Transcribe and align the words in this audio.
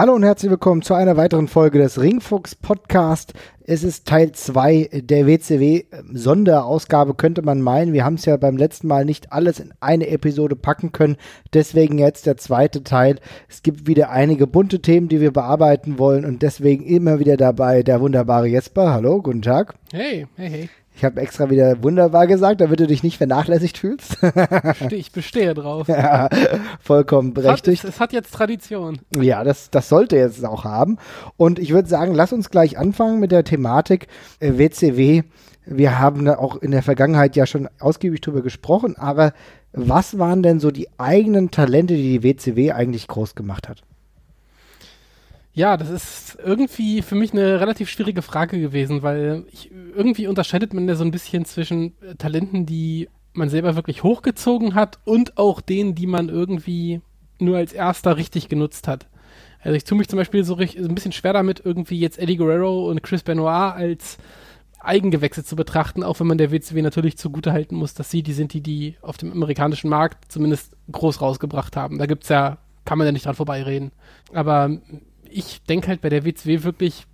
Hallo 0.00 0.14
und 0.14 0.22
herzlich 0.22 0.50
willkommen 0.50 0.80
zu 0.80 0.94
einer 0.94 1.18
weiteren 1.18 1.46
Folge 1.46 1.78
des 1.78 2.00
Ringfuchs 2.00 2.54
Podcast. 2.54 3.34
Es 3.64 3.84
ist 3.84 4.08
Teil 4.08 4.32
2 4.32 5.02
der 5.02 5.26
WCW 5.26 5.84
Sonderausgabe, 6.10 7.12
könnte 7.12 7.42
man 7.42 7.60
meinen. 7.60 7.92
Wir 7.92 8.06
haben 8.06 8.14
es 8.14 8.24
ja 8.24 8.38
beim 8.38 8.56
letzten 8.56 8.86
Mal 8.86 9.04
nicht 9.04 9.30
alles 9.30 9.60
in 9.60 9.74
eine 9.80 10.08
Episode 10.08 10.56
packen 10.56 10.92
können. 10.92 11.18
Deswegen 11.52 11.98
jetzt 11.98 12.24
der 12.24 12.38
zweite 12.38 12.82
Teil. 12.82 13.16
Es 13.50 13.62
gibt 13.62 13.86
wieder 13.86 14.08
einige 14.08 14.46
bunte 14.46 14.80
Themen, 14.80 15.10
die 15.10 15.20
wir 15.20 15.34
bearbeiten 15.34 15.98
wollen 15.98 16.24
und 16.24 16.40
deswegen 16.40 16.82
immer 16.82 17.18
wieder 17.18 17.36
dabei 17.36 17.82
der 17.82 18.00
wunderbare 18.00 18.46
Jesper. 18.46 18.94
Hallo, 18.94 19.20
guten 19.20 19.42
Tag. 19.42 19.74
Hey, 19.92 20.26
hey, 20.34 20.48
hey. 20.48 20.70
Ich 21.00 21.04
habe 21.06 21.18
extra 21.22 21.48
wieder 21.48 21.82
wunderbar 21.82 22.26
gesagt, 22.26 22.60
damit 22.60 22.78
du 22.78 22.86
dich 22.86 23.02
nicht 23.02 23.16
vernachlässigt 23.16 23.78
fühlst. 23.78 24.18
ich 24.90 25.12
bestehe 25.12 25.54
drauf. 25.54 25.88
Ja, 26.00 26.28
vollkommen 26.78 27.32
berechtigt. 27.32 27.84
Es 27.84 28.00
hat, 28.00 28.12
jetzt 28.12 28.34
Tradition. 28.34 28.98
Ja, 29.16 29.42
das, 29.42 29.70
das 29.70 29.88
sollte 29.88 30.16
jetzt 30.16 30.44
auch 30.44 30.64
haben. 30.64 30.98
Und 31.38 31.58
ich 31.58 31.72
würde 31.72 31.88
sagen, 31.88 32.14
lass 32.14 32.34
uns 32.34 32.50
gleich 32.50 32.76
anfangen 32.76 33.18
mit 33.18 33.32
der 33.32 33.44
Thematik 33.44 34.08
äh, 34.40 34.58
WCW. 34.58 35.22
Wir 35.64 35.98
haben 35.98 36.26
da 36.26 36.36
auch 36.36 36.56
in 36.56 36.70
der 36.70 36.82
Vergangenheit 36.82 37.34
ja 37.34 37.46
schon 37.46 37.70
ausgiebig 37.78 38.20
drüber 38.20 38.42
gesprochen, 38.42 38.94
aber 38.98 39.32
was 39.72 40.18
waren 40.18 40.42
denn 40.42 40.60
so 40.60 40.70
die 40.70 40.88
eigenen 40.98 41.50
Talente, 41.50 41.94
die 41.94 42.18
die 42.18 42.22
WCW 42.22 42.72
eigentlich 42.72 43.08
groß 43.08 43.34
gemacht 43.34 43.70
hat? 43.70 43.84
Ja, 45.52 45.76
das 45.76 45.90
ist 45.90 46.38
irgendwie 46.44 47.02
für 47.02 47.16
mich 47.16 47.32
eine 47.32 47.60
relativ 47.60 47.90
schwierige 47.90 48.22
Frage 48.22 48.60
gewesen, 48.60 49.02
weil 49.02 49.44
ich, 49.50 49.70
irgendwie 49.96 50.28
unterscheidet 50.28 50.72
man 50.74 50.88
ja 50.88 50.94
so 50.94 51.04
ein 51.04 51.10
bisschen 51.10 51.44
zwischen 51.44 51.94
äh, 52.02 52.14
Talenten, 52.16 52.66
die 52.66 53.08
man 53.32 53.48
selber 53.48 53.74
wirklich 53.76 54.02
hochgezogen 54.02 54.74
hat 54.74 54.98
und 55.04 55.38
auch 55.38 55.60
denen, 55.60 55.94
die 55.94 56.06
man 56.06 56.28
irgendwie 56.28 57.00
nur 57.38 57.56
als 57.56 57.72
erster 57.72 58.16
richtig 58.16 58.48
genutzt 58.48 58.86
hat. 58.86 59.06
Also 59.62 59.76
ich 59.76 59.84
tue 59.84 59.98
mich 59.98 60.08
zum 60.08 60.18
Beispiel 60.18 60.44
so, 60.44 60.54
richtig, 60.54 60.84
ein 60.84 60.94
bisschen 60.94 61.12
schwer 61.12 61.32
damit, 61.32 61.62
irgendwie 61.64 61.98
jetzt 61.98 62.18
Eddie 62.18 62.36
Guerrero 62.36 62.88
und 62.88 63.02
Chris 63.02 63.22
Benoit 63.22 63.74
als 63.74 64.18
Eigengewächse 64.80 65.44
zu 65.44 65.56
betrachten, 65.56 66.02
auch 66.02 66.20
wenn 66.20 66.26
man 66.26 66.38
der 66.38 66.50
WCW 66.50 66.80
natürlich 66.80 67.18
zugute 67.18 67.52
halten 67.52 67.76
muss, 67.76 67.92
dass 67.94 68.10
sie 68.10 68.22
die 68.22 68.32
sind, 68.32 68.54
die 68.54 68.62
die 68.62 68.96
auf 69.02 69.18
dem 69.18 69.32
amerikanischen 69.32 69.90
Markt 69.90 70.32
zumindest 70.32 70.74
groß 70.90 71.20
rausgebracht 71.20 71.76
haben. 71.76 71.98
Da 71.98 72.06
gibt's 72.06 72.30
ja, 72.30 72.58
kann 72.86 72.96
man 72.96 73.06
ja 73.06 73.12
nicht 73.12 73.26
dran 73.26 73.34
vorbeireden. 73.34 73.92
Aber 74.32 74.78
ich 75.30 75.62
denke 75.62 75.88
halt 75.88 76.00
bei 76.00 76.08
der 76.08 76.24
WCW 76.24 76.62
wirklich, 76.62 77.06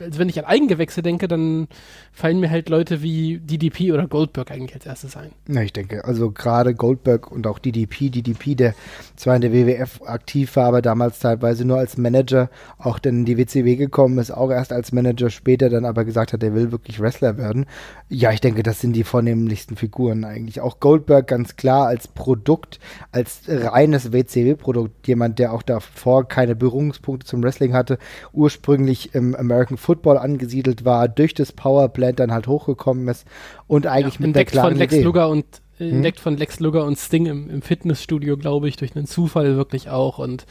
also 0.00 0.18
wenn 0.18 0.28
ich 0.28 0.38
an 0.38 0.44
Eigengewächse 0.44 1.02
denke, 1.02 1.28
dann 1.28 1.68
fallen 2.12 2.40
mir 2.40 2.50
halt 2.50 2.68
Leute 2.68 3.02
wie 3.02 3.38
DDP 3.38 3.92
oder 3.92 4.06
Goldberg 4.06 4.50
eigentlich 4.50 4.74
als 4.74 4.86
erstes 4.86 5.16
ein. 5.16 5.30
Ja, 5.48 5.62
ich 5.62 5.72
denke, 5.72 6.04
also 6.04 6.30
gerade 6.30 6.74
Goldberg 6.74 7.30
und 7.30 7.46
auch 7.46 7.58
DDP, 7.58 8.10
DDP, 8.10 8.54
der 8.54 8.74
zwar 9.16 9.36
in 9.36 9.42
der 9.42 9.52
WWF 9.52 10.02
aktiv 10.06 10.54
war, 10.56 10.66
aber 10.66 10.82
damals 10.82 11.18
teilweise 11.18 11.64
nur 11.64 11.78
als 11.78 11.96
Manager 11.96 12.50
auch 12.78 12.98
dann 12.98 13.20
in 13.20 13.24
die 13.24 13.38
WCW 13.38 13.76
gekommen 13.76 14.18
ist, 14.18 14.30
auch 14.30 14.50
erst 14.50 14.72
als 14.72 14.92
Manager 14.92 15.30
später 15.30 15.68
dann 15.68 15.84
aber 15.84 16.04
gesagt 16.04 16.32
hat, 16.32 16.42
er 16.42 16.54
will 16.54 16.72
wirklich 16.72 17.00
Wrestler 17.00 17.38
werden. 17.38 17.66
Ja, 18.08 18.32
ich 18.32 18.40
denke, 18.40 18.62
das 18.62 18.80
sind 18.80 18.94
die 18.94 19.04
vornehmlichsten 19.04 19.76
Figuren 19.76 20.24
eigentlich. 20.24 20.60
Auch 20.60 20.80
Goldberg 20.80 21.26
ganz 21.26 21.56
klar 21.56 21.86
als 21.86 22.08
Produkt, 22.08 22.78
als 23.12 23.42
reines 23.48 24.12
WCW-Produkt, 24.12 25.06
jemand, 25.06 25.38
der 25.38 25.52
auch 25.52 25.62
davor 25.62 26.28
keine 26.28 26.54
Berührungspunkte 26.54 27.26
zum 27.26 27.42
Wrestling 27.42 27.74
hatte, 27.74 27.98
ursprünglich 28.32 29.14
im 29.14 29.34
American 29.34 29.78
Football 29.84 30.18
angesiedelt 30.18 30.84
war, 30.84 31.08
durch 31.08 31.34
das 31.34 31.52
Powerplant 31.52 32.18
dann 32.18 32.32
halt 32.32 32.46
hochgekommen 32.46 33.06
ist 33.08 33.26
und 33.66 33.86
eigentlich 33.86 34.18
ja, 34.18 34.26
mit 34.26 34.36
der 34.36 34.44
klaren 34.44 34.70
von 34.70 34.78
Lex 34.78 34.94
Idee. 34.94 35.02
Luger 35.02 35.28
und 35.28 35.44
äh, 35.78 35.84
hm? 35.84 35.96
entdeckt 35.96 36.20
von 36.20 36.36
Lex 36.36 36.60
Luger 36.60 36.84
und 36.84 36.98
Sting 36.98 37.26
im, 37.26 37.50
im 37.50 37.62
Fitnessstudio, 37.62 38.36
glaube 38.36 38.68
ich, 38.68 38.76
durch 38.76 38.96
einen 38.96 39.06
Zufall 39.06 39.56
wirklich 39.56 39.90
auch 39.90 40.18
und 40.18 40.46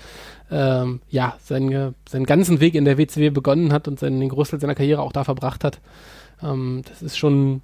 ähm, 0.52 1.02
ja, 1.10 1.36
seinen, 1.42 1.96
seinen 2.08 2.26
ganzen 2.26 2.60
Weg 2.60 2.76
in 2.76 2.86
der 2.86 2.98
WCW 2.98 3.32
begonnen 3.32 3.74
hat 3.74 3.88
und 3.88 4.00
seinen, 4.00 4.20
den 4.20 4.30
Großteil 4.30 4.60
seiner 4.60 4.76
Karriere 4.76 5.02
auch 5.02 5.12
da 5.12 5.24
verbracht 5.24 5.64
hat. 5.64 5.80
Ähm, 6.44 6.84
das 6.88 7.02
ist 7.02 7.18
schon 7.18 7.62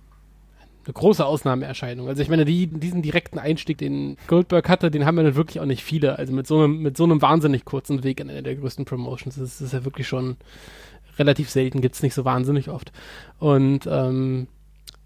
eine 0.85 0.93
große 0.93 1.23
Ausnahmeerscheinung. 1.23 2.07
Also 2.07 2.21
ich 2.21 2.29
meine, 2.29 2.45
die, 2.45 2.67
diesen 2.67 3.01
direkten 3.01 3.37
Einstieg, 3.37 3.77
den 3.77 4.17
Goldberg 4.27 4.67
hatte, 4.69 4.89
den 4.89 5.05
haben 5.05 5.15
wir 5.15 5.23
dann 5.23 5.35
wirklich 5.35 5.59
auch 5.59 5.65
nicht 5.65 5.83
viele. 5.83 6.17
Also 6.17 6.33
mit 6.33 6.47
so 6.47 6.57
einem, 6.57 6.81
mit 6.81 6.97
so 6.97 7.03
einem 7.03 7.21
wahnsinnig 7.21 7.65
kurzen 7.65 8.03
Weg 8.03 8.19
in 8.19 8.29
einer 8.29 8.41
der 8.41 8.55
größten 8.55 8.85
Promotions. 8.85 9.35
Das 9.35 9.43
ist, 9.43 9.61
das 9.61 9.67
ist 9.67 9.73
ja 9.73 9.85
wirklich 9.85 10.07
schon 10.07 10.37
relativ 11.19 11.49
selten, 11.49 11.81
gibt 11.81 11.95
es 11.95 12.03
nicht 12.03 12.13
so 12.13 12.25
wahnsinnig 12.25 12.69
oft. 12.69 12.91
Und 13.37 13.87
ähm, 13.89 14.47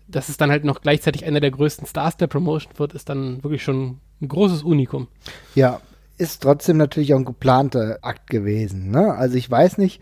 dass 0.08 0.30
es 0.30 0.38
dann 0.38 0.52
halt 0.52 0.64
noch 0.64 0.82
gleichzeitig 0.82 1.26
einer 1.26 1.40
der 1.40 1.52
größten 1.52 1.88
Stars 1.88 2.18
der 2.18 2.28
Promotion 2.28 2.74
wird, 2.78 2.94
ist 2.94 3.10
dann 3.10 3.44
wirklich 3.44 3.64
schon 3.64 4.00
ein 4.22 4.28
großes 4.28 4.64
Unikum. 4.64 5.08
Ja, 5.56 5.82
ist 6.18 6.44
trotzdem 6.44 6.78
natürlich 6.78 7.14
auch 7.14 7.20
ein 7.20 7.26
geplanter 7.26 8.00
Akt 8.02 8.30
gewesen. 8.30 8.92
Ne? 8.92 9.14
Also 9.14 9.36
ich 9.36 9.50
weiß 9.50 9.78
nicht, 9.78 10.02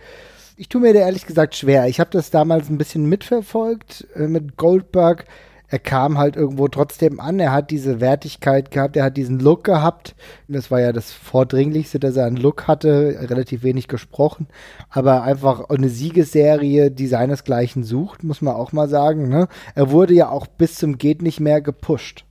ich 0.57 0.69
tue 0.69 0.81
mir 0.81 0.93
da 0.93 0.99
ehrlich 0.99 1.25
gesagt 1.25 1.55
schwer. 1.55 1.87
Ich 1.87 1.99
habe 1.99 2.09
das 2.11 2.29
damals 2.29 2.69
ein 2.69 2.77
bisschen 2.77 3.05
mitverfolgt 3.05 4.07
äh, 4.15 4.27
mit 4.27 4.57
Goldberg 4.57 5.25
er 5.71 5.79
kam 5.79 6.17
halt 6.17 6.35
irgendwo 6.35 6.67
trotzdem 6.67 7.21
an. 7.21 7.39
Er 7.39 7.53
hat 7.53 7.71
diese 7.71 8.01
Wertigkeit 8.01 8.71
gehabt, 8.71 8.97
er 8.97 9.05
hat 9.05 9.15
diesen 9.15 9.39
Look 9.39 9.63
gehabt. 9.63 10.15
Das 10.49 10.69
war 10.69 10.81
ja 10.81 10.91
das 10.91 11.13
Vordringlichste, 11.13 11.97
dass 11.97 12.17
er 12.17 12.25
einen 12.25 12.35
Look 12.35 12.67
hatte, 12.67 13.15
relativ 13.29 13.63
wenig 13.63 13.87
gesprochen, 13.87 14.47
aber 14.89 15.23
einfach 15.23 15.69
eine 15.69 15.87
Siegesserie, 15.87 16.91
die 16.91 17.07
seinesgleichen 17.07 17.85
sucht, 17.85 18.25
muss 18.25 18.41
man 18.41 18.53
auch 18.53 18.73
mal 18.73 18.89
sagen. 18.89 19.29
Ne? 19.29 19.47
Er 19.73 19.91
wurde 19.91 20.13
ja 20.13 20.29
auch 20.29 20.45
bis 20.45 20.75
zum 20.75 20.97
Geht 20.97 21.21
nicht 21.21 21.39
mehr 21.39 21.61
gepusht. 21.61 22.25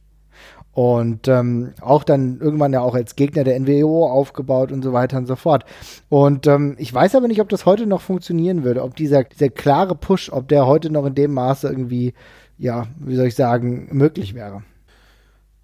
Und 0.72 1.26
ähm, 1.26 1.72
auch 1.80 2.04
dann 2.04 2.38
irgendwann 2.40 2.74
ja 2.74 2.80
auch 2.80 2.94
als 2.94 3.16
Gegner 3.16 3.42
der 3.42 3.58
NWO 3.58 4.06
aufgebaut 4.06 4.70
und 4.70 4.82
so 4.82 4.92
weiter 4.92 5.16
und 5.16 5.26
so 5.26 5.34
fort. 5.34 5.64
Und 6.10 6.46
ähm, 6.46 6.76
ich 6.78 6.92
weiß 6.92 7.14
aber 7.14 7.26
nicht, 7.26 7.40
ob 7.40 7.48
das 7.48 7.66
heute 7.66 7.86
noch 7.86 8.02
funktionieren 8.02 8.64
würde, 8.64 8.82
ob 8.82 8.94
dieser, 8.96 9.24
dieser 9.24 9.48
klare 9.48 9.94
Push, 9.94 10.30
ob 10.30 10.46
der 10.48 10.66
heute 10.66 10.90
noch 10.90 11.06
in 11.06 11.14
dem 11.14 11.32
Maße 11.32 11.68
irgendwie 11.68 12.12
ja, 12.60 12.86
wie 12.98 13.16
soll 13.16 13.26
ich 13.26 13.34
sagen, 13.34 13.88
möglich 13.90 14.34
wäre. 14.34 14.62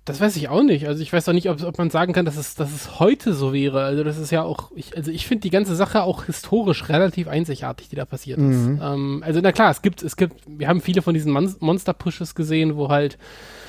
Das 0.07 0.21
weiß 0.21 0.37
ich 0.37 0.49
auch 0.49 0.62
nicht. 0.62 0.87
Also 0.87 1.03
ich 1.03 1.12
weiß 1.12 1.29
auch 1.29 1.33
nicht, 1.33 1.51
ob, 1.51 1.62
ob 1.62 1.79
man 1.79 1.91
sagen 1.91 2.12
kann, 2.12 2.25
dass 2.25 2.37
es, 2.37 2.55
dass 2.55 2.73
es 2.73 3.01
heute 3.01 3.34
so 3.34 3.53
wäre. 3.53 3.83
Also 3.83 4.05
das 4.05 4.19
ist 4.19 4.31
ja 4.31 4.45
auch, 4.45 4.71
ich, 4.77 4.97
also 4.97 5.11
ich 5.11 5.27
finde 5.27 5.43
die 5.43 5.51
ganze 5.51 5.75
Sache 5.75 6.05
auch 6.05 6.25
historisch 6.25 6.89
relativ 6.89 7.27
einzigartig, 7.27 7.89
die 7.89 7.97
da 7.97 8.05
passiert 8.05 8.39
ist. 8.39 8.45
Mhm. 8.45 8.81
Ähm, 8.81 9.23
also 9.27 9.41
na 9.43 9.51
klar, 9.51 9.73
es 9.73 9.83
gibt, 9.83 10.03
es 10.03 10.17
gibt, 10.17 10.37
wir 10.47 10.69
haben 10.69 10.81
viele 10.81 11.03
von 11.03 11.12
diesen 11.12 11.33
Mon 11.33 11.53
Monster-Pushes 11.59 12.37
gesehen, 12.37 12.77
wo 12.77 12.89
halt 12.89 13.19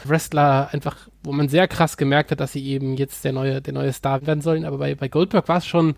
Wrestler 0.05 0.69
einfach, 0.71 1.09
wo 1.23 1.31
man 1.31 1.49
sehr 1.49 1.67
krass 1.67 1.97
gemerkt 1.97 2.29
hat, 2.29 2.39
dass 2.39 2.53
sie 2.53 2.65
eben 2.65 2.93
jetzt 2.93 3.25
der 3.25 3.33
neue, 3.33 3.59
der 3.59 3.73
neue 3.73 3.91
Star 3.91 4.25
werden 4.25 4.41
sollen. 4.41 4.63
Aber 4.63 4.77
bei, 4.77 4.93
bei 4.93 5.07
Goldberg 5.07 5.49
war 5.49 5.57
es 5.57 5.65
schon, 5.65 5.95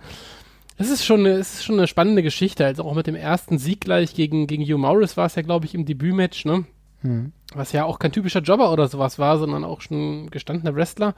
es 0.77 0.89
ist 0.89 1.05
schon, 1.05 1.25
es 1.25 1.55
ist 1.55 1.65
schon 1.65 1.77
eine 1.77 1.87
spannende 1.87 2.23
Geschichte. 2.23 2.65
Also 2.65 2.85
auch 2.85 2.95
mit 2.95 3.07
dem 3.07 3.15
ersten 3.15 3.57
Sieg 3.59 3.81
gleich 3.81 4.15
gegen, 4.15 4.47
gegen 4.47 4.63
Hugh 4.63 4.77
Morris 4.77 5.17
war 5.17 5.25
es 5.25 5.35
ja, 5.35 5.41
glaube 5.41 5.65
ich, 5.65 5.75
im 5.75 5.85
Debütmatch, 5.85 6.45
ne? 6.45 6.63
Mhm. 7.01 7.31
Was 7.53 7.71
ja 7.71 7.85
auch 7.85 7.99
kein 7.99 8.11
typischer 8.11 8.41
Jobber 8.41 8.71
oder 8.71 8.87
sowas 8.87 9.17
war, 9.19 9.37
sondern 9.37 9.63
auch 9.63 9.81
schon 9.81 10.29
gestandener 10.29 10.75
Wrestler. 10.75 11.15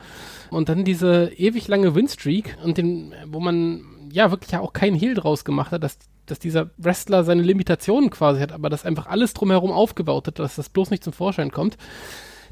Und 0.49 0.69
dann 0.69 0.85
diese 0.85 1.31
ewig 1.35 1.67
lange 1.67 1.95
Winstreak 1.95 2.57
und 2.63 2.77
den, 2.77 3.13
wo 3.27 3.39
man 3.39 3.83
ja 4.11 4.31
wirklich 4.31 4.51
ja 4.51 4.59
auch 4.59 4.73
keinen 4.73 4.95
Heal 4.95 5.13
draus 5.13 5.43
gemacht 5.43 5.71
hat, 5.71 5.83
dass, 5.83 5.97
dass 6.25 6.39
dieser 6.39 6.69
Wrestler 6.77 7.23
seine 7.23 7.41
Limitationen 7.41 8.09
quasi 8.09 8.39
hat, 8.41 8.51
aber 8.51 8.69
das 8.69 8.85
einfach 8.85 9.07
alles 9.07 9.33
drumherum 9.33 9.71
aufgebaut 9.71 10.27
hat, 10.27 10.39
dass 10.39 10.55
das 10.55 10.69
bloß 10.69 10.91
nicht 10.91 11.03
zum 11.03 11.13
Vorschein 11.13 11.51
kommt. 11.51 11.77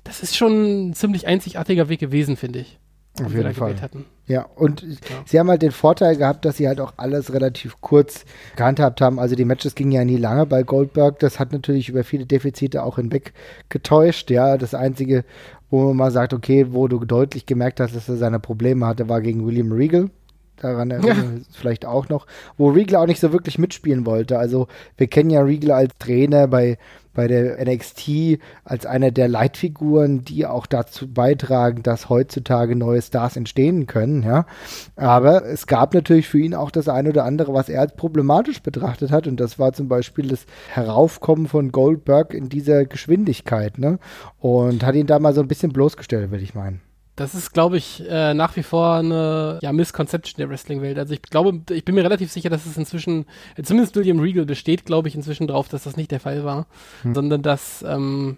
Das 0.04 0.22
ist 0.22 0.36
schon 0.36 0.90
ein 0.90 0.94
ziemlich 0.94 1.28
einzigartiger 1.28 1.90
Weg 1.90 2.00
gewesen, 2.00 2.38
finde 2.38 2.60
ich. 2.60 2.80
Auf 3.26 3.34
jeden 3.34 3.54
Fall. 3.54 3.76
Ja, 4.28 4.46
und 4.56 4.84
ja. 4.84 4.98
sie 5.26 5.40
haben 5.40 5.50
halt 5.50 5.64
den 5.64 5.72
Vorteil 5.72 6.16
gehabt, 6.16 6.46
dass 6.46 6.58
sie 6.58 6.68
halt 6.68 6.80
auch 6.80 6.94
alles 6.98 7.34
relativ 7.34 7.82
kurz 7.82 8.26
gehandhabt 8.56 9.02
haben. 9.02 9.20
Also 9.20 9.36
die 9.36 9.46
Matches 9.46 9.74
gingen 9.74 9.92
ja 9.92 10.06
nie 10.06 10.18
lange 10.18 10.46
bei 10.46 10.62
Goldberg. 10.64 11.20
Das 11.20 11.40
hat 11.40 11.52
natürlich 11.52 11.90
über 11.90 12.04
viele 12.04 12.26
Defizite 12.26 12.84
auch 12.84 12.98
hinweg 12.98 13.34
getäuscht. 13.70 14.30
Ja, 14.30 14.58
das 14.58 14.76
Einzige, 14.76 15.26
wo 15.72 15.88
man 15.88 15.98
mal 15.98 16.12
sagt, 16.12 16.34
okay, 16.34 16.68
wo 16.70 16.88
du 16.88 17.04
deutlich 17.06 17.46
gemerkt 17.46 17.80
hast, 17.80 17.96
dass 17.96 18.08
er 18.08 18.18
seine 18.18 18.40
Probleme 18.40 18.86
hatte, 18.86 19.10
war 19.10 19.22
gegen 19.22 19.46
William 19.46 19.72
Regal. 19.72 20.10
Daran 20.58 20.92
erinnern 20.92 21.38
ja. 21.38 21.44
vielleicht 21.54 21.86
auch 21.86 22.10
noch, 22.10 22.28
wo 22.58 22.70
Regal 22.70 23.02
auch 23.02 23.08
nicht 23.08 23.22
so 23.22 23.32
wirklich 23.32 23.58
mitspielen 23.58 24.06
wollte. 24.06 24.38
Also 24.38 24.68
wir 24.98 25.08
kennen 25.08 25.30
ja 25.30 25.42
Regal 25.42 25.72
als 25.72 25.94
Trainer 25.98 26.48
bei 26.48 26.78
bei 27.20 27.28
der 27.28 27.62
NXT 27.66 28.40
als 28.64 28.86
einer 28.86 29.12
der 29.12 29.28
Leitfiguren, 29.28 30.24
die 30.24 30.46
auch 30.46 30.66
dazu 30.66 31.06
beitragen, 31.06 31.84
dass 31.84 32.08
heutzutage 32.08 32.78
neue 32.78 33.02
Stars 33.02 33.36
entstehen 33.36 33.88
können, 33.88 34.24
ja. 34.24 34.46
Aber 34.96 35.44
es 35.44 35.68
gab 35.68 35.94
natürlich 35.94 36.30
für 36.30 36.40
ihn 36.40 36.56
auch 36.56 36.72
das 36.72 36.88
eine 36.88 37.10
oder 37.10 37.26
andere, 37.26 37.54
was 37.54 37.68
er 37.68 37.82
als 37.82 37.94
problematisch 37.98 38.62
betrachtet 38.62 39.12
hat. 39.12 39.28
Und 39.28 39.38
das 39.42 39.60
war 39.60 39.74
zum 39.74 39.90
Beispiel 39.90 40.30
das 40.30 40.46
Heraufkommen 40.70 41.48
von 41.48 41.74
Goldberg 41.74 42.34
in 42.34 42.48
dieser 42.48 42.86
Geschwindigkeit, 42.86 43.80
ne? 43.80 44.00
Und 44.40 44.86
hat 44.86 44.96
ihn 44.96 45.06
da 45.06 45.20
mal 45.20 45.34
so 45.34 45.42
ein 45.42 45.50
bisschen 45.50 45.74
bloßgestellt, 45.74 46.32
würde 46.32 46.46
ich 46.46 46.56
meinen. 46.56 46.80
Das 47.20 47.36
ist, 47.36 47.52
glaube 47.52 47.78
ich, 47.78 48.02
äh, 48.10 48.34
nach 48.34 48.56
wie 48.56 48.64
vor 48.64 48.96
eine 48.96 49.60
ja, 49.62 49.74
Misconception 49.74 50.38
der 50.38 50.50
Wrestling-Welt. 50.50 50.98
Also 50.98 51.14
ich 51.14 51.22
glaube, 51.22 51.62
ich 51.70 51.84
bin 51.84 51.96
mir 51.96 52.04
relativ 52.04 52.32
sicher, 52.32 52.50
dass 52.50 52.66
es 52.66 52.78
inzwischen, 52.78 53.26
äh, 53.58 53.64
zumindest 53.64 53.96
William 53.98 54.20
Regal 54.20 54.46
besteht, 54.46 54.86
glaube 54.86 55.10
ich, 55.10 55.16
inzwischen 55.16 55.46
drauf, 55.46 55.68
dass 55.68 55.84
das 55.84 55.98
nicht 55.98 56.12
der 56.12 56.22
Fall 56.22 56.46
war, 56.46 56.68
hm. 57.02 57.14
sondern 57.14 57.42
dass 57.42 57.84
ähm, 57.86 58.38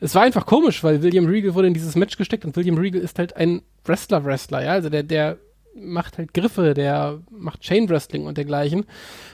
es 0.00 0.14
war 0.14 0.22
einfach 0.22 0.46
komisch, 0.46 0.82
weil 0.82 1.02
William 1.02 1.26
Regal 1.26 1.54
wurde 1.54 1.68
in 1.68 1.74
dieses 1.74 1.96
Match 1.96 2.16
gesteckt 2.16 2.46
und 2.46 2.56
William 2.56 2.78
Regal 2.78 3.02
ist 3.02 3.18
halt 3.18 3.36
ein 3.36 3.60
Wrestler-Wrestler, 3.84 4.64
ja, 4.64 4.72
also 4.72 4.88
der, 4.88 5.02
der 5.02 5.36
macht 5.74 6.18
halt 6.18 6.32
Griffe, 6.32 6.72
der 6.72 7.18
macht 7.30 7.60
Chain 7.60 7.88
Wrestling 7.88 8.26
und 8.26 8.38
dergleichen 8.38 8.86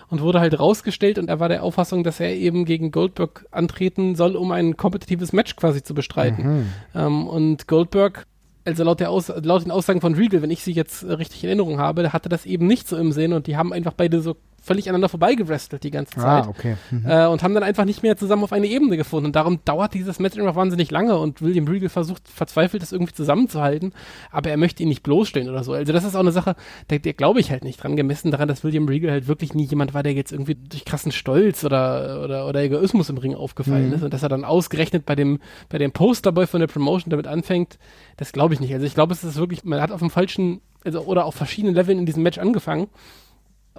und 0.08 0.20
wurde 0.20 0.40
halt 0.40 0.58
rausgestellt 0.58 1.18
und 1.18 1.28
er 1.28 1.38
war 1.38 1.48
der 1.48 1.62
Auffassung, 1.62 2.02
dass 2.02 2.18
er 2.18 2.34
eben 2.34 2.64
gegen 2.64 2.90
Goldberg 2.90 3.46
antreten 3.50 4.16
soll, 4.16 4.36
um 4.36 4.50
ein 4.50 4.76
kompetitives 4.76 5.32
Match 5.32 5.54
quasi 5.56 5.82
zu 5.82 5.94
bestreiten. 5.94 6.44
Mhm. 6.44 6.66
Ähm, 6.94 7.28
und 7.28 7.68
Goldberg 7.68 8.26
also 8.70 8.84
laut, 8.84 9.00
der 9.00 9.10
Aus 9.10 9.28
laut 9.42 9.64
den 9.64 9.70
Aussagen 9.70 10.00
von 10.00 10.14
Regal, 10.14 10.42
wenn 10.42 10.50
ich 10.50 10.62
sie 10.62 10.72
jetzt 10.72 11.04
richtig 11.04 11.42
in 11.42 11.48
Erinnerung 11.48 11.78
habe, 11.78 12.12
hatte 12.12 12.28
das 12.28 12.46
eben 12.46 12.66
nicht 12.66 12.88
so 12.88 12.96
im 12.96 13.12
Sinn 13.12 13.32
und 13.32 13.46
die 13.46 13.56
haben 13.56 13.72
einfach 13.72 13.92
beide 13.92 14.20
so 14.20 14.36
völlig 14.60 14.88
aneinander 14.88 15.08
vorbeigewrestelt 15.08 15.82
die 15.82 15.90
ganze 15.90 16.18
ah, 16.18 16.22
Zeit. 16.22 16.44
Ah, 16.44 16.48
okay. 16.48 16.76
Mhm. 16.90 17.06
Äh, 17.06 17.26
und 17.26 17.42
haben 17.42 17.54
dann 17.54 17.62
einfach 17.62 17.84
nicht 17.84 18.02
mehr 18.02 18.16
zusammen 18.16 18.44
auf 18.44 18.52
eine 18.52 18.66
Ebene 18.66 18.96
gefunden. 18.96 19.26
Und 19.26 19.36
darum 19.36 19.60
dauert 19.64 19.94
dieses 19.94 20.18
Match 20.18 20.38
einfach 20.38 20.54
wahnsinnig 20.54 20.90
lange 20.90 21.18
und 21.18 21.42
William 21.42 21.66
Regal 21.66 21.88
versucht 21.88 22.28
verzweifelt, 22.28 22.82
das 22.82 22.92
irgendwie 22.92 23.14
zusammenzuhalten, 23.14 23.92
aber 24.30 24.50
er 24.50 24.56
möchte 24.56 24.82
ihn 24.82 24.88
nicht 24.88 25.02
bloßstellen 25.02 25.48
oder 25.48 25.64
so. 25.64 25.72
Also 25.72 25.92
das 25.92 26.04
ist 26.04 26.14
auch 26.14 26.20
eine 26.20 26.32
Sache, 26.32 26.56
der, 26.90 26.98
der 26.98 27.14
glaube 27.14 27.40
ich 27.40 27.50
halt 27.50 27.64
nicht 27.64 27.82
dran, 27.82 27.96
gemessen 27.96 28.30
daran, 28.30 28.48
dass 28.48 28.62
William 28.62 28.86
Regal 28.86 29.10
halt 29.10 29.28
wirklich 29.28 29.54
nie 29.54 29.64
jemand 29.64 29.94
war, 29.94 30.02
der 30.02 30.12
jetzt 30.12 30.32
irgendwie 30.32 30.54
durch 30.54 30.84
krassen 30.84 31.12
Stolz 31.12 31.64
oder, 31.64 32.22
oder, 32.22 32.46
oder 32.46 32.62
Egoismus 32.62 33.08
im 33.08 33.18
Ring 33.18 33.34
aufgefallen 33.34 33.88
mhm. 33.88 33.94
ist. 33.94 34.02
Und 34.02 34.12
dass 34.12 34.22
er 34.22 34.28
dann 34.28 34.44
ausgerechnet 34.44 35.06
bei 35.06 35.14
dem, 35.14 35.40
bei 35.68 35.78
dem 35.78 35.92
Posterboy 35.92 36.46
von 36.46 36.60
der 36.60 36.66
Promotion 36.66 37.10
damit 37.10 37.26
anfängt, 37.26 37.78
das 38.16 38.32
glaube 38.32 38.54
ich 38.54 38.60
nicht. 38.60 38.74
Also 38.74 38.86
ich 38.86 38.94
glaube, 38.94 39.14
es 39.14 39.24
ist 39.24 39.36
wirklich, 39.36 39.64
man 39.64 39.80
hat 39.80 39.90
auf 39.90 40.00
dem 40.00 40.10
falschen, 40.10 40.60
also 40.84 41.00
oder 41.00 41.24
auf 41.24 41.34
verschiedenen 41.34 41.74
Leveln 41.74 41.98
in 41.98 42.06
diesem 42.06 42.22
Match 42.22 42.38
angefangen 42.38 42.88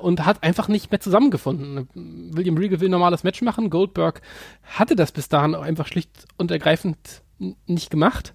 und 0.01 0.25
hat 0.25 0.43
einfach 0.43 0.67
nicht 0.67 0.91
mehr 0.91 0.99
zusammengefunden. 0.99 1.87
William 2.33 2.57
Regal 2.57 2.79
will 2.79 2.89
ein 2.89 2.91
normales 2.91 3.23
Match 3.23 3.41
machen. 3.41 3.69
Goldberg 3.69 4.21
hatte 4.63 4.95
das 4.95 5.11
bis 5.11 5.29
dahin 5.29 5.55
auch 5.55 5.63
einfach 5.63 5.87
schlicht 5.87 6.25
und 6.37 6.51
ergreifend 6.51 7.23
nicht 7.65 7.89
gemacht. 7.89 8.33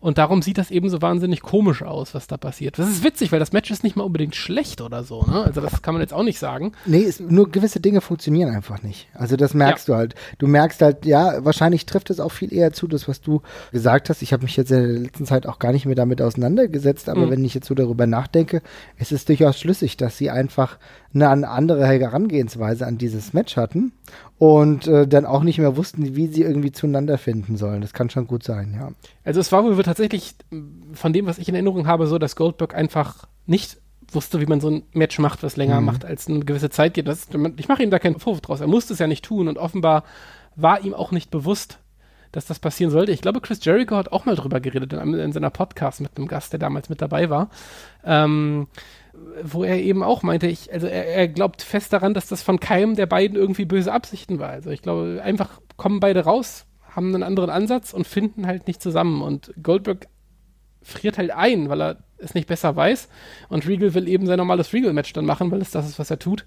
Und 0.00 0.18
darum 0.18 0.42
sieht 0.42 0.58
das 0.58 0.70
eben 0.70 0.88
so 0.90 1.02
wahnsinnig 1.02 1.42
komisch 1.42 1.82
aus, 1.82 2.14
was 2.14 2.28
da 2.28 2.36
passiert. 2.36 2.78
Das 2.78 2.88
ist 2.88 3.02
witzig, 3.02 3.32
weil 3.32 3.40
das 3.40 3.52
Match 3.52 3.70
ist 3.70 3.82
nicht 3.82 3.96
mal 3.96 4.04
unbedingt 4.04 4.36
schlecht 4.36 4.80
oder 4.80 5.02
so. 5.02 5.24
Ne? 5.24 5.42
Also 5.42 5.60
das 5.60 5.82
kann 5.82 5.94
man 5.94 6.00
jetzt 6.00 6.14
auch 6.14 6.22
nicht 6.22 6.38
sagen. 6.38 6.72
Nee, 6.86 7.02
es, 7.02 7.18
nur 7.18 7.50
gewisse 7.50 7.80
Dinge 7.80 8.00
funktionieren 8.00 8.54
einfach 8.54 8.82
nicht. 8.82 9.08
Also 9.12 9.34
das 9.34 9.54
merkst 9.54 9.88
ja. 9.88 9.94
du 9.94 9.98
halt. 9.98 10.14
Du 10.38 10.46
merkst 10.46 10.80
halt, 10.82 11.04
ja, 11.04 11.44
wahrscheinlich 11.44 11.84
trifft 11.84 12.10
es 12.10 12.20
auch 12.20 12.30
viel 12.30 12.52
eher 12.52 12.72
zu, 12.72 12.86
das, 12.86 13.08
was 13.08 13.20
du 13.20 13.42
gesagt 13.72 14.08
hast. 14.08 14.22
Ich 14.22 14.32
habe 14.32 14.44
mich 14.44 14.56
jetzt 14.56 14.70
in 14.70 14.78
der 14.78 15.00
letzten 15.00 15.26
Zeit 15.26 15.46
auch 15.46 15.58
gar 15.58 15.72
nicht 15.72 15.84
mehr 15.84 15.96
damit 15.96 16.22
auseinandergesetzt, 16.22 17.08
aber 17.08 17.26
mhm. 17.26 17.30
wenn 17.30 17.44
ich 17.44 17.54
jetzt 17.54 17.66
so 17.66 17.74
darüber 17.74 18.06
nachdenke, 18.06 18.62
es 18.98 19.10
ist 19.10 19.28
durchaus 19.28 19.58
schlüssig, 19.58 19.96
dass 19.96 20.16
sie 20.16 20.30
einfach 20.30 20.78
eine 21.14 21.48
andere 21.48 21.86
Herangehensweise 21.86 22.86
an 22.86 22.98
dieses 22.98 23.32
Match 23.32 23.56
hatten 23.56 23.92
und 24.38 24.86
äh, 24.86 25.06
dann 25.08 25.24
auch 25.24 25.42
nicht 25.42 25.58
mehr 25.58 25.76
wussten, 25.76 26.16
wie 26.16 26.26
sie 26.26 26.42
irgendwie 26.42 26.72
zueinander 26.72 27.18
finden 27.18 27.56
sollen. 27.56 27.80
Das 27.80 27.92
kann 27.92 28.10
schon 28.10 28.26
gut 28.26 28.42
sein, 28.42 28.74
ja. 28.74 28.90
Also 29.24 29.40
es 29.40 29.50
war 29.50 29.64
wohl 29.64 29.82
tatsächlich 29.82 30.34
von 30.92 31.12
dem, 31.12 31.26
was 31.26 31.38
ich 31.38 31.48
in 31.48 31.54
Erinnerung 31.54 31.86
habe, 31.86 32.06
so, 32.06 32.18
dass 32.18 32.36
Goldberg 32.36 32.74
einfach 32.74 33.26
nicht 33.46 33.78
wusste, 34.12 34.40
wie 34.40 34.46
man 34.46 34.60
so 34.60 34.70
ein 34.70 34.82
Match 34.92 35.18
macht, 35.18 35.42
was 35.42 35.56
länger 35.56 35.80
mhm. 35.80 35.86
macht, 35.86 36.04
als 36.04 36.28
eine 36.28 36.40
gewisse 36.40 36.70
Zeit 36.70 36.94
geht. 36.94 37.08
Das, 37.08 37.28
ich 37.56 37.68
mache 37.68 37.82
ihm 37.82 37.90
da 37.90 37.98
keinen 37.98 38.18
Vorwurf 38.18 38.40
draus. 38.40 38.60
Er 38.60 38.66
musste 38.66 38.92
es 38.92 38.98
ja 38.98 39.06
nicht 39.06 39.24
tun 39.24 39.48
und 39.48 39.58
offenbar 39.58 40.04
war 40.56 40.82
ihm 40.82 40.94
auch 40.94 41.12
nicht 41.12 41.30
bewusst, 41.30 41.78
dass 42.32 42.46
das 42.46 42.58
passieren 42.58 42.90
sollte. 42.90 43.12
Ich 43.12 43.22
glaube, 43.22 43.40
Chris 43.40 43.64
Jericho 43.64 43.96
hat 43.96 44.12
auch 44.12 44.24
mal 44.24 44.36
drüber 44.36 44.60
geredet 44.60 44.92
in, 44.92 45.14
in 45.14 45.32
seiner 45.32 45.50
Podcast 45.50 46.00
mit 46.00 46.16
einem 46.16 46.28
Gast, 46.28 46.52
der 46.52 46.58
damals 46.58 46.88
mit 46.88 47.00
dabei 47.00 47.30
war. 47.30 47.48
Ähm, 48.04 48.66
wo 49.42 49.64
er 49.64 49.78
eben 49.78 50.02
auch 50.02 50.22
meinte, 50.22 50.46
ich, 50.46 50.72
also 50.72 50.86
er, 50.86 51.06
er, 51.06 51.28
glaubt 51.28 51.62
fest 51.62 51.92
daran, 51.92 52.14
dass 52.14 52.28
das 52.28 52.42
von 52.42 52.60
keinem 52.60 52.96
der 52.96 53.06
beiden 53.06 53.36
irgendwie 53.36 53.64
böse 53.64 53.92
Absichten 53.92 54.38
war. 54.38 54.50
Also 54.50 54.70
ich 54.70 54.82
glaube, 54.82 55.20
einfach 55.22 55.60
kommen 55.76 56.00
beide 56.00 56.24
raus, 56.24 56.66
haben 56.90 57.14
einen 57.14 57.22
anderen 57.22 57.50
Ansatz 57.50 57.92
und 57.92 58.06
finden 58.06 58.46
halt 58.46 58.66
nicht 58.66 58.82
zusammen. 58.82 59.22
Und 59.22 59.52
Goldberg 59.62 60.08
friert 60.82 61.18
halt 61.18 61.30
ein, 61.30 61.68
weil 61.68 61.80
er 61.82 61.96
es 62.18 62.34
nicht 62.34 62.48
besser 62.48 62.74
weiß. 62.74 63.08
Und 63.48 63.66
Regal 63.66 63.94
will 63.94 64.08
eben 64.08 64.26
sein 64.26 64.38
normales 64.38 64.72
Regal-Match 64.72 65.12
dann 65.12 65.26
machen, 65.26 65.50
weil 65.50 65.60
es 65.60 65.70
das 65.70 65.88
ist, 65.88 65.98
was 65.98 66.10
er 66.10 66.18
tut. 66.18 66.44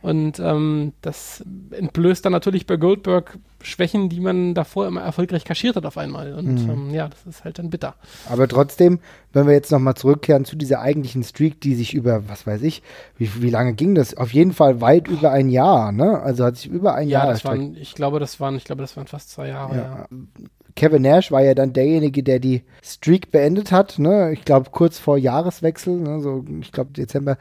Und 0.00 0.38
ähm, 0.38 0.92
das 1.02 1.44
entblößt 1.70 2.24
dann 2.24 2.32
natürlich 2.32 2.66
bei 2.66 2.76
Goldberg 2.76 3.38
Schwächen, 3.60 4.08
die 4.08 4.20
man 4.20 4.54
davor 4.54 4.86
immer 4.86 5.00
erfolgreich 5.00 5.44
kaschiert 5.44 5.74
hat 5.74 5.84
auf 5.84 5.98
einmal. 5.98 6.34
Und 6.34 6.64
mhm. 6.64 6.70
ähm, 6.70 6.90
ja, 6.94 7.08
das 7.08 7.26
ist 7.26 7.44
halt 7.44 7.58
dann 7.58 7.70
bitter. 7.70 7.96
Aber 8.28 8.46
trotzdem, 8.46 9.00
wenn 9.32 9.46
wir 9.46 9.54
jetzt 9.54 9.72
nochmal 9.72 9.94
zurückkehren 9.94 10.44
zu 10.44 10.54
dieser 10.54 10.80
eigentlichen 10.80 11.24
Streak, 11.24 11.60
die 11.60 11.74
sich 11.74 11.94
über, 11.94 12.28
was 12.28 12.46
weiß 12.46 12.62
ich, 12.62 12.82
wie, 13.16 13.42
wie 13.42 13.50
lange 13.50 13.74
ging 13.74 13.96
das? 13.96 14.16
Auf 14.16 14.32
jeden 14.32 14.52
Fall 14.52 14.80
weit 14.80 15.08
über 15.08 15.32
ein 15.32 15.48
Jahr, 15.48 15.90
ne? 15.90 16.20
Also 16.20 16.44
hat 16.44 16.56
sich 16.56 16.68
über 16.68 16.94
ein 16.94 17.08
ja, 17.08 17.18
Jahr. 17.18 17.26
Ja, 17.26 17.32
das 17.32 17.44
waren, 17.44 17.76
ich 17.76 17.94
glaube, 17.94 18.20
das 18.20 18.38
waren, 18.38 18.56
ich 18.56 18.64
glaube, 18.64 18.82
das 18.82 18.96
waren 18.96 19.08
fast 19.08 19.30
zwei 19.30 19.48
Jahre. 19.48 19.76
Ja. 19.76 19.82
ja. 19.82 20.06
Kevin 20.78 21.02
Nash 21.02 21.32
war 21.32 21.42
ja 21.42 21.54
dann 21.54 21.72
derjenige, 21.72 22.22
der 22.22 22.38
die 22.38 22.62
Streak 22.84 23.32
beendet 23.32 23.72
hat, 23.72 23.98
ne? 23.98 24.32
Ich 24.32 24.44
glaube 24.44 24.70
kurz 24.70 24.96
vor 24.96 25.18
Jahreswechsel, 25.18 25.96
ne? 25.96 26.20
so 26.20 26.44
ich 26.60 26.70
glaube 26.70 26.92
Dezember 26.92 27.36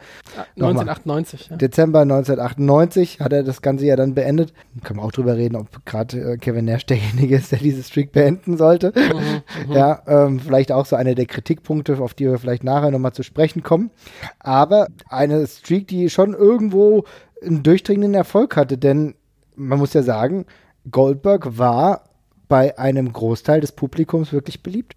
1998. 0.55 1.49
Ja. 1.51 1.55
Dezember 1.55 1.99
1998 2.01 3.19
hat 3.19 3.33
er 3.33 3.43
das 3.43 3.61
Ganze 3.61 3.85
ja 3.85 3.95
dann 3.95 4.15
beendet. 4.15 4.53
Kann 4.83 4.97
man 4.97 5.05
auch 5.05 5.11
drüber 5.11 5.37
reden, 5.37 5.55
ob 5.55 5.85
gerade 5.85 6.33
äh, 6.33 6.37
Kevin 6.37 6.65
Nash 6.65 6.87
derjenige 6.87 7.35
ist, 7.35 7.51
der 7.51 7.59
diese 7.59 7.83
Streak 7.83 8.11
beenden 8.11 8.57
sollte. 8.57 8.91
Mhm, 8.95 9.67
mhm. 9.69 9.71
ja, 9.71 10.01
ähm, 10.07 10.39
vielleicht 10.39 10.71
auch 10.71 10.87
so 10.87 10.95
einer 10.95 11.13
der 11.13 11.27
Kritikpunkte, 11.27 11.99
auf 11.99 12.15
die 12.15 12.25
wir 12.25 12.39
vielleicht 12.39 12.63
nachher 12.63 12.89
nochmal 12.89 13.13
zu 13.13 13.21
sprechen 13.21 13.61
kommen. 13.61 13.91
Aber 14.39 14.87
eine 15.09 15.45
Streak, 15.45 15.87
die 15.87 16.09
schon 16.09 16.33
irgendwo 16.33 17.03
einen 17.45 17.61
durchdringenden 17.61 18.15
Erfolg 18.15 18.55
hatte, 18.55 18.79
denn 18.79 19.13
man 19.55 19.77
muss 19.77 19.93
ja 19.93 20.01
sagen, 20.01 20.47
Goldberg 20.89 21.59
war 21.59 22.06
bei 22.47 22.77
einem 22.77 23.11
Großteil 23.11 23.61
des 23.61 23.71
Publikums 23.71 24.31
wirklich 24.31 24.63
beliebt. 24.63 24.95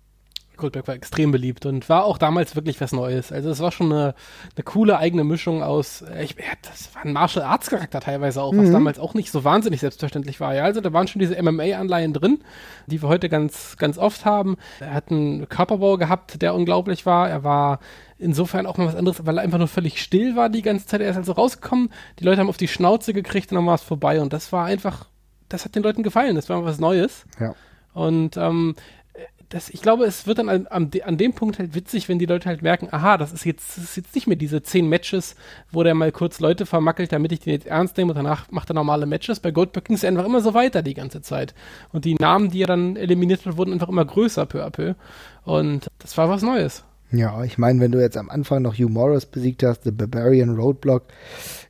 Goldberg 0.61 0.87
war 0.87 0.95
extrem 0.95 1.33
beliebt 1.33 1.67
und 1.67 1.89
war 1.89 2.05
auch 2.05 2.19
damals 2.19 2.55
wirklich 2.55 2.81
was 2.81 2.93
Neues. 2.93 3.33
Also 3.33 3.51
es 3.51 3.59
war 3.61 3.73
schon 3.73 3.93
eine, 3.93 4.15
eine 4.55 4.65
coole 4.65 4.99
eigene 4.99 5.25
Mischung 5.25 5.63
aus, 5.63 6.03
äh, 6.03 6.23
ich, 6.23 6.37
das 6.63 6.95
war 6.95 7.05
ein 7.05 7.13
Martial 7.13 7.45
Arts 7.45 7.69
Charakter 7.69 8.01
teilweise 8.01 8.41
auch, 8.43 8.55
was 8.55 8.69
mhm. 8.69 8.73
damals 8.73 8.99
auch 9.01 9.15
nicht 9.15 9.33
so 9.33 9.43
wahnsinnig 9.43 9.81
selbstverständlich 9.81 10.39
war. 10.39 10.55
Ja, 10.55 10.65
also 10.65 10.81
da 10.81 10.93
waren 10.93 11.09
schon 11.09 11.19
diese 11.19 11.43
MMA-Anleihen 11.43 12.13
drin, 12.13 12.41
die 12.87 13.03
wir 13.03 13.09
heute 13.09 13.29
ganz, 13.29 13.77
ganz 13.79 13.99
oft 13.99 14.25
haben. 14.25 14.57
Er 14.79 14.95
hat 14.95 15.11
einen 15.11 15.49
Körperbau 15.49 15.97
gehabt, 15.97 16.41
der 16.43 16.55
unglaublich 16.55 17.07
war. 17.07 17.29
Er 17.29 17.43
war 17.43 17.81
insofern 18.19 18.67
auch 18.67 18.77
mal 18.77 18.87
was 18.87 18.95
anderes, 18.95 19.27
weil 19.27 19.39
er 19.39 19.43
einfach 19.43 19.59
nur 19.59 19.69
völlig 19.69 20.01
still 20.01 20.37
war 20.37 20.51
die 20.51 20.63
ganze 20.63 20.87
Zeit. 20.87 21.01
Er 21.01 21.11
ist 21.11 21.17
also 21.17 21.33
rausgekommen, 21.33 21.89
die 22.19 22.25
Leute 22.25 22.41
haben 22.41 22.51
auf 22.51 22.59
die 22.59 22.69
Schnauze 22.69 23.15
gekriegt 23.15 23.51
und 23.51 23.57
dann 23.57 23.67
war 23.67 23.75
es 23.75 23.83
vorbei 23.83 24.21
und 24.21 24.33
das 24.33 24.53
war 24.53 24.67
einfach 24.67 25.07
das 25.51 25.65
hat 25.65 25.75
den 25.75 25.83
Leuten 25.83 26.03
gefallen. 26.03 26.37
Das 26.37 26.49
war 26.49 26.65
was 26.65 26.81
Neues. 26.81 27.25
Ja. 27.39 27.55
Und 27.93 28.37
ähm, 28.37 28.75
das, 29.51 29.69
ich 29.69 29.83
glaube, 29.83 30.05
es 30.05 30.29
wird 30.29 30.39
dann 30.39 30.49
an, 30.49 30.67
an, 30.69 30.91
an, 31.05 31.19
dem 31.19 31.33
Punkt 31.33 31.59
halt 31.59 31.75
witzig, 31.75 32.09
wenn 32.09 32.21
die 32.21 32.27
Leute 32.27 32.49
halt 32.49 32.63
merken, 32.63 32.87
aha, 32.93 33.19
das 33.19 33.33
ist 33.33 33.45
jetzt, 33.45 33.77
das 33.77 33.85
ist 33.85 33.97
jetzt 33.97 34.15
nicht 34.15 34.29
mehr 34.29 34.37
diese 34.37 34.63
zehn 34.63 34.89
Matches, 34.89 35.35
wo 35.73 35.83
der 35.83 35.95
mal 35.95 36.13
kurz 36.13 36.39
Leute 36.39 36.67
vermackelt, 36.67 37.13
damit 37.13 37.33
ich 37.33 37.41
den 37.41 37.55
jetzt 37.55 37.67
ernst 37.67 37.97
nehme 37.97 38.13
und 38.13 38.17
danach 38.17 38.49
macht 38.53 38.71
er 38.71 38.75
normale 38.75 39.07
Matches. 39.07 39.41
Bei 39.41 39.51
Goldberg 39.51 39.87
ging 39.87 39.97
es 39.97 40.05
einfach 40.05 40.25
immer 40.25 40.41
so 40.41 40.55
weiter 40.55 40.83
die 40.83 40.95
ganze 40.95 41.21
Zeit. 41.21 41.53
Und 41.93 42.05
die 42.05 42.15
Namen, 42.15 42.51
die 42.51 42.63
er 42.63 42.69
dann 42.69 42.95
eliminiert 42.95 43.45
hat, 43.45 43.57
wurden 43.57 43.73
einfach 43.73 43.89
immer 43.89 44.05
größer 44.05 44.47
peu 44.47 44.65
à 44.65 44.71
peu. 44.71 44.95
Und 45.45 45.89
das 45.99 46.17
war 46.17 46.29
was 46.29 46.43
Neues. 46.43 46.85
Ja, 47.11 47.43
ich 47.43 47.59
meine, 47.59 47.81
wenn 47.81 47.91
du 47.91 48.01
jetzt 48.01 48.17
am 48.17 48.31
Anfang 48.31 48.63
noch 48.63 48.75
Hugh 48.75 48.89
Morris 48.89 49.27
besiegt 49.27 49.65
hast, 49.65 49.83
The 49.83 49.91
Barbarian 49.91 50.55
Roadblock, 50.55 51.03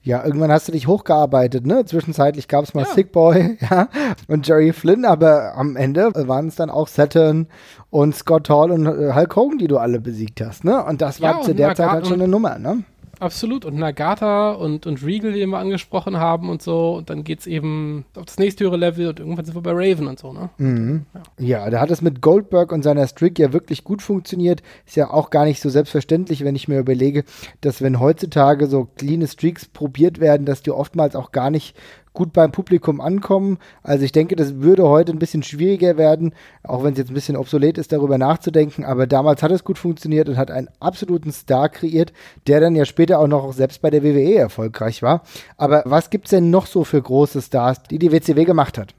ja, 0.03 0.25
irgendwann 0.25 0.51
hast 0.51 0.67
du 0.67 0.73
dich 0.73 0.87
hochgearbeitet, 0.87 1.67
ne? 1.67 1.85
Zwischenzeitlich 1.85 2.49
gab 2.49 2.65
es 2.65 2.73
mal 2.73 2.85
ja. 2.85 2.95
Sick 2.95 3.13
Boy, 3.13 3.59
ja, 3.71 3.89
und 4.29 4.47
Jerry 4.47 4.73
Flynn, 4.73 5.05
aber 5.05 5.55
am 5.57 5.77
Ende 5.77 6.11
waren 6.15 6.49
es 6.49 6.57
dann 6.57 6.71
auch 6.71 6.89
Saturn 6.89 7.49
und 7.91 8.15
Scott 8.15 8.49
Hall 8.49 8.71
und 8.71 8.87
äh, 8.87 9.13
Hulk 9.15 9.37
Hogan, 9.37 9.59
die 9.59 9.69
du 9.69 9.79
alle 9.79 10.01
besiegt 10.01 10.41
hast, 10.41 10.65
ne? 10.65 10.83
Und 10.85 11.03
das 11.03 11.21
war 11.21 11.39
ja, 11.39 11.43
zu 11.43 11.55
der 11.55 11.75
Zeit 11.75 11.91
halt 11.91 12.07
schon 12.07 12.21
eine 12.21 12.29
Nummer, 12.29 12.59
ne? 12.59 12.85
Absolut. 13.21 13.67
Und 13.67 13.77
Nagata 13.77 14.53
und, 14.53 14.87
und 14.87 15.05
Regal, 15.05 15.33
die 15.33 15.47
wir 15.47 15.59
angesprochen 15.59 16.17
haben 16.17 16.49
und 16.49 16.63
so. 16.63 16.97
Und 16.97 17.11
dann 17.11 17.23
geht 17.23 17.41
es 17.41 17.47
eben 17.47 18.07
auf 18.17 18.25
das 18.25 18.39
nächste 18.39 18.65
höhere 18.65 18.79
Level 18.79 19.09
und 19.09 19.21
irgendwann 19.21 19.45
sind 19.45 19.55
wir 19.55 19.63
bei 19.63 19.73
Raven 19.73 20.09
und 20.09 20.19
so, 20.19 20.33
ne? 20.33 20.49
Mhm. 20.57 21.05
Ja. 21.39 21.65
ja, 21.65 21.71
da 21.71 21.81
hat 21.81 21.91
es 21.91 22.01
mit 22.01 22.23
Goldberg 22.23 22.73
und 22.73 22.83
seiner 22.83 23.07
Streak 23.07 23.39
ja 23.39 23.53
wirklich 23.53 23.85
gut 23.85 24.01
funktioniert. 24.01 24.63
Ist 24.87 24.97
ja 24.97 25.11
auch 25.11 25.29
gar 25.29 25.45
nicht 25.45 25.61
so 25.61 25.69
selbstverständlich, 25.69 26.45
wenn 26.45 26.57
ich 26.57 26.67
mir 26.67 26.79
überlege, 26.79 27.25
dass 27.61 27.83
wenn 27.83 28.01
heutzutage 28.01 28.67
so 28.67 28.89
clean 28.97 29.27
Streaks 29.27 29.67
probiert 29.67 30.19
werden, 30.19 30.47
dass 30.47 30.63
die 30.63 30.71
oftmals 30.71 31.15
auch 31.15 31.31
gar 31.31 31.51
nicht 31.51 31.77
gut 32.13 32.33
beim 32.33 32.53
Publikum 32.53 33.01
ankommen. 33.01 33.59
Also 33.83 34.05
ich 34.05 34.13
denke, 34.13 34.37
das 34.37 34.57
würde 34.57 34.89
heute 34.89 35.13
ein 35.13 35.19
bisschen 35.19 35.43
schwieriger 35.43 35.97
werden, 35.97 36.35
auch 36.63 36.83
wenn 36.83 36.93
es 36.93 36.99
jetzt 36.99 37.11
ein 37.11 37.15
bisschen 37.15 37.37
obsolet 37.37 37.79
ist, 37.79 37.93
darüber 37.93 38.19
nachzudenken. 38.19 38.85
Aber 38.85 39.07
damals 39.07 39.43
hat 39.43 39.53
es 39.53 39.65
gut 39.65 39.79
funktioniert 39.79 40.29
und 40.29 40.37
hat 40.37 40.51
einen 40.51 40.69
absoluten 40.81 41.33
Star 41.33 41.69
kreiert, 41.69 42.13
der 42.47 42.61
dann 42.61 42.75
ja 42.75 42.85
später 42.85 43.19
auch 43.19 43.29
noch 43.29 43.53
selbst 43.53 43.81
bei 43.83 43.91
der 43.91 44.03
WWE 44.03 44.35
erfolgreich 44.37 45.03
war. 45.03 45.23
Aber 45.57 45.83
was 45.87 46.11
gibt 46.11 46.27
es 46.27 46.31
denn 46.31 46.51
noch 46.51 46.67
so 46.67 46.85
für 46.85 47.01
große 47.01 47.43
Stars, 47.43 47.83
die 47.85 47.99
die 47.99 48.13
WCW 48.13 48.45
gemacht 48.45 48.79
hat? 48.79 48.95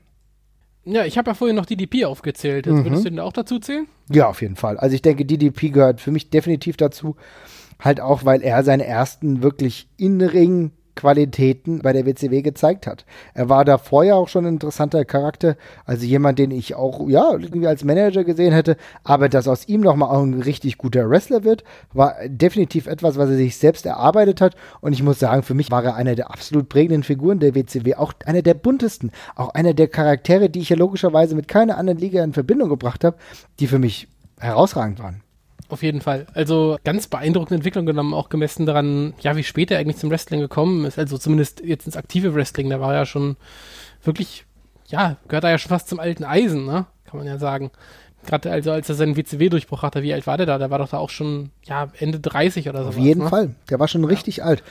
Ja, 0.83 1.05
ich 1.05 1.17
habe 1.17 1.29
ja 1.29 1.33
vorhin 1.35 1.55
noch 1.55 1.65
DDP 1.65 2.05
aufgezählt. 2.05 2.65
Jetzt 2.65 2.75
mhm. 2.75 2.85
würdest 2.85 3.05
du 3.05 3.09
den 3.09 3.19
auch 3.19 3.33
dazu 3.33 3.59
zählen? 3.59 3.87
Ja, 4.09 4.27
auf 4.27 4.41
jeden 4.41 4.55
Fall. 4.55 4.77
Also 4.77 4.95
ich 4.95 5.01
denke, 5.01 5.25
DDP 5.25 5.69
gehört 5.69 6.01
für 6.01 6.11
mich 6.11 6.29
definitiv 6.29 6.77
dazu. 6.77 7.15
Halt 7.79 8.01
auch, 8.01 8.25
weil 8.25 8.41
er 8.41 8.63
seine 8.63 8.85
ersten 8.85 9.43
wirklich 9.43 9.87
in 9.97 10.21
Ring 10.21 10.71
Qualitäten 10.95 11.79
bei 11.79 11.93
der 11.93 12.05
WCW 12.05 12.41
gezeigt 12.41 12.87
hat. 12.87 13.05
Er 13.33 13.49
war 13.49 13.65
da 13.65 13.77
vorher 13.77 14.15
auch 14.15 14.27
schon 14.27 14.45
ein 14.45 14.53
interessanter 14.53 15.05
Charakter, 15.05 15.55
also 15.85 16.05
jemand, 16.05 16.39
den 16.39 16.51
ich 16.51 16.75
auch, 16.75 17.07
ja, 17.07 17.31
irgendwie 17.31 17.67
als 17.67 17.83
Manager 17.83 18.23
gesehen 18.23 18.53
hätte, 18.53 18.77
aber 19.03 19.29
dass 19.29 19.47
aus 19.47 19.67
ihm 19.67 19.81
nochmal 19.81 20.09
auch 20.09 20.23
ein 20.23 20.41
richtig 20.41 20.77
guter 20.77 21.09
Wrestler 21.09 21.43
wird, 21.43 21.63
war 21.93 22.15
definitiv 22.25 22.87
etwas, 22.87 23.17
was 23.17 23.29
er 23.29 23.37
sich 23.37 23.57
selbst 23.57 23.85
erarbeitet 23.85 24.41
hat 24.41 24.55
und 24.81 24.93
ich 24.93 25.03
muss 25.03 25.19
sagen, 25.19 25.43
für 25.43 25.53
mich 25.53 25.71
war 25.71 25.83
er 25.83 25.95
einer 25.95 26.15
der 26.15 26.31
absolut 26.31 26.69
prägenden 26.69 27.03
Figuren 27.03 27.39
der 27.39 27.55
WCW, 27.55 27.95
auch 27.95 28.13
einer 28.25 28.41
der 28.41 28.53
buntesten, 28.53 29.11
auch 29.35 29.49
einer 29.49 29.73
der 29.73 29.87
Charaktere, 29.87 30.49
die 30.49 30.59
ich 30.59 30.69
ja 30.69 30.75
logischerweise 30.75 31.35
mit 31.35 31.47
keiner 31.47 31.77
anderen 31.77 31.99
Liga 31.99 32.23
in 32.23 32.33
Verbindung 32.33 32.69
gebracht 32.69 33.03
habe, 33.03 33.17
die 33.59 33.67
für 33.67 33.79
mich 33.79 34.07
herausragend 34.39 34.99
waren. 34.99 35.21
Auf 35.71 35.83
jeden 35.83 36.01
Fall. 36.01 36.27
Also 36.33 36.77
ganz 36.83 37.07
beeindruckende 37.07 37.55
Entwicklung 37.55 37.85
genommen, 37.85 38.13
auch 38.13 38.27
gemessen 38.27 38.65
daran, 38.65 39.13
ja, 39.21 39.37
wie 39.37 39.43
spät 39.43 39.71
er 39.71 39.79
eigentlich 39.79 39.95
zum 39.95 40.09
Wrestling 40.09 40.41
gekommen 40.41 40.83
ist. 40.83 40.99
Also 40.99 41.17
zumindest 41.17 41.61
jetzt 41.63 41.85
ins 41.85 41.95
aktive 41.95 42.35
Wrestling, 42.35 42.69
da 42.69 42.81
war 42.81 42.91
er 42.91 42.99
ja 42.99 43.05
schon 43.05 43.37
wirklich, 44.03 44.43
ja, 44.87 45.15
gehört 45.29 45.45
er 45.45 45.51
ja 45.51 45.57
schon 45.57 45.69
fast 45.69 45.87
zum 45.87 46.01
alten 46.01 46.25
Eisen, 46.25 46.65
ne? 46.65 46.87
Kann 47.05 47.19
man 47.19 47.25
ja 47.25 47.37
sagen. 47.37 47.71
Gerade 48.25 48.51
also 48.51 48.71
als 48.71 48.87
er 48.89 48.95
seinen 48.95 49.15
WCW-Durchbruch 49.15 49.81
hatte, 49.81 50.03
wie 50.03 50.13
alt 50.13 50.27
war 50.27 50.37
der 50.37 50.45
da? 50.45 50.57
Der 50.57 50.69
war 50.69 50.79
doch 50.79 50.89
da 50.89 50.97
auch 50.97 51.09
schon, 51.09 51.49
ja, 51.63 51.89
Ende 51.99 52.19
30 52.19 52.69
oder 52.69 52.83
so. 52.83 52.89
Auf 52.89 52.97
jeden 52.97 53.23
ne? 53.23 53.29
Fall. 53.29 53.55
Der 53.69 53.79
war 53.79 53.87
schon 53.87 54.05
richtig 54.05 54.37
ja. 54.37 54.45
alt. 54.45 54.63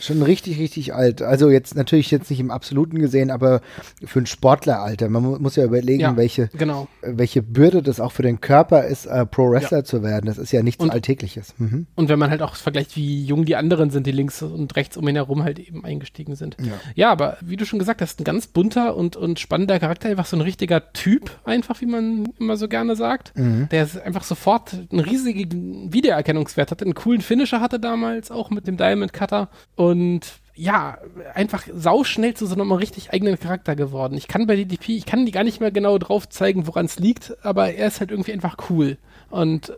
Schon 0.00 0.22
richtig, 0.22 0.58
richtig 0.58 0.94
alt. 0.94 1.22
Also 1.22 1.50
jetzt 1.50 1.74
natürlich 1.74 2.10
jetzt 2.10 2.30
nicht 2.30 2.40
im 2.40 2.50
Absoluten 2.50 2.98
gesehen, 2.98 3.30
aber 3.30 3.60
für 4.04 4.20
ein 4.20 4.26
Sportleralter. 4.26 5.08
Man 5.08 5.40
muss 5.40 5.56
ja 5.56 5.64
überlegen, 5.64 6.00
ja, 6.00 6.16
welche, 6.16 6.48
genau. 6.48 6.88
welche 7.02 7.42
Bürde 7.42 7.82
das 7.82 8.00
auch 8.00 8.12
für 8.12 8.22
den 8.22 8.40
Körper 8.40 8.84
ist, 8.84 9.06
äh, 9.06 9.26
Pro-Wrestler 9.26 9.78
ja. 9.78 9.84
zu 9.84 10.02
werden. 10.02 10.26
Das 10.26 10.38
ist 10.38 10.52
ja 10.52 10.62
nichts 10.62 10.82
und, 10.82 10.90
Alltägliches. 10.90 11.54
Mhm. 11.58 11.86
Und 11.94 12.08
wenn 12.08 12.18
man 12.18 12.30
halt 12.30 12.42
auch 12.42 12.54
vergleicht, 12.54 12.96
wie 12.96 13.24
jung 13.24 13.44
die 13.44 13.56
anderen 13.56 13.90
sind, 13.90 14.06
die 14.06 14.12
links 14.12 14.42
und 14.42 14.76
rechts 14.76 14.96
um 14.96 15.08
ihn 15.08 15.16
herum 15.16 15.42
halt 15.42 15.58
eben 15.58 15.84
eingestiegen 15.84 16.36
sind. 16.36 16.56
Ja, 16.60 16.72
ja 16.94 17.10
aber 17.10 17.36
wie 17.40 17.56
du 17.56 17.64
schon 17.64 17.78
gesagt 17.78 18.02
hast, 18.02 18.20
ein 18.20 18.24
ganz 18.24 18.46
bunter 18.46 18.96
und, 18.96 19.16
und 19.16 19.40
spannender 19.40 19.78
Charakter, 19.78 20.08
einfach 20.08 20.26
so 20.26 20.36
ein 20.36 20.42
richtiger 20.42 20.92
Typ, 20.92 21.30
einfach 21.44 21.80
wie 21.80 21.86
man 21.86 22.28
immer 22.38 22.56
so 22.56 22.68
gerne 22.68 22.89
sagt, 22.96 23.36
mhm. 23.36 23.68
der 23.70 23.88
einfach 24.04 24.24
sofort 24.24 24.74
einen 24.90 25.00
riesigen 25.00 25.92
Wiedererkennungswert 25.92 26.70
hatte, 26.70 26.84
einen 26.84 26.94
coolen 26.94 27.20
Finisher 27.20 27.60
hatte 27.60 27.80
damals 27.80 28.30
auch 28.30 28.50
mit 28.50 28.66
dem 28.66 28.76
Diamond 28.76 29.12
Cutter 29.12 29.48
und 29.76 30.26
ja, 30.54 30.98
einfach 31.34 31.66
sauschnell 31.72 32.34
zu 32.34 32.44
so 32.44 32.54
einem 32.54 32.70
richtig 32.72 33.12
eigenen 33.12 33.38
Charakter 33.38 33.74
geworden. 33.74 34.14
Ich 34.14 34.28
kann 34.28 34.46
bei 34.46 34.56
DDP, 34.56 34.96
ich 34.96 35.06
kann 35.06 35.24
die 35.24 35.32
gar 35.32 35.44
nicht 35.44 35.60
mehr 35.60 35.70
genau 35.70 35.96
drauf 35.96 36.28
zeigen, 36.28 36.66
woran 36.66 36.84
es 36.84 36.98
liegt, 36.98 37.34
aber 37.42 37.72
er 37.72 37.86
ist 37.86 38.00
halt 38.00 38.10
irgendwie 38.10 38.34
einfach 38.34 38.56
cool. 38.68 38.98
Und 39.30 39.72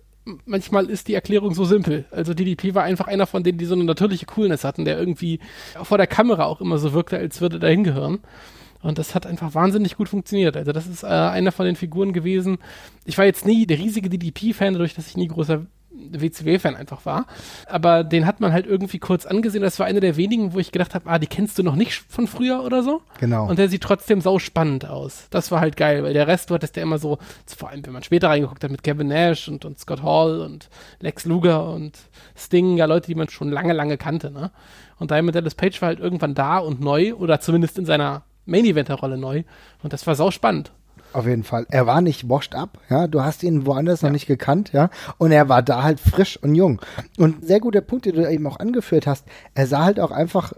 manchmal 0.45 0.91
ist 0.91 1.09
die 1.09 1.15
Erklärung 1.15 1.55
so 1.55 1.65
simpel. 1.65 2.05
Also 2.11 2.35
DDP 2.35 2.75
war 2.75 2.83
einfach 2.85 3.07
einer 3.07 3.27
von 3.27 3.43
denen, 3.43 3.59
die 3.59 3.65
so 3.65 3.75
eine 3.75 3.85
natürliche 3.85 4.27
Coolness 4.27 4.65
hatten, 4.65 4.85
der 4.85 4.99
irgendwie 4.99 5.41
vor 5.83 5.99
der 5.99 6.07
Kamera 6.07 6.45
auch 6.45 6.61
immer 6.61 6.79
so 6.79 6.93
wirkte, 6.93 7.17
als 7.17 7.41
würde 7.41 7.57
er 7.57 7.61
dahin 7.61 7.85
gehören. 7.85 8.21
Und 8.83 8.99
das 8.99 9.15
hat 9.15 9.27
einfach 9.27 9.55
wahnsinnig 9.55 9.97
gut 9.97 10.09
funktioniert. 10.09 10.57
Also 10.57 10.73
das 10.73 10.87
ist 10.87 11.05
äh, 11.05 11.07
einer 11.07 11.53
von 11.53 11.67
den 11.67 11.77
Figuren 11.77 12.13
gewesen. 12.13 12.59
Ich 13.05 13.17
war 13.17 13.25
jetzt 13.25 13.47
nie 13.47 13.67
der 13.67 13.79
riesige 13.79 14.11
DDP-Fan, 14.11 14.75
dadurch, 14.75 14.95
dass 14.95 15.07
ich 15.07 15.17
nie 15.17 15.29
großer 15.29 15.67
WCW-Fan 15.93 16.75
einfach 16.75 17.05
war. 17.07 17.27
Aber 17.67 18.05
den 18.05 18.27
hat 18.27 18.41
man 18.41 18.53
halt 18.53 18.67
irgendwie 18.67 18.99
kurz 18.99 19.27
angesehen. 19.27 19.63
Das 19.63 19.79
war 19.79 19.87
einer 19.87 20.01
der 20.01 20.17
wenigen, 20.17 20.53
wo 20.53 20.59
ich 20.59 20.73
gedacht 20.73 20.95
habe, 20.95 21.09
ah, 21.09 21.19
die 21.19 21.27
kennst 21.27 21.59
du 21.59 21.63
noch 21.63 21.77
nicht 21.77 21.95
von 22.09 22.27
früher 22.27 22.65
oder 22.65 22.83
so. 22.83 23.03
Genau. 23.21 23.49
Und 23.49 23.59
der 23.59 23.69
sieht 23.69 23.83
trotzdem 23.83 24.21
sau 24.21 24.39
spannend 24.39 24.87
aus. 24.87 25.27
Das 25.31 25.51
war 25.51 25.61
halt 25.61 25.77
geil, 25.77 26.03
weil 26.03 26.13
der 26.13 26.27
Rest 26.27 26.51
war, 26.51 26.59
dass 26.59 26.73
der 26.73 26.83
immer 26.83 26.99
so, 26.99 27.19
vor 27.47 27.69
allem 27.69 27.85
wenn 27.87 27.93
man 27.93 28.03
später 28.03 28.29
reingeguckt 28.29 28.65
hat 28.65 28.71
mit 28.71 28.83
Kevin 28.83 29.09
Nash 29.09 29.49
und, 29.49 29.65
und 29.65 29.79
Scott 29.79 30.03
Hall 30.03 30.41
und 30.41 30.69
Lex 31.01 31.25
Luger 31.25 31.71
und 31.71 31.99
Sting, 32.37 32.77
ja 32.77 32.87
Leute, 32.87 33.07
die 33.07 33.15
man 33.15 33.29
schon 33.29 33.51
lange, 33.51 33.73
lange 33.73 33.97
kannte, 33.97 34.31
ne? 34.31 34.51
Und 34.99 35.11
Diamond 35.11 35.35
Dallas 35.35 35.57
Page 35.57 35.81
war 35.83 35.89
halt 35.89 36.01
irgendwann 36.01 36.35
da 36.35 36.59
und 36.59 36.81
neu 36.81 37.15
oder 37.15 37.41
zumindest 37.41 37.77
in 37.77 37.87
seiner 37.87 38.23
Main-Eventer-Rolle 38.47 39.19
neu. 39.19 39.43
Und 39.83 39.93
das 39.93 40.07
war 40.07 40.15
sau 40.15 40.31
spannend. 40.31 40.73
Auf 41.13 41.27
jeden 41.27 41.45
Fall. 41.45 41.67
Er 41.71 41.87
war 41.87 42.01
nicht 42.01 42.29
washed 42.29 42.55
up, 42.55 42.79
ja. 42.89 43.07
Du 43.07 43.23
hast 43.23 43.43
ihn 43.43 43.67
woanders 43.67 44.01
ja. 44.01 44.09
noch 44.09 44.13
nicht 44.13 44.27
gekannt, 44.27 44.73
ja. 44.73 44.89
Und 45.19 45.31
er 45.31 45.49
war 45.49 45.63
da 45.63 45.83
halt 45.83 46.01
frisch 46.01 46.39
und 46.43 46.55
jung. 46.55 46.81
Und 47.19 47.45
sehr 47.45 47.61
guter 47.61 47.83
Punkt, 47.83 48.07
den 48.07 48.15
du 48.15 48.31
eben 48.31 48.47
auch 48.47 48.59
angeführt 48.59 49.07
hast. 49.07 49.27
Er 49.55 49.67
sah 49.67 49.85
halt 49.85 50.01
auch 50.01 50.11
einfach 50.11 50.55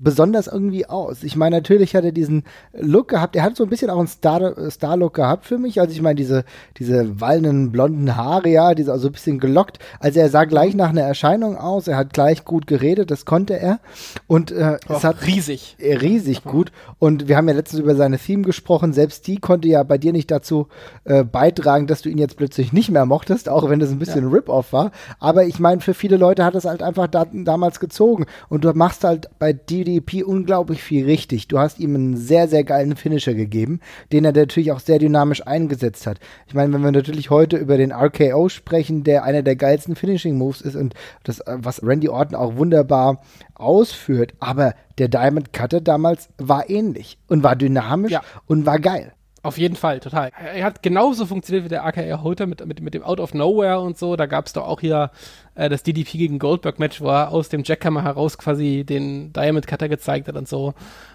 besonders 0.00 0.46
irgendwie 0.46 0.86
aus. 0.86 1.22
Ich 1.22 1.36
meine, 1.36 1.56
natürlich 1.56 1.94
hat 1.94 2.04
er 2.04 2.12
diesen 2.12 2.44
Look 2.72 3.08
gehabt. 3.08 3.36
Er 3.36 3.42
hat 3.42 3.56
so 3.56 3.64
ein 3.64 3.70
bisschen 3.70 3.90
auch 3.90 3.98
einen 3.98 4.08
Star-Look 4.08 4.70
Star 4.70 4.98
gehabt 5.10 5.46
für 5.46 5.58
mich. 5.58 5.80
Also 5.80 5.92
ich 5.92 6.02
meine, 6.02 6.16
diese, 6.16 6.44
diese 6.78 7.20
wallenden 7.20 7.72
blonden 7.72 8.16
Haare, 8.16 8.48
ja, 8.48 8.74
diese 8.74 8.92
also 8.92 9.08
ein 9.08 9.12
bisschen 9.12 9.38
gelockt. 9.38 9.78
Also 10.00 10.20
er 10.20 10.28
sah 10.28 10.44
gleich 10.44 10.74
nach 10.74 10.90
einer 10.90 11.02
Erscheinung 11.02 11.56
aus. 11.56 11.88
Er 11.88 11.96
hat 11.96 12.12
gleich 12.12 12.44
gut 12.44 12.66
geredet, 12.66 13.10
das 13.10 13.24
konnte 13.24 13.58
er. 13.58 13.80
Und 14.26 14.50
äh, 14.50 14.78
oh, 14.88 14.94
es 14.94 15.04
hat 15.04 15.26
riesig. 15.26 15.76
Äh, 15.78 15.96
riesig 15.96 16.44
gut. 16.44 16.72
Und 16.98 17.28
wir 17.28 17.36
haben 17.36 17.48
ja 17.48 17.54
letztens 17.54 17.80
über 17.80 17.94
seine 17.94 18.18
Theme 18.18 18.42
gesprochen. 18.42 18.92
Selbst 18.92 19.26
die 19.26 19.36
konnte 19.36 19.68
ja 19.68 19.82
bei 19.82 19.98
dir 19.98 20.12
nicht 20.12 20.30
dazu 20.30 20.68
äh, 21.04 21.24
beitragen, 21.24 21.86
dass 21.86 22.02
du 22.02 22.08
ihn 22.08 22.18
jetzt 22.18 22.36
plötzlich 22.36 22.72
nicht 22.72 22.90
mehr 22.90 23.06
mochtest, 23.06 23.48
auch 23.48 23.68
wenn 23.68 23.80
das 23.80 23.90
ein 23.90 23.98
bisschen 23.98 24.24
ja. 24.24 24.30
Rip-Off 24.30 24.72
war. 24.72 24.90
Aber 25.18 25.44
ich 25.44 25.58
meine, 25.58 25.80
für 25.80 25.94
viele 25.94 26.16
Leute 26.16 26.44
hat 26.44 26.54
es 26.54 26.64
halt 26.64 26.82
einfach 26.82 27.06
da, 27.06 27.26
damals 27.32 27.80
gezogen. 27.80 28.26
Und 28.48 28.64
du 28.64 28.72
machst 28.72 29.04
halt 29.04 29.28
bei 29.38 29.52
die 29.52 29.83
DDP 29.84 30.22
unglaublich 30.24 30.82
viel 30.82 31.04
richtig. 31.04 31.48
Du 31.48 31.58
hast 31.58 31.78
ihm 31.78 31.94
einen 31.94 32.16
sehr, 32.16 32.48
sehr 32.48 32.64
geilen 32.64 32.96
Finisher 32.96 33.34
gegeben, 33.34 33.80
den 34.12 34.24
er 34.24 34.32
natürlich 34.32 34.72
auch 34.72 34.80
sehr 34.80 34.98
dynamisch 34.98 35.46
eingesetzt 35.46 36.06
hat. 36.06 36.18
Ich 36.46 36.54
meine, 36.54 36.72
wenn 36.72 36.82
wir 36.82 36.92
natürlich 36.92 37.30
heute 37.30 37.56
über 37.56 37.76
den 37.76 37.92
RKO 37.92 38.48
sprechen, 38.48 39.04
der 39.04 39.24
einer 39.24 39.42
der 39.42 39.56
geilsten 39.56 39.96
Finishing 39.96 40.36
Moves 40.36 40.60
ist 40.60 40.76
und 40.76 40.94
das, 41.24 41.40
was 41.46 41.82
Randy 41.82 42.08
Orton 42.08 42.34
auch 42.34 42.56
wunderbar 42.56 43.22
ausführt, 43.54 44.34
aber 44.40 44.74
der 44.98 45.08
Diamond 45.08 45.52
Cutter 45.52 45.80
damals 45.80 46.28
war 46.38 46.68
ähnlich 46.68 47.18
und 47.28 47.42
war 47.42 47.56
dynamisch 47.56 48.12
ja. 48.12 48.22
und 48.46 48.66
war 48.66 48.78
geil. 48.78 49.12
Auf 49.44 49.58
jeden 49.58 49.76
Fall, 49.76 50.00
total. 50.00 50.30
Er 50.38 50.64
hat 50.64 50.82
genauso 50.82 51.26
funktioniert 51.26 51.66
wie 51.66 51.68
der 51.68 51.84
AKR 51.84 52.22
Holter 52.22 52.46
mit, 52.46 52.64
mit, 52.64 52.80
mit 52.80 52.94
dem 52.94 53.02
Out 53.02 53.20
of 53.20 53.34
Nowhere 53.34 53.80
und 53.80 53.98
so. 53.98 54.16
Da 54.16 54.24
gab 54.24 54.46
es 54.46 54.54
doch 54.54 54.66
auch 54.66 54.80
hier 54.80 55.10
äh, 55.54 55.68
das 55.68 55.82
DDP 55.82 56.18
gegen 56.18 56.38
Goldberg 56.38 56.78
Match, 56.78 57.00
wo 57.00 57.08
er 57.08 57.30
aus 57.30 57.48
dem 57.48 57.62
Jackhammer 57.64 58.02
heraus 58.02 58.38
quasi 58.38 58.84
den 58.84 59.32
Diamond 59.32 59.66
Cutter 59.66 59.88
gezeigt 59.88 60.28
hat 60.28 60.36
und 60.36 60.48
so. 60.48 60.74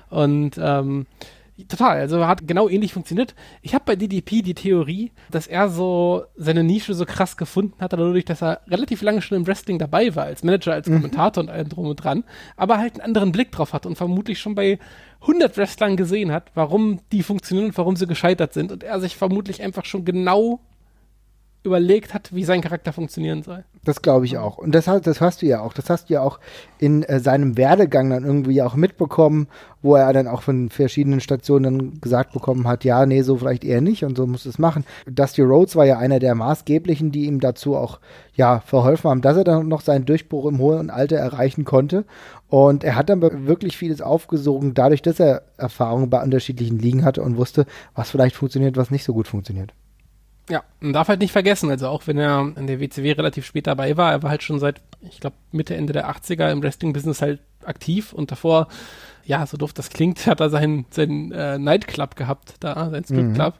Und 0.10 0.60
ähm, 0.62 1.06
Total, 1.68 1.98
also 1.98 2.26
hat 2.26 2.48
genau 2.48 2.70
ähnlich 2.70 2.94
funktioniert. 2.94 3.36
Ich 3.62 3.74
habe 3.74 3.84
bei 3.86 3.96
DDP 3.98 4.42
die 4.42 4.54
Theorie, 4.54 5.12
dass 5.30 5.46
er 5.46 5.70
so 5.70 6.24
seine 6.38 6.64
Nische 6.64 6.94
so 6.94 7.06
krass 7.06 7.36
gefunden 7.36 7.74
hat, 7.82 7.92
dadurch, 7.92 8.24
dass 8.24 8.42
er 8.42 8.62
relativ 8.68 9.02
lange 9.02 9.22
schon 9.22 9.38
im 9.38 9.48
Wrestling 9.48 9.78
dabei 9.78 10.16
war, 10.16 10.24
als 10.24 10.44
Manager, 10.44 10.74
als 10.74 10.88
mhm. 10.88 10.96
Kommentator 10.96 11.44
mhm. 11.44 11.50
und 11.50 11.54
allem 11.54 11.70
drum 11.70 11.88
und 11.88 11.96
dran, 11.98 12.24
aber 12.56 12.78
halt 12.78 12.94
einen 12.94 13.02
anderen 13.02 13.32
Blick 13.34 13.52
drauf 13.52 13.74
hat 13.74 13.86
und 13.86 13.98
vermutlich 13.98 14.40
schon 14.40 14.56
bei 14.56 14.80
100 15.22 15.58
Wrestlern 15.58 15.98
gesehen 15.98 16.32
hat, 16.32 16.52
warum 16.54 17.02
die 17.12 17.24
funktionieren 17.24 17.68
und 17.68 17.78
warum 17.78 17.98
sie 17.98 18.08
gescheitert 18.08 18.54
sind 18.54 18.72
und 18.72 18.84
er 18.84 19.02
sich 19.02 19.18
vermutlich 19.18 19.62
einfach 19.62 19.84
schon 19.84 20.06
genau 20.06 20.62
überlegt 21.70 22.14
hat, 22.14 22.34
wie 22.34 22.44
sein 22.44 22.62
Charakter 22.62 22.92
funktionieren 22.92 23.44
soll. 23.44 23.64
Das 23.86 24.02
glaube 24.02 24.26
ich 24.26 24.38
auch. 24.38 24.58
Und 24.58 24.76
das, 24.76 24.86
das 24.86 25.22
hast 25.22 25.42
du 25.42 25.46
ja 25.46 25.62
auch. 25.62 25.74
Das 25.74 25.90
hast 25.90 26.10
du 26.10 26.16
ja 26.16 26.22
auch 26.22 26.40
in 26.80 27.04
äh, 27.04 27.20
seinem 27.20 27.58
Werdegang 27.58 28.10
dann 28.10 28.26
irgendwie 28.26 28.62
auch 28.62 28.76
mitbekommen, 28.76 29.48
wo 29.82 29.96
er 29.96 30.12
dann 30.12 30.28
auch 30.28 30.42
von 30.42 30.70
verschiedenen 30.70 31.22
Stationen 31.22 31.64
dann 31.64 32.02
gesagt 32.02 32.34
bekommen 32.34 32.68
hat, 32.68 32.84
ja, 32.84 33.06
nee, 33.06 33.22
so 33.22 33.38
vielleicht 33.38 33.64
eher 33.64 33.82
nicht 33.82 34.04
und 34.04 34.18
so 34.18 34.28
muss 34.28 34.46
es 34.46 34.60
machen. 34.60 34.86
Dusty 35.08 35.42
Rhodes 35.42 35.76
war 35.76 35.86
ja 35.86 35.98
einer 35.98 36.20
der 36.20 36.36
maßgeblichen, 36.36 37.12
die 37.12 37.26
ihm 37.26 37.40
dazu 37.40 37.76
auch 37.76 38.00
ja 38.34 38.60
verholfen 38.60 39.10
haben, 39.10 39.22
dass 39.22 39.38
er 39.38 39.44
dann 39.44 39.68
noch 39.68 39.82
seinen 39.82 40.06
Durchbruch 40.06 40.46
im 40.46 40.60
hohen 40.60 40.90
Alter 40.90 41.18
erreichen 41.18 41.64
konnte. 41.64 42.06
Und 42.50 42.84
er 42.84 42.96
hat 42.96 43.10
dann 43.10 43.22
wirklich 43.48 43.78
vieles 43.78 44.02
aufgesogen, 44.02 44.74
dadurch, 44.74 45.02
dass 45.02 45.20
er 45.20 45.44
Erfahrungen 45.58 46.10
bei 46.10 46.22
unterschiedlichen 46.22 46.80
Ligen 46.80 47.06
hatte 47.06 47.22
und 47.22 47.38
wusste, 47.38 47.66
was 47.96 48.10
vielleicht 48.10 48.36
funktioniert, 48.36 48.76
was 48.76 48.92
nicht 48.92 49.04
so 49.04 49.14
gut 49.14 49.28
funktioniert. 49.28 49.74
Ja, 50.50 50.64
man 50.80 50.94
darf 50.94 51.08
halt 51.08 51.20
nicht 51.20 51.32
vergessen, 51.32 51.70
also 51.70 51.88
auch 51.88 52.08
wenn 52.08 52.18
er 52.18 52.54
in 52.56 52.68
der 52.68 52.80
WCW 52.80 53.12
relativ 53.12 53.46
spät 53.46 53.68
dabei 53.68 53.98
war, 53.98 54.12
er 54.12 54.24
war 54.24 54.32
halt 54.32 54.44
schon 54.44 54.60
seit, 54.60 54.82
ich 55.02 55.20
glaube, 55.20 55.36
Mitte, 55.52 55.76
Ende 55.76 55.94
der 55.94 56.10
80er 56.10 56.52
im 56.52 56.64
Wrestling-Business 56.64 57.22
halt 57.22 57.40
aktiv 57.64 58.14
und 58.14 58.32
davor, 58.32 58.68
ja, 59.26 59.46
so 59.46 59.58
doof 59.58 59.74
das 59.74 59.90
klingt, 59.90 60.26
hat 60.28 60.40
er 60.40 60.50
seinen, 60.50 60.86
seinen 60.90 61.32
äh, 61.32 61.60
Nightclub 61.60 62.16
gehabt, 62.16 62.56
da, 62.60 62.90
sein 62.90 63.04
Stripclub. 63.04 63.54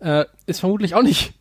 Mhm. 0.00 0.06
Äh, 0.06 0.26
ist 0.46 0.60
vermutlich 0.60 0.94
auch 0.94 1.02
nicht 1.02 1.34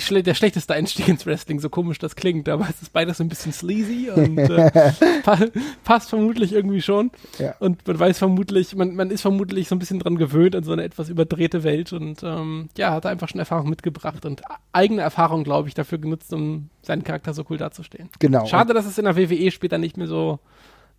schle 0.00 0.22
der 0.22 0.34
schlechteste 0.34 0.74
Einstieg 0.74 1.08
ins 1.08 1.26
Wrestling, 1.26 1.60
so 1.60 1.70
komisch 1.70 1.98
das 1.98 2.16
klingt, 2.16 2.48
aber 2.48 2.68
es 2.68 2.82
ist 2.82 2.92
beides 2.92 3.18
so 3.18 3.24
ein 3.24 3.28
bisschen 3.28 3.52
sleazy 3.52 4.10
und 4.10 4.38
äh, 4.38 4.90
pa 5.22 5.38
passt 5.84 6.10
vermutlich 6.10 6.52
irgendwie 6.52 6.82
schon. 6.82 7.10
Ja. 7.38 7.54
Und 7.60 7.86
man 7.86 7.98
weiß 7.98 8.18
vermutlich, 8.18 8.74
man, 8.74 8.94
man 8.94 9.10
ist 9.10 9.22
vermutlich 9.22 9.68
so 9.68 9.74
ein 9.74 9.78
bisschen 9.78 9.98
dran 9.98 10.16
gewöhnt 10.16 10.54
an 10.54 10.64
so 10.64 10.72
eine 10.72 10.84
etwas 10.84 11.08
überdrehte 11.08 11.64
Welt 11.64 11.92
und 11.92 12.22
ähm, 12.22 12.68
ja, 12.76 12.92
hat 12.92 13.06
einfach 13.06 13.28
schon 13.28 13.38
Erfahrung 13.38 13.70
mitgebracht 13.70 14.24
und 14.26 14.42
eigene 14.72 15.02
Erfahrung, 15.02 15.44
glaube 15.44 15.68
ich, 15.68 15.74
dafür 15.74 15.98
genutzt, 15.98 16.32
um 16.32 16.68
seinen 16.82 17.04
Charakter 17.04 17.34
so 17.34 17.44
cool 17.50 17.56
dazustehen. 17.56 18.10
Genau. 18.18 18.46
Schade, 18.46 18.74
dass 18.74 18.86
es 18.86 18.98
in 18.98 19.04
der 19.04 19.16
WWE 19.16 19.50
später 19.50 19.78
nicht 19.78 19.96
mehr 19.96 20.06
so 20.06 20.40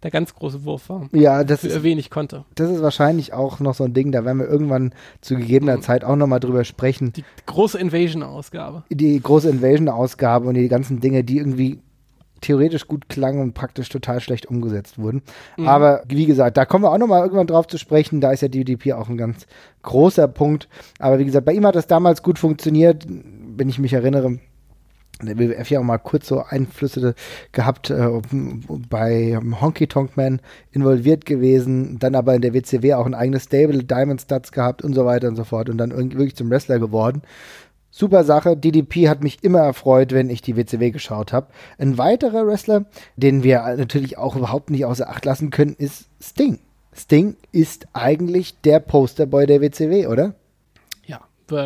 der 0.04 0.12
ganz 0.12 0.36
große 0.36 0.64
Wurf 0.64 0.90
war. 0.90 1.10
Ja, 1.12 1.44
das 1.44 1.64
ist 1.64 1.82
wenig 1.84 2.10
konnte. 2.10 2.46
Das 2.56 2.70
ist 2.70 2.82
wahrscheinlich 2.82 3.34
auch 3.34 3.60
noch 3.60 3.74
so 3.74 3.84
ein 3.84 3.94
Ding, 3.94 4.12
da 4.12 4.26
werden 4.26 4.40
wir 4.40 4.48
irgendwann 4.48 4.94
zu 5.22 5.36
gegebener 5.36 5.78
mhm. 5.78 5.82
Zeit 5.82 6.04
auch 6.04 6.16
nochmal 6.16 6.40
drüber 6.40 6.64
sprechen. 6.64 7.14
Die 7.14 7.24
große 7.46 7.80
Invasion-Ausgabe. 7.80 8.84
Die 8.90 9.20
große 9.20 9.50
Invasion-Ausgabe 9.50 10.48
und 10.48 10.54
die 10.54 10.68
ganzen 10.68 11.00
Dinge, 11.00 11.24
die 11.24 11.38
irgendwie 11.38 11.80
theoretisch 12.42 12.88
gut 12.88 13.10
klangen 13.10 13.42
und 13.42 13.54
praktisch 13.54 13.90
total 13.90 14.20
schlecht 14.20 14.46
umgesetzt 14.46 15.00
wurden. 15.00 15.24
Mhm. 15.58 15.68
Aber 15.68 16.04
wie 16.08 16.28
gesagt, 16.28 16.58
da 16.58 16.66
kommen 16.66 16.84
wir 16.84 16.92
auch 16.92 16.98
nochmal 17.00 17.24
irgendwann 17.24 17.48
drauf 17.48 17.68
zu 17.68 17.80
sprechen. 17.80 18.22
Da 18.22 18.32
ist 18.32 18.42
ja 18.42 18.48
DDP 18.48 18.94
auch 18.94 19.10
ein 19.10 19.18
ganz 19.18 19.48
großer 19.82 20.28
Punkt. 20.28 20.70
Aber 21.00 21.18
wie 21.18 21.26
gesagt, 21.26 21.46
bei 21.46 21.54
ihm 21.54 21.66
hat 21.66 21.76
das 21.76 21.88
damals 21.88 22.22
gut 22.22 22.38
funktioniert, 22.38 23.08
wenn 23.08 23.70
ich 23.70 23.80
mich 23.80 23.94
erinnere 23.94 24.38
der 25.26 25.38
WWF 25.38 25.70
ja 25.70 25.80
auch 25.80 25.84
mal 25.84 25.98
kurz 25.98 26.28
so 26.28 26.44
Einflüsse 26.44 27.16
gehabt, 27.52 27.90
äh, 27.90 28.10
bei 28.90 29.40
Honky 29.60 29.88
Tonk 29.88 30.16
Man 30.16 30.42
involviert 30.72 31.26
gewesen, 31.26 31.98
dann 32.00 32.16
aber 32.16 32.36
in 32.36 32.42
der 32.42 32.54
WCW 32.54 32.94
auch 32.94 33.06
ein 33.06 33.16
eigenes 33.16 33.46
Stable, 33.46 33.84
Diamond 33.84 34.22
Studs 34.22 34.52
gehabt 34.52 34.84
und 34.84 34.94
so 34.94 35.06
weiter 35.06 35.28
und 35.28 35.36
so 35.36 35.44
fort 35.44 35.70
und 35.70 35.78
dann 35.78 35.92
wirklich 35.92 36.36
zum 36.36 36.50
Wrestler 36.50 36.80
geworden. 36.80 37.22
Super 37.90 38.24
Sache. 38.24 38.56
DDP 38.56 39.10
hat 39.10 39.24
mich 39.24 39.44
immer 39.44 39.62
erfreut, 39.62 40.12
wenn 40.12 40.30
ich 40.30 40.44
die 40.44 40.56
WCW 40.56 40.92
geschaut 40.92 41.34
habe. 41.34 41.48
Ein 41.80 41.98
weiterer 41.98 42.46
Wrestler, 42.46 42.86
den 43.16 43.42
wir 43.42 43.64
natürlich 43.76 44.20
auch 44.20 44.36
überhaupt 44.36 44.70
nicht 44.70 44.86
außer 44.86 45.10
Acht 45.10 45.26
lassen 45.26 45.50
können, 45.50 45.74
ist 45.74 46.06
Sting. 46.22 46.60
Sting 46.94 47.38
ist 47.52 47.88
eigentlich 47.94 48.60
der 48.62 48.80
Posterboy 48.80 49.48
der 49.48 49.62
WCW, 49.62 50.08
oder? 50.08 50.36
Ja, 51.06 51.22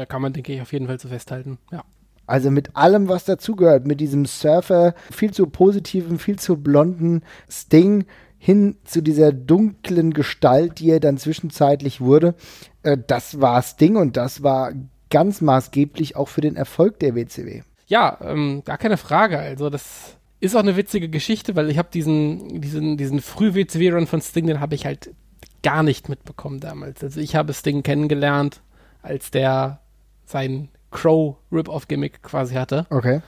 kann 0.06 0.22
man, 0.22 0.34
denke 0.34 0.54
ich, 0.54 0.62
auf 0.62 0.72
jeden 0.72 0.88
Fall 0.88 1.00
so 1.00 1.10
festhalten. 1.10 1.58
Ja. 1.72 1.84
Also 2.28 2.52
mit 2.52 2.76
allem, 2.76 3.10
was 3.10 3.26
dazugehört, 3.26 3.86
mit 3.86 4.00
diesem 4.00 4.26
Surfer, 4.26 4.94
viel 5.12 5.32
zu 5.32 5.48
positiven, 5.48 6.20
viel 6.20 6.40
zu 6.40 6.58
blonden 6.58 7.24
Sting 7.50 8.06
hin 8.38 8.78
zu 8.86 9.02
dieser 9.02 9.32
dunklen 9.32 10.14
Gestalt, 10.14 10.80
die 10.80 10.90
er 10.90 11.00
dann 11.00 11.18
zwischenzeitlich 11.18 12.02
wurde. 12.02 12.36
Äh, 12.84 12.98
das 13.06 13.40
war 13.40 13.62
Sting 13.62 13.98
und 13.98 14.18
das 14.18 14.42
war 14.42 14.72
ganz 15.12 15.42
maßgeblich 15.42 16.16
auch 16.16 16.28
für 16.28 16.42
den 16.42 16.56
Erfolg 16.56 17.00
der 17.00 17.16
WCW. 17.16 17.62
Ja, 17.86 18.18
ähm, 18.22 18.64
gar 18.66 18.78
keine 18.78 18.98
Frage. 18.98 19.38
Also 19.38 19.70
das 19.70 20.16
ist 20.40 20.56
auch 20.56 20.62
eine 20.62 20.76
witzige 20.76 21.10
Geschichte, 21.10 21.56
weil 21.56 21.70
ich 21.70 21.78
habe 21.78 21.90
diesen, 21.94 22.62
diesen, 22.62 22.98
diesen 22.98 23.22
Früh-WCW-Run 23.22 24.08
von 24.08 24.22
Sting, 24.22 24.48
den 24.48 24.60
habe 24.60 24.74
ich 24.74 24.86
halt 24.86 25.12
gar 25.62 25.84
nicht 25.84 26.10
mitbekommen 26.10 26.60
damals. 26.60 27.04
Also 27.04 27.20
ich 27.20 27.36
habe 27.36 27.54
Sting 27.54 27.84
kennengelernt, 27.84 28.62
als 29.04 29.30
der 29.30 29.82
sein 30.26 30.70
Crow-Rip-Off-Gimmick 30.92 32.22
quasi 32.22 32.56
hatte. 32.56 32.86
Okay. 32.90 33.22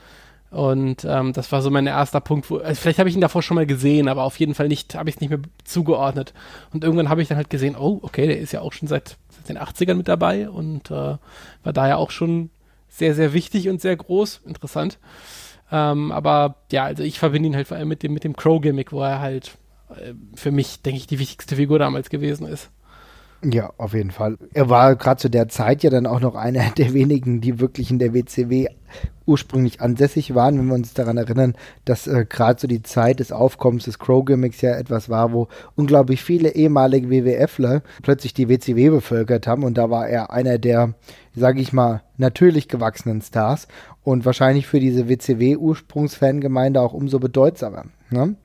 Und 0.50 1.04
ähm, 1.04 1.32
das 1.32 1.50
war 1.50 1.62
so 1.62 1.70
mein 1.70 1.88
erster 1.88 2.20
Punkt, 2.20 2.48
wo, 2.48 2.58
also 2.58 2.80
vielleicht 2.80 3.00
habe 3.00 3.08
ich 3.08 3.16
ihn 3.16 3.20
davor 3.20 3.42
schon 3.42 3.56
mal 3.56 3.66
gesehen, 3.66 4.06
aber 4.06 4.22
auf 4.22 4.38
jeden 4.38 4.54
Fall 4.54 4.68
nicht, 4.68 4.94
habe 4.94 5.08
ich 5.08 5.16
es 5.16 5.20
nicht 5.20 5.30
mehr 5.30 5.40
zugeordnet. 5.64 6.32
Und 6.72 6.84
irgendwann 6.84 7.08
habe 7.08 7.22
ich 7.22 7.28
dann 7.28 7.36
halt 7.36 7.50
gesehen, 7.50 7.74
oh, 7.76 7.98
okay, 8.02 8.28
der 8.28 8.38
ist 8.38 8.52
ja 8.52 8.60
auch 8.60 8.72
schon 8.72 8.86
seit, 8.86 9.16
seit 9.30 9.48
den 9.48 9.58
80ern 9.58 9.94
mit 9.94 10.06
dabei 10.06 10.48
und 10.48 10.92
äh, 10.92 11.16
war 11.64 11.72
daher 11.72 11.98
auch 11.98 12.12
schon 12.12 12.50
sehr, 12.88 13.16
sehr 13.16 13.32
wichtig 13.32 13.68
und 13.68 13.80
sehr 13.80 13.96
groß. 13.96 14.42
Interessant. 14.46 14.98
Ähm, 15.72 16.12
aber 16.12 16.56
ja, 16.70 16.84
also 16.84 17.02
ich 17.02 17.18
verbinde 17.18 17.48
ihn 17.48 17.56
halt 17.56 17.66
vor 17.66 17.76
allem 17.76 17.88
mit 17.88 18.04
dem, 18.04 18.12
mit 18.12 18.22
dem 18.22 18.36
Crow-Gimmick, 18.36 18.92
wo 18.92 19.02
er 19.02 19.18
halt 19.18 19.56
äh, 19.90 20.14
für 20.36 20.52
mich, 20.52 20.82
denke 20.82 20.98
ich, 20.98 21.08
die 21.08 21.18
wichtigste 21.18 21.56
Figur 21.56 21.80
damals 21.80 22.10
gewesen 22.10 22.46
ist. 22.46 22.70
Ja, 23.50 23.72
auf 23.76 23.94
jeden 23.94 24.10
Fall. 24.10 24.38
Er 24.54 24.70
war 24.70 24.96
gerade 24.96 25.20
zu 25.20 25.28
der 25.28 25.48
Zeit 25.48 25.82
ja 25.82 25.90
dann 25.90 26.06
auch 26.06 26.20
noch 26.20 26.34
einer 26.34 26.70
der 26.76 26.94
wenigen, 26.94 27.40
die 27.40 27.60
wirklich 27.60 27.90
in 27.90 27.98
der 27.98 28.14
WCW 28.14 28.68
ursprünglich 29.26 29.80
ansässig 29.80 30.34
waren, 30.34 30.58
wenn 30.58 30.66
wir 30.66 30.74
uns 30.74 30.94
daran 30.94 31.16
erinnern, 31.16 31.54
dass 31.84 32.06
äh, 32.06 32.26
gerade 32.28 32.60
so 32.60 32.68
die 32.68 32.82
Zeit 32.82 33.20
des 33.20 33.32
Aufkommens 33.32 33.84
des 33.84 33.98
Crow-Gimmicks 33.98 34.60
ja 34.60 34.72
etwas 34.76 35.08
war, 35.08 35.32
wo 35.32 35.48
unglaublich 35.76 36.22
viele 36.22 36.50
ehemalige 36.54 37.10
WWFler 37.10 37.82
plötzlich 38.02 38.34
die 38.34 38.48
WCW 38.48 38.90
bevölkert 38.90 39.46
haben 39.46 39.64
und 39.64 39.78
da 39.78 39.90
war 39.90 40.08
er 40.08 40.30
einer 40.30 40.58
der, 40.58 40.94
sage 41.34 41.60
ich 41.60 41.72
mal, 41.72 42.02
natürlich 42.18 42.68
gewachsenen 42.68 43.22
Stars 43.22 43.66
und 44.02 44.26
wahrscheinlich 44.26 44.66
für 44.66 44.78
diese 44.78 45.08
WCW-Ursprungsfangemeinde 45.08 46.80
auch 46.80 46.92
umso 46.92 47.18
bedeutsamer. 47.18 47.86
Ne? 48.10 48.36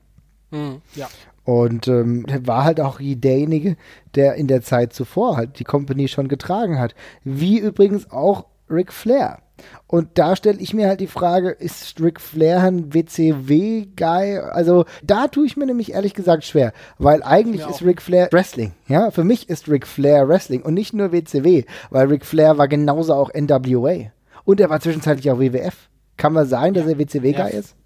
Mhm, 0.50 0.80
ja. 0.94 1.08
Und 1.44 1.88
ähm, 1.88 2.26
war 2.44 2.64
halt 2.64 2.80
auch 2.80 3.00
derjenige, 3.00 3.76
der 4.14 4.34
in 4.34 4.46
der 4.46 4.62
Zeit 4.62 4.92
zuvor 4.92 5.36
halt 5.36 5.58
die 5.58 5.64
Company 5.64 6.08
schon 6.08 6.28
getragen 6.28 6.78
hat. 6.78 6.94
Wie 7.24 7.58
übrigens 7.58 8.10
auch 8.10 8.46
Ric 8.70 8.92
Flair. 8.92 9.38
Und 9.86 10.18
da 10.18 10.36
stelle 10.36 10.58
ich 10.58 10.72
mir 10.72 10.88
halt 10.88 11.00
die 11.00 11.06
Frage, 11.06 11.50
ist 11.50 12.00
Ric 12.00 12.20
Flair 12.20 12.62
ein 12.62 12.94
WCW-Guy? 12.94 14.38
Also 14.38 14.84
da 15.02 15.28
tue 15.28 15.46
ich 15.46 15.56
mir 15.56 15.66
nämlich 15.66 15.92
ehrlich 15.92 16.14
gesagt 16.14 16.44
schwer, 16.44 16.72
weil 16.98 17.22
eigentlich 17.22 17.66
ist 17.66 17.82
Ric 17.82 18.00
Flair 18.00 18.28
Wrestling. 18.32 18.72
Ja, 18.88 19.10
für 19.10 19.24
mich 19.24 19.48
ist 19.48 19.68
Ric 19.68 19.86
Flair 19.86 20.28
Wrestling 20.28 20.62
und 20.62 20.74
nicht 20.74 20.94
nur 20.94 21.12
WCW, 21.12 21.64
weil 21.90 22.06
Ric 22.06 22.24
Flair 22.24 22.58
war 22.58 22.68
genauso 22.68 23.14
auch 23.14 23.30
NWA. 23.34 24.10
Und 24.44 24.60
er 24.60 24.70
war 24.70 24.80
zwischenzeitlich 24.80 25.30
auch 25.30 25.38
WWF. 25.38 25.88
Kann 26.16 26.32
man 26.32 26.46
sagen, 26.46 26.74
dass 26.74 26.86
er 26.86 26.98
WCW-Guy 26.98 27.32
ja. 27.34 27.46
ist? 27.46 27.76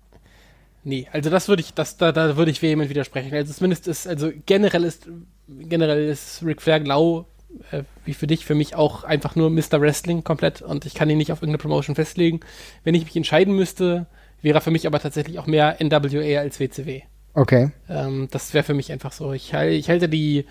Nee, 0.85 1.09
also 1.13 1.31
das 1.31 1.49
würde 1.49 1.63
ich, 1.63 1.73
das, 1.73 1.97
da, 1.97 2.13
da 2.13 2.37
würde 2.37 2.51
ich 2.51 2.61
vehement 2.61 2.91
widersprechen. 2.91 3.33
Also 3.35 3.53
zumindest 3.53 3.89
ist, 3.89 4.07
also 4.07 4.31
generell 4.47 4.85
ist, 4.85 5.09
generell 5.49 6.07
ist 6.07 6.43
Ric 6.45 6.61
Flair 6.61 6.81
Glau, 6.81 7.27
äh, 7.71 7.83
wie 8.05 8.15
für 8.15 8.27
dich, 8.27 8.45
für 8.45 8.55
mich 8.55 8.75
auch 8.75 9.05
einfach 9.05 9.35
nur 9.35 9.51
Mr. 9.51 9.81
Wrestling 9.81 10.25
komplett 10.25 10.61
und 10.61 10.85
ich 10.85 10.95
kann 10.95 11.09
ihn 11.09 11.19
nicht 11.19 11.33
auf 11.33 11.39
irgendeine 11.39 11.63
Promotion 11.63 11.97
festlegen. 11.97 12.41
Wenn 12.85 12.95
ich 12.95 13.05
mich 13.05 13.17
entscheiden 13.17 13.55
müsste, 13.57 14.07
wäre 14.43 14.59
er 14.59 14.61
für 14.61 14.71
mich 14.71 14.87
aber 14.87 15.01
tatsächlich 15.01 15.39
auch 15.39 15.47
mehr 15.47 15.79
NWA 15.83 16.41
als 16.41 16.61
WCW. 16.61 17.03
Okay. 17.37 17.73
Ähm, 17.89 18.29
das 18.31 18.55
wäre 18.55 18.63
für 18.63 18.75
mich 18.75 18.93
einfach 18.93 19.11
so. 19.11 19.33
Ich, 19.33 19.53
ich 19.53 19.89
halte 19.89 20.09
die, 20.09 20.45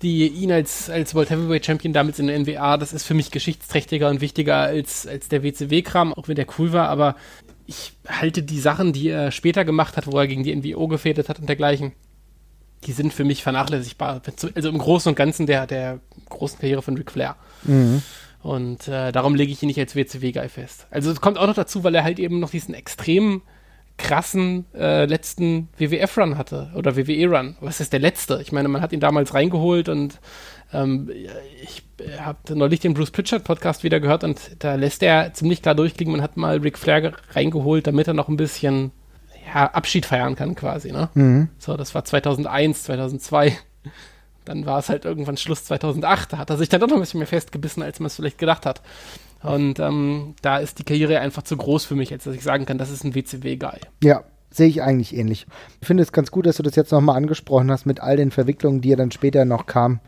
die, 0.00 0.26
ihn 0.26 0.50
als, 0.50 0.88
als 0.88 1.14
World 1.14 1.28
Heavyweight 1.28 1.66
Champion 1.66 1.92
damals 1.92 2.18
in 2.18 2.28
der 2.28 2.38
NWA, 2.38 2.78
das 2.78 2.94
ist 2.94 3.04
für 3.04 3.12
mich 3.12 3.30
geschichtsträchtiger 3.30 4.08
und 4.08 4.22
wichtiger 4.22 4.56
als, 4.56 5.06
als 5.06 5.28
der 5.28 5.42
WCW-Kram, 5.42 6.14
auch 6.14 6.28
wenn 6.28 6.36
der 6.36 6.46
cool 6.58 6.72
war, 6.72 6.88
aber 6.88 7.16
ich 7.70 7.92
halte 8.08 8.42
die 8.42 8.58
Sachen, 8.58 8.92
die 8.92 9.08
er 9.08 9.30
später 9.30 9.64
gemacht 9.64 9.96
hat, 9.96 10.08
wo 10.08 10.18
er 10.18 10.26
gegen 10.26 10.42
die 10.42 10.54
NWO 10.54 10.88
gefädet 10.88 11.28
hat 11.28 11.38
und 11.38 11.48
dergleichen, 11.48 11.92
die 12.84 12.92
sind 12.92 13.12
für 13.12 13.22
mich 13.22 13.44
vernachlässigbar. 13.44 14.20
Also 14.54 14.68
im 14.68 14.78
Großen 14.78 15.08
und 15.08 15.14
Ganzen 15.14 15.46
der, 15.46 15.68
der 15.68 16.00
großen 16.28 16.58
Karriere 16.58 16.82
von 16.82 16.96
Ric 16.96 17.12
Flair. 17.12 17.36
Mhm. 17.62 18.02
Und 18.42 18.88
äh, 18.88 19.12
darum 19.12 19.36
lege 19.36 19.52
ich 19.52 19.62
ihn 19.62 19.68
nicht 19.68 19.78
als 19.78 19.94
WCW-Guy 19.94 20.48
fest. 20.48 20.88
Also 20.90 21.12
es 21.12 21.20
kommt 21.20 21.38
auch 21.38 21.46
noch 21.46 21.54
dazu, 21.54 21.84
weil 21.84 21.94
er 21.94 22.02
halt 22.02 22.18
eben 22.18 22.40
noch 22.40 22.50
diesen 22.50 22.74
extremen 22.74 23.42
krassen 23.98 24.64
äh, 24.74 25.04
letzten 25.04 25.68
WWF-Run 25.78 26.38
hatte 26.38 26.72
oder 26.74 26.96
WWE-Run. 26.96 27.56
Was 27.60 27.80
ist 27.80 27.92
der 27.92 28.00
letzte? 28.00 28.40
Ich 28.42 28.50
meine, 28.50 28.66
man 28.66 28.82
hat 28.82 28.92
ihn 28.92 29.00
damals 29.00 29.34
reingeholt 29.34 29.88
und 29.88 30.18
ähm, 30.72 31.10
ich 31.62 31.82
habe 32.18 32.54
neulich 32.54 32.80
den 32.80 32.94
Bruce 32.94 33.10
Pritchard 33.10 33.44
Podcast 33.44 33.82
wieder 33.82 34.00
gehört 34.00 34.24
und 34.24 34.38
da 34.60 34.74
lässt 34.74 35.02
er 35.02 35.32
ziemlich 35.32 35.62
klar 35.62 35.74
durchklicken, 35.74 36.12
man 36.12 36.22
hat 36.22 36.36
mal 36.36 36.58
Ric 36.58 36.78
Flair 36.78 37.12
reingeholt, 37.32 37.86
damit 37.86 38.08
er 38.08 38.14
noch 38.14 38.28
ein 38.28 38.36
bisschen 38.36 38.92
ja, 39.52 39.66
Abschied 39.66 40.06
feiern 40.06 40.36
kann 40.36 40.54
quasi. 40.54 40.92
Ne? 40.92 41.08
Mhm. 41.14 41.48
So, 41.58 41.76
das 41.76 41.94
war 41.94 42.04
2001, 42.04 42.84
2002. 42.84 43.58
Dann 44.44 44.66
war 44.66 44.78
es 44.78 44.88
halt 44.88 45.04
irgendwann 45.04 45.36
Schluss 45.36 45.64
2008. 45.64 46.32
Da 46.32 46.38
hat 46.38 46.50
er 46.50 46.56
sich 46.56 46.68
dann 46.68 46.80
doch 46.80 46.88
noch 46.88 46.96
ein 46.96 47.00
bisschen 47.00 47.18
mehr 47.18 47.26
festgebissen, 47.26 47.82
als 47.82 48.00
man 48.00 48.06
es 48.06 48.16
vielleicht 48.16 48.38
gedacht 48.38 48.66
hat. 48.66 48.82
Und 49.42 49.78
ähm, 49.78 50.34
da 50.42 50.58
ist 50.58 50.78
die 50.78 50.84
Karriere 50.84 51.20
einfach 51.20 51.42
zu 51.42 51.56
groß 51.56 51.84
für 51.84 51.94
mich, 51.94 52.12
als 52.12 52.24
dass 52.24 52.34
ich 52.34 52.42
sagen 52.42 52.66
kann, 52.66 52.78
das 52.78 52.90
ist 52.90 53.04
ein 53.04 53.14
WCW-Guy. 53.14 53.80
Ja, 54.02 54.24
sehe 54.50 54.68
ich 54.68 54.82
eigentlich 54.82 55.16
ähnlich. 55.16 55.46
Ich 55.80 55.86
finde 55.86 56.02
es 56.02 56.12
ganz 56.12 56.30
gut, 56.30 56.46
dass 56.46 56.56
du 56.56 56.62
das 56.62 56.76
jetzt 56.76 56.92
nochmal 56.92 57.16
angesprochen 57.16 57.70
hast 57.70 57.86
mit 57.86 58.00
all 58.00 58.16
den 58.16 58.30
Verwicklungen, 58.30 58.80
die 58.80 58.90
ja 58.90 58.96
dann 58.96 59.12
später 59.12 59.44
noch 59.44 59.66
kamen 59.66 60.00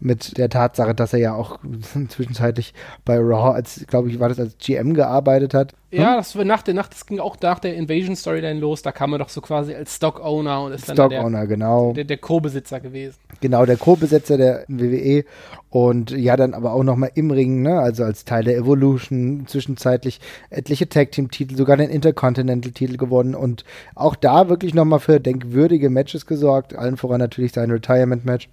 mit 0.00 0.38
der 0.38 0.48
Tatsache, 0.48 0.94
dass 0.94 1.12
er 1.12 1.18
ja 1.18 1.34
auch 1.34 1.58
zwischenzeitlich 2.08 2.74
bei 3.04 3.18
Raw, 3.18 3.54
als 3.54 3.84
glaube 3.86 4.10
ich, 4.10 4.18
war 4.18 4.28
das 4.28 4.40
als 4.40 4.56
GM 4.58 4.94
gearbeitet 4.94 5.54
hat. 5.54 5.74
Ja, 5.92 6.10
hm? 6.10 6.16
das 6.18 6.36
war 6.36 6.44
nach 6.44 6.62
der 6.62 6.74
Nacht, 6.74 6.92
das 6.92 7.04
ging 7.04 7.18
auch 7.18 7.36
nach 7.42 7.58
der 7.58 7.74
Invasion 7.74 8.16
Storyline 8.16 8.60
los, 8.60 8.82
da 8.82 8.92
kam 8.92 9.12
er 9.12 9.18
doch 9.18 9.28
so 9.28 9.40
quasi 9.40 9.74
als 9.74 9.96
Stock 9.96 10.20
Owner 10.20 10.62
und 10.62 10.72
ist 10.72 10.84
Stock 10.84 10.96
dann 10.96 11.10
der, 11.10 11.24
Owner, 11.24 11.46
genau. 11.46 11.92
Der, 11.92 12.04
der 12.04 12.18
Co-Besitzer 12.18 12.80
gewesen. 12.80 13.18
Genau, 13.40 13.66
der 13.66 13.76
Co-Besitzer 13.76 14.36
der 14.36 14.64
WWE 14.68 15.24
und 15.68 16.12
ja, 16.12 16.36
dann 16.36 16.54
aber 16.54 16.72
auch 16.72 16.84
nochmal 16.84 17.10
im 17.14 17.30
Ring, 17.30 17.62
ne, 17.62 17.80
also 17.80 18.04
als 18.04 18.24
Teil 18.24 18.44
der 18.44 18.56
Evolution, 18.56 19.44
zwischenzeitlich 19.46 20.20
etliche 20.48 20.88
Tag-Team-Titel, 20.88 21.56
sogar 21.56 21.76
den 21.76 21.90
Intercontinental-Titel 21.90 22.96
gewonnen 22.96 23.34
und 23.34 23.64
auch 23.94 24.14
da 24.14 24.48
wirklich 24.48 24.74
nochmal 24.74 25.00
für 25.00 25.20
denkwürdige 25.20 25.90
Matches 25.90 26.24
gesorgt, 26.24 26.74
allen 26.74 26.96
voran 26.96 27.18
natürlich 27.18 27.52
sein 27.52 27.70
Retirement-Match 27.70 28.48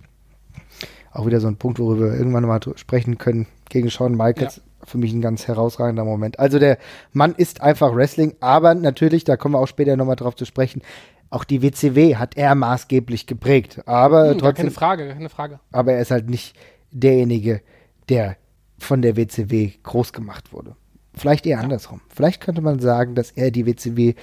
auch 1.12 1.26
wieder 1.26 1.40
so 1.40 1.48
ein 1.48 1.58
Punkt, 1.58 1.80
worüber 1.80 2.12
wir 2.12 2.18
irgendwann 2.18 2.46
mal 2.46 2.60
sprechen 2.76 3.18
können. 3.18 3.48
Gegen 3.70 3.90
Shawn 3.90 4.16
Michaels 4.16 4.58
ja. 4.58 4.62
für 4.86 4.98
mich 4.98 5.14
ein 5.14 5.22
ganz 5.22 5.48
herausragender 5.48 6.06
Moment. 6.06 6.40
Also 6.40 6.60
der 6.60 6.78
Mann 7.12 7.34
ist 7.36 7.62
einfach 7.62 7.94
Wrestling, 7.96 8.36
aber 8.40 8.76
natürlich, 8.76 9.24
da 9.24 9.38
kommen 9.38 9.56
wir 9.56 9.60
auch 9.60 9.68
später 9.68 9.98
nochmal 9.98 10.16
drauf 10.16 10.36
zu 10.36 10.46
sprechen, 10.46 10.82
auch 11.30 11.44
die 11.44 11.62
WCW 11.62 12.16
hat 12.16 12.38
er 12.38 12.56
maßgeblich 12.56 13.28
geprägt. 13.28 13.82
Aber 13.86 14.32
hm, 14.32 14.38
trotzdem. 14.38 14.66
Keine 14.66 14.72
Frage, 14.72 15.08
keine 15.10 15.30
Frage. 15.30 15.60
Aber 15.72 15.94
er 15.94 16.02
ist 16.02 16.12
halt 16.12 16.30
nicht 16.30 16.56
derjenige, 16.92 17.62
der 18.10 18.38
von 18.78 19.02
der 19.02 19.18
WCW 19.18 19.72
groß 19.84 20.14
gemacht 20.14 20.54
wurde. 20.54 20.76
Vielleicht 21.14 21.46
eher 21.46 21.58
ja. 21.58 21.64
andersrum. 21.64 22.02
Vielleicht 22.10 22.42
könnte 22.42 22.62
man 22.62 22.80
sagen, 22.80 23.16
dass 23.16 23.32
er 23.32 23.52
die 23.52 23.66
WCW 23.66 24.14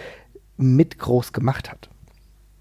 mit 0.57 0.99
groß 0.99 1.33
gemacht 1.33 1.71
hat. 1.71 1.91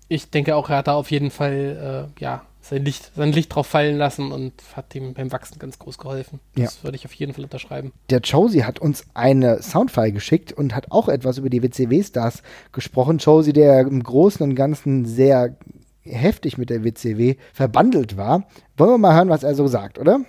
Ich 0.08 0.30
denke 0.30 0.56
auch, 0.56 0.70
er 0.70 0.78
hat 0.78 0.88
da 0.88 0.94
auf 0.96 1.12
jeden 1.12 1.30
Fall, 1.30 2.12
äh, 2.18 2.22
ja, 2.22 2.44
sein 2.64 2.86
Licht, 2.86 3.12
sein 3.16 3.34
Licht 3.34 3.54
drauf 3.54 3.68
fallen 3.68 3.98
lassen 3.98 4.32
und 4.32 4.54
hat 4.76 4.96
ihm 4.96 5.14
beim 5.14 5.32
Wachsen 5.32 5.60
ganz 5.60 5.78
groß 5.80 5.98
geholfen. 5.98 6.40
Das 6.56 6.78
ja. 6.78 6.84
würde 6.84 6.96
ich 6.96 7.06
auf 7.06 7.14
jeden 7.14 7.34
Fall 7.34 7.44
unterschreiben. 7.44 7.92
Der 8.10 8.22
Josie 8.22 8.64
hat 8.64 8.80
uns 8.80 9.06
eine 9.14 9.62
Soundfile 9.62 10.14
geschickt 10.14 10.54
und 10.54 10.74
hat 10.74 10.92
auch 10.92 11.10
etwas 11.10 11.38
über 11.38 11.50
die 11.50 11.62
WCW-Stars 11.62 12.42
gesprochen. 12.72 13.18
Josie, 13.18 13.54
der 13.54 13.82
im 13.82 14.02
Großen 14.02 14.42
und 14.42 14.56
Ganzen 14.56 15.06
sehr 15.06 15.58
heftig 16.04 16.58
mit 16.58 16.70
der 16.70 16.84
WCW 16.84 17.36
verbandelt 17.54 18.16
war. 18.16 18.48
Wollen 18.78 18.92
wir 18.92 18.98
mal 18.98 19.16
hören, 19.16 19.30
was 19.30 19.44
er 19.44 19.56
so 19.56 19.68
sagt, 19.68 20.00
oder? 20.00 20.22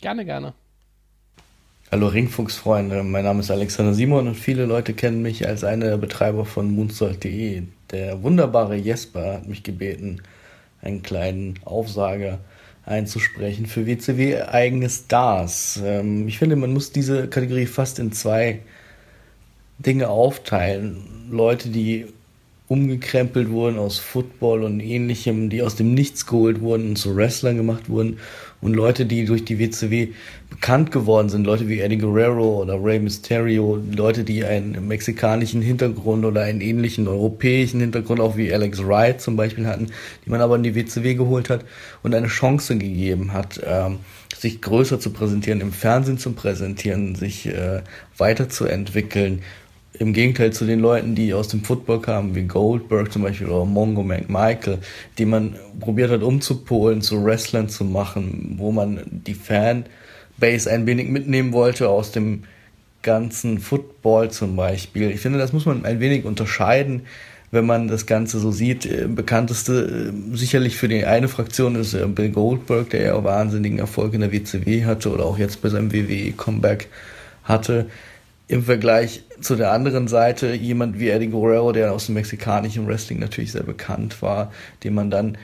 Gerne, 0.00 0.24
gerne. 0.24 0.54
Hallo 1.90 2.06
Ringfuchsfreunde, 2.06 3.02
mein 3.02 3.24
Name 3.24 3.40
ist 3.40 3.50
Alexander 3.50 3.92
Simon 3.92 4.26
und 4.26 4.34
viele 4.34 4.64
Leute 4.64 4.94
kennen 4.94 5.20
mich 5.20 5.46
als 5.46 5.62
einer 5.62 5.90
der 5.90 5.98
Betreiber 5.98 6.46
von 6.46 6.74
Moonsault.de. 6.74 7.64
Der 7.90 8.22
wunderbare 8.22 8.76
Jesper 8.76 9.34
hat 9.34 9.46
mich 9.46 9.62
gebeten, 9.62 10.22
einen 10.82 11.02
kleinen 11.02 11.58
Aufsager 11.64 12.38
einzusprechen 12.84 13.66
für 13.66 13.86
WCW 13.86 14.42
eigene 14.42 14.90
Stars. 14.90 15.80
Ähm, 15.82 16.26
ich 16.28 16.38
finde, 16.38 16.56
man 16.56 16.72
muss 16.72 16.92
diese 16.92 17.28
Kategorie 17.28 17.66
fast 17.66 17.98
in 17.98 18.12
zwei 18.12 18.60
Dinge 19.78 20.08
aufteilen. 20.08 21.28
Leute, 21.30 21.68
die 21.68 22.06
umgekrempelt 22.68 23.50
wurden 23.50 23.78
aus 23.78 23.98
Football 23.98 24.64
und 24.64 24.80
ähnlichem, 24.80 25.50
die 25.50 25.62
aus 25.62 25.76
dem 25.76 25.94
Nichts 25.94 26.26
geholt 26.26 26.60
wurden 26.60 26.90
und 26.90 26.96
zu 26.96 27.14
Wrestlern 27.14 27.56
gemacht 27.56 27.88
wurden 27.88 28.18
und 28.60 28.74
Leute, 28.74 29.04
die 29.04 29.26
durch 29.26 29.44
die 29.44 29.58
WCW 29.58 30.08
bekannt 30.62 30.92
geworden 30.92 31.28
sind, 31.28 31.44
Leute 31.44 31.66
wie 31.66 31.80
Eddie 31.80 31.98
Guerrero 31.98 32.62
oder 32.62 32.74
Rey 32.74 33.00
Mysterio, 33.00 33.80
Leute, 33.96 34.22
die 34.22 34.44
einen 34.44 34.86
mexikanischen 34.86 35.60
Hintergrund 35.60 36.24
oder 36.24 36.42
einen 36.42 36.60
ähnlichen 36.60 37.08
europäischen 37.08 37.80
Hintergrund, 37.80 38.20
auch 38.20 38.36
wie 38.36 38.54
Alex 38.54 38.78
Wright 38.86 39.20
zum 39.20 39.34
Beispiel 39.34 39.66
hatten, 39.66 39.88
die 40.24 40.30
man 40.30 40.40
aber 40.40 40.54
in 40.54 40.62
die 40.62 40.76
WCW 40.76 41.14
geholt 41.14 41.50
hat 41.50 41.64
und 42.04 42.14
eine 42.14 42.28
Chance 42.28 42.78
gegeben 42.78 43.32
hat, 43.32 43.60
ähm, 43.66 43.98
sich 44.38 44.62
größer 44.62 45.00
zu 45.00 45.10
präsentieren, 45.10 45.60
im 45.60 45.72
Fernsehen 45.72 46.16
zu 46.16 46.30
präsentieren, 46.30 47.16
sich 47.16 47.46
äh, 47.46 47.80
weiterzuentwickeln, 48.16 49.42
im 49.94 50.12
Gegenteil 50.12 50.52
zu 50.52 50.64
den 50.64 50.78
Leuten, 50.78 51.16
die 51.16 51.34
aus 51.34 51.48
dem 51.48 51.64
Football 51.64 52.02
kamen, 52.02 52.36
wie 52.36 52.44
Goldberg 52.44 53.12
zum 53.12 53.22
Beispiel 53.22 53.48
oder 53.48 53.64
Mongo 53.64 54.04
McMichael, 54.04 54.78
die 55.18 55.26
man 55.26 55.56
probiert 55.80 56.12
hat 56.12 56.22
umzupolen, 56.22 57.02
zu 57.02 57.24
Wrestlern 57.24 57.68
zu 57.68 57.84
machen, 57.84 58.54
wo 58.58 58.70
man 58.70 59.00
die 59.10 59.34
Fanbase 60.38 60.70
ein 60.70 60.86
wenig 60.86 61.08
mitnehmen 61.08 61.52
wollte 61.52 61.88
aus 61.88 62.12
dem 62.12 62.44
ganzen 63.02 63.58
Football 63.58 64.30
zum 64.30 64.56
Beispiel. 64.56 65.10
Ich 65.10 65.20
finde, 65.20 65.38
das 65.38 65.52
muss 65.52 65.66
man 65.66 65.84
ein 65.84 66.00
wenig 66.00 66.24
unterscheiden, 66.24 67.02
wenn 67.50 67.66
man 67.66 67.88
das 67.88 68.06
Ganze 68.06 68.38
so 68.38 68.50
sieht. 68.50 68.86
Äh, 68.86 69.06
bekannteste 69.08 70.12
äh, 70.12 70.36
sicherlich 70.36 70.76
für 70.76 70.88
die 70.88 71.04
eine 71.04 71.28
Fraktion 71.28 71.74
ist 71.76 71.94
äh, 71.94 72.06
Bill 72.06 72.30
Goldberg, 72.30 72.90
der 72.90 73.02
ja 73.02 73.24
wahnsinnigen 73.24 73.78
Erfolg 73.78 74.14
in 74.14 74.20
der 74.20 74.32
WCW 74.32 74.84
hatte 74.84 75.12
oder 75.12 75.24
auch 75.24 75.38
jetzt 75.38 75.62
bei 75.62 75.68
seinem 75.68 75.92
WWE-Comeback 75.92 76.88
hatte 77.44 77.86
im 78.48 78.64
Vergleich 78.64 79.22
zu 79.40 79.56
der 79.56 79.72
anderen 79.72 80.08
Seite 80.08 80.54
jemand 80.54 80.98
wie 80.98 81.08
Eddie 81.08 81.28
Guerrero, 81.28 81.72
der 81.72 81.92
aus 81.92 82.06
dem 82.06 82.16
mexikanischen 82.16 82.86
Wrestling 82.86 83.18
natürlich 83.18 83.52
sehr 83.52 83.62
bekannt 83.62 84.22
war, 84.22 84.52
dem 84.84 84.94
man 84.94 85.10
dann 85.10 85.38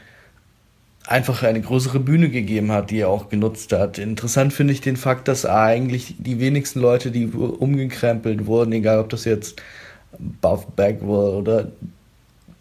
einfach 1.08 1.42
eine 1.42 1.60
größere 1.60 2.00
Bühne 2.00 2.28
gegeben 2.28 2.70
hat, 2.70 2.90
die 2.90 3.00
er 3.00 3.08
auch 3.08 3.30
genutzt 3.30 3.72
hat. 3.72 3.98
Interessant 3.98 4.52
finde 4.52 4.74
ich 4.74 4.82
den 4.82 4.96
Fakt, 4.96 5.26
dass 5.26 5.46
eigentlich 5.46 6.14
die 6.18 6.38
wenigsten 6.38 6.80
Leute, 6.80 7.10
die 7.10 7.26
umgekrempelt 7.26 8.46
wurden, 8.46 8.72
egal 8.72 9.00
ob 9.00 9.08
das 9.08 9.24
jetzt 9.24 9.62
Buff 10.18 10.66
Bagwell 10.76 11.34
oder 11.34 11.68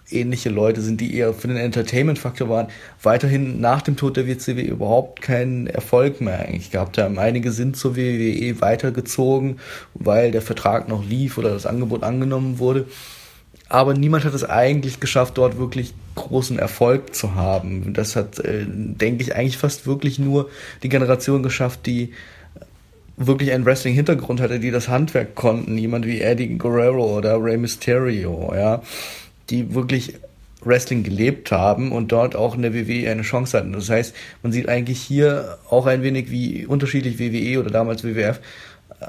ähnliche 0.09 0.49
Leute 0.49 0.81
sind, 0.81 1.01
die 1.01 1.15
eher 1.15 1.33
für 1.33 1.49
den 1.49 1.57
Entertainment-Faktor 1.57 2.47
waren, 2.47 2.67
weiterhin 3.03 3.59
nach 3.59 3.81
dem 3.81 3.97
Tod 3.97 4.15
der 4.15 4.27
WCW 4.27 4.61
überhaupt 4.61 5.21
keinen 5.21 5.67
Erfolg 5.67 6.21
mehr 6.21 6.39
eigentlich 6.39 6.71
gehabt 6.71 6.97
haben. 6.97 7.19
Einige 7.19 7.51
sind 7.51 7.75
zur 7.75 7.97
WWE 7.97 8.61
weitergezogen, 8.61 9.59
weil 9.93 10.31
der 10.31 10.41
Vertrag 10.41 10.87
noch 10.87 11.05
lief 11.05 11.37
oder 11.37 11.49
das 11.49 11.65
Angebot 11.65 12.03
angenommen 12.03 12.59
wurde. 12.59 12.85
Aber 13.69 13.93
niemand 13.93 14.23
hat 14.23 14.33
es 14.33 14.43
eigentlich 14.43 14.99
geschafft, 14.99 15.37
dort 15.37 15.57
wirklich 15.57 15.93
großen 16.15 16.57
Erfolg 16.57 17.13
zu 17.13 17.35
haben. 17.35 17.93
Das 17.93 18.15
hat, 18.15 18.39
äh, 18.39 18.65
denke 18.65 19.23
ich, 19.23 19.35
eigentlich 19.35 19.57
fast 19.57 19.85
wirklich 19.85 20.19
nur 20.19 20.49
die 20.83 20.89
Generation 20.89 21.43
geschafft, 21.43 21.85
die 21.85 22.13
wirklich 23.17 23.51
einen 23.51 23.65
Wrestling-Hintergrund 23.65 24.39
hatte, 24.39 24.59
die 24.59 24.71
das 24.71 24.87
Handwerk 24.87 25.35
konnten. 25.35 25.77
Jemand 25.77 26.05
wie 26.05 26.21
Eddie 26.21 26.57
Guerrero 26.57 27.17
oder 27.17 27.43
Rey 27.43 27.57
Mysterio, 27.57 28.53
ja 28.55 28.81
die 29.49 29.73
wirklich 29.73 30.13
Wrestling 30.61 31.03
gelebt 31.03 31.51
haben 31.51 31.91
und 31.91 32.11
dort 32.11 32.35
auch 32.35 32.55
in 32.55 32.61
der 32.61 32.73
WWE 32.73 33.09
eine 33.09 33.21
Chance 33.21 33.57
hatten. 33.57 33.73
Das 33.73 33.89
heißt, 33.89 34.13
man 34.43 34.51
sieht 34.51 34.67
eigentlich 34.67 34.99
hier 34.99 35.57
auch 35.69 35.85
ein 35.85 36.03
wenig, 36.03 36.31
wie 36.31 36.65
unterschiedlich 36.65 37.19
WWE 37.19 37.59
oder 37.59 37.69
damals 37.69 38.03
WWF 38.03 38.39
äh, 38.99 39.05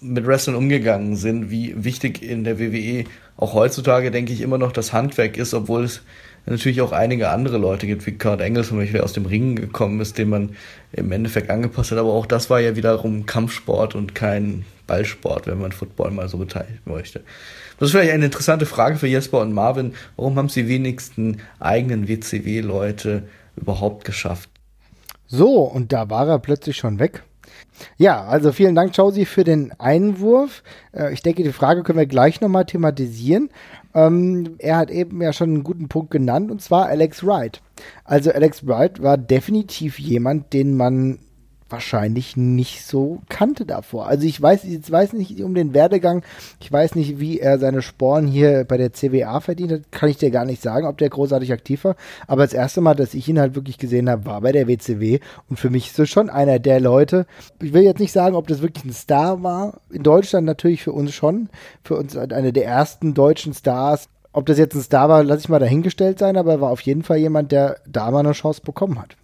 mit 0.00 0.26
Wrestling 0.26 0.56
umgegangen 0.56 1.16
sind, 1.16 1.50
wie 1.50 1.84
wichtig 1.84 2.22
in 2.22 2.44
der 2.44 2.58
WWE 2.58 3.04
auch 3.42 3.54
heutzutage, 3.54 4.10
denke 4.10 4.32
ich, 4.32 4.40
immer 4.40 4.58
noch 4.58 4.72
das 4.72 4.92
Handwerk 4.92 5.36
ist, 5.36 5.52
obwohl 5.52 5.84
es 5.84 6.02
natürlich 6.46 6.80
auch 6.80 6.92
einige 6.92 7.30
andere 7.30 7.58
Leute 7.58 7.86
gibt, 7.86 8.06
wie 8.06 8.12
Kurt 8.12 8.40
Engel 8.40 8.64
zum 8.64 8.78
Beispiel, 8.78 8.94
der 8.94 9.04
aus 9.04 9.12
dem 9.12 9.26
Ringen 9.26 9.56
gekommen 9.56 10.00
ist, 10.00 10.18
den 10.18 10.28
man 10.28 10.56
im 10.92 11.12
Endeffekt 11.12 11.50
angepasst 11.50 11.90
hat. 11.90 11.98
Aber 11.98 12.12
auch 12.12 12.26
das 12.26 12.50
war 12.50 12.60
ja 12.60 12.76
wiederum 12.76 13.26
Kampfsport 13.26 13.94
und 13.94 14.14
kein 14.14 14.64
Ballsport, 14.86 15.46
wenn 15.46 15.58
man 15.58 15.72
Football 15.72 16.10
mal 16.12 16.28
so 16.28 16.38
beteiligt 16.38 16.86
möchte. 16.86 17.20
Das 17.78 17.88
ist 17.88 17.92
vielleicht 17.92 18.12
eine 18.12 18.24
interessante 18.24 18.66
Frage 18.66 18.96
für 18.96 19.06
Jesper 19.08 19.40
und 19.40 19.52
Marvin. 19.52 19.94
Warum 20.16 20.36
haben 20.36 20.48
sie 20.48 20.68
wenigsten 20.68 21.38
eigenen 21.58 22.08
WCW-Leute 22.08 23.24
überhaupt 23.56 24.04
geschafft? 24.04 24.50
So, 25.26 25.62
und 25.62 25.92
da 25.92 26.10
war 26.10 26.28
er 26.28 26.38
plötzlich 26.38 26.76
schon 26.76 26.98
weg. 26.98 27.22
Ja, 27.96 28.24
also 28.24 28.52
vielen 28.52 28.74
Dank, 28.74 28.94
Chausi, 28.94 29.24
für 29.24 29.44
den 29.44 29.72
Einwurf. 29.78 30.62
Äh, 30.92 31.12
ich 31.12 31.22
denke, 31.22 31.42
die 31.42 31.52
Frage 31.52 31.82
können 31.82 31.98
wir 31.98 32.06
gleich 32.06 32.40
nochmal 32.40 32.64
thematisieren. 32.64 33.50
Ähm, 33.94 34.56
er 34.58 34.76
hat 34.76 34.90
eben 34.90 35.20
ja 35.20 35.32
schon 35.32 35.50
einen 35.50 35.64
guten 35.64 35.88
Punkt 35.88 36.10
genannt, 36.10 36.50
und 36.50 36.62
zwar 36.62 36.86
Alex 36.86 37.24
Wright. 37.26 37.60
Also 38.04 38.30
Alex 38.30 38.66
Wright 38.66 39.02
war 39.02 39.18
definitiv 39.18 39.98
jemand, 39.98 40.52
den 40.52 40.76
man 40.76 41.18
wahrscheinlich 41.72 42.36
nicht 42.36 42.86
so 42.86 43.20
kannte 43.28 43.64
davor. 43.64 44.06
Also 44.06 44.26
ich 44.26 44.40
weiß, 44.40 44.64
ich 44.64 44.90
weiß 44.90 45.14
nicht 45.14 45.42
um 45.42 45.54
den 45.54 45.74
Werdegang, 45.74 46.22
ich 46.60 46.70
weiß 46.70 46.94
nicht, 46.94 47.18
wie 47.18 47.40
er 47.40 47.58
seine 47.58 47.82
Sporen 47.82 48.26
hier 48.26 48.64
bei 48.64 48.76
der 48.76 48.92
CWA 48.92 49.40
verdient 49.40 49.72
hat, 49.72 49.92
kann 49.92 50.08
ich 50.08 50.18
dir 50.18 50.30
gar 50.30 50.44
nicht 50.44 50.62
sagen, 50.62 50.86
ob 50.86 50.98
der 50.98 51.08
großartig 51.08 51.52
aktiv 51.52 51.84
war. 51.84 51.96
Aber 52.26 52.42
das 52.42 52.52
erste 52.52 52.80
Mal, 52.80 52.94
dass 52.94 53.14
ich 53.14 53.28
ihn 53.28 53.40
halt 53.40 53.54
wirklich 53.54 53.78
gesehen 53.78 54.08
habe, 54.08 54.26
war 54.26 54.40
bei 54.42 54.52
der 54.52 54.68
WCW 54.68 55.18
und 55.48 55.58
für 55.58 55.70
mich 55.70 55.88
ist 55.88 55.98
er 55.98 56.06
schon 56.06 56.30
einer 56.30 56.58
der 56.58 56.80
Leute. 56.80 57.26
Ich 57.60 57.72
will 57.72 57.82
jetzt 57.82 58.00
nicht 58.00 58.12
sagen, 58.12 58.36
ob 58.36 58.46
das 58.46 58.62
wirklich 58.62 58.84
ein 58.84 58.92
Star 58.92 59.42
war. 59.42 59.80
In 59.90 60.02
Deutschland 60.02 60.46
natürlich 60.46 60.82
für 60.82 60.92
uns 60.92 61.12
schon, 61.14 61.48
für 61.82 61.96
uns 61.96 62.16
einer 62.16 62.52
der 62.52 62.66
ersten 62.66 63.14
deutschen 63.14 63.54
Stars. 63.54 64.08
Ob 64.34 64.46
das 64.46 64.58
jetzt 64.58 64.74
ein 64.74 64.82
Star 64.82 65.08
war, 65.08 65.24
lasse 65.24 65.40
ich 65.40 65.48
mal 65.48 65.58
dahingestellt 65.58 66.18
sein, 66.18 66.36
aber 66.36 66.52
er 66.52 66.60
war 66.60 66.70
auf 66.70 66.80
jeden 66.82 67.02
Fall 67.02 67.18
jemand, 67.18 67.52
der 67.52 67.76
da 67.86 68.10
mal 68.10 68.20
eine 68.20 68.32
Chance 68.32 68.62
bekommen 68.64 69.00
hat. 69.00 69.16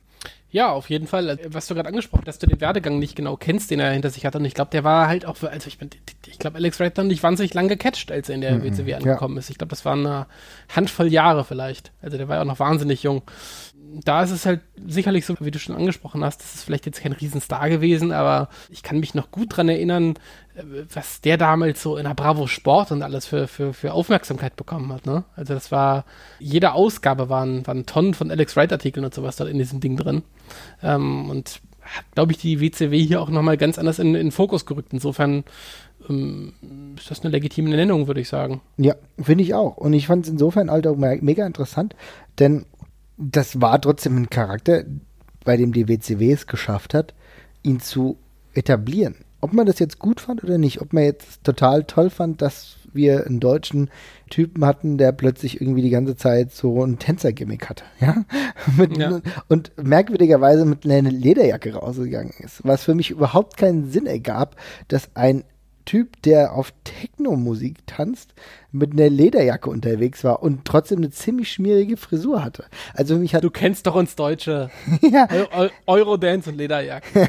Ja, 0.51 0.71
auf 0.71 0.89
jeden 0.89 1.07
Fall. 1.07 1.29
Also, 1.29 1.43
was 1.53 1.67
du 1.67 1.75
gerade 1.75 1.89
angesprochen 1.89 2.23
hast, 2.27 2.37
dass 2.37 2.39
du 2.39 2.47
den 2.47 2.61
Werdegang 2.61 2.99
nicht 2.99 3.17
genau 3.17 3.37
kennst, 3.37 3.71
den 3.71 3.81
er 3.81 3.93
hinter 3.93 4.09
sich 4.11 4.25
hatte. 4.25 4.39
Und 4.39 4.47
ich 4.47 4.55
glaube, 4.55 4.71
der 4.71 4.83
war 4.83 5.07
halt 5.07 5.27
auch, 5.27 5.37
also 5.43 5.69
ich, 5.69 5.79
ich 6.27 6.39
glaube, 6.39 6.57
Alex 6.57 6.81
Wright 6.81 6.99
hat 6.99 7.05
nicht 7.05 7.23
wahnsinnig 7.23 7.53
lang 7.53 7.69
gecatcht, 7.69 8.11
als 8.11 8.31
er 8.31 8.37
in 8.37 8.41
der 8.41 8.55
mhm, 8.55 8.65
WCW 8.65 8.95
angekommen 8.95 9.35
ja. 9.35 9.41
ist. 9.41 9.51
Ich 9.51 9.59
glaube, 9.59 9.71
das 9.71 9.85
waren 9.85 10.07
eine 10.07 10.27
Handvoll 10.75 11.09
Jahre 11.09 11.45
vielleicht. 11.45 11.93
Also 12.01 12.17
der 12.17 12.29
war 12.29 12.37
ja 12.37 12.43
auch 12.43 12.47
noch 12.47 12.61
wahnsinnig 12.61 13.03
jung 13.03 13.23
da 14.05 14.22
ist 14.22 14.31
es 14.31 14.46
halt 14.46 14.61
sicherlich 14.87 15.24
so, 15.24 15.35
wie 15.40 15.51
du 15.51 15.59
schon 15.59 15.77
angesprochen 15.77 16.24
hast, 16.24 16.40
das 16.40 16.55
ist 16.55 16.64
vielleicht 16.64 16.87
jetzt 16.87 17.01
kein 17.01 17.12
Riesenstar 17.12 17.68
gewesen, 17.68 18.12
aber 18.12 18.48
ich 18.70 18.83
kann 18.83 19.01
mich 19.01 19.14
noch 19.14 19.31
gut 19.31 19.57
dran 19.57 19.68
erinnern, 19.68 20.14
äh, 20.55 20.62
was 20.92 21.20
der 21.20 21.37
damals 21.37 21.83
so 21.83 21.96
in 21.96 22.05
der 22.05 22.14
Bravo 22.14 22.46
Sport 22.46 22.92
und 22.92 23.03
alles 23.03 23.27
für, 23.27 23.46
für, 23.46 23.72
für 23.72 23.92
Aufmerksamkeit 23.92 24.57
bekommen 24.57 24.92
hat. 24.92 25.07
Ne? 25.07 25.24
Also 25.37 25.55
das 25.55 25.72
war, 25.72 26.05
jede 26.38 26.72
Ausgabe 26.72 27.29
waren, 27.29 27.66
waren 27.66 27.87
Tonnen 27.87 28.14
von 28.14 28.31
Alex 28.31 28.57
Wright 28.57 28.72
Artikeln 28.72 29.05
und 29.05 29.14
sowas 29.14 29.37
dort 29.37 29.51
in 29.51 29.59
diesem 29.59 29.81
Ding 29.81 29.96
drin. 29.96 30.22
Ähm, 30.83 31.31
und 31.31 31.61
hat, 31.83 32.05
glaube 32.14 32.33
ich, 32.33 32.38
die 32.38 32.61
WCW 32.61 32.98
hier 33.03 33.20
auch 33.22 33.31
nochmal 33.31 33.57
ganz 33.57 33.79
anders 33.79 33.98
in, 33.98 34.09
in 34.09 34.27
den 34.27 34.33
Fokus 34.33 34.66
gerückt. 34.66 34.92
Insofern 34.92 35.44
ähm, 36.09 36.53
ist 36.98 37.11
das 37.11 37.20
eine 37.20 37.31
legitime 37.31 37.70
Nennung, 37.70 38.07
würde 38.07 38.20
ich 38.20 38.29
sagen. 38.29 38.61
Ja, 38.77 38.94
finde 39.20 39.44
ich 39.44 39.55
auch. 39.55 39.77
Und 39.77 39.92
ich 39.94 40.07
fand 40.07 40.27
es 40.27 40.31
insofern 40.31 40.70
halt 40.70 40.87
auch 40.87 40.96
mega 40.96 41.46
interessant, 41.46 41.94
denn 42.38 42.66
das 43.19 43.61
war 43.61 43.81
trotzdem 43.81 44.17
ein 44.17 44.31
Charakter, 44.31 44.85
bei 45.45 45.57
dem 45.57 45.73
die 45.73 45.89
WCW 45.89 46.33
es 46.33 46.47
geschafft 46.47 46.95
hat, 46.95 47.15
ihn 47.63 47.81
zu 47.81 48.17
etablieren. 48.55 49.17
Ob 49.41 49.53
man 49.53 49.67
das 49.67 49.79
jetzt 49.79 49.99
gut 49.99 50.21
fand 50.21 50.43
oder 50.43 50.59
nicht, 50.59 50.81
ob 50.81 50.93
man 50.93 51.05
jetzt 51.05 51.45
total 51.45 51.85
toll 51.85 52.11
fand, 52.11 52.43
dass 52.43 52.77
wir 52.93 53.27
einen 53.27 53.41
deutschen 53.41 53.91
Typen 54.31 54.65
hatten, 54.65 54.99
der 54.99 55.13
plötzlich 55.13 55.61
irgendwie 55.61 55.83
die 55.83 55.91
ganze 55.91 56.17
Zeit 56.17 56.53
so 56.53 56.83
ein 56.83 56.99
Tänzer-Gimmick 56.99 57.69
hatte, 57.69 57.85
ja? 58.01 58.25
mit, 58.77 58.97
ja. 58.97 59.21
Und 59.49 59.73
merkwürdigerweise 59.83 60.65
mit 60.65 60.85
einer 60.85 61.11
Lederjacke 61.11 61.75
rausgegangen 61.75 62.33
ist, 62.39 62.65
was 62.65 62.85
für 62.85 62.95
mich 62.95 63.11
überhaupt 63.11 63.57
keinen 63.57 63.91
Sinn 63.91 64.07
ergab, 64.07 64.57
dass 64.89 65.11
ein 65.15 65.45
Typ, 65.85 66.21
der 66.23 66.53
auf 66.53 66.75
Techno-Musik 66.85 67.87
tanzt, 67.87 68.35
mit 68.71 68.93
einer 68.93 69.09
Lederjacke 69.09 69.71
unterwegs 69.71 70.25
war 70.25 70.43
und 70.43 70.67
trotzdem 70.67 70.99
eine 70.99 71.11
ziemlich 71.11 71.51
schmierige 71.51 71.97
Frisur 71.97 72.45
hatte. 72.45 72.65
Also 72.93 73.17
mich 73.17 73.35
hat 73.35 73.43
du 73.43 73.51
kennst 73.51 73.87
doch 73.87 73.95
uns 73.95 74.15
Deutsche. 74.15 74.71
ja. 75.01 75.27
Eurodance 75.87 76.51
und 76.51 76.59
Lederjacke. 76.59 77.29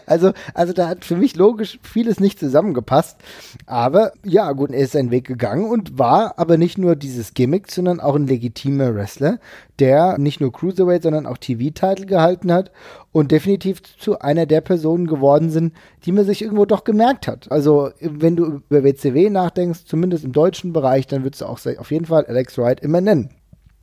also, 0.06 0.32
also 0.52 0.72
da 0.72 0.88
hat 0.88 1.04
für 1.04 1.16
mich 1.16 1.36
logisch 1.36 1.78
vieles 1.82 2.18
nicht 2.18 2.40
zusammengepasst. 2.40 3.18
Aber 3.66 4.12
ja, 4.24 4.50
gut, 4.52 4.72
er 4.72 4.80
ist 4.80 4.92
seinen 4.92 5.12
Weg 5.12 5.26
gegangen 5.26 5.70
und 5.70 5.98
war 5.98 6.38
aber 6.38 6.56
nicht 6.56 6.76
nur 6.76 6.96
dieses 6.96 7.34
Gimmick, 7.34 7.70
sondern 7.70 8.00
auch 8.00 8.16
ein 8.16 8.26
legitimer 8.26 8.94
Wrestler, 8.96 9.38
der 9.78 10.18
nicht 10.18 10.40
nur 10.40 10.52
Cruiserweight, 10.52 11.04
sondern 11.04 11.26
auch 11.26 11.38
TV-Titel 11.38 12.06
gehalten 12.06 12.52
hat 12.52 12.72
und 13.12 13.32
definitiv 13.32 13.82
zu 13.82 14.20
einer 14.20 14.46
der 14.46 14.60
Personen 14.60 15.06
geworden 15.06 15.50
sind, 15.50 15.74
die 16.04 16.12
man 16.12 16.24
sich 16.24 16.42
irgendwo 16.42 16.64
doch 16.64 16.84
gemerkt 16.84 17.26
hat. 17.26 17.50
Also, 17.50 17.90
wenn 18.00 18.36
du 18.36 18.62
über 18.68 18.84
WCW 18.84 19.30
nachdenkst, 19.30 19.80
zumindest 20.00 20.24
im 20.24 20.32
deutschen 20.32 20.72
Bereich, 20.72 21.06
dann 21.06 21.24
würdest 21.24 21.42
du 21.42 21.46
auch 21.46 21.60
auf 21.78 21.90
jeden 21.90 22.06
Fall 22.06 22.24
Alex 22.24 22.56
Wright 22.56 22.80
immer 22.80 23.02
nennen. 23.02 23.28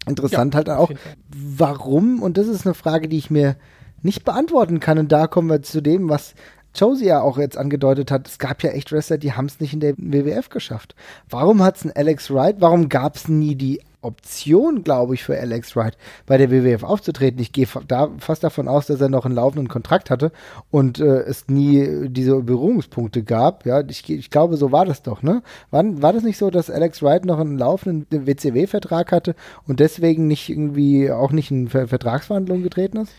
Interessant 0.08 0.56
ja, 0.56 0.58
halt 0.58 0.70
auch, 0.70 0.90
warum, 1.30 2.24
und 2.24 2.38
das 2.38 2.48
ist 2.48 2.66
eine 2.66 2.74
Frage, 2.74 3.08
die 3.08 3.20
ich 3.20 3.30
mir 3.30 3.56
nicht 4.02 4.26
beantworten 4.26 4.80
kann. 4.80 4.98
Und 4.98 5.12
da 5.12 5.28
kommen 5.28 5.48
wir 5.48 5.62
zu 5.62 5.80
dem, 5.80 6.10
was 6.10 6.34
Josie 6.74 7.06
ja 7.06 7.22
auch 7.22 7.38
jetzt 7.38 7.58
angedeutet 7.58 8.10
hat, 8.10 8.28
es 8.28 8.40
gab 8.40 8.64
ja 8.64 8.72
echt 8.72 8.92
Wrestler, 8.92 9.20
die 9.20 9.34
haben 9.34 9.46
es 9.46 9.60
nicht 9.60 9.74
in 9.74 9.80
der 9.80 9.94
WWF 9.98 10.50
geschafft. 10.50 10.96
Warum 11.30 11.62
hat 11.62 11.78
es 11.78 11.86
ein 11.86 11.92
Alex 11.96 12.32
Wright, 12.32 12.56
warum 12.60 12.90
gab 12.90 13.16
es 13.16 13.28
nie 13.28 13.56
die 13.56 13.82
Option, 14.08 14.84
glaube 14.84 15.14
ich, 15.14 15.24
für 15.24 15.38
Alex 15.38 15.76
Wright 15.76 15.98
bei 16.26 16.38
der 16.38 16.50
WWF 16.50 16.84
aufzutreten. 16.84 17.40
Ich 17.40 17.52
gehe 17.52 17.68
da 17.88 18.10
fast 18.20 18.44
davon 18.44 18.68
aus, 18.68 18.88
dass 18.88 19.02
er 19.02 19.10
noch 19.10 19.26
einen 19.26 19.36
laufenden 19.36 19.68
Kontrakt 19.68 20.10
hatte 20.10 20.32
und 20.72 21.00
äh, 21.00 21.20
es 21.22 21.48
nie 21.48 22.08
diese 22.10 22.42
Berührungspunkte 22.42 23.24
gab. 23.24 23.66
Ja, 23.66 23.82
ich, 23.82 24.10
ich, 24.10 24.30
glaube, 24.30 24.58
so 24.58 24.72
war 24.72 24.86
das 24.86 25.04
doch, 25.04 25.22
ne? 25.22 25.44
War, 25.72 25.84
war 26.02 26.14
das 26.14 26.24
nicht 26.24 26.38
so, 26.38 26.50
dass 26.50 26.70
Alex 26.70 27.04
Wright 27.04 27.26
noch 27.26 27.40
einen 27.40 27.58
laufenden 27.58 28.08
WCW-Vertrag 28.10 29.12
hatte 29.12 29.36
und 29.68 29.80
deswegen 29.80 30.28
nicht 30.28 30.50
irgendwie 30.50 31.12
auch 31.12 31.32
nicht 31.32 31.52
in 31.52 31.68
Ver 31.68 31.88
Vertragsverhandlungen 31.88 32.64
getreten 32.64 32.98
ist? 32.98 33.12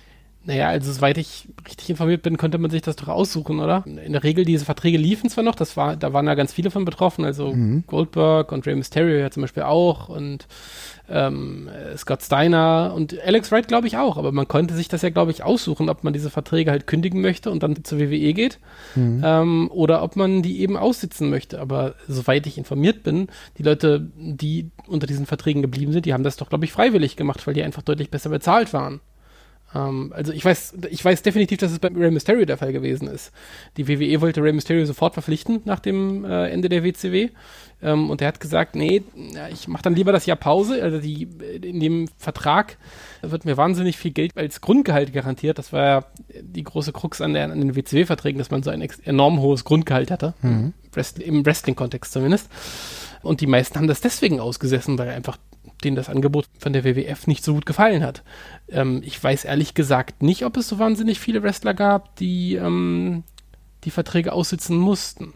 Naja, 0.44 0.68
also 0.68 0.92
soweit 0.92 1.18
ich 1.18 1.48
richtig 1.68 1.90
informiert 1.90 2.22
bin, 2.22 2.38
konnte 2.38 2.59
man 2.59 2.70
sich 2.70 2.81
das 2.81 2.96
doch 2.96 3.09
aussuchen, 3.09 3.61
oder? 3.61 3.85
In 3.87 4.12
der 4.12 4.22
Regel, 4.22 4.44
diese 4.44 4.64
Verträge 4.64 4.96
liefen 4.96 5.29
zwar 5.29 5.44
noch, 5.44 5.55
das 5.55 5.77
war, 5.77 5.96
da 5.96 6.12
waren 6.12 6.27
ja 6.27 6.35
ganz 6.35 6.53
viele 6.53 6.70
von 6.70 6.85
betroffen, 6.85 7.24
also 7.24 7.53
mhm. 7.53 7.85
Goldberg 7.87 8.51
und 8.53 8.64
Rey 8.64 8.74
Mysterio 8.74 9.18
ja 9.18 9.31
zum 9.31 9.42
Beispiel 9.42 9.64
auch 9.64 10.09
und 10.09 10.46
ähm, 11.11 11.68
Scott 11.96 12.22
Steiner 12.22 12.92
und 12.94 13.18
Alex 13.24 13.51
Wright 13.51 13.68
glaube 13.68 13.87
ich 13.87 13.96
auch, 13.96 14.16
aber 14.16 14.33
man 14.33 14.46
konnte 14.46 14.74
sich 14.74 14.88
das 14.88 15.03
ja, 15.03 15.11
glaube 15.11 15.33
ich, 15.33 15.42
aussuchen, 15.42 15.88
ob 15.88 16.05
man 16.05 16.12
diese 16.12 16.31
Verträge 16.31 16.70
halt 16.70 16.87
kündigen 16.87 17.20
möchte 17.20 17.51
und 17.51 17.62
dann 17.62 17.85
zur 17.85 17.98
WWE 17.98 18.33
geht 18.33 18.59
mhm. 18.94 19.22
ähm, 19.24 19.70
oder 19.70 20.03
ob 20.03 20.16
man 20.16 20.42
die 20.42 20.61
eben 20.61 20.77
aussitzen 20.77 21.31
möchte. 21.31 21.61
Aber 21.61 21.94
soweit 22.07 22.46
ich 22.46 22.59
informiert 22.59 23.03
bin, 23.03 23.29
die 23.59 23.62
Leute, 23.62 24.09
die 24.16 24.70
unter 24.87 25.07
diesen 25.07 25.27
Verträgen 25.27 25.62
geblieben 25.62 25.92
sind, 25.92 26.07
die 26.07 26.12
haben 26.12 26.24
das 26.24 26.37
doch, 26.37 26.48
glaube 26.48 26.64
ich, 26.64 26.72
freiwillig 26.72 27.16
gemacht, 27.16 27.46
weil 27.46 27.55
die 27.55 27.62
einfach 27.62 27.83
deutlich 27.83 28.11
besser 28.11 28.31
bezahlt 28.31 28.72
waren. 28.72 29.01
Ähm, 29.74 30.12
also 30.14 30.33
ich 30.33 30.44
weiß, 30.44 30.74
ich 30.90 31.04
weiß 31.04 31.22
definitiv, 31.22 31.59
dass 31.59 31.72
es 31.72 31.78
bei 31.78 31.88
Rey 31.88 32.11
Mysterio 32.11 32.44
der 32.44 32.59
Fall 32.59 32.72
gewesen 32.72 33.09
ist. 33.09 33.33
Die 33.76 33.88
WWE 33.88 34.20
wollte 34.20 34.42
Rey 34.42 34.52
Mysterio 34.52 34.85
sofort 34.85 35.14
verpflichten 35.14 35.61
nach 35.64 35.81
dem 35.81 36.24
äh, 36.24 36.48
Ende 36.48 36.68
der 36.68 36.85
WCW. 36.85 37.31
Ähm, 37.81 38.11
und 38.11 38.20
er 38.20 38.28
hat 38.28 38.40
gesagt, 38.40 38.74
nee, 38.74 39.02
ich 39.52 39.68
mache 39.68 39.83
dann 39.83 39.94
lieber 39.94 40.12
das 40.12 40.26
Jahr 40.26 40.37
Pause. 40.37 40.83
Also 40.83 40.98
die, 40.98 41.28
in 41.62 41.81
dem 41.81 42.09
Vertrag 42.16 42.76
wird 43.22 43.44
mir 43.44 43.57
wahnsinnig 43.57 43.96
viel 43.96 44.11
Geld 44.11 44.37
als 44.37 44.61
Grundgehalt 44.61 45.12
garantiert. 45.12 45.59
Das 45.59 45.72
war 45.72 45.85
ja 45.85 46.04
die 46.40 46.64
große 46.64 46.92
Krux 46.92 47.20
an, 47.20 47.35
der, 47.35 47.44
an 47.44 47.61
den 47.61 47.76
WCW-Verträgen, 47.76 48.38
dass 48.38 48.50
man 48.50 48.62
so 48.62 48.70
ein 48.70 48.87
enorm 49.04 49.40
hohes 49.40 49.64
Grundgehalt 49.64 50.11
hatte. 50.11 50.35
Mhm. 50.42 50.72
Im 51.20 51.46
Wrestling-Kontext 51.46 52.12
zumindest. 52.12 52.48
Und 53.22 53.40
die 53.40 53.46
meisten 53.46 53.78
haben 53.78 53.87
das 53.87 54.00
deswegen 54.00 54.40
ausgesessen, 54.40 54.98
weil 54.98 55.11
einfach 55.11 55.38
denen 55.84 55.96
das 55.96 56.08
Angebot 56.08 56.46
von 56.58 56.72
der 56.72 56.84
WWF 56.84 57.26
nicht 57.26 57.44
so 57.44 57.54
gut 57.54 57.66
gefallen 57.66 58.02
hat. 58.02 58.22
Ähm, 58.68 59.02
ich 59.04 59.22
weiß 59.22 59.44
ehrlich 59.44 59.74
gesagt 59.74 60.22
nicht, 60.22 60.44
ob 60.44 60.56
es 60.56 60.68
so 60.68 60.78
wahnsinnig 60.78 61.20
viele 61.20 61.42
Wrestler 61.42 61.74
gab, 61.74 62.16
die 62.16 62.54
ähm, 62.54 63.24
die 63.84 63.90
Verträge 63.90 64.32
aussitzen 64.32 64.76
mussten. 64.76 65.34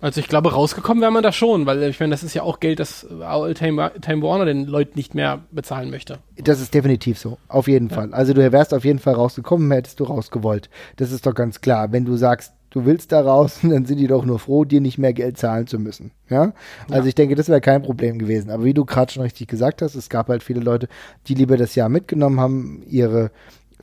Also 0.00 0.20
ich 0.20 0.28
glaube, 0.28 0.52
rausgekommen 0.52 1.00
wäre 1.00 1.10
man 1.10 1.22
da 1.22 1.32
schon, 1.32 1.64
weil 1.64 1.82
ich 1.84 1.98
meine, 1.98 2.10
das 2.10 2.22
ist 2.22 2.34
ja 2.34 2.42
auch 2.42 2.60
Geld, 2.60 2.78
das 2.78 3.06
Time, 3.54 3.90
Time 4.02 4.22
Warner 4.22 4.44
den 4.44 4.66
Leuten 4.66 4.98
nicht 4.98 5.14
mehr 5.14 5.40
bezahlen 5.50 5.88
möchte. 5.88 6.18
Das 6.36 6.60
ist 6.60 6.74
definitiv 6.74 7.18
so, 7.18 7.38
auf 7.48 7.68
jeden 7.68 7.88
ja. 7.88 7.94
Fall. 7.94 8.12
Also 8.12 8.34
du 8.34 8.52
wärst 8.52 8.74
auf 8.74 8.84
jeden 8.84 8.98
Fall 8.98 9.14
rausgekommen, 9.14 9.70
hättest 9.70 10.00
du 10.00 10.04
rausgewollt. 10.04 10.68
Das 10.96 11.10
ist 11.10 11.24
doch 11.24 11.34
ganz 11.34 11.62
klar. 11.62 11.90
Wenn 11.92 12.04
du 12.04 12.16
sagst, 12.16 12.52
du 12.74 12.84
willst 12.84 13.12
da 13.12 13.20
raus, 13.20 13.60
dann 13.62 13.86
sind 13.86 13.98
die 13.98 14.08
doch 14.08 14.24
nur 14.24 14.38
froh, 14.38 14.64
dir 14.64 14.80
nicht 14.80 14.98
mehr 14.98 15.12
Geld 15.12 15.38
zahlen 15.38 15.66
zu 15.66 15.78
müssen. 15.78 16.10
Ja? 16.28 16.52
Also 16.88 17.02
ja. 17.02 17.06
ich 17.06 17.14
denke, 17.14 17.36
das 17.36 17.48
wäre 17.48 17.60
kein 17.60 17.82
Problem 17.82 18.18
gewesen. 18.18 18.50
Aber 18.50 18.64
wie 18.64 18.74
du 18.74 18.84
gerade 18.84 19.12
schon 19.12 19.22
richtig 19.22 19.48
gesagt 19.48 19.80
hast, 19.80 19.94
es 19.94 20.08
gab 20.08 20.28
halt 20.28 20.42
viele 20.42 20.60
Leute, 20.60 20.88
die 21.28 21.34
lieber 21.34 21.56
das 21.56 21.74
Jahr 21.76 21.88
mitgenommen 21.88 22.40
haben, 22.40 22.82
ihre 22.88 23.30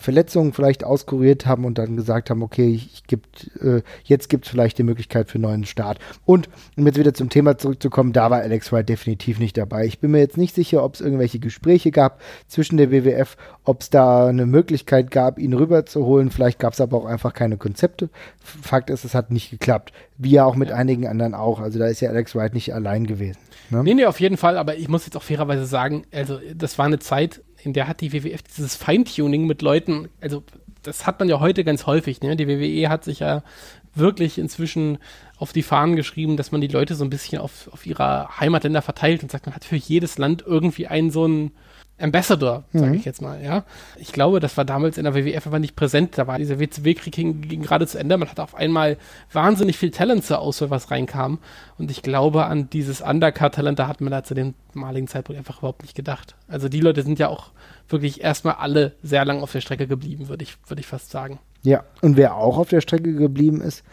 Verletzungen 0.02 0.52
vielleicht 0.52 0.84
auskuriert 0.84 1.46
haben 1.46 1.64
und 1.64 1.78
dann 1.78 1.96
gesagt 1.96 2.30
haben, 2.30 2.42
okay, 2.42 2.70
ich 2.74 3.04
gibt, 3.06 3.52
äh, 3.62 3.82
jetzt 4.04 4.30
gibt 4.30 4.46
es 4.46 4.52
vielleicht 4.52 4.78
die 4.78 4.84
Möglichkeit 4.84 5.30
für 5.30 5.36
einen 5.36 5.44
neuen 5.44 5.66
Start. 5.66 6.00
Und 6.26 6.50
um 6.76 6.86
jetzt 6.88 6.98
wieder 6.98 7.14
zum 7.14 7.30
Thema 7.30 7.58
zurückzukommen, 7.58 8.12
da 8.12 8.32
war 8.32 8.40
Alex 8.40 8.72
Wright 8.72 8.90
definitiv 8.90 9.40
nicht 9.40 9.58
dabei. 9.58 9.86
Ich 9.86 10.00
bin 10.00 10.12
mir 10.12 10.20
jetzt 10.20 10.38
nicht 10.38 10.56
sicher, 10.56 10.84
ob 10.84 10.96
es 10.96 11.02
irgendwelche 11.02 11.40
Gespräche 11.40 11.92
gab 11.92 12.22
zwischen 12.48 12.78
der 12.78 12.92
WWF, 12.92 13.38
ob 13.64 13.82
es 13.82 13.90
da 13.92 14.28
eine 14.28 14.46
Möglichkeit 14.46 15.12
gab, 15.12 15.38
ihn 15.38 15.54
rüberzuholen. 15.54 16.32
Vielleicht 16.32 16.60
gab 16.60 16.74
es 16.74 16.82
aber 16.82 16.98
auch 16.98 17.06
einfach 17.06 17.34
keine 17.34 17.58
Konzepte. 17.58 18.10
Fakt 18.40 18.90
ist, 18.90 19.06
es 19.06 19.14
hat 19.14 19.30
nicht 19.30 19.52
geklappt. 19.52 19.94
Wie 20.18 20.32
ja 20.32 20.46
auch 20.46 20.56
mit 20.56 20.72
einigen 20.72 21.08
anderen 21.08 21.36
auch. 21.36 21.60
Also 21.60 21.78
da 21.78 21.86
ist 21.86 22.02
ja 22.02 22.10
Alex 22.10 22.36
Wright 22.36 22.54
nicht 22.54 22.74
allein 22.74 23.06
gewesen. 23.06 23.38
Ne? 23.70 23.84
Nee, 23.84 23.94
nee, 23.94 24.06
auf 24.06 24.20
jeden 24.20 24.38
Fall. 24.38 24.58
Aber 24.58 24.76
ich 24.76 24.90
muss 24.90 25.06
jetzt 25.06 25.16
auch 25.16 25.24
fairerweise 25.24 25.66
sagen, 25.66 26.04
also 26.12 26.40
das 26.56 26.78
war 26.78 26.86
eine 26.86 27.00
Zeit, 27.00 27.42
in 27.64 27.74
der 27.74 27.88
hat 27.88 28.02
die 28.02 28.14
WWF 28.14 28.42
dieses 28.44 28.76
Feintuning 28.76 29.46
mit 29.46 29.62
Leuten, 29.62 30.10
also 30.20 30.44
das 30.84 31.06
hat 31.06 31.20
man 31.20 31.30
ja 31.30 31.40
heute 31.40 31.64
ganz 31.64 31.86
häufig, 31.86 32.22
ne? 32.22 32.36
Die 32.36 32.48
WWE 32.48 32.90
hat 32.90 33.04
sich 33.04 33.20
ja 33.20 33.44
wirklich 33.94 34.38
inzwischen 34.38 34.98
auf 35.38 35.54
die 35.54 35.64
Fahnen 35.64 35.96
geschrieben, 35.96 36.38
dass 36.38 36.52
man 36.52 36.62
die 36.62 36.68
Leute 36.68 36.96
so 36.96 37.04
ein 37.04 37.10
bisschen 37.10 37.40
auf, 37.40 37.70
auf 37.72 37.86
ihre 37.86 38.40
Heimatländer 38.40 38.82
verteilt 38.82 39.22
und 39.22 39.32
sagt, 39.32 39.46
man 39.46 39.56
hat 39.56 39.66
für 39.66 39.76
jedes 39.76 40.18
Land 40.18 40.44
irgendwie 40.46 40.88
einen 40.88 41.12
so 41.12 41.26
einen 41.26 41.52
Ambassador, 42.02 42.64
sage 42.74 42.88
mhm. 42.88 42.94
ich 42.94 43.06
jetzt 43.06 43.22
mal, 43.22 43.44
ja. 43.44 43.64
Ich 43.98 44.12
glaube, 44.12 44.40
das 44.40 44.58
war 44.58 44.66
damals 44.66 44.98
in 44.98 45.04
der 45.04 45.16
WWF 45.16 45.48
aber 45.48 45.60
nicht 45.60 45.76
präsent. 45.76 46.18
Da 46.18 46.28
war 46.28 46.38
dieser 46.38 46.60
WCW-Krieg 46.60 47.14
ging, 47.14 47.42
ging, 47.42 47.62
gerade 47.62 47.88
zu 47.88 47.98
Ende. 47.98 48.18
Man 48.18 48.30
hatte 48.30 48.44
auf 48.44 48.56
einmal 48.56 48.98
wahnsinnig 49.32 49.78
viel 49.78 49.92
Talent 49.92 50.24
zur 50.26 50.40
Auswahl, 50.40 50.70
was 50.70 50.92
reinkam. 50.92 51.40
Und 51.78 51.92
ich 51.92 52.02
glaube, 52.02 52.46
an 52.46 52.70
dieses 52.70 53.02
Undercard-Talent, 53.02 53.80
da 53.80 53.88
hat 53.88 54.02
man 54.02 54.12
da 54.12 54.24
zu 54.24 54.34
dem 54.34 54.54
maligen 54.74 55.08
Zeitpunkt 55.08 55.40
einfach 55.40 55.60
überhaupt 55.60 55.82
nicht 55.84 55.96
gedacht. 55.96 56.36
Also 56.48 56.70
die 56.70 56.82
Leute 56.82 57.04
sind 57.04 57.20
ja 57.20 57.30
auch 57.30 57.52
wirklich 57.90 58.24
erstmal 58.24 58.56
alle 58.56 58.94
sehr 59.04 59.26
lang 59.26 59.42
auf 59.42 59.52
der 59.52 59.62
Strecke 59.62 59.88
geblieben, 59.88 60.30
würde 60.30 60.44
ich, 60.44 60.58
würde 60.68 60.80
ich 60.80 60.88
fast 60.88 61.12
sagen. 61.12 61.40
Ja, 61.64 61.84
und 62.02 62.18
wer 62.18 62.36
auch 62.36 62.58
auf 62.58 62.70
der 62.70 62.82
Strecke 62.82 63.14
geblieben 63.14 63.62
ist, 63.62 63.84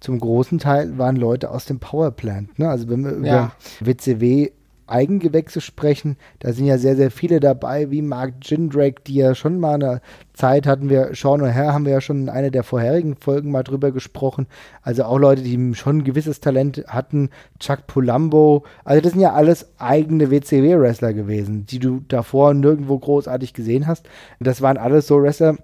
zum 0.00 0.20
großen 0.20 0.58
Teil 0.58 0.98
waren 0.98 1.16
Leute 1.16 1.50
aus 1.50 1.64
dem 1.64 1.80
Powerplant. 1.80 2.58
Ne? 2.58 2.68
Also 2.68 2.88
wenn 2.88 3.04
wir 3.04 3.12
über 3.12 3.26
ja. 3.26 3.52
WCW 3.80 4.50
Eigengewächse 4.86 5.60
sprechen, 5.60 6.16
da 6.40 6.52
sind 6.52 6.66
ja 6.66 6.78
sehr, 6.78 6.96
sehr 6.96 7.10
viele 7.10 7.40
dabei, 7.40 7.90
wie 7.90 8.02
Mark 8.02 8.34
Jindrake, 8.42 9.02
die 9.06 9.14
ja 9.14 9.34
schon 9.34 9.58
mal 9.58 9.74
eine 9.74 10.00
Zeit 10.34 10.66
hatten 10.66 10.90
wir, 10.90 11.10
Sean 11.14 11.40
O'Hare 11.40 11.72
haben 11.72 11.84
wir 11.84 11.92
ja 11.92 12.00
schon 12.00 12.22
in 12.22 12.28
einer 12.28 12.50
der 12.50 12.64
vorherigen 12.64 13.16
Folgen 13.16 13.50
mal 13.50 13.62
drüber 13.62 13.92
gesprochen. 13.92 14.46
Also 14.82 15.04
auch 15.04 15.18
Leute, 15.18 15.42
die 15.42 15.74
schon 15.74 15.98
ein 15.98 16.04
gewisses 16.04 16.40
Talent 16.40 16.84
hatten, 16.88 17.30
Chuck 17.60 17.86
Pulambo. 17.86 18.64
Also 18.84 19.00
das 19.00 19.12
sind 19.12 19.20
ja 19.20 19.32
alles 19.32 19.72
eigene 19.78 20.30
WCW-Wrestler 20.30 21.14
gewesen, 21.14 21.66
die 21.66 21.78
du 21.78 22.02
davor 22.08 22.52
nirgendwo 22.54 22.98
großartig 22.98 23.54
gesehen 23.54 23.86
hast. 23.86 24.08
Das 24.40 24.60
waren 24.60 24.76
alles 24.76 25.06
so 25.06 25.22
Wrestler, 25.22 25.56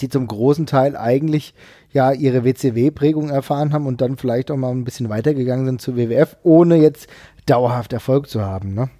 die 0.00 0.08
zum 0.08 0.26
großen 0.26 0.66
Teil 0.66 0.96
eigentlich 0.96 1.54
ja 1.92 2.12
ihre 2.12 2.44
WCW-Prägung 2.44 3.30
erfahren 3.30 3.72
haben 3.72 3.86
und 3.86 4.00
dann 4.00 4.18
vielleicht 4.18 4.50
auch 4.50 4.56
mal 4.56 4.70
ein 4.70 4.84
bisschen 4.84 5.08
weitergegangen 5.08 5.64
sind 5.64 5.80
zu 5.80 5.96
WWF, 5.96 6.36
ohne 6.42 6.76
jetzt 6.76 7.08
dauerhaft 7.46 7.92
Erfolg 7.92 8.28
zu 8.28 8.44
haben, 8.44 8.74
ne? 8.74 8.90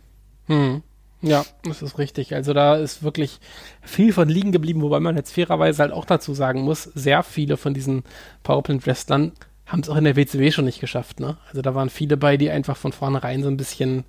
Hm. 0.47 0.83
Ja, 1.23 1.45
das 1.65 1.83
ist 1.83 1.99
richtig. 1.99 2.35
Also 2.35 2.53
da 2.53 2.77
ist 2.77 3.03
wirklich 3.03 3.41
viel 3.83 4.13
von 4.13 4.29
liegen 4.29 4.53
geblieben, 4.53 4.83
wobei 4.83 5.01
man 5.01 5.17
jetzt 5.17 5.33
fairerweise 5.33 5.83
halt 5.83 5.93
auch 5.93 6.05
dazu 6.05 6.35
sagen 6.35 6.63
muss, 6.63 6.85
sehr 6.85 7.23
viele 7.23 7.57
von 7.57 7.75
diesen 7.75 8.05
Powerplant-Wrestlern 8.43 9.33
haben 9.67 9.81
es 9.81 9.89
auch 9.89 9.97
in 9.97 10.05
der 10.05 10.17
WCW 10.17 10.53
schon 10.53 10.65
nicht 10.65 10.81
geschafft, 10.81 11.19
ne? 11.19 11.37
Also 11.49 11.61
da 11.61 11.75
waren 11.75 11.91
viele 11.91 12.17
bei, 12.17 12.37
die 12.37 12.51
einfach 12.51 12.77
von 12.77 12.93
vornherein 12.93 13.43
so 13.43 13.49
ein 13.49 13.57
bisschen 13.57 14.05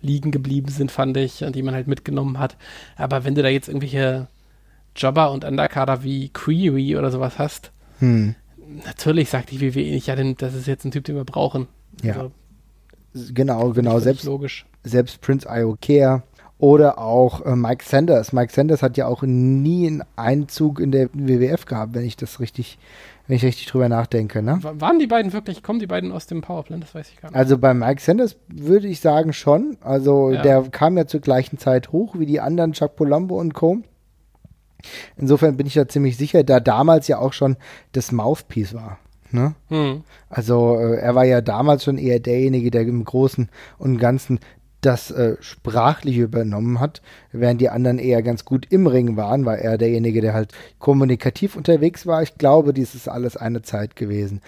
liegen 0.00 0.30
geblieben 0.30 0.68
sind, 0.68 0.92
fand 0.92 1.16
ich, 1.16 1.42
und 1.42 1.56
die 1.56 1.62
man 1.62 1.74
halt 1.74 1.88
mitgenommen 1.88 2.38
hat. 2.38 2.56
Aber 2.96 3.24
wenn 3.24 3.34
du 3.34 3.42
da 3.42 3.48
jetzt 3.48 3.68
irgendwelche 3.68 4.28
Jobber 4.94 5.32
und 5.32 5.44
Undercarder 5.44 6.02
wie 6.04 6.28
Query 6.28 6.96
oder 6.96 7.10
sowas 7.10 7.38
hast, 7.38 7.72
hm. 7.98 8.34
natürlich 8.84 9.30
sagt 9.30 9.50
die 9.50 9.60
WWE 9.60 9.90
nicht, 9.90 10.06
ja, 10.06 10.16
denn 10.16 10.36
das 10.36 10.54
ist 10.54 10.66
jetzt 10.66 10.84
ein 10.84 10.92
Typ, 10.92 11.04
den 11.04 11.16
wir 11.16 11.24
brauchen. 11.24 11.66
Ja. 12.02 12.14
Also, 12.14 12.32
Genau, 13.14 13.70
genau. 13.70 13.98
Selbst, 13.98 14.24
logisch. 14.24 14.66
selbst 14.82 15.20
Prince 15.20 15.48
Iokea 15.50 16.22
oder 16.58 16.98
auch 16.98 17.44
äh, 17.44 17.56
Mike 17.56 17.84
Sanders. 17.84 18.32
Mike 18.32 18.52
Sanders 18.52 18.82
hat 18.82 18.96
ja 18.96 19.06
auch 19.06 19.22
nie 19.22 19.86
einen 19.86 20.04
Einzug 20.16 20.80
in 20.80 20.92
der 20.92 21.08
WWF 21.12 21.66
gehabt, 21.66 21.94
wenn 21.94 22.04
ich 22.04 22.16
das 22.16 22.40
richtig 22.40 22.78
wenn 23.26 23.36
ich 23.36 23.44
richtig 23.44 23.66
drüber 23.66 23.88
nachdenke. 23.88 24.42
Ne? 24.42 24.58
Waren 24.62 24.98
die 24.98 25.06
beiden 25.06 25.32
wirklich, 25.32 25.62
kommen 25.62 25.78
die 25.78 25.86
beiden 25.86 26.12
aus 26.12 26.26
dem 26.26 26.42
Powerplant? 26.42 26.82
Das 26.82 26.94
weiß 26.94 27.08
ich 27.10 27.20
gar 27.20 27.30
nicht. 27.30 27.36
Also 27.36 27.56
bei 27.56 27.72
Mike 27.72 28.00
Sanders 28.00 28.36
würde 28.48 28.88
ich 28.88 29.00
sagen 29.00 29.32
schon. 29.32 29.76
Also 29.80 30.32
ja. 30.32 30.42
der 30.42 30.62
kam 30.70 30.96
ja 30.96 31.06
zur 31.06 31.20
gleichen 31.20 31.58
Zeit 31.58 31.92
hoch 31.92 32.18
wie 32.18 32.26
die 32.26 32.40
anderen, 32.40 32.72
Chuck 32.72 32.96
Polombo 32.96 33.38
und 33.38 33.54
Co. 33.54 33.78
Insofern 35.16 35.56
bin 35.56 35.66
ich 35.66 35.74
da 35.74 35.86
ziemlich 35.86 36.16
sicher, 36.16 36.42
da 36.42 36.58
damals 36.58 37.06
ja 37.06 37.18
auch 37.18 37.32
schon 37.32 37.56
das 37.92 38.10
Mouthpiece 38.10 38.74
war. 38.74 38.98
Ne? 39.32 39.54
Hm. 39.68 40.02
Also 40.28 40.78
äh, 40.78 40.96
er 40.96 41.14
war 41.14 41.24
ja 41.24 41.40
damals 41.40 41.84
schon 41.84 41.98
eher 41.98 42.20
derjenige, 42.20 42.70
der 42.70 42.82
im 42.82 43.04
Großen 43.04 43.48
und 43.78 43.98
Ganzen 43.98 44.40
das 44.80 45.12
äh, 45.12 45.36
sprachlich 45.40 46.16
übernommen 46.16 46.80
hat, 46.80 47.02
während 47.30 47.60
die 47.60 47.70
anderen 47.70 48.00
eher 48.00 48.20
ganz 48.22 48.44
gut 48.44 48.66
im 48.70 48.88
Ring 48.88 49.16
waren, 49.16 49.44
war 49.44 49.56
er 49.56 49.78
derjenige, 49.78 50.20
der 50.20 50.34
halt 50.34 50.52
kommunikativ 50.80 51.54
unterwegs 51.56 52.04
war. 52.04 52.22
Ich 52.22 52.36
glaube, 52.36 52.72
dies 52.74 52.96
ist 52.96 53.08
alles 53.08 53.36
eine 53.36 53.62
Zeit 53.62 53.94
gewesen 53.94 54.40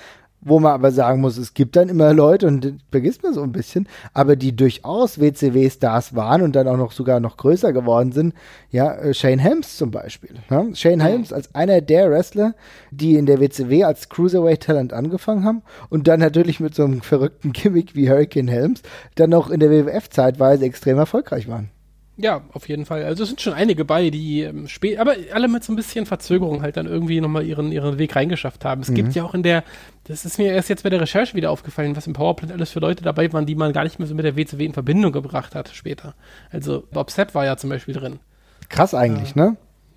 wo 0.44 0.60
man 0.60 0.72
aber 0.72 0.92
sagen 0.92 1.20
muss, 1.20 1.38
es 1.38 1.54
gibt 1.54 1.76
dann 1.76 1.88
immer 1.88 2.12
Leute, 2.12 2.46
und 2.46 2.64
das 2.64 2.72
vergisst 2.90 3.22
man 3.22 3.34
so 3.34 3.42
ein 3.42 3.52
bisschen, 3.52 3.88
aber 4.12 4.36
die 4.36 4.54
durchaus 4.54 5.18
WCW-Stars 5.18 6.14
waren 6.14 6.42
und 6.42 6.54
dann 6.54 6.68
auch 6.68 6.76
noch 6.76 6.92
sogar 6.92 7.20
noch 7.20 7.36
größer 7.36 7.72
geworden 7.72 8.12
sind. 8.12 8.34
Ja, 8.70 8.94
äh, 8.94 9.14
Shane 9.14 9.38
Helms 9.38 9.76
zum 9.76 9.90
Beispiel. 9.90 10.34
Ja? 10.50 10.66
Shane. 10.74 11.00
Helms 11.00 11.32
als 11.32 11.54
einer 11.54 11.80
der 11.80 12.10
Wrestler, 12.10 12.54
die 12.90 13.14
in 13.14 13.26
der 13.26 13.40
WCW 13.40 13.84
als 13.84 14.08
Cruiserweight-Talent 14.08 14.92
angefangen 14.92 15.44
haben 15.44 15.62
und 15.90 16.08
dann 16.08 16.20
natürlich 16.20 16.60
mit 16.60 16.74
so 16.74 16.84
einem 16.84 17.02
verrückten 17.02 17.52
Gimmick 17.52 17.94
wie 17.94 18.08
Hurricane 18.08 18.48
Helms 18.48 18.82
dann 19.14 19.34
auch 19.34 19.50
in 19.50 19.60
der 19.60 19.70
WWF 19.70 20.10
zeitweise 20.10 20.64
extrem 20.64 20.98
erfolgreich 20.98 21.48
waren. 21.48 21.70
Ja, 22.16 22.42
auf 22.52 22.68
jeden 22.68 22.86
Fall. 22.86 23.02
Also 23.04 23.24
es 23.24 23.30
sind 23.30 23.40
schon 23.40 23.54
einige 23.54 23.84
bei, 23.84 24.10
die 24.10 24.42
ähm, 24.42 24.68
spät, 24.68 24.98
aber 24.98 25.16
alle 25.32 25.48
mit 25.48 25.64
so 25.64 25.72
ein 25.72 25.76
bisschen 25.76 26.06
Verzögerung 26.06 26.62
halt 26.62 26.76
dann 26.76 26.86
irgendwie 26.86 27.20
nochmal 27.20 27.44
ihren, 27.44 27.72
ihren 27.72 27.98
Weg 27.98 28.14
reingeschafft 28.14 28.64
haben. 28.64 28.82
Es 28.82 28.90
mhm. 28.90 28.94
gibt 28.94 29.14
ja 29.14 29.24
auch 29.24 29.34
in 29.34 29.42
der, 29.42 29.64
das 30.04 30.24
ist 30.24 30.38
mir 30.38 30.52
erst 30.52 30.68
jetzt 30.68 30.84
bei 30.84 30.90
der 30.90 31.00
Recherche 31.00 31.34
wieder 31.34 31.50
aufgefallen, 31.50 31.96
was 31.96 32.06
im 32.06 32.12
Powerplant 32.12 32.52
alles 32.52 32.70
für 32.70 32.78
Leute 32.78 33.02
dabei 33.02 33.32
waren, 33.32 33.46
die 33.46 33.56
man 33.56 33.72
gar 33.72 33.82
nicht 33.82 33.98
mehr 33.98 34.06
so 34.06 34.14
mit 34.14 34.24
der 34.24 34.36
WCW 34.36 34.64
in 34.64 34.72
Verbindung 34.72 35.10
gebracht 35.10 35.56
hat 35.56 35.70
später. 35.70 36.14
Also 36.50 36.84
Bob 36.92 37.10
Sepp 37.10 37.34
war 37.34 37.44
ja 37.44 37.56
zum 37.56 37.70
Beispiel 37.70 37.94
drin. 37.94 38.20
Krass 38.68 38.94
eigentlich, 38.94 39.34
äh, 39.34 39.40
ne? 39.40 39.56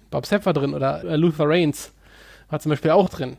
Bob 0.10 0.26
Sepp 0.26 0.46
war 0.48 0.54
drin 0.54 0.74
oder 0.74 1.04
äh, 1.04 1.18
Luther 1.18 1.48
Reigns 1.48 1.94
war 2.50 2.60
zum 2.60 2.72
Beispiel 2.72 2.92
auch 2.92 3.10
drin. 3.10 3.38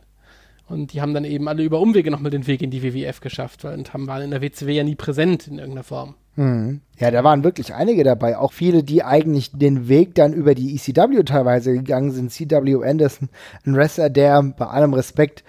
Und 0.67 0.93
die 0.93 1.01
haben 1.01 1.13
dann 1.13 1.25
eben 1.25 1.47
alle 1.47 1.63
über 1.63 1.79
Umwege 1.79 2.11
nochmal 2.11 2.31
den 2.31 2.45
Weg 2.47 2.61
in 2.61 2.69
die 2.69 2.83
WWF 2.83 3.21
geschafft 3.21 3.65
und 3.65 3.91
haben, 3.91 4.07
waren 4.07 4.21
in 4.21 4.31
der 4.31 4.41
WCW 4.41 4.71
ja 4.71 4.83
nie 4.83 4.95
präsent 4.95 5.47
in 5.47 5.57
irgendeiner 5.57 5.83
Form. 5.83 6.15
Mhm. 6.39 6.79
Ja, 6.97 7.11
da 7.11 7.21
waren 7.25 7.43
wirklich 7.43 7.73
einige 7.73 8.05
dabei. 8.05 8.37
Auch 8.37 8.53
viele, 8.53 8.81
die 8.81 9.03
eigentlich 9.03 9.51
den 9.51 9.89
Weg 9.89 10.15
dann 10.15 10.31
über 10.31 10.55
die 10.55 10.73
ECW 10.73 11.23
teilweise 11.23 11.73
gegangen 11.73 12.11
sind. 12.11 12.31
CW 12.31 12.81
Anderson, 12.81 13.27
ein 13.65 13.75
Wrestler, 13.75 14.09
der 14.09 14.41
bei 14.41 14.65
allem 14.65 14.93
Respekt 14.93 15.43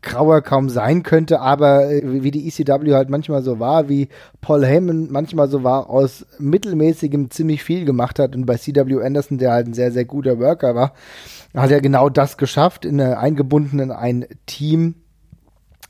grauer 0.00 0.40
kaum 0.40 0.70
sein 0.70 1.02
könnte, 1.02 1.40
aber 1.40 1.90
äh, 1.90 2.22
wie 2.22 2.30
die 2.30 2.48
ECW 2.48 2.94
halt 2.94 3.10
manchmal 3.10 3.42
so 3.42 3.58
war, 3.58 3.88
wie 3.90 4.08
Paul 4.40 4.64
Heyman 4.64 5.08
manchmal 5.10 5.48
so 5.48 5.62
war, 5.62 5.90
aus 5.90 6.24
mittelmäßigem 6.38 7.30
ziemlich 7.30 7.62
viel 7.64 7.84
gemacht 7.84 8.18
hat 8.18 8.34
und 8.34 8.46
bei 8.46 8.56
CW 8.56 9.02
Anderson, 9.04 9.38
der 9.38 9.52
halt 9.52 9.66
ein 9.66 9.74
sehr, 9.74 9.90
sehr 9.90 10.04
guter 10.04 10.38
Worker 10.38 10.74
war, 10.74 10.94
hat 11.52 11.72
er 11.72 11.80
genau 11.80 12.08
das 12.08 12.36
geschafft, 12.36 12.84
in 12.84 13.00
eingebunden 13.00 13.80
in 13.80 13.90
ein 13.90 14.26
Team, 14.46 14.94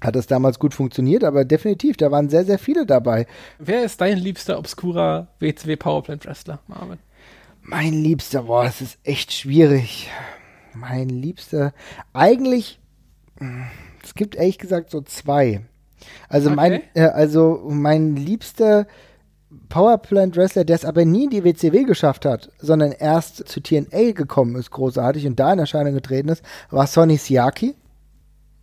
hat 0.00 0.14
das 0.14 0.26
damals 0.26 0.58
gut 0.58 0.74
funktioniert, 0.74 1.24
aber 1.24 1.44
definitiv, 1.44 1.96
da 1.96 2.10
waren 2.10 2.28
sehr, 2.28 2.44
sehr 2.44 2.58
viele 2.58 2.86
dabei. 2.86 3.26
Wer 3.58 3.82
ist 3.84 4.00
dein 4.00 4.18
liebster 4.18 4.58
obskurer 4.58 5.28
WCW 5.40 5.76
Powerplant 5.76 6.26
Wrestler, 6.26 6.60
Marvin? 6.68 6.98
Mein 7.62 7.92
liebster, 7.92 8.44
boah, 8.44 8.64
das 8.64 8.80
ist 8.80 8.98
echt 9.04 9.32
schwierig. 9.32 10.08
Mein 10.74 11.08
liebster, 11.08 11.72
eigentlich, 12.12 12.78
es 14.02 14.14
gibt 14.14 14.36
ehrlich 14.36 14.58
gesagt 14.58 14.90
so 14.90 15.00
zwei. 15.00 15.62
Also 16.28 16.50
okay. 16.50 16.56
mein, 16.56 16.82
äh, 16.94 17.08
also 17.08 17.66
mein 17.68 18.16
liebster 18.16 18.86
Powerplant 19.68 20.36
Wrestler, 20.36 20.64
der 20.64 20.76
es 20.76 20.84
aber 20.84 21.04
nie 21.04 21.24
in 21.24 21.30
die 21.30 21.44
WCW 21.44 21.84
geschafft 21.84 22.24
hat, 22.24 22.50
sondern 22.58 22.92
erst 22.92 23.48
zu 23.48 23.60
TNA 23.60 24.12
gekommen 24.12 24.56
ist, 24.56 24.70
großartig 24.70 25.26
und 25.26 25.40
da 25.40 25.52
in 25.52 25.58
Erscheinung 25.58 25.94
getreten 25.94 26.28
ist, 26.28 26.42
war 26.70 26.86
Sonny 26.86 27.16
Siaki. 27.16 27.74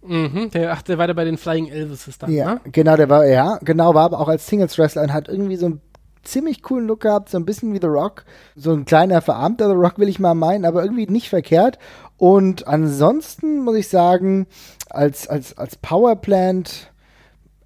Mhm, 0.07 0.49
der, 0.51 0.73
ach, 0.73 0.81
der 0.81 0.97
war 0.97 1.07
da 1.07 1.13
bei 1.13 1.23
den 1.25 1.37
Flying 1.37 1.67
Elvises 1.67 2.17
dann, 2.17 2.31
Ja, 2.31 2.55
ne? 2.55 2.61
genau, 2.71 2.95
der 2.95 3.09
war, 3.09 3.25
ja, 3.25 3.57
genau, 3.61 3.93
war 3.93 4.05
aber 4.05 4.19
auch 4.19 4.27
als 4.27 4.47
Singles 4.47 4.77
Wrestler 4.77 5.03
und 5.03 5.13
hat 5.13 5.27
irgendwie 5.27 5.55
so 5.55 5.65
einen 5.67 5.81
ziemlich 6.23 6.61
coolen 6.63 6.87
Look 6.87 7.01
gehabt, 7.01 7.29
so 7.29 7.37
ein 7.37 7.45
bisschen 7.45 7.73
wie 7.73 7.79
The 7.79 7.87
Rock. 7.87 8.25
So 8.55 8.73
ein 8.73 8.85
kleiner 8.85 9.21
verarmter 9.21 9.67
The 9.69 9.75
Rock 9.75 9.99
will 9.99 10.09
ich 10.09 10.19
mal 10.19 10.33
meinen, 10.33 10.65
aber 10.65 10.83
irgendwie 10.83 11.07
nicht 11.07 11.29
verkehrt. 11.29 11.77
Und 12.17 12.67
ansonsten 12.67 13.63
muss 13.63 13.75
ich 13.75 13.87
sagen, 13.87 14.47
als, 14.89 15.27
als, 15.27 15.57
als 15.57 15.75
Powerplant 15.75 16.91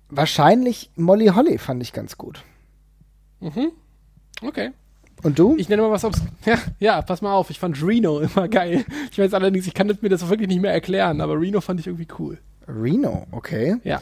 wahrscheinlich 0.10 0.92
Molly 0.96 1.28
Holly 1.28 1.58
fand 1.58 1.82
ich 1.82 1.94
ganz 1.94 2.18
gut. 2.18 2.44
Mhm. 3.40 3.72
Okay. 4.46 4.72
Und 5.24 5.38
du? 5.38 5.56
Ich 5.58 5.70
nenne 5.70 5.82
mal 5.82 5.92
was 5.92 6.06
aufs. 6.06 6.22
Ja, 6.46 6.58
ja, 6.80 7.02
pass 7.02 7.22
mal 7.22 7.34
auf, 7.34 7.50
ich 7.50 7.60
fand 7.60 7.84
Reno 7.84 8.20
immer 8.20 8.48
geil. 8.48 8.86
Ich 9.12 9.20
weiß 9.20 9.34
allerdings, 9.34 9.68
ich 9.68 9.74
kann 9.74 9.92
mir 10.02 10.10
das 10.10 10.28
wirklich 10.30 10.48
nicht 10.48 10.62
mehr 10.62 10.72
erklären, 10.72 11.22
aber 11.22 11.40
Reno 11.40 11.62
fand 11.62 11.80
ich 11.80 11.88
irgendwie 11.88 12.08
cool. 12.18 12.38
Reno, 12.68 13.26
okay. 13.32 13.78
Ja. 13.84 14.02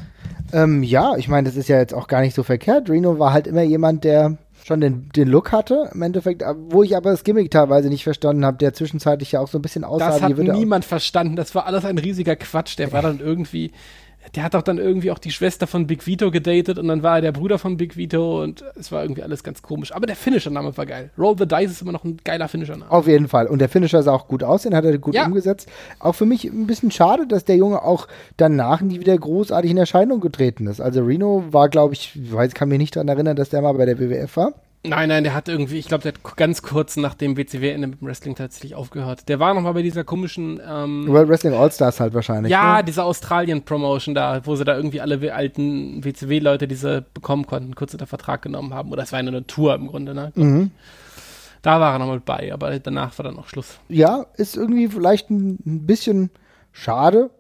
Ähm, 0.53 0.84
ja, 0.84 1.15
ich 1.17 1.27
meine, 1.27 1.47
das 1.47 1.58
ist 1.58 1.69
ja 1.69 1.77
jetzt 1.77 1.93
auch 1.93 2.08
gar 2.08 2.21
nicht 2.21 2.36
so 2.36 2.43
verkehrt. 2.43 2.89
Reno 2.89 3.17
war 3.17 3.34
halt 3.34 3.47
immer 3.47 3.63
jemand, 3.63 4.03
der 4.03 4.38
schon 4.65 4.82
den, 4.82 5.10
den 5.15 5.30
Look 5.30 5.51
hatte, 5.51 5.89
im 5.93 6.01
Endeffekt, 6.01 6.43
wo 6.69 6.84
ich 6.84 6.95
aber 6.95 7.12
das 7.12 7.23
Gimmick 7.23 7.49
teilweise 7.49 7.88
nicht 7.88 8.03
verstanden 8.03 8.45
habe, 8.45 8.58
der 8.58 8.73
zwischenzeitlich 8.73 9.32
ja 9.32 9.39
auch 9.39 9.47
so 9.47 9.58
ein 9.58 9.62
bisschen 9.62 9.86
aussah. 9.86 10.10
Das 10.10 10.21
hat 10.21 10.38
niemand 10.38 10.84
verstanden, 10.84 11.38
das 11.38 11.56
war 11.56 11.65
alles 11.65 11.86
ein 11.86 11.97
riesiger 11.97 12.36
Quatsch, 12.36 12.77
der 12.77 12.91
war 12.91 13.01
dann 13.01 13.19
irgendwie, 13.19 13.71
der 14.36 14.44
hat 14.44 14.54
doch 14.54 14.62
dann 14.62 14.78
irgendwie 14.78 15.12
auch 15.12 15.20
die 15.20 15.32
Schwester 15.32 15.68
von 15.68 15.88
Big 15.88 16.06
Vito 16.06 16.32
gedatet 16.32 16.78
und 16.78 16.88
dann 16.88 17.04
war 17.04 17.16
er 17.16 17.22
der 17.22 17.32
Bruder 17.32 17.58
von 17.58 17.78
Big 17.78 17.98
Vito 17.98 18.44
und 18.44 18.63
es 18.76 18.92
war 18.92 19.02
irgendwie 19.02 19.24
alles 19.24 19.44
ganz 19.44 19.62
komisch. 19.62 19.94
Aber 19.94 20.06
der 20.06 20.16
Finisher-Name 20.16 20.76
war 20.78 20.86
geil. 20.86 21.12
Roll 21.18 21.36
the 21.38 21.48
Dice 21.48 21.72
ist 21.72 21.82
immer 21.82 21.92
noch 21.92 22.04
ein 22.04 22.18
geiler 22.24 22.48
Finisher-Name. 22.48 22.92
Auf 22.92 23.08
jeden 23.08 23.28
Fall. 23.28 23.48
Und 23.48 23.60
der 23.60 23.70
Finisher 23.70 24.04
sah 24.04 24.13
auch 24.13 24.28
gut 24.28 24.44
aus, 24.44 24.63
den 24.63 24.76
hat 24.76 24.86
er 24.86 24.98
gut 24.98 25.16
ja. 25.16 25.26
umgesetzt. 25.26 25.70
Auch 26.00 26.13
für 26.13 26.26
mich 26.26 26.46
ein 26.46 26.68
bisschen 26.68 26.92
schade, 26.92 27.28
dass 27.28 27.46
der 27.46 27.56
Junge 27.56 27.82
auch 27.84 28.08
danach 28.38 28.82
nie 28.82 29.00
wieder 29.00 29.18
großartig 29.18 29.72
in 29.72 29.78
Erscheinung 29.78 30.20
getreten 30.20 30.68
ist. 30.68 30.82
Also 30.82 31.04
Reno 31.04 31.46
war, 31.52 31.70
glaube 31.70 31.94
ich, 31.94 32.16
ich 32.16 32.34
weiß, 32.34 32.54
kann 32.54 32.70
mich 32.70 32.80
nicht 32.80 32.96
daran 32.96 33.08
erinnern, 33.08 33.36
dass 33.36 33.50
der 33.50 33.62
mal 33.62 33.74
bei 33.74 33.86
der 33.86 34.00
WWF 34.00 34.38
war. 34.38 34.54
Nein, 34.89 35.10
nein, 35.10 35.23
der 35.23 35.34
hat 35.34 35.47
irgendwie, 35.47 35.78
ich 35.78 35.88
glaube, 35.88 36.04
der 36.04 36.13
hat 36.13 36.38
ganz 36.38 36.62
kurz 36.62 36.97
nach 36.97 37.13
dem 37.13 37.38
WCW-Ende 37.38 37.88
mit 37.88 38.02
dem 38.02 38.08
Wrestling 38.08 38.36
tatsächlich 38.36 38.76
aufgehört. 38.76 39.28
Der 39.28 39.39
war 39.39 39.54
nochmal 39.54 39.73
bei 39.73 39.82
dieser 39.82 40.04
komischen 40.04 40.62
ähm, 40.65 41.08
World 41.08 41.30
Wrestling 41.30 41.54
All-Stars 41.54 42.00
halt 42.00 42.13
wahrscheinlich. 42.13 42.52
Ja, 42.52 42.78
ne? 42.78 42.84
diese 42.84 43.04
Australien-Promotion 43.04 44.15
da, 44.15 44.41
wo 44.45 44.56
sie 44.56 44.63
da 44.63 44.76
irgendwie 44.76 45.02
alle 45.02 45.34
alten 45.34 46.04
WCW-Leute, 46.04 46.67
die 46.67 46.76
sie 46.76 47.06
bekommen 47.13 47.45
konnten, 47.45 47.76
kurz 47.76 47.93
unter 47.93 48.08
Vertrag 48.08 48.41
genommen 48.41 48.73
haben. 48.73 48.91
Oder 48.91 49.04
es 49.04 49.12
war 49.12 49.19
eine 49.19 49.45
Tour 49.45 49.76
im 49.76 49.88
Grunde, 49.88 50.13
ne? 50.13 50.32
Mhm. 50.36 50.71
Da 51.62 51.80
war 51.80 51.93
er 51.93 52.00
nochmal 52.00 52.19
bei, 52.19 52.54
aber 52.54 52.80
danach 52.80 53.17
war 53.17 53.23
dann 53.23 53.38
auch 53.38 53.47
Schluss. 53.47 53.80
Ja, 53.89 54.28
ist 54.36 54.56
irgendwie 54.56 54.88
vielleicht 54.88 55.30
ein 55.30 55.58
bisschen 55.86 56.30
schade, 56.71 57.32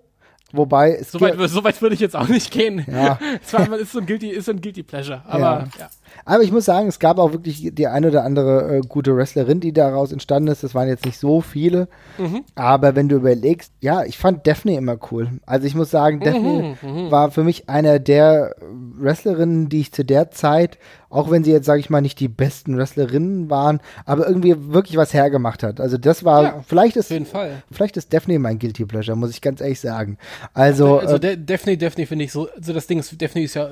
Wobei 0.53 0.95
es 0.95 1.11
so 1.11 1.19
weit, 1.19 1.35
so 1.49 1.63
weit 1.63 1.81
würde 1.81 1.93
ich 1.93 1.99
jetzt 1.99 2.15
auch 2.15 2.27
nicht 2.27 2.51
gehen. 2.51 2.85
Ja. 2.89 3.19
es 3.43 3.53
war, 3.53 3.77
ist, 3.77 3.91
so 3.91 3.99
ein 3.99 4.05
Guilty, 4.05 4.29
ist 4.29 4.45
so 4.45 4.51
ein 4.51 4.61
Guilty 4.61 4.83
Pleasure. 4.83 5.21
Aber, 5.27 5.39
ja. 5.39 5.67
ja. 5.79 5.89
Aber 6.25 6.43
ich 6.43 6.51
muss 6.51 6.65
sagen, 6.65 6.87
es 6.87 6.99
gab 6.99 7.19
auch 7.19 7.31
wirklich 7.31 7.69
die 7.73 7.87
eine 7.87 8.09
oder 8.09 8.23
andere 8.23 8.77
äh, 8.77 8.81
gute 8.81 9.15
Wrestlerin, 9.15 9.59
die 9.59 9.73
daraus 9.73 10.11
entstanden 10.11 10.49
ist. 10.49 10.63
Das 10.63 10.75
waren 10.75 10.87
jetzt 10.87 11.05
nicht 11.05 11.17
so 11.17 11.41
viele. 11.41 11.87
Mhm. 12.17 12.43
Aber 12.55 12.95
wenn 12.95 13.09
du 13.09 13.15
überlegst, 13.15 13.71
ja, 13.81 14.03
ich 14.03 14.17
fand 14.17 14.45
Daphne 14.45 14.75
immer 14.75 14.97
cool. 15.11 15.29
Also 15.45 15.67
ich 15.67 15.75
muss 15.75 15.91
sagen, 15.91 16.19
Daphne 16.19 16.75
mhm, 16.81 16.89
mhm. 16.89 17.11
war 17.11 17.31
für 17.31 17.43
mich 17.43 17.69
einer 17.69 17.99
der 17.99 18.55
Wrestlerinnen, 18.99 19.69
die 19.69 19.81
ich 19.81 19.93
zu 19.93 20.03
der 20.03 20.31
Zeit 20.31 20.77
auch 21.09 21.31
wenn 21.31 21.43
sie 21.43 21.51
jetzt, 21.51 21.65
sage 21.65 21.79
ich 21.79 21.89
mal, 21.89 22.01
nicht 22.01 22.19
die 22.19 22.27
besten 22.27 22.77
Wrestlerinnen 22.77 23.49
waren, 23.49 23.79
aber 24.05 24.27
irgendwie 24.27 24.73
wirklich 24.73 24.97
was 24.97 25.13
hergemacht 25.13 25.63
hat. 25.63 25.79
Also 25.79 25.97
das 25.97 26.25
war, 26.25 26.43
ja, 26.43 26.63
vielleicht 26.67 26.97
ist, 26.97 27.05
auf 27.05 27.11
jeden 27.11 27.25
Fall. 27.25 27.63
vielleicht 27.71 27.97
ist 27.97 28.13
Daphne 28.13 28.39
mein 28.39 28.59
Guilty 28.59 28.85
Pleasure, 28.85 29.15
muss 29.15 29.31
ich 29.31 29.41
ganz 29.41 29.61
ehrlich 29.61 29.79
sagen. 29.79 30.17
Also, 30.53 30.99
also 30.99 31.15
äh, 31.15 31.37
Daphne, 31.37 31.77
Daphne 31.77 32.05
finde 32.05 32.25
ich 32.25 32.31
so, 32.31 32.49
also 32.49 32.73
das 32.73 32.87
Ding 32.87 32.99
ist, 32.99 33.21
Daphne 33.21 33.43
ist 33.43 33.53
ja, 33.53 33.69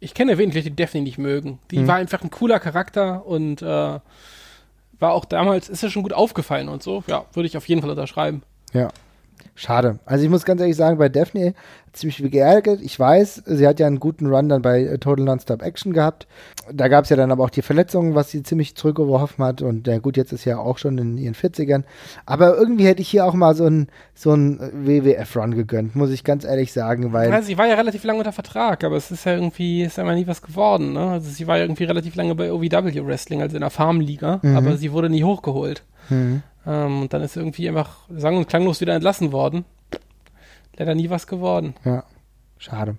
ich 0.00 0.14
kenne 0.14 0.38
wenig 0.38 0.54
Leute, 0.54 0.70
die 0.70 0.76
Daphne 0.76 1.02
nicht 1.02 1.18
mögen. 1.18 1.58
Die 1.70 1.78
hm. 1.78 1.86
war 1.86 1.96
einfach 1.96 2.22
ein 2.22 2.30
cooler 2.30 2.60
Charakter 2.60 3.26
und 3.26 3.62
äh, 3.62 3.64
war 3.64 5.12
auch 5.12 5.24
damals, 5.24 5.68
ist 5.68 5.82
ja 5.82 5.90
schon 5.90 6.02
gut 6.02 6.12
aufgefallen 6.12 6.68
und 6.68 6.82
so. 6.82 7.04
Ja, 7.06 7.26
würde 7.32 7.46
ich 7.46 7.56
auf 7.56 7.68
jeden 7.68 7.80
Fall 7.80 7.90
unterschreiben. 7.90 8.42
Ja. 8.72 8.88
Schade. 9.54 9.98
Also 10.04 10.24
ich 10.24 10.30
muss 10.30 10.44
ganz 10.44 10.60
ehrlich 10.60 10.76
sagen, 10.76 10.98
bei 10.98 11.08
Daphne 11.08 11.54
hat 11.86 11.96
sie 11.96 12.06
mich 12.06 12.18
geärgert. 12.30 12.80
Ich 12.82 12.98
weiß, 12.98 13.42
sie 13.46 13.66
hat 13.66 13.80
ja 13.80 13.86
einen 13.86 14.00
guten 14.00 14.26
Run 14.26 14.48
dann 14.48 14.62
bei 14.62 14.82
äh, 14.82 14.98
Total 14.98 15.24
Nonstop 15.24 15.62
Action 15.62 15.92
gehabt. 15.92 16.26
Da 16.72 16.88
gab 16.88 17.04
es 17.04 17.10
ja 17.10 17.16
dann 17.16 17.30
aber 17.30 17.44
auch 17.44 17.50
die 17.50 17.62
Verletzungen, 17.62 18.14
was 18.14 18.30
sie 18.30 18.42
ziemlich 18.42 18.74
zurückgeworfen 18.74 19.44
hat. 19.44 19.62
Und 19.62 19.86
ja 19.86 19.98
gut, 19.98 20.16
jetzt 20.16 20.32
ist 20.32 20.44
ja 20.44 20.58
auch 20.58 20.78
schon 20.78 20.98
in 20.98 21.16
ihren 21.16 21.34
40ern. 21.34 21.84
Aber 22.26 22.56
irgendwie 22.56 22.86
hätte 22.86 23.02
ich 23.02 23.08
hier 23.08 23.24
auch 23.24 23.34
mal 23.34 23.54
so 23.54 23.64
einen 23.64 23.88
so 24.14 24.32
WWF-Run 24.36 25.54
gegönnt, 25.54 25.96
muss 25.96 26.10
ich 26.10 26.24
ganz 26.24 26.44
ehrlich 26.44 26.72
sagen. 26.72 27.12
Weil 27.12 27.30
ja, 27.30 27.42
sie 27.42 27.56
war 27.56 27.66
ja 27.66 27.74
relativ 27.74 28.04
lange 28.04 28.18
unter 28.18 28.32
Vertrag, 28.32 28.84
aber 28.84 28.96
es 28.96 29.10
ist 29.10 29.24
ja 29.24 29.34
irgendwie, 29.34 29.82
ist 29.82 29.96
ja 29.96 30.04
mal 30.04 30.16
nie 30.16 30.26
was 30.26 30.42
geworden. 30.42 30.92
Ne? 30.92 31.10
Also 31.10 31.30
sie 31.30 31.46
war 31.46 31.56
ja 31.56 31.64
irgendwie 31.64 31.84
relativ 31.84 32.14
lange 32.16 32.34
bei 32.34 32.52
OVW 32.52 33.06
Wrestling, 33.06 33.42
also 33.42 33.56
in 33.56 33.62
der 33.62 33.70
Farmliga, 33.70 34.40
mhm. 34.42 34.56
aber 34.56 34.76
sie 34.76 34.92
wurde 34.92 35.08
nie 35.08 35.24
hochgeholt. 35.24 35.82
Mhm. 36.10 36.42
Ähm, 36.66 37.02
und 37.02 37.12
dann 37.12 37.22
ist 37.22 37.36
irgendwie 37.36 37.68
einfach 37.68 38.08
sang- 38.08 38.36
und 38.36 38.48
klanglos 38.48 38.80
wieder 38.80 38.94
entlassen 38.94 39.32
worden. 39.32 39.64
leider 40.76 40.94
nie 40.94 41.08
was 41.08 41.26
geworden. 41.26 41.74
Ja, 41.84 42.04
schade. 42.58 42.96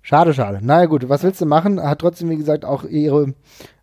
Schade, 0.00 0.34
schade. 0.34 0.60
Naja 0.62 0.86
gut, 0.86 1.08
was 1.08 1.22
willst 1.22 1.40
du 1.40 1.46
machen? 1.46 1.82
Hat 1.82 2.00
trotzdem, 2.00 2.30
wie 2.30 2.36
gesagt, 2.36 2.64
auch 2.64 2.84
ihre 2.84 3.34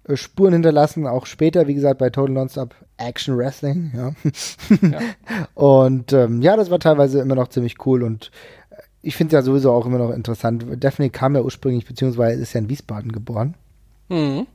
äh, 0.07 0.16
Spuren 0.16 0.53
hinterlassen, 0.53 1.07
auch 1.07 1.26
später, 1.26 1.68
wie 1.68 1.74
gesagt, 1.74 1.97
bei 1.97 2.09
Total 2.09 2.34
Nonstop 2.34 2.76
Action 2.97 3.38
Wrestling, 3.38 3.91
ja. 3.95 4.12
ja. 4.88 4.99
Und 5.55 6.14
ähm, 6.14 6.41
ja, 6.41 6.55
das 6.55 6.70
war 6.70 6.80
teilweise 6.80 7.22
immer 7.22 7.36
noch 7.36 7.47
ziemlich 7.47 7.84
cool 7.86 8.03
und 8.03 8.30
äh, 8.70 8.76
ich 9.01 9.16
finde 9.16 9.36
es 9.36 9.41
ja 9.41 9.43
sowieso 9.43 9.72
auch 9.72 9.88
immer 9.88 9.97
noch 9.97 10.12
interessant. 10.12 10.66
Daphne 10.78 11.09
kam 11.09 11.36
ja 11.36 11.41
ursprünglich, 11.41 11.88
beziehungsweise 11.88 12.39
ist 12.39 12.53
ja 12.53 12.59
in 12.59 12.70
Wiesbaden 12.70 13.12
geboren. 13.12 13.55
Mhm 14.09 14.45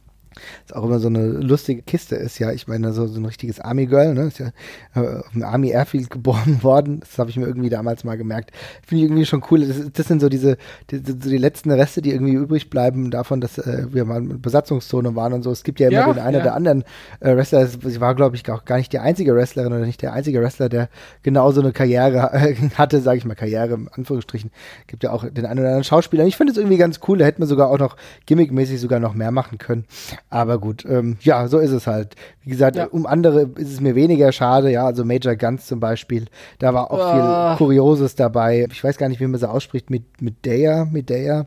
ist 0.65 0.75
auch 0.75 0.85
immer 0.85 0.99
so 0.99 1.09
eine 1.09 1.27
lustige 1.27 1.83
Kiste 1.83 2.17
ist, 2.17 2.39
ja. 2.39 2.53
Ich 2.53 2.69
meine, 2.69 2.93
so, 2.93 3.07
so 3.07 3.19
ein 3.19 3.25
richtiges 3.25 3.61
Army-Girl, 3.61 4.15
ne? 4.15 4.27
Ist 4.27 4.39
ja 4.39 4.53
äh, 4.95 5.19
auf 5.21 5.33
dem 5.33 5.43
Army 5.43 5.71
Airfield 5.71 6.11
geboren 6.11 6.59
worden. 6.63 7.01
Das 7.01 7.19
habe 7.19 7.31
ich 7.31 7.37
mir 7.37 7.47
irgendwie 7.47 7.71
damals 7.71 8.05
mal 8.05 8.17
gemerkt. 8.17 8.51
Finde 8.87 9.05
ich 9.05 9.11
irgendwie 9.11 9.27
schon 9.27 9.43
cool. 9.51 9.67
Das, 9.67 9.93
das 9.93 10.07
sind 10.07 10.21
so 10.21 10.29
diese, 10.29 10.57
die, 10.91 10.99
so 10.99 11.31
die 11.31 11.39
letzten 11.39 11.71
Reste, 11.71 12.03
die 12.03 12.11
irgendwie 12.11 12.35
übrig 12.35 12.71
bleiben 12.71 13.11
davon, 13.11 13.41
dass 13.41 13.59
äh, 13.59 13.87
wir 13.91 14.05
mal 14.05 14.19
in 14.19 14.41
Besatzungszone 14.41 15.15
waren 15.17 15.33
und 15.33 15.43
so. 15.43 15.51
Es 15.51 15.65
gibt 15.65 15.81
ja 15.81 15.89
immer 15.89 15.99
ja, 15.99 16.13
den 16.13 16.23
einen 16.23 16.37
ja. 16.37 16.43
oder 16.43 16.55
anderen 16.55 16.85
äh, 17.21 17.35
Wrestler. 17.35 17.67
Sie 17.67 18.01
war, 18.01 18.15
glaube 18.15 18.37
ich, 18.37 18.49
auch 18.51 18.65
gar 18.65 18.77
nicht 18.77 18.93
die 18.93 18.99
einzige 18.99 19.35
Wrestlerin 19.35 19.73
oder 19.73 19.87
nicht 19.87 20.03
der 20.03 20.13
einzige 20.13 20.41
Wrestler, 20.41 20.69
der 20.69 20.89
genau 21.23 21.51
so 21.53 21.61
eine 21.61 21.73
Karriere 21.73 22.31
äh, 22.33 22.55
hatte, 22.75 23.01
sage 23.01 23.19
ich 23.19 23.25
mal, 23.25 23.35
Karriere 23.35 23.75
in 23.75 23.89
Anführungsstrichen. 23.89 24.51
Gibt 24.87 25.03
ja 25.03 25.13
auch 25.13 25.25
den 25.25 25.47
einen 25.47 25.61
oder 25.61 25.69
anderen 25.69 25.85
Schauspieler. 25.85 26.25
Ich 26.27 26.37
finde 26.37 26.53
es 26.53 26.59
irgendwie 26.59 26.77
ganz 26.77 27.01
cool. 27.09 27.19
Da 27.19 27.25
hätten 27.25 27.41
wir 27.41 27.47
sogar 27.47 27.71
auch 27.71 27.79
noch 27.79 27.97
gimmickmäßig 28.27 28.81
sogar 28.81 29.01
noch 29.01 29.15
mehr 29.15 29.31
machen 29.31 29.59
können. 29.59 29.87
Aber 30.31 30.59
gut, 30.59 30.85
ähm, 30.89 31.17
ja, 31.21 31.49
so 31.49 31.59
ist 31.59 31.71
es 31.71 31.87
halt. 31.87 32.15
Wie 32.43 32.51
gesagt, 32.51 32.77
ja. 32.77 32.87
um 32.87 33.07
andere 33.07 33.43
ist 33.57 33.73
es 33.73 33.81
mir 33.81 33.95
weniger 33.95 34.33
schade. 34.33 34.71
Ja, 34.71 34.87
also 34.87 35.05
Major 35.05 35.37
Guns 35.37 35.67
zum 35.67 35.81
Beispiel, 35.81 36.27
da 36.59 36.75
war 36.75 36.91
auch 36.91 36.99
uh. 36.99 37.13
viel 37.13 37.23
ah. 37.23 37.55
Kurioses 37.57 38.15
dabei. 38.15 38.67
Ich 38.71 38.83
weiß 38.83 38.99
gar 38.99 39.09
nicht, 39.09 39.21
wie 39.21 39.27
man 39.27 39.41
so 39.41 39.47
ausspricht, 39.47 39.91
mit 39.91 40.21
Medea, 40.21 40.85
Medea. 40.85 41.47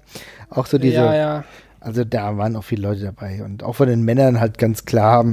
Auch 0.49 0.65
so 0.65 0.77
diese. 0.77 0.95
Ja, 0.95 1.15
ja. 1.15 1.43
Also 1.81 2.03
da 2.03 2.37
waren 2.37 2.55
auch 2.55 2.63
viele 2.63 2.87
Leute 2.87 3.05
dabei. 3.05 3.43
Und 3.43 3.63
auch 3.63 3.75
von 3.75 3.87
den 3.87 4.03
Männern 4.03 4.39
halt 4.39 4.57
ganz 4.57 4.85
klar. 4.85 5.25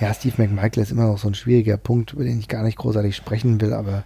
Ja, 0.00 0.12
Steve 0.14 0.34
McMichael 0.38 0.82
ist 0.82 0.90
immer 0.90 1.06
noch 1.06 1.18
so 1.18 1.28
ein 1.28 1.34
schwieriger 1.34 1.76
Punkt, 1.76 2.12
über 2.12 2.24
den 2.24 2.38
ich 2.38 2.48
gar 2.48 2.62
nicht 2.62 2.78
großartig 2.78 3.14
sprechen 3.14 3.60
will, 3.60 3.72
aber 3.72 4.04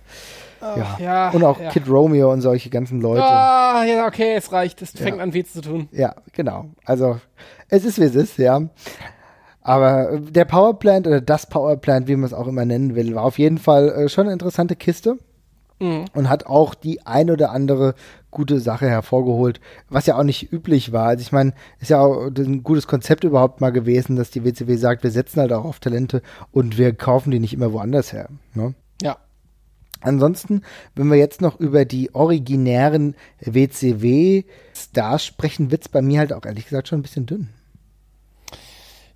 ja. 0.62 0.96
ja. 1.00 1.30
Und 1.30 1.42
auch 1.44 1.60
ja. 1.60 1.70
Kid 1.70 1.88
Romeo 1.88 2.32
und 2.32 2.40
solche 2.40 2.70
ganzen 2.70 3.00
Leute. 3.00 3.24
Ah, 3.24 3.84
ja, 3.84 4.06
okay, 4.06 4.34
es 4.36 4.52
reicht. 4.52 4.80
Es 4.80 4.92
fängt 4.92 5.16
ja. 5.16 5.22
an 5.22 5.34
weh 5.34 5.44
zu 5.44 5.60
tun. 5.60 5.88
Ja, 5.90 6.14
genau. 6.32 6.66
Also, 6.84 7.20
es 7.68 7.84
ist 7.84 8.00
wie 8.00 8.04
es 8.04 8.14
ist, 8.14 8.38
ja. 8.38 8.60
Aber 9.60 10.18
der 10.20 10.44
Powerplant 10.44 11.06
oder 11.06 11.20
das 11.20 11.48
Powerplant, 11.48 12.08
wie 12.08 12.16
man 12.16 12.24
es 12.24 12.34
auch 12.34 12.46
immer 12.46 12.64
nennen 12.64 12.94
will, 12.94 13.14
war 13.14 13.24
auf 13.24 13.38
jeden 13.38 13.58
Fall 13.58 13.88
äh, 13.90 14.08
schon 14.08 14.24
eine 14.24 14.32
interessante 14.32 14.76
Kiste. 14.76 15.18
Mhm. 15.80 16.04
Und 16.14 16.28
hat 16.28 16.46
auch 16.46 16.74
die 16.74 17.04
ein 17.06 17.30
oder 17.30 17.50
andere 17.50 17.94
gute 18.32 18.58
Sache 18.58 18.88
hervorgeholt, 18.88 19.60
was 19.88 20.06
ja 20.06 20.18
auch 20.18 20.24
nicht 20.24 20.52
üblich 20.52 20.90
war. 20.90 21.06
Also 21.06 21.22
ich 21.22 21.30
meine, 21.30 21.52
ist 21.78 21.90
ja 21.90 22.00
auch 22.00 22.26
ein 22.26 22.64
gutes 22.64 22.88
Konzept 22.88 23.22
überhaupt 23.22 23.60
mal 23.60 23.70
gewesen, 23.70 24.16
dass 24.16 24.30
die 24.30 24.44
WCW 24.44 24.74
sagt, 24.76 25.04
wir 25.04 25.12
setzen 25.12 25.40
halt 25.40 25.52
auch 25.52 25.64
auf 25.64 25.78
Talente 25.78 26.22
und 26.50 26.78
wir 26.78 26.92
kaufen 26.94 27.30
die 27.30 27.38
nicht 27.38 27.54
immer 27.54 27.72
woanders 27.72 28.12
her. 28.12 28.28
Ne? 28.54 28.74
Ja. 29.00 29.18
Ansonsten, 30.00 30.62
wenn 30.96 31.08
wir 31.08 31.18
jetzt 31.18 31.40
noch 31.40 31.60
über 31.60 31.84
die 31.84 32.12
originären 32.12 33.14
WCW-Stars 33.40 35.24
sprechen, 35.24 35.70
wird 35.70 35.82
es 35.82 35.88
bei 35.88 36.02
mir 36.02 36.18
halt 36.18 36.32
auch 36.32 36.44
ehrlich 36.44 36.64
gesagt 36.64 36.88
schon 36.88 36.98
ein 36.98 37.02
bisschen 37.02 37.26
dünn. 37.26 37.50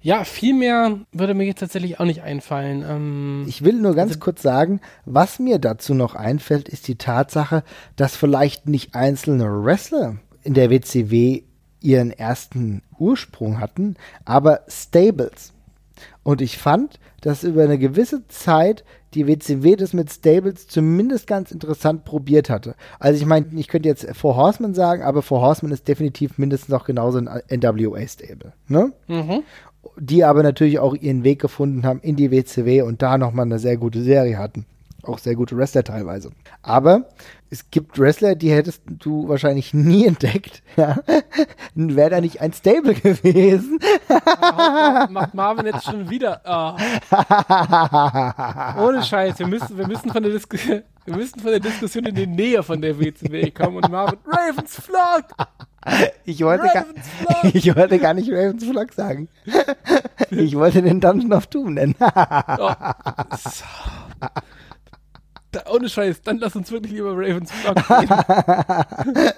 Ja, 0.07 0.23
viel 0.23 0.55
mehr 0.55 1.01
würde 1.11 1.35
mir 1.35 1.47
jetzt 1.47 1.59
tatsächlich 1.59 1.99
auch 1.99 2.05
nicht 2.05 2.23
einfallen. 2.23 2.85
Ähm, 2.89 3.45
ich 3.49 3.65
will 3.65 3.73
nur 3.73 3.97
ganz 3.97 4.13
also, 4.13 4.21
kurz 4.21 4.41
sagen, 4.41 4.81
was 5.05 5.41
mir 5.41 5.59
dazu 5.59 5.95
noch 5.95 6.15
einfällt, 6.15 6.69
ist 6.69 6.87
die 6.87 6.95
Tatsache, 6.95 7.65
dass 7.97 8.15
vielleicht 8.15 8.69
nicht 8.69 8.95
einzelne 8.95 9.65
Wrestler 9.65 10.19
in 10.45 10.55
der 10.55 10.71
WCW 10.71 11.43
ihren 11.81 12.13
ersten 12.13 12.83
Ursprung 13.01 13.59
hatten, 13.59 13.97
aber 14.25 14.61
Stables. 14.69 15.53
Und 16.23 16.41
ich 16.41 16.57
fand, 16.57 17.01
dass 17.21 17.43
über 17.43 17.65
eine 17.65 17.79
gewisse 17.79 18.29
Zeit 18.29 18.85
die 19.15 19.27
WCW 19.27 19.75
das 19.75 19.93
mit 19.93 20.13
Stables 20.13 20.69
zumindest 20.69 21.27
ganz 21.27 21.51
interessant 21.51 22.05
probiert 22.05 22.51
hatte. 22.51 22.77
Also 23.01 23.19
ich 23.19 23.27
meine, 23.27 23.47
ich 23.57 23.67
könnte 23.67 23.89
jetzt 23.89 24.07
Four 24.15 24.37
Horsemen 24.37 24.75
sagen, 24.75 25.03
aber 25.03 25.23
Four 25.23 25.41
Horsemen 25.41 25.73
ist 25.73 25.89
definitiv 25.89 26.39
mindestens 26.39 26.75
auch 26.75 26.85
genauso 26.85 27.19
ein 27.19 27.29
NWA-Stable. 27.49 28.53
Ne? 28.69 28.93
Mhm. 29.09 29.43
Die 29.99 30.25
aber 30.25 30.43
natürlich 30.43 30.79
auch 30.79 30.95
ihren 30.95 31.25
Weg 31.25 31.41
gefunden 31.41 31.85
haben 31.87 32.01
in 32.01 32.17
die 32.17 32.31
WCW 32.31 32.83
und 32.83 33.03
da 33.03 33.19
nochmal 33.19 33.47
eine 33.47 33.59
sehr 33.59 33.77
gute 33.77 34.03
Serie 34.03 34.39
hatten 34.39 34.67
auch 35.09 35.19
sehr 35.19 35.35
gute 35.35 35.57
Wrestler 35.57 35.85
teilweise. 35.85 36.31
Aber 36.63 37.09
es 37.51 37.71
gibt 37.71 37.99
Wrestler, 37.99 38.35
die 38.35 38.51
hättest 38.51 38.83
du 38.87 39.29
wahrscheinlich 39.29 39.75
nie 39.75 40.07
entdeckt. 40.07 40.63
Ja? 40.77 40.99
Wäre 41.75 42.11
da 42.11 42.21
nicht 42.21 42.43
ein 42.43 42.53
Stable 42.53 42.95
gewesen. 43.03 43.79
Macht 45.09 45.33
Marvin 45.33 45.65
jetzt 45.65 45.85
schon 45.85 46.11
wieder. 46.11 46.43
Oh. 46.45 46.77
Ohne 48.87 49.03
Scheiß, 49.03 49.39
wir 49.39 49.47
müssen, 49.47 49.79
wir, 49.79 49.87
müssen 49.87 50.11
von 50.11 50.23
der 50.23 50.33
wir 50.33 50.83
müssen 51.17 51.41
von 51.41 51.51
der 51.51 51.61
Diskussion 51.61 52.05
in 52.05 52.15
die 52.15 52.27
Nähe 52.27 52.63
von 52.63 52.83
der 52.83 53.01
WCW 53.01 53.51
kommen 53.53 53.79
und 53.79 53.91
Marvin, 53.91 54.19
Ravens 54.27 54.75
Flock! 54.79 55.49
Ich 56.29 56.43
wollte, 56.43 56.67
gar, 56.73 56.85
ich 57.53 57.77
wollte 57.77 57.99
gar 57.99 58.15
nicht 58.15 58.31
Ravens 58.31 58.65
Flock 58.65 58.93
sagen. 58.93 59.29
Ich 60.31 60.57
wollte 60.57 60.83
den 60.83 61.01
Dungeon 61.01 61.33
of 61.33 61.47
Doom 61.47 61.75
nennen. 61.75 61.95
oh. 62.01 62.73
so 63.39 63.65
ohne 65.71 65.89
Scheiß, 65.89 66.21
dann 66.23 66.39
lass 66.39 66.55
uns 66.57 66.71
wirklich 66.71 66.95
über 66.95 67.13
Ravens 67.13 67.51
Flock 67.51 67.79
reden. 67.89 69.33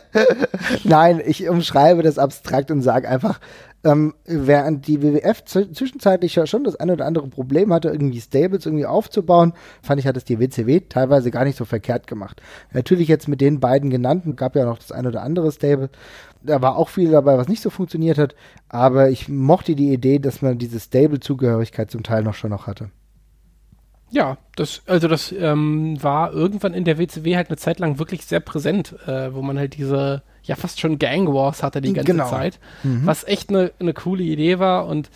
Nein, 0.85 1.23
ich 1.25 1.49
umschreibe 1.49 2.03
das 2.03 2.19
abstrakt 2.19 2.73
und 2.73 2.83
sage 2.83 3.09
einfach, 3.09 3.39
ähm, 3.85 4.15
während 4.25 4.87
die 4.89 5.03
WWF 5.03 5.45
zwischenzeitlich 5.45 6.35
ja 6.35 6.47
schon 6.47 6.65
das 6.65 6.77
eine 6.77 6.95
oder 6.95 7.07
andere 7.07 7.29
Problem 7.29 7.73
hatte, 7.73 7.89
irgendwie 7.89 8.21
Stables 8.21 8.67
irgendwie 8.67 8.87
aufzubauen, 8.87 9.53
fand 9.83 10.01
ich, 10.01 10.07
hat 10.07 10.17
es 10.17 10.25
die 10.25 10.41
WCW 10.41 10.81
teilweise 10.89 11.31
gar 11.31 11.45
nicht 11.45 11.57
so 11.57 11.65
verkehrt 11.65 12.07
gemacht. 12.07 12.43
Natürlich 12.73 13.09
jetzt 13.09 13.29
mit 13.29 13.41
den 13.41 13.61
beiden 13.61 13.91
genannten, 13.91 14.35
gab 14.35 14.57
ja 14.57 14.65
noch 14.65 14.79
das 14.79 14.91
eine 14.91 15.09
oder 15.09 15.23
andere 15.23 15.53
Stable, 15.53 15.91
da 16.43 16.63
war 16.63 16.77
auch 16.77 16.89
viel 16.89 17.11
dabei, 17.11 17.37
was 17.39 17.49
nicht 17.49 17.63
so 17.63 17.71
funktioniert 17.71 18.19
hat, 18.19 18.35
aber 18.69 19.11
ich 19.11 19.29
mochte 19.29 19.75
die 19.75 19.93
Idee, 19.93 20.19
dass 20.19 20.43
man 20.43 20.59
diese 20.59 20.81
Stable-Zugehörigkeit 20.81 21.91
zum 21.91 22.03
Teil 22.03 22.23
noch 22.23 22.35
schon 22.35 22.51
noch 22.51 22.67
hatte. 22.67 22.91
Ja, 24.11 24.39
das, 24.57 24.83
also 24.87 25.07
das 25.07 25.33
ähm, 25.33 26.03
war 26.03 26.33
irgendwann 26.33 26.73
in 26.73 26.85
der 26.85 26.99
WCW 26.99 27.37
halt 27.37 27.49
eine 27.49 27.59
Zeit 27.59 27.79
lang 27.79 27.99
wirklich 27.99 28.25
sehr 28.25 28.41
präsent, 28.41 28.95
äh, 29.07 29.35
wo 29.35 29.43
man 29.43 29.59
halt 29.59 29.77
diese, 29.77 30.23
ja 30.43 30.57
fast 30.57 30.81
schon 30.81 30.99
Gang 30.99 31.29
Wars 31.29 31.63
hatte 31.63 31.83
die 31.83 31.93
ganze 31.93 32.13
genau. 32.13 32.29
Zeit, 32.29 32.59
mhm. 32.83 33.03
was 33.05 33.25
echt 33.25 33.51
eine, 33.51 33.73
eine 33.79 33.93
coole 33.93 34.23
Idee 34.23 34.59
war 34.59 34.87
und 34.87 35.11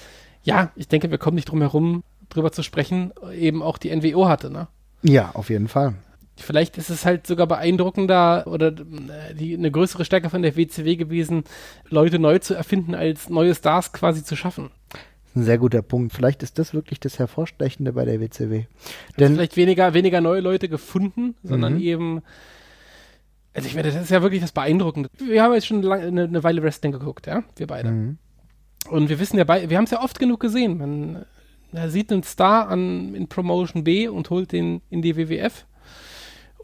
ja, 0.45 0.73
ich 0.77 0.89
denke, 0.89 1.11
wir 1.11 1.18
kommen 1.18 1.37
nicht 1.37 1.49
drum 1.49 1.61
herum, 1.61 2.03
drüber 2.29 2.53
zu 2.53 2.62
sprechen, 2.62 3.12
eben 3.35 3.62
auch 3.62 3.79
die 3.79 3.95
NWO 3.95 4.29
hatte, 4.29 4.51
ne? 4.51 4.68
Ja, 5.03 5.31
auf 5.35 5.51
jeden 5.51 5.68
Fall. 5.68 5.95
Vielleicht 6.37 6.78
ist 6.78 6.91
es 6.91 7.05
halt 7.05 7.26
sogar 7.26 7.47
beeindruckender 7.47 8.47
oder 8.47 8.68
äh, 8.68 9.35
die, 9.35 9.55
eine 9.55 9.70
größere 9.70 10.05
Stärke 10.05 10.30
von 10.30 10.43
der 10.43 10.57
WCW 10.57 10.97
gewesen, 10.97 11.45
Leute 11.89 12.18
neu 12.18 12.39
zu 12.39 12.55
erfinden, 12.55 12.95
als 12.95 13.28
neue 13.28 13.55
Stars 13.55 13.93
quasi 13.93 14.24
zu 14.24 14.37
schaffen 14.37 14.70
ein 15.35 15.45
sehr 15.45 15.59
guter 15.59 15.83
Punkt. 15.83 16.12
Vielleicht 16.12 16.43
ist 16.43 16.59
das 16.59 16.74
wirklich 16.74 17.01
das 17.01 17.18
Hervorstechende 17.18 17.93
bei 17.93 18.05
der 18.05 18.20
WCW. 18.20 18.64
Denn 19.18 19.35
vielleicht 19.35 19.57
weniger, 19.57 19.95
weniger 19.95 20.20
neue 20.20 20.41
Leute 20.41 20.68
gefunden, 20.68 21.35
sondern 21.43 21.74
mhm. 21.74 21.80
eben. 21.80 22.22
Also 23.55 23.68
ich 23.68 23.74
meine, 23.74 23.91
das 23.91 24.01
ist 24.01 24.11
ja 24.11 24.22
wirklich 24.22 24.41
das 24.41 24.53
Beeindruckende. 24.53 25.11
Wir 25.18 25.43
haben 25.43 25.53
jetzt 25.53 25.66
schon 25.66 25.83
lange, 25.83 26.07
eine, 26.07 26.24
eine, 26.24 26.43
Weile 26.43 26.62
Wrestling 26.62 26.93
geguckt, 26.93 27.26
ja, 27.26 27.45
wir 27.57 27.66
beide. 27.66 27.91
Mhm. 27.91 28.18
Und 28.89 29.09
wir 29.09 29.18
wissen 29.18 29.37
ja, 29.37 29.45
bei, 29.45 29.68
wir 29.68 29.76
haben 29.76 29.85
es 29.85 29.91
ja 29.91 30.03
oft 30.03 30.18
genug 30.18 30.41
gesehen. 30.41 30.78
Man, 30.78 31.24
man 31.70 31.91
sieht 31.91 32.11
einen 32.12 32.22
Star 32.22 32.68
an, 32.68 33.14
in 33.14 33.28
Promotion 33.28 33.85
B 33.85 34.09
und 34.09 34.30
holt 34.30 34.53
den 34.53 34.80
in 34.91 35.03
die 35.03 35.16
WWF 35.16 35.66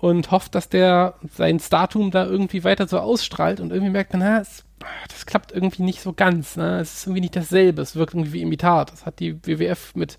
und 0.01 0.31
hofft, 0.31 0.55
dass 0.55 0.69
der 0.69 1.15
sein 1.35 1.59
Startum 1.59 2.11
da 2.11 2.25
irgendwie 2.25 2.65
weiter 2.65 2.87
so 2.87 2.99
ausstrahlt 2.99 3.61
und 3.61 3.71
irgendwie 3.71 3.93
merkt 3.93 4.13
man, 4.13 4.21
na, 4.21 4.41
es 4.41 4.65
das 5.09 5.27
klappt 5.27 5.53
irgendwie 5.53 5.83
nicht 5.83 6.01
so 6.01 6.13
ganz. 6.13 6.57
Ne? 6.57 6.79
Es 6.79 6.95
ist 6.95 7.07
irgendwie 7.07 7.23
nicht 7.23 7.37
dasselbe. 7.37 7.83
Es 7.83 7.97
wirkt 7.97 8.15
irgendwie 8.15 8.35
wie 8.35 8.43
Imitat. 8.43 8.93
Das 8.93 9.07
hat 9.07 9.19
die 9.19 9.45
WWF 9.45 9.95
mit, 9.97 10.17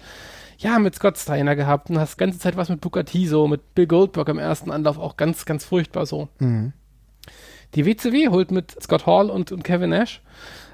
ja, 0.58 0.80
mit 0.80 0.96
Scott 0.96 1.18
Steiner 1.18 1.56
gehabt 1.56 1.90
und 1.90 1.98
hast 1.98 2.16
die 2.16 2.20
ganze 2.20 2.40
Zeit 2.40 2.58
was 2.58 2.68
mit 2.68 2.82
Booker 2.82 3.06
T 3.06 3.26
so, 3.26 3.48
mit 3.48 3.74
Bill 3.74 3.88
Goldberg 3.88 4.28
im 4.28 4.38
ersten 4.38 4.72
Anlauf 4.72 4.98
auch 4.98 5.18
ganz, 5.18 5.46
ganz 5.46 5.64
furchtbar 5.64 6.06
so. 6.06 6.28
Mhm. 6.40 6.74
Die 7.76 7.86
WCW 7.86 8.30
holt 8.30 8.52
mit 8.52 8.72
Scott 8.82 9.06
Hall 9.06 9.30
und, 9.30 9.52
und 9.52 9.64
Kevin 9.64 9.92
Nash 9.92 10.22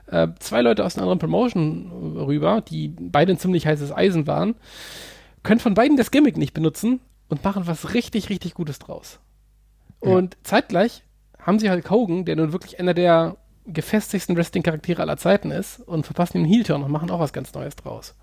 äh, 0.08 0.30
zwei 0.40 0.62
Leute 0.62 0.86
aus 0.86 0.96
einer 0.96 1.04
anderen 1.04 1.20
Promotion 1.20 2.16
rüber, 2.18 2.62
die 2.62 2.88
beide 2.88 3.34
ein 3.34 3.38
ziemlich 3.38 3.68
heißes 3.68 3.92
Eisen 3.92 4.28
waren, 4.28 4.56
können 5.44 5.60
von 5.60 5.74
beiden 5.74 5.98
das 5.98 6.12
Gimmick 6.12 6.38
nicht 6.38 6.54
benutzen 6.54 7.02
und 7.30 7.44
machen 7.44 7.68
was 7.68 7.94
richtig, 7.94 8.30
richtig 8.30 8.54
Gutes 8.54 8.80
draus. 8.80 9.20
Ja. 10.04 10.12
Und 10.12 10.38
zeitgleich 10.44 11.04
haben 11.40 11.60
sie 11.60 11.70
halt 11.70 11.90
Hogan, 11.90 12.26
der 12.26 12.36
nun 12.36 12.52
wirklich 12.52 12.80
einer 12.80 12.94
der 12.94 13.38
gefestigsten 13.66 14.36
Wrestling-Charaktere 14.36 15.02
aller 15.02 15.18
Zeiten 15.18 15.52
ist 15.52 15.80
und 15.80 16.06
verpassen 16.06 16.38
ihm 16.38 16.46
Heel-Turn 16.46 16.84
und 16.84 16.92
machen 16.92 17.10
auch 17.10 17.20
was 17.20 17.34
ganz 17.34 17.54
Neues 17.54 17.76
draus. 17.76 18.16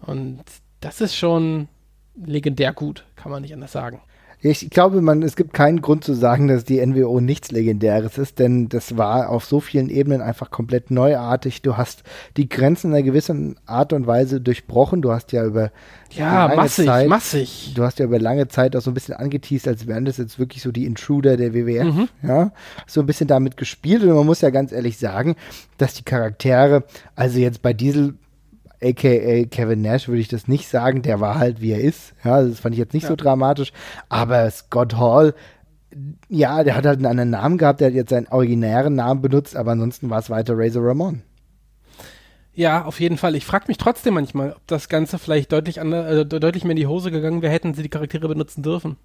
Und 0.00 0.44
das 0.80 1.00
ist 1.00 1.16
schon 1.16 1.68
legendär 2.14 2.72
gut, 2.72 3.04
kann 3.16 3.32
man 3.32 3.42
nicht 3.42 3.54
anders 3.54 3.72
sagen. 3.72 4.00
Ich 4.40 4.70
glaube, 4.70 5.00
man, 5.00 5.22
es 5.22 5.34
gibt 5.34 5.52
keinen 5.52 5.82
Grund 5.82 6.04
zu 6.04 6.14
sagen, 6.14 6.46
dass 6.46 6.64
die 6.64 6.84
NWO 6.84 7.20
nichts 7.20 7.50
Legendäres 7.50 8.18
ist, 8.18 8.38
denn 8.38 8.68
das 8.68 8.96
war 8.96 9.30
auf 9.30 9.44
so 9.44 9.58
vielen 9.58 9.88
Ebenen 9.88 10.20
einfach 10.20 10.52
komplett 10.52 10.92
neuartig. 10.92 11.60
Du 11.62 11.76
hast 11.76 12.04
die 12.36 12.48
Grenzen 12.48 12.88
in 12.88 12.94
einer 12.94 13.02
gewissen 13.02 13.56
Art 13.66 13.92
und 13.92 14.06
Weise 14.06 14.40
durchbrochen. 14.40 15.02
Du 15.02 15.10
hast 15.10 15.32
ja 15.32 15.44
über 15.44 15.72
ja, 16.12 16.46
lange 16.46 16.56
massig, 16.56 16.86
Zeit, 16.86 17.08
massig. 17.08 17.72
Du 17.74 17.82
hast 17.82 17.98
ja 17.98 18.04
über 18.04 18.20
lange 18.20 18.46
Zeit 18.46 18.76
auch 18.76 18.80
so 18.80 18.92
ein 18.92 18.94
bisschen 18.94 19.16
angeteased, 19.16 19.66
als 19.66 19.88
wären 19.88 20.04
das 20.04 20.18
jetzt 20.18 20.38
wirklich 20.38 20.62
so 20.62 20.70
die 20.70 20.86
Intruder 20.86 21.36
der 21.36 21.52
WWF. 21.52 21.84
Mhm. 21.84 22.08
Ja, 22.22 22.52
so 22.86 23.00
ein 23.00 23.06
bisschen 23.06 23.26
damit 23.26 23.56
gespielt. 23.56 24.04
Und 24.04 24.14
man 24.14 24.26
muss 24.26 24.40
ja 24.40 24.50
ganz 24.50 24.70
ehrlich 24.70 24.98
sagen, 24.98 25.34
dass 25.78 25.94
die 25.94 26.04
Charaktere, 26.04 26.84
also 27.16 27.40
jetzt 27.40 27.60
bei 27.60 27.72
Diesel 27.72 28.14
aka 28.82 29.44
Kevin 29.44 29.82
Nash 29.82 30.08
würde 30.08 30.20
ich 30.20 30.28
das 30.28 30.48
nicht 30.48 30.68
sagen, 30.68 31.02
der 31.02 31.20
war 31.20 31.38
halt 31.38 31.60
wie 31.60 31.72
er 31.72 31.80
ist. 31.80 32.14
Ja, 32.24 32.42
das 32.42 32.60
fand 32.60 32.74
ich 32.74 32.78
jetzt 32.78 32.94
nicht 32.94 33.04
ja. 33.04 33.08
so 33.08 33.16
dramatisch. 33.16 33.72
Aber 34.08 34.50
Scott 34.50 34.96
Hall, 34.96 35.34
ja, 36.28 36.62
der 36.64 36.76
hat 36.76 36.86
halt 36.86 36.98
einen 36.98 37.06
anderen 37.06 37.30
Namen 37.30 37.58
gehabt, 37.58 37.80
der 37.80 37.88
hat 37.88 37.94
jetzt 37.94 38.10
seinen 38.10 38.28
originären 38.28 38.94
Namen 38.94 39.20
benutzt, 39.20 39.56
aber 39.56 39.72
ansonsten 39.72 40.10
war 40.10 40.18
es 40.18 40.30
weiter 40.30 40.54
Razor 40.56 40.86
Ramon. 40.86 41.22
Ja, 42.54 42.84
auf 42.84 42.98
jeden 42.98 43.18
Fall. 43.18 43.36
Ich 43.36 43.46
frage 43.46 43.66
mich 43.68 43.78
trotzdem 43.78 44.14
manchmal, 44.14 44.52
ob 44.52 44.66
das 44.66 44.88
Ganze 44.88 45.18
vielleicht 45.18 45.52
deutlich, 45.52 45.80
andere, 45.80 46.22
äh, 46.22 46.26
deutlich 46.26 46.64
mehr 46.64 46.72
in 46.72 46.76
die 46.76 46.88
Hose 46.88 47.10
gegangen 47.10 47.40
wäre, 47.40 47.52
hätten 47.52 47.74
sie 47.74 47.84
die 47.84 47.88
Charaktere 47.88 48.26
benutzen 48.26 48.62
dürfen. 48.62 48.96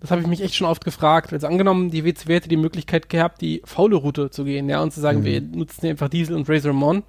Das 0.00 0.10
habe 0.10 0.22
ich 0.22 0.26
mich 0.26 0.42
echt 0.42 0.54
schon 0.54 0.66
oft 0.66 0.84
gefragt. 0.84 1.32
Also 1.32 1.46
angenommen, 1.46 1.90
die 1.90 2.04
WCW 2.04 2.34
hätte 2.34 2.48
die 2.48 2.56
Möglichkeit 2.56 3.08
gehabt, 3.08 3.40
die 3.40 3.62
faule 3.64 3.96
Route 3.96 4.30
zu 4.30 4.44
gehen, 4.44 4.68
ja, 4.68 4.82
und 4.82 4.92
zu 4.92 5.00
sagen, 5.00 5.20
mhm. 5.20 5.24
wir 5.24 5.40
nutzen 5.42 5.86
einfach 5.86 6.08
Diesel 6.08 6.34
und 6.34 6.48
Razor 6.48 6.70
Ramon 6.70 7.02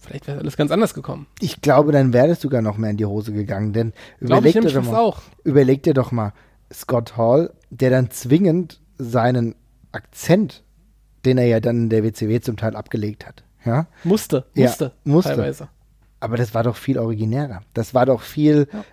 Vielleicht 0.00 0.26
wäre 0.26 0.38
alles 0.38 0.56
ganz 0.56 0.70
anders 0.70 0.94
gekommen. 0.94 1.26
Ich 1.40 1.60
glaube, 1.60 1.92
dann 1.92 2.12
wäre 2.12 2.28
es 2.28 2.40
sogar 2.40 2.62
noch 2.62 2.78
mehr 2.78 2.90
in 2.90 2.96
die 2.96 3.04
Hose 3.04 3.32
gegangen, 3.32 3.72
denn 3.72 3.92
überleg 4.18 4.54
dir, 4.54 4.72
doch 4.72 4.84
mal, 4.84 4.96
auch. 4.96 5.20
überleg 5.44 5.82
dir 5.82 5.94
doch 5.94 6.10
mal 6.10 6.32
Scott 6.72 7.16
Hall, 7.16 7.52
der 7.68 7.90
dann 7.90 8.10
zwingend 8.10 8.80
seinen 8.96 9.54
Akzent, 9.92 10.62
den 11.24 11.36
er 11.36 11.46
ja 11.46 11.60
dann 11.60 11.76
in 11.76 11.90
der 11.90 12.02
WCW 12.02 12.40
zum 12.40 12.56
Teil 12.56 12.76
abgelegt 12.76 13.26
hat, 13.26 13.44
ja? 13.64 13.88
Musste, 14.04 14.46
musste, 14.54 14.84
ja, 14.84 14.92
musste. 15.04 15.34
teilweise. 15.34 15.68
Aber 16.18 16.36
das 16.36 16.54
war 16.54 16.62
doch 16.62 16.76
viel 16.76 16.98
originärer. 16.98 17.62
Das 17.74 17.94
war 17.94 18.06
doch 18.06 18.22
viel 18.22 18.68
ja. 18.72 18.84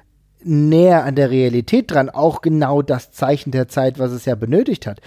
näher 0.44 1.04
an 1.06 1.16
der 1.16 1.30
Realität 1.30 1.92
dran. 1.92 2.10
Auch 2.10 2.42
genau 2.42 2.82
das 2.82 3.12
Zeichen 3.12 3.52
der 3.52 3.68
Zeit, 3.68 4.00
was 4.00 4.12
es 4.12 4.26
ja 4.26 4.36
benötigt 4.36 4.88
hat 4.88 5.02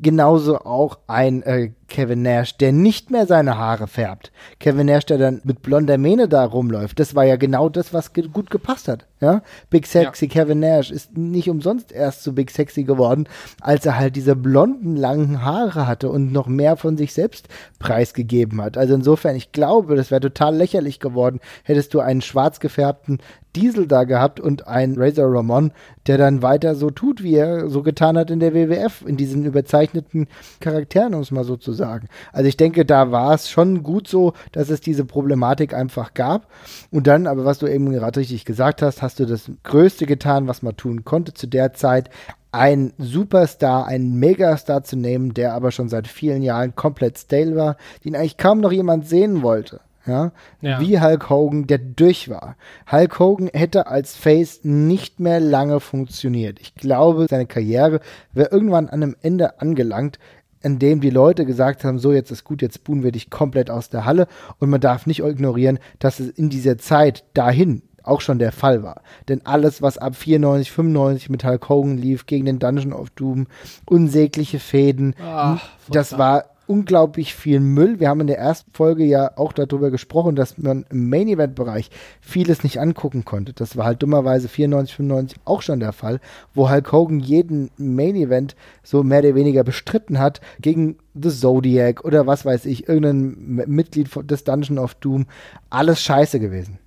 genauso 0.00 0.58
auch 0.58 0.98
ein 1.06 1.42
äh, 1.42 1.70
Kevin 1.88 2.22
Nash, 2.22 2.56
der 2.56 2.72
nicht 2.72 3.10
mehr 3.10 3.26
seine 3.26 3.56
Haare 3.56 3.86
färbt. 3.86 4.32
Kevin 4.58 4.86
Nash, 4.86 5.06
der 5.06 5.18
dann 5.18 5.40
mit 5.44 5.62
blonder 5.62 5.98
Mähne 5.98 6.28
da 6.28 6.44
rumläuft. 6.44 6.98
Das 6.98 7.14
war 7.14 7.24
ja 7.24 7.36
genau 7.36 7.68
das, 7.68 7.92
was 7.92 8.12
ge 8.12 8.28
gut 8.28 8.50
gepasst 8.50 8.88
hat. 8.88 9.06
Ja? 9.20 9.42
Big 9.70 9.86
Sexy 9.86 10.26
ja. 10.26 10.32
Kevin 10.32 10.60
Nash 10.60 10.90
ist 10.90 11.16
nicht 11.16 11.48
umsonst 11.48 11.92
erst 11.92 12.24
so 12.24 12.32
Big 12.32 12.50
Sexy 12.50 12.84
geworden, 12.84 13.28
als 13.60 13.86
er 13.86 13.98
halt 13.98 14.16
diese 14.16 14.34
blonden, 14.34 14.96
langen 14.96 15.44
Haare 15.44 15.86
hatte 15.86 16.08
und 16.08 16.32
noch 16.32 16.46
mehr 16.46 16.76
von 16.76 16.96
sich 16.96 17.14
selbst 17.14 17.48
preisgegeben 17.78 18.60
hat. 18.60 18.76
Also 18.76 18.94
insofern, 18.94 19.36
ich 19.36 19.52
glaube, 19.52 19.94
das 19.94 20.10
wäre 20.10 20.20
total 20.20 20.56
lächerlich 20.56 21.00
geworden, 21.00 21.40
hättest 21.62 21.94
du 21.94 22.00
einen 22.00 22.22
schwarz 22.22 22.60
gefärbten 22.60 23.18
Diesel 23.56 23.86
da 23.86 24.04
gehabt 24.04 24.40
und 24.40 24.66
einen 24.66 24.96
Razor 24.98 25.32
Ramon, 25.32 25.72
der 26.06 26.18
dann 26.18 26.42
weiter 26.42 26.74
so 26.74 26.90
tut, 26.90 27.22
wie 27.22 27.36
er 27.36 27.68
so 27.68 27.82
getan 27.82 28.18
hat 28.18 28.30
in 28.30 28.40
der 28.40 28.54
WWF, 28.54 29.02
in 29.06 29.16
diesen 29.16 29.44
überzeichneten 29.44 30.28
Charakteren, 30.60 31.14
um 31.14 31.20
es 31.20 31.30
mal 31.30 31.44
so 31.44 31.56
zu 31.56 31.72
sagen. 31.72 32.08
Also 32.32 32.48
ich 32.48 32.56
denke, 32.56 32.84
da 32.84 33.10
war 33.10 33.34
es 33.34 33.48
schon 33.48 33.82
gut 33.82 34.08
so, 34.08 34.34
dass 34.52 34.70
es 34.70 34.80
diese 34.80 35.04
Problematik 35.04 35.74
einfach 35.74 36.14
gab. 36.14 36.48
Und 36.90 37.06
dann, 37.06 37.26
aber 37.26 37.44
was 37.44 37.58
du 37.58 37.66
eben 37.66 37.90
gerade 37.90 38.20
richtig 38.20 38.44
gesagt 38.44 38.82
hast, 38.82 39.02
hast 39.02 39.20
du 39.20 39.26
das 39.26 39.50
Größte 39.62 40.06
getan, 40.06 40.48
was 40.48 40.62
man 40.62 40.76
tun 40.76 41.04
konnte 41.04 41.34
zu 41.34 41.46
der 41.46 41.72
Zeit, 41.72 42.10
einen 42.52 42.92
Superstar, 42.98 43.86
einen 43.86 44.18
Megastar 44.20 44.84
zu 44.84 44.96
nehmen, 44.96 45.34
der 45.34 45.54
aber 45.54 45.72
schon 45.72 45.88
seit 45.88 46.06
vielen 46.06 46.42
Jahren 46.42 46.76
komplett 46.76 47.18
stale 47.18 47.56
war, 47.56 47.76
den 48.04 48.14
eigentlich 48.14 48.36
kaum 48.36 48.60
noch 48.60 48.70
jemand 48.70 49.08
sehen 49.08 49.42
wollte 49.42 49.80
ja, 50.06 50.32
ja, 50.60 50.80
wie 50.80 51.00
Hulk 51.00 51.30
Hogan, 51.30 51.66
der 51.66 51.78
durch 51.78 52.28
war. 52.28 52.56
Hulk 52.90 53.18
Hogan 53.18 53.48
hätte 53.52 53.86
als 53.86 54.16
Face 54.16 54.60
nicht 54.62 55.20
mehr 55.20 55.40
lange 55.40 55.80
funktioniert. 55.80 56.60
Ich 56.60 56.74
glaube, 56.74 57.26
seine 57.28 57.46
Karriere 57.46 58.00
wäre 58.32 58.50
irgendwann 58.50 58.88
an 58.88 59.02
einem 59.02 59.16
Ende 59.22 59.60
angelangt, 59.60 60.18
in 60.62 60.78
dem 60.78 61.00
die 61.00 61.10
Leute 61.10 61.44
gesagt 61.44 61.84
haben, 61.84 61.98
so 61.98 62.12
jetzt 62.12 62.30
ist 62.30 62.44
gut, 62.44 62.62
jetzt 62.62 62.84
buhen 62.84 63.02
wir 63.02 63.12
dich 63.12 63.30
komplett 63.30 63.70
aus 63.70 63.90
der 63.90 64.04
Halle 64.04 64.26
und 64.58 64.70
man 64.70 64.80
darf 64.80 65.06
nicht 65.06 65.20
ignorieren, 65.20 65.78
dass 65.98 66.20
es 66.20 66.30
in 66.30 66.48
dieser 66.48 66.78
Zeit 66.78 67.24
dahin 67.34 67.82
auch 68.02 68.20
schon 68.20 68.38
der 68.38 68.52
Fall 68.52 68.82
war. 68.82 69.02
Denn 69.28 69.44
alles, 69.44 69.82
was 69.82 69.98
ab 69.98 70.14
94, 70.14 70.70
95 70.70 71.30
mit 71.30 71.44
Hulk 71.44 71.68
Hogan 71.68 71.96
lief, 71.96 72.26
gegen 72.26 72.46
den 72.46 72.58
Dungeon 72.58 72.92
of 72.92 73.10
Doom, 73.10 73.46
unsägliche 73.86 74.58
Fäden, 74.58 75.14
Ach, 75.22 75.66
das 75.90 76.16
war 76.18 76.53
unglaublich 76.66 77.34
viel 77.34 77.60
Müll. 77.60 78.00
Wir 78.00 78.08
haben 78.08 78.20
in 78.20 78.26
der 78.26 78.38
ersten 78.38 78.70
Folge 78.72 79.04
ja 79.04 79.36
auch 79.36 79.52
darüber 79.52 79.90
gesprochen, 79.90 80.36
dass 80.36 80.58
man 80.58 80.86
im 80.90 81.08
Main 81.08 81.28
Event 81.28 81.54
Bereich 81.54 81.90
vieles 82.20 82.64
nicht 82.64 82.80
angucken 82.80 83.24
konnte. 83.24 83.52
Das 83.52 83.76
war 83.76 83.84
halt 83.86 84.02
dummerweise 84.02 84.48
94, 84.48 84.96
95 84.96 85.40
auch 85.44 85.62
schon 85.62 85.80
der 85.80 85.92
Fall, 85.92 86.20
wo 86.54 86.70
Hulk 86.70 86.92
Hogan 86.92 87.20
jeden 87.20 87.70
Main 87.76 88.16
Event 88.16 88.56
so 88.82 89.02
mehr 89.02 89.20
oder 89.20 89.34
weniger 89.34 89.64
bestritten 89.64 90.18
hat 90.18 90.40
gegen 90.60 90.96
The 91.14 91.30
Zodiac 91.30 92.04
oder 92.04 92.26
was 92.26 92.44
weiß 92.44 92.66
ich, 92.66 92.88
irgendein 92.88 93.64
Mitglied 93.66 94.10
des 94.30 94.44
Dungeon 94.44 94.78
of 94.78 94.94
Doom. 94.94 95.26
Alles 95.70 96.02
scheiße 96.02 96.40
gewesen. 96.40 96.78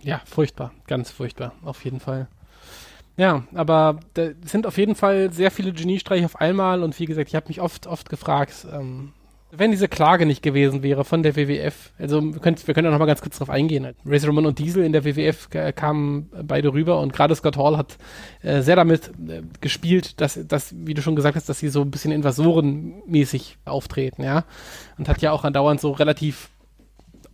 Ja, 0.00 0.20
furchtbar, 0.26 0.72
ganz 0.86 1.10
furchtbar, 1.10 1.54
auf 1.62 1.84
jeden 1.84 2.00
Fall. 2.00 2.28
Ja, 3.16 3.44
aber 3.54 4.00
da 4.14 4.30
sind 4.44 4.66
auf 4.66 4.76
jeden 4.76 4.96
Fall 4.96 5.32
sehr 5.32 5.50
viele 5.50 5.72
Geniestreiche 5.72 6.24
auf 6.24 6.40
einmal 6.40 6.82
und 6.82 6.98
wie 6.98 7.06
gesagt, 7.06 7.28
ich 7.28 7.36
habe 7.36 7.48
mich 7.48 7.60
oft, 7.60 7.86
oft 7.86 8.08
gefragt, 8.08 8.66
ähm, 8.72 9.12
wenn 9.56 9.70
diese 9.70 9.86
Klage 9.86 10.26
nicht 10.26 10.42
gewesen 10.42 10.82
wäre 10.82 11.04
von 11.04 11.22
der 11.22 11.36
WWF, 11.36 11.92
also 11.98 12.20
wir 12.20 12.40
können, 12.40 12.56
wir 12.64 12.74
können 12.74 12.86
ja 12.86 12.90
noch 12.90 12.98
mal 12.98 13.06
ganz 13.06 13.22
kurz 13.22 13.38
drauf 13.38 13.50
eingehen. 13.50 13.94
Razor 14.04 14.30
Ramon 14.30 14.46
und 14.46 14.58
Diesel 14.58 14.84
in 14.84 14.92
der 14.92 15.04
WWF 15.04 15.48
kamen 15.76 16.28
beide 16.42 16.72
rüber 16.72 17.00
und 17.00 17.12
gerade 17.12 17.36
Scott 17.36 17.56
Hall 17.56 17.76
hat 17.76 17.96
äh, 18.42 18.62
sehr 18.62 18.74
damit 18.74 19.12
äh, 19.28 19.42
gespielt, 19.60 20.20
dass, 20.20 20.38
dass, 20.48 20.74
wie 20.76 20.94
du 20.94 21.02
schon 21.02 21.14
gesagt 21.14 21.36
hast, 21.36 21.48
dass 21.48 21.60
sie 21.60 21.68
so 21.68 21.82
ein 21.82 21.90
bisschen 21.92 22.10
invasorenmäßig 22.10 23.58
auftreten, 23.64 24.24
ja. 24.24 24.44
Und 24.98 25.08
hat 25.08 25.22
ja 25.22 25.30
auch 25.30 25.44
andauernd 25.44 25.80
so 25.80 25.92
relativ 25.92 26.48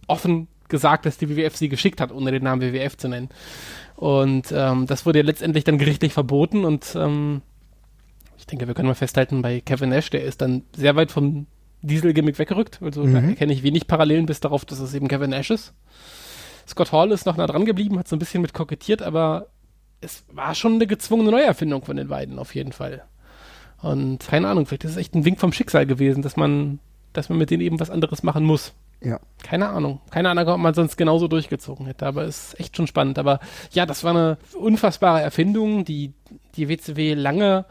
offen 0.06 0.48
gesagt, 0.68 1.06
dass 1.06 1.18
die 1.18 1.28
WWF 1.28 1.56
sie 1.56 1.68
geschickt 1.68 2.00
hat, 2.00 2.12
ohne 2.12 2.32
den 2.32 2.44
Namen 2.44 2.62
WWF 2.62 2.96
zu 2.96 3.08
nennen. 3.08 3.28
Und 4.00 4.50
ähm, 4.50 4.86
das 4.86 5.04
wurde 5.04 5.18
ja 5.18 5.24
letztendlich 5.26 5.64
dann 5.64 5.76
gerichtlich 5.76 6.14
verboten 6.14 6.64
und 6.64 6.96
ähm, 6.96 7.42
ich 8.38 8.46
denke, 8.46 8.66
wir 8.66 8.72
können 8.72 8.88
mal 8.88 8.94
festhalten, 8.94 9.42
bei 9.42 9.60
Kevin 9.60 9.90
Nash, 9.90 10.08
der 10.08 10.24
ist 10.24 10.40
dann 10.40 10.62
sehr 10.74 10.96
weit 10.96 11.12
vom 11.12 11.46
Diesel-Gimmick 11.82 12.38
weggerückt. 12.38 12.80
Also 12.80 13.04
mhm. 13.04 13.12
da 13.12 13.20
erkenne 13.20 13.52
ich 13.52 13.62
wenig 13.62 13.86
Parallelen 13.86 14.24
bis 14.24 14.40
darauf, 14.40 14.64
dass 14.64 14.78
es 14.78 14.94
eben 14.94 15.06
Kevin 15.06 15.28
Nash 15.28 15.50
ist. 15.50 15.74
Scott 16.66 16.92
Hall 16.92 17.12
ist 17.12 17.26
noch 17.26 17.36
nah 17.36 17.46
dran 17.46 17.66
geblieben, 17.66 17.98
hat 17.98 18.08
so 18.08 18.16
ein 18.16 18.18
bisschen 18.18 18.40
mit 18.40 18.54
kokettiert, 18.54 19.02
aber 19.02 19.48
es 20.00 20.24
war 20.32 20.54
schon 20.54 20.76
eine 20.76 20.86
gezwungene 20.86 21.32
Neuerfindung 21.32 21.84
von 21.84 21.98
den 21.98 22.08
beiden, 22.08 22.38
auf 22.38 22.54
jeden 22.54 22.72
Fall. 22.72 23.02
Und 23.82 24.26
keine 24.26 24.48
Ahnung, 24.48 24.64
vielleicht 24.64 24.84
ist 24.84 24.92
es 24.92 24.96
echt 24.96 25.14
ein 25.14 25.26
Wink 25.26 25.38
vom 25.38 25.52
Schicksal 25.52 25.84
gewesen, 25.84 26.22
dass 26.22 26.38
man, 26.38 26.78
dass 27.12 27.28
man 27.28 27.36
mit 27.36 27.50
denen 27.50 27.62
eben 27.62 27.78
was 27.78 27.90
anderes 27.90 28.22
machen 28.22 28.44
muss. 28.44 28.72
Ja. 29.02 29.20
Keine 29.42 29.68
Ahnung. 29.68 30.00
Keine 30.10 30.30
Ahnung, 30.30 30.46
ob 30.48 30.58
man 30.58 30.74
sonst 30.74 30.96
genauso 30.96 31.28
durchgezogen 31.28 31.86
hätte, 31.86 32.06
aber 32.06 32.24
ist 32.24 32.58
echt 32.60 32.76
schon 32.76 32.86
spannend. 32.86 33.18
Aber 33.18 33.40
ja, 33.72 33.86
das 33.86 34.04
war 34.04 34.10
eine 34.10 34.38
unfassbare 34.54 35.20
Erfindung, 35.20 35.84
die 35.84 36.12
die 36.56 36.68
WCW 36.68 37.14
lange 37.14 37.64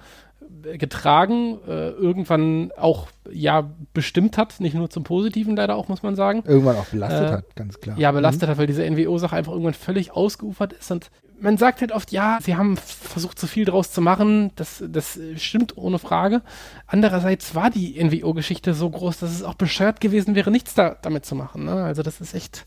äh, 0.64 0.78
getragen, 0.78 1.60
äh, 1.68 1.90
irgendwann 1.90 2.72
auch 2.78 3.10
ja 3.32 3.70
bestimmt 3.94 4.38
hat, 4.38 4.60
nicht 4.60 4.74
nur 4.74 4.90
zum 4.90 5.04
Positiven 5.04 5.56
leider 5.56 5.76
auch, 5.76 5.88
muss 5.88 6.02
man 6.02 6.16
sagen. 6.16 6.44
Irgendwann 6.48 6.78
auch 6.78 6.86
belastet 6.86 7.30
äh, 7.30 7.34
hat, 7.34 7.56
ganz 7.56 7.80
klar. 7.80 7.98
Ja, 8.00 8.12
belastet 8.12 8.48
mhm. 8.48 8.52
hat, 8.52 8.58
weil 8.58 8.68
diese 8.68 8.90
NWO-Sache 8.90 9.36
einfach 9.36 9.52
irgendwann 9.52 9.76
völlig 9.76 10.12
ausgeufert 10.12 10.74
ist 10.74 10.92
und 10.92 11.12
man 11.42 11.58
sagt 11.58 11.82
halt 11.82 11.92
oft, 11.92 12.12
ja, 12.12 12.40
sie 12.42 12.56
haben 12.56 12.78
versucht, 12.78 13.40
so 13.40 13.48
viel 13.48 13.66
draus 13.66 13.92
zu 13.92 14.02
machen. 14.02 14.52
Das, 14.56 14.84
das 14.88 15.20
stimmt 15.38 15.78
ohne 15.78 16.00
Frage. 16.00 16.42
Andererseits 16.88 17.56
war 17.56 17.70
die 17.70 18.02
NWO-Geschichte 18.04 18.74
so 18.74 18.90
groß, 18.90 19.20
dass 19.20 19.32
es 19.32 19.44
auch 19.44 19.56
bescheuert 19.56 20.02
gewesen 20.02 20.36
wäre, 20.36 20.52
nichts 20.52 20.74
da, 20.74 20.98
damit 21.02 21.26
zu 21.26 21.36
machen. 21.36 21.66
Ne? 21.66 21.84
Also 21.84 22.04
das 22.04 22.22
ist 22.22 22.34
echt, 22.34 22.66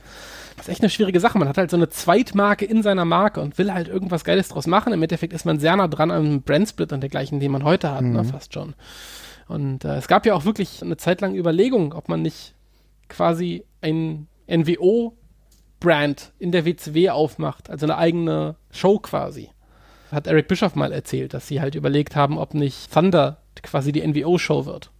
das 0.56 0.66
ist 0.66 0.72
echt 0.72 0.82
eine 0.82 0.90
schwierige 0.90 1.20
Sache. 1.20 1.38
Man 1.38 1.48
hat 1.48 1.58
halt 1.58 1.70
so 1.70 1.76
eine 1.76 1.88
Zweitmarke 1.88 2.64
in 2.64 2.82
seiner 2.82 3.04
Marke 3.04 3.40
und 3.40 3.58
will 3.58 3.72
halt 3.72 3.88
irgendwas 3.88 4.24
Geiles 4.24 4.48
draus 4.48 4.66
machen. 4.66 4.92
Im 4.92 5.02
Endeffekt 5.02 5.32
ist 5.32 5.44
man 5.44 5.58
sehr 5.58 5.76
nah 5.76 5.88
dran 5.88 6.10
am 6.10 6.42
Brandsplit 6.42 6.92
und 6.92 7.00
dergleichen, 7.00 7.40
den 7.40 7.52
man 7.52 7.64
heute 7.64 7.90
hat, 7.90 8.02
ne? 8.02 8.08
mhm. 8.08 8.14
ne? 8.16 8.24
fast 8.24 8.54
schon. 8.54 8.74
Und 9.48 9.84
äh, 9.84 9.96
es 9.96 10.08
gab 10.08 10.24
ja 10.26 10.34
auch 10.34 10.44
wirklich 10.44 10.82
eine 10.82 10.96
Zeit 10.96 11.20
lang 11.20 11.34
Überlegungen, 11.34 11.92
ob 11.92 12.08
man 12.08 12.22
nicht 12.22 12.54
quasi 13.08 13.64
ein 13.80 14.28
NWO 14.48 15.16
Brand 15.82 16.32
in 16.38 16.52
der 16.52 16.64
WCW 16.64 17.10
aufmacht, 17.10 17.68
also 17.68 17.86
eine 17.86 17.98
eigene 17.98 18.54
Show 18.70 19.00
quasi. 19.00 19.50
Hat 20.12 20.28
Eric 20.28 20.46
Bischoff 20.46 20.76
mal 20.76 20.92
erzählt, 20.92 21.34
dass 21.34 21.48
sie 21.48 21.60
halt 21.60 21.74
überlegt 21.74 22.14
haben, 22.14 22.38
ob 22.38 22.54
nicht 22.54 22.92
Thunder 22.92 23.38
quasi 23.62 23.90
die 23.90 24.06
NWO-Show 24.06 24.64
wird, 24.64 24.90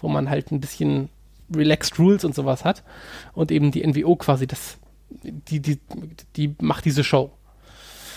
wo 0.00 0.08
man 0.08 0.30
halt 0.30 0.50
ein 0.50 0.60
bisschen 0.60 1.10
Relaxed 1.54 1.98
Rules 1.98 2.24
und 2.24 2.34
sowas 2.34 2.64
hat 2.64 2.82
und 3.34 3.52
eben 3.52 3.72
die 3.72 3.86
NWO 3.86 4.16
quasi 4.16 4.46
das, 4.46 4.78
die, 5.10 5.60
die, 5.60 5.78
die 6.36 6.54
macht 6.60 6.86
diese 6.86 7.04
Show. 7.04 7.30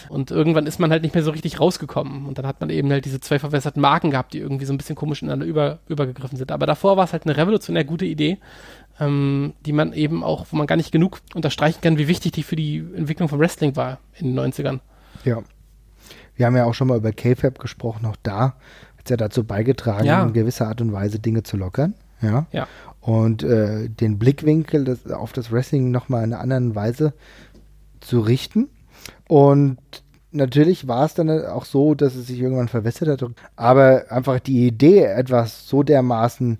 Und 0.08 0.32
irgendwann 0.32 0.68
ist 0.68 0.80
man 0.80 0.92
halt 0.92 1.02
nicht 1.02 1.16
mehr 1.16 1.24
so 1.24 1.32
richtig 1.32 1.60
rausgekommen. 1.60 2.28
Und 2.28 2.38
dann 2.38 2.46
hat 2.46 2.62
man 2.62 2.70
eben 2.70 2.92
halt 2.92 3.06
diese 3.06 3.20
zwei 3.20 3.40
verwässerten 3.40 3.82
Marken 3.82 4.12
gehabt, 4.12 4.34
die 4.34 4.40
irgendwie 4.40 4.66
so 4.66 4.74
ein 4.74 4.78
bisschen 4.78 4.96
komisch 4.96 5.24
ineinander 5.24 5.48
über, 5.48 5.80
übergegriffen 5.88 6.38
sind. 6.38 6.52
Aber 6.52 6.68
davor 6.68 6.96
war 6.96 7.06
es 7.06 7.12
halt 7.12 7.26
eine 7.26 7.36
revolutionär 7.36 7.84
gute 7.84 8.06
Idee, 8.06 8.38
ähm, 9.00 9.54
die 9.66 9.74
man 9.74 9.94
eben 9.94 10.24
auch, 10.24 10.48
wo 10.52 10.58
man 10.58 10.68
gar 10.68 10.76
nicht 10.76 10.92
genug 10.92 11.22
unterstreichen 11.34 11.82
kann, 11.82 11.98
wie 11.98 12.08
wichtig 12.08 12.32
die 12.34 12.44
für 12.44 12.56
die 12.56 12.78
Entwicklung 12.96 13.30
von 13.30 13.40
Wrestling 13.40 13.76
war 13.76 14.00
in 14.18 14.36
den 14.36 14.40
90ern. 14.40 14.80
Ja. 15.24 15.42
Wir 16.36 16.46
haben 16.46 16.56
ja 16.56 16.66
auch 16.66 16.74
schon 16.74 16.88
mal 16.88 16.98
über 16.98 17.12
K-Fab 17.12 17.60
gesprochen, 17.60 18.06
auch 18.06 18.18
da 18.22 18.56
hat 18.98 19.06
es 19.06 19.10
ja 19.10 19.18
dazu 19.18 19.44
beigetragen, 19.44 20.06
ja. 20.06 20.24
in 20.24 20.34
gewisser 20.34 20.68
Art 20.68 20.82
und 20.82 20.92
Weise 20.92 21.20
Dinge 21.20 21.44
zu 21.44 21.58
lockern. 21.58 21.94
Ja. 22.22 22.48
ja. 22.52 22.68
Und 23.02 23.44
äh, 23.44 23.90
den 23.90 24.18
Blickwinkel 24.18 24.84
das, 24.84 25.12
auf 25.12 25.32
das 25.32 25.52
Wrestling 25.52 25.92
nochmal 25.92 26.24
in 26.24 26.34
einer 26.34 26.42
anderen 26.42 26.76
Weise 26.76 27.14
zu 28.00 28.20
richten. 28.20 28.70
Und 29.28 29.78
natürlich 30.32 30.88
war 30.88 31.06
es 31.06 31.14
dann 31.14 31.30
auch 31.46 31.66
so, 31.66 31.96
dass 31.96 32.16
es 32.16 32.28
sich 32.28 32.40
irgendwann 32.40 32.68
verwässert 32.68 33.22
hat. 33.22 33.32
Aber 33.56 34.06
einfach 34.10 34.40
die 34.40 34.68
Idee, 34.68 35.04
etwas 35.04 35.68
so 35.68 35.84
dermaßen 35.84 36.60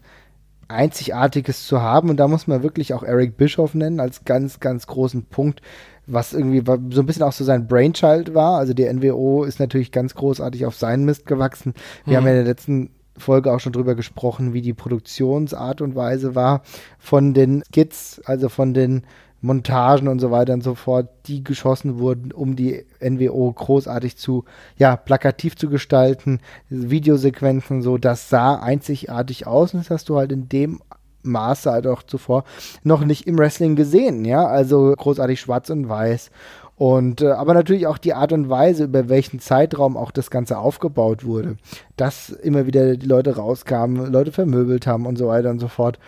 Einzigartiges 0.68 1.68
zu 1.68 1.82
haben, 1.82 2.10
und 2.10 2.18
da 2.18 2.28
muss 2.28 2.48
man 2.48 2.64
wirklich 2.64 2.94
auch 2.94 3.04
Eric 3.04 3.38
Bischoff 3.38 3.74
nennen 3.74 4.00
als 4.00 4.26
ganz, 4.26 4.60
ganz 4.60 4.88
großen 4.88 5.26
Punkt, 5.26 5.62
was 6.08 6.34
irgendwie 6.34 6.64
so 6.66 7.02
ein 7.02 7.06
bisschen 7.06 7.24
auch 7.24 7.32
so 7.32 7.44
sein 7.44 7.68
Brainchild 7.68 8.34
war. 8.34 8.58
Also 8.58 8.74
die 8.74 8.92
NWO 8.92 9.44
ist 9.44 9.60
natürlich 9.60 9.92
ganz 9.92 10.14
großartig 10.14 10.66
auf 10.66 10.76
seinen 10.76 11.06
Mist 11.06 11.26
gewachsen. 11.26 11.74
Wir 12.06 12.14
mhm. 12.14 12.18
haben 12.18 12.26
ja 12.26 12.32
in 12.32 12.38
der 12.38 12.54
letzten 12.54 12.90
Folge 13.18 13.54
auch 13.54 13.60
schon 13.60 13.74
drüber 13.74 13.96
gesprochen, 13.96 14.54
wie 14.54 14.62
die 14.62 14.74
Produktionsart 14.74 15.82
und 15.82 15.96
Weise 15.96 16.36
war 16.36 16.62
von 17.00 17.34
den 17.34 17.64
Skits, 17.64 18.22
also 18.26 18.50
von 18.50 18.74
den 18.74 19.04
Montagen 19.46 20.08
und 20.08 20.20
so 20.20 20.32
weiter 20.32 20.54
und 20.54 20.64
so 20.64 20.76
fort, 20.76 21.08
die 21.28 21.44
geschossen 21.44 22.00
wurden, 22.00 22.32
um 22.32 22.56
die 22.56 22.86
NWO 23.00 23.52
großartig 23.52 24.18
zu, 24.18 24.46
ja, 24.78 24.96
plakativ 24.96 25.56
zu 25.56 25.70
gestalten, 25.70 26.40
Videosequenzen 26.70 27.82
so, 27.82 27.98
das 27.98 28.30
sah 28.30 28.56
einzigartig 28.56 29.48
aus 29.48 29.74
und 29.74 29.82
das 29.82 29.90
hast 29.90 30.10
du 30.10 30.18
halt 30.18 30.32
in 30.32 30.50
dem 30.50 30.82
Maße 31.24 31.72
halt 31.72 31.88
auch 31.88 32.04
zuvor 32.04 32.44
noch 32.84 33.04
nicht 33.04 33.28
im 33.28 33.38
Wrestling 33.38 33.76
gesehen, 33.76 34.26
ja, 34.26 34.46
also 34.46 34.94
großartig 34.96 35.40
schwarz 35.40 35.70
und 35.70 35.90
weiß. 35.90 36.32
Und 36.78 37.22
äh, 37.22 37.32
aber 37.32 37.54
natürlich 37.54 37.88
auch 37.88 37.98
die 37.98 38.14
Art 38.14 38.34
und 38.34 38.50
Weise, 38.50 38.86
über 38.86 39.08
welchen 39.08 39.40
Zeitraum 39.40 39.96
auch 39.96 40.12
das 40.12 40.30
Ganze 40.30 40.58
aufgebaut 40.58 41.24
wurde, 41.24 41.56
dass 41.96 42.30
immer 42.30 42.66
wieder 42.66 42.98
die 42.98 43.08
Leute 43.08 43.38
rauskamen, 43.38 44.12
Leute 44.12 44.34
vermöbelt 44.34 44.86
haben 44.86 45.06
und 45.06 45.18
so 45.18 45.28
weiter 45.28 45.50
und 45.50 45.60
so 45.60 45.70
fort. 45.70 46.00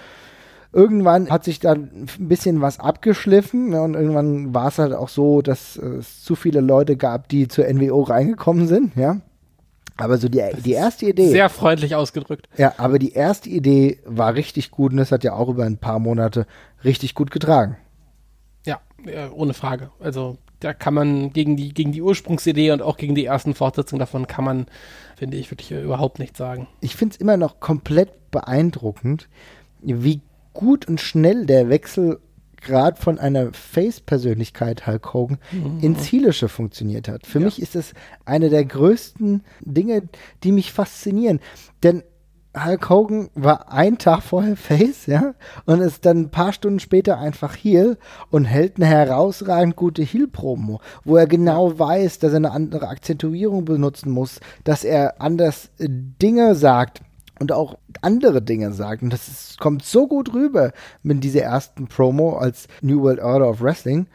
Irgendwann 0.73 1.29
hat 1.29 1.43
sich 1.43 1.59
dann 1.59 2.07
ein 2.19 2.27
bisschen 2.27 2.61
was 2.61 2.79
abgeschliffen 2.79 3.71
ja, 3.71 3.81
und 3.81 3.93
irgendwann 3.93 4.53
war 4.53 4.67
es 4.67 4.79
halt 4.79 4.93
auch 4.93 5.09
so, 5.09 5.41
dass 5.41 5.77
es 5.77 6.23
zu 6.23 6.35
viele 6.35 6.61
Leute 6.61 6.97
gab, 6.97 7.29
die 7.29 7.47
zur 7.47 7.65
NWO 7.65 8.03
reingekommen 8.03 8.67
sind, 8.67 8.95
ja. 8.95 9.21
Aber 9.99 10.17
so 10.17 10.29
die, 10.29 10.43
die 10.63 10.73
erste 10.73 11.07
Idee. 11.07 11.29
Sehr 11.29 11.49
freundlich 11.49 11.95
ausgedrückt. 11.95 12.47
Ja, 12.55 12.73
aber 12.77 12.99
die 12.99 13.13
erste 13.13 13.49
Idee 13.49 13.99
war 14.05 14.35
richtig 14.35 14.69
gut 14.69 14.91
und 14.91 14.97
das 14.97 15.11
hat 15.11 15.23
ja 15.23 15.33
auch 15.33 15.49
über 15.49 15.63
ein 15.63 15.77
paar 15.77 15.97
Monate 15.97 16.45
richtig 16.83 17.15
gut 17.15 17.31
getragen. 17.31 17.77
Ja, 19.05 19.31
ohne 19.31 19.53
Frage. 19.53 19.91
Also 19.99 20.37
da 20.59 20.73
kann 20.73 20.93
man 20.93 21.31
gegen 21.31 21.55
die, 21.55 21.73
gegen 21.73 21.91
die 21.91 22.01
Ursprungsidee 22.01 22.71
und 22.71 22.81
auch 22.81 22.97
gegen 22.97 23.15
die 23.15 23.25
ersten 23.25 23.53
Fortsetzungen 23.53 23.99
davon 23.99 24.27
kann 24.27 24.43
man, 24.43 24.65
finde 25.15 25.37
ich, 25.37 25.51
wirklich 25.51 25.71
überhaupt 25.71 26.19
nichts 26.19 26.37
sagen. 26.37 26.67
Ich 26.81 26.95
finde 26.95 27.13
es 27.13 27.21
immer 27.21 27.37
noch 27.37 27.59
komplett 27.59 28.31
beeindruckend, 28.31 29.29
wie 29.81 30.21
gut 30.57 30.87
und 30.87 30.99
schnell 30.99 31.45
der 31.45 31.69
Wechsel 31.69 32.19
gerade 32.61 32.99
von 32.99 33.19
einer 33.19 33.53
Face-Persönlichkeit 33.53 34.87
Hulk 34.87 35.13
Hogan 35.13 35.37
mhm. 35.51 35.79
ins 35.79 36.11
Heelische 36.11 36.49
funktioniert 36.49 37.07
hat. 37.07 37.25
Für 37.25 37.39
ja. 37.39 37.45
mich 37.45 37.61
ist 37.61 37.75
es 37.75 37.93
eine 38.25 38.49
der 38.49 38.65
größten 38.65 39.43
Dinge, 39.61 40.03
die 40.43 40.51
mich 40.51 40.73
faszinieren. 40.73 41.39
Denn 41.83 42.03
Hulk 42.65 42.89
Hogan 42.89 43.29
war 43.35 43.71
ein 43.71 43.99
Tag 43.99 44.23
vorher 44.23 44.55
Face, 44.57 45.05
ja, 45.05 45.35
und 45.65 45.81
ist 45.81 46.05
dann 46.05 46.21
ein 46.21 46.31
paar 46.31 46.51
Stunden 46.51 46.79
später 46.79 47.19
einfach 47.19 47.55
Heel 47.55 47.97
und 48.31 48.45
hält 48.45 48.77
eine 48.77 48.87
herausragend 48.87 49.75
gute 49.75 50.01
Heel-Promo, 50.01 50.81
wo 51.03 51.15
er 51.15 51.27
genau 51.27 51.77
weiß, 51.77 52.19
dass 52.19 52.31
er 52.31 52.37
eine 52.37 52.51
andere 52.51 52.87
Akzentuierung 52.87 53.65
benutzen 53.65 54.11
muss, 54.11 54.39
dass 54.63 54.83
er 54.83 55.21
anders 55.21 55.69
äh, 55.77 55.87
Dinge 55.87 56.55
sagt 56.55 57.01
und 57.39 57.51
auch 57.51 57.77
andere 58.01 58.41
Dinge 58.41 58.73
sagt. 58.73 59.03
Und 59.03 59.11
das 59.11 59.27
ist, 59.27 59.59
kommt 59.59 59.83
so 59.83 60.07
gut 60.07 60.33
rüber 60.33 60.71
mit 61.03 61.23
dieser 61.23 61.41
ersten 61.41 61.87
Promo 61.87 62.37
als 62.37 62.67
New 62.81 63.01
World 63.01 63.19
Order 63.19 63.49
of 63.49 63.61
Wrestling. 63.61 64.07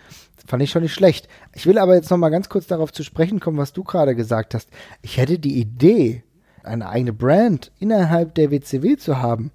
Fand 0.47 0.63
ich 0.63 0.71
schon 0.71 0.83
nicht 0.83 0.95
schlecht. 0.95 1.29
Ich 1.55 1.67
will 1.67 1.79
aber 1.79 1.95
jetzt 1.95 2.11
noch 2.11 2.19
mal 2.19 2.31
ganz 2.31 2.49
kurz 2.49 2.67
darauf 2.67 2.93
zu 2.93 3.05
sprechen 3.05 3.41
kommen, 3.41 3.59
was 3.59 3.73
du 3.73 3.85
gerade 3.85 4.17
gesagt 4.17 4.55
hast. 4.55 4.69
Ich 5.01 5.17
hätte 5.17 5.39
die 5.39 5.61
Idee, 5.61 6.25
eine 6.65 6.89
eigene 6.89 7.13
Brand 7.13 7.73
innerhalb 7.79 8.35
der 8.35 8.51
WCW 8.51 8.97
zu 8.97 9.19
haben, 9.19 9.53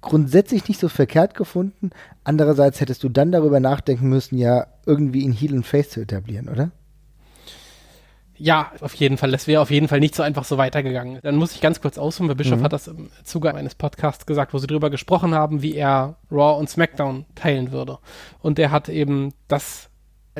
grundsätzlich 0.00 0.68
nicht 0.68 0.80
so 0.80 0.88
verkehrt 0.88 1.34
gefunden. 1.34 1.90
Andererseits 2.24 2.80
hättest 2.80 3.02
du 3.02 3.08
dann 3.08 3.32
darüber 3.32 3.60
nachdenken 3.60 4.08
müssen, 4.08 4.38
ja, 4.38 4.66
irgendwie 4.86 5.24
in 5.24 5.32
Heel 5.32 5.54
und 5.54 5.66
Face 5.66 5.90
zu 5.90 6.00
etablieren, 6.00 6.48
oder? 6.48 6.70
Ja, 8.42 8.72
auf 8.80 8.94
jeden 8.94 9.18
Fall. 9.18 9.30
Das 9.30 9.46
wäre 9.46 9.60
auf 9.60 9.70
jeden 9.70 9.86
Fall 9.86 10.00
nicht 10.00 10.14
so 10.14 10.22
einfach 10.22 10.44
so 10.44 10.56
weitergegangen. 10.56 11.18
Dann 11.22 11.36
muss 11.36 11.54
ich 11.54 11.60
ganz 11.60 11.82
kurz 11.82 11.98
ausholen, 11.98 12.30
weil 12.30 12.36
Bischof 12.36 12.60
mhm. 12.60 12.64
hat 12.64 12.72
das 12.72 12.88
im 12.88 13.10
Zuge 13.22 13.54
eines 13.54 13.74
Podcasts 13.74 14.24
gesagt, 14.24 14.54
wo 14.54 14.58
sie 14.58 14.66
darüber 14.66 14.88
gesprochen 14.88 15.34
haben, 15.34 15.60
wie 15.60 15.74
er 15.74 16.16
Raw 16.32 16.58
und 16.58 16.70
SmackDown 16.70 17.26
teilen 17.34 17.70
würde. 17.70 17.98
Und 18.40 18.58
er 18.58 18.70
hat 18.70 18.88
eben 18.88 19.34
das 19.46 19.89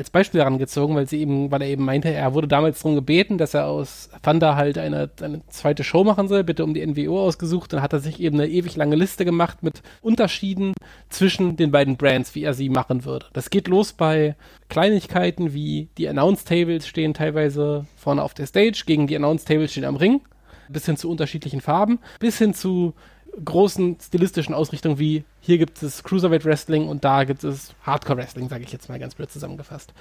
als 0.01 0.09
Beispiel 0.09 0.41
herangezogen, 0.41 0.95
weil 0.95 1.07
sie 1.07 1.21
eben, 1.21 1.51
weil 1.51 1.61
er 1.61 1.67
eben 1.67 1.85
meinte, 1.85 2.09
er 2.09 2.33
wurde 2.33 2.47
damals 2.47 2.79
darum 2.79 2.95
gebeten, 2.95 3.37
dass 3.37 3.53
er 3.53 3.67
aus 3.67 4.09
Thunder 4.23 4.55
halt 4.55 4.79
eine, 4.79 5.11
eine 5.21 5.41
zweite 5.49 5.83
Show 5.83 6.03
machen 6.03 6.27
soll, 6.27 6.43
bitte 6.43 6.63
um 6.63 6.73
die 6.73 6.83
NWO 6.85 7.21
ausgesucht. 7.21 7.71
Dann 7.71 7.83
hat 7.83 7.93
er 7.93 7.99
sich 7.99 8.19
eben 8.19 8.39
eine 8.39 8.49
ewig 8.49 8.75
lange 8.75 8.95
Liste 8.95 9.25
gemacht 9.25 9.61
mit 9.61 9.83
Unterschieden 10.01 10.73
zwischen 11.09 11.55
den 11.55 11.69
beiden 11.69 11.97
Brands, 11.97 12.33
wie 12.33 12.43
er 12.43 12.55
sie 12.55 12.69
machen 12.69 13.05
würde. 13.05 13.27
Das 13.33 13.51
geht 13.51 13.67
los 13.67 13.93
bei 13.93 14.35
Kleinigkeiten 14.69 15.53
wie 15.53 15.89
die 15.99 16.09
Announce 16.09 16.45
Tables 16.45 16.87
stehen 16.87 17.13
teilweise 17.13 17.85
vorne 17.95 18.23
auf 18.23 18.33
der 18.33 18.47
Stage, 18.47 18.83
gegen 18.87 19.05
die 19.05 19.15
Announce 19.15 19.45
Tables 19.45 19.71
stehen 19.71 19.85
am 19.85 19.97
Ring, 19.97 20.21
bis 20.67 20.87
hin 20.87 20.97
zu 20.97 21.11
unterschiedlichen 21.11 21.61
Farben, 21.61 21.99
bis 22.19 22.39
hin 22.39 22.55
zu 22.55 22.95
großen 23.43 23.97
stilistischen 24.01 24.53
Ausrichtungen 24.53 24.99
wie 24.99 25.23
hier 25.39 25.57
gibt 25.57 25.81
es 25.81 26.03
Cruiserweight 26.03 26.45
Wrestling 26.45 26.87
und 26.87 27.03
da 27.03 27.23
gibt 27.23 27.43
es 27.43 27.73
Hardcore 27.83 28.19
Wrestling, 28.19 28.47
sage 28.47 28.63
ich 28.63 28.71
jetzt 28.71 28.89
mal 28.89 28.99
ganz 28.99 29.15
blöd 29.15 29.31
zusammengefasst. 29.31 29.93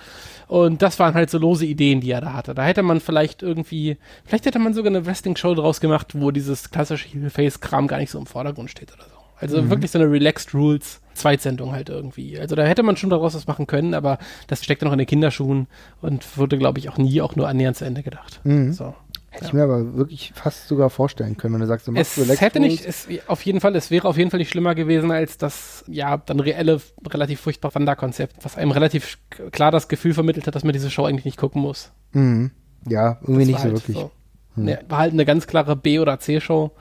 Und 0.48 0.82
das 0.82 0.98
waren 0.98 1.14
halt 1.14 1.30
so 1.30 1.38
lose 1.38 1.64
Ideen, 1.64 2.00
die 2.00 2.10
er 2.10 2.20
da 2.20 2.34
hatte. 2.34 2.54
Da 2.54 2.64
hätte 2.64 2.82
man 2.82 3.00
vielleicht 3.00 3.42
irgendwie, 3.42 3.96
vielleicht 4.24 4.44
hätte 4.44 4.58
man 4.58 4.74
sogar 4.74 4.90
eine 4.90 5.06
Wrestling-Show 5.06 5.54
draus 5.54 5.80
gemacht, 5.80 6.08
wo 6.14 6.30
dieses 6.30 6.70
klassische 6.70 7.08
Heel-Face-Kram 7.08 7.88
gar 7.88 7.98
nicht 7.98 8.10
so 8.10 8.18
im 8.18 8.26
Vordergrund 8.26 8.70
steht 8.70 8.92
oder 8.92 9.04
so. 9.04 9.20
Also 9.40 9.62
mhm. 9.62 9.70
wirklich 9.70 9.90
so 9.90 9.98
eine 9.98 10.10
Relaxed 10.10 10.52
Rules 10.52 11.00
Zweitsendung 11.14 11.72
halt 11.72 11.88
irgendwie. 11.88 12.38
Also 12.38 12.54
da 12.54 12.64
hätte 12.64 12.82
man 12.82 12.96
schon 12.96 13.10
daraus 13.10 13.34
was 13.34 13.46
machen 13.46 13.66
können, 13.66 13.94
aber 13.94 14.18
das 14.46 14.62
steckt 14.62 14.82
noch 14.82 14.92
in 14.92 14.98
den 14.98 15.06
Kinderschuhen 15.06 15.66
und 16.02 16.36
wurde, 16.36 16.58
glaube 16.58 16.78
ich, 16.78 16.88
auch 16.88 16.98
nie 16.98 17.20
auch 17.22 17.36
nur 17.36 17.48
annähernd 17.48 17.76
zu 17.76 17.84
Ende 17.84 18.02
gedacht. 18.02 18.40
Mhm. 18.44 18.72
So. 18.72 18.94
Hätte 19.32 19.44
ja. 19.44 19.48
ich 19.48 19.52
mir 19.54 19.62
aber 19.62 19.94
wirklich 19.94 20.32
fast 20.34 20.66
sogar 20.66 20.90
vorstellen 20.90 21.36
können, 21.36 21.54
wenn 21.54 21.60
du 21.60 21.66
sagst, 21.68 21.86
du 21.86 21.92
machst 21.92 22.18
es 22.18 22.26
so 22.26 22.34
hätte 22.34 22.58
nicht, 22.58 22.84
es, 22.84 23.06
auf 23.28 23.42
jeden 23.42 23.60
Fall, 23.60 23.76
es 23.76 23.90
wäre 23.90 24.08
auf 24.08 24.18
jeden 24.18 24.30
Fall 24.30 24.38
nicht 24.38 24.50
schlimmer 24.50 24.74
gewesen 24.74 25.12
als 25.12 25.38
das, 25.38 25.84
ja, 25.86 26.16
dann 26.16 26.40
reelle, 26.40 26.80
relativ 27.06 27.40
furchtbar 27.40 27.72
Wanda-Konzept, 27.72 28.44
was 28.44 28.56
einem 28.56 28.72
relativ 28.72 29.18
klar 29.52 29.70
das 29.70 29.86
Gefühl 29.86 30.14
vermittelt 30.14 30.48
hat, 30.48 30.56
dass 30.56 30.64
man 30.64 30.72
diese 30.72 30.90
Show 30.90 31.04
eigentlich 31.04 31.24
nicht 31.24 31.36
gucken 31.36 31.62
muss. 31.62 31.92
Mhm. 32.12 32.50
Ja, 32.88 33.18
irgendwie 33.22 33.46
nicht 33.46 33.58
so 33.58 33.64
halt 33.64 33.74
wirklich. 33.74 33.96
So. 33.96 34.10
Mhm. 34.56 34.64
Ne, 34.64 34.80
war 34.88 34.98
halt 34.98 35.12
eine 35.12 35.24
ganz 35.24 35.46
klare 35.46 35.76
B- 35.76 36.00
oder 36.00 36.18
C-Show, 36.18 36.72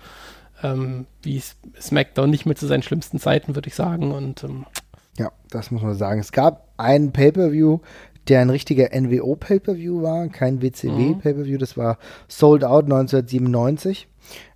ähm, 0.63 1.05
wie 1.21 1.41
SmackDown 1.79 2.31
nicht 2.31 2.47
mehr 2.47 2.55
zu 2.55 2.65
seinen 2.65 2.81
schlimmsten 2.81 3.19
Zeiten, 3.19 3.53
würde 3.53 3.67
ich 3.67 3.75
sagen. 3.75 4.11
Und 4.11 4.43
ähm, 4.43 4.65
ja, 5.19 5.31
das 5.49 5.69
muss 5.69 5.81
man 5.81 5.93
sagen. 5.93 6.19
Es 6.19 6.31
gab 6.31 6.69
einen 6.77 7.11
Pay-Per-View, 7.11 7.79
der 8.29 8.41
ein 8.41 8.49
richtiger 8.49 8.89
NWO-Pay-Per-View 8.93 10.01
war, 10.01 10.27
kein 10.27 10.61
WCW-Pay-Per-View, 10.61 11.55
mhm. 11.55 11.59
das 11.59 11.77
war 11.77 11.97
Sold 12.27 12.63
Out 12.63 12.85
1997. 12.85 14.07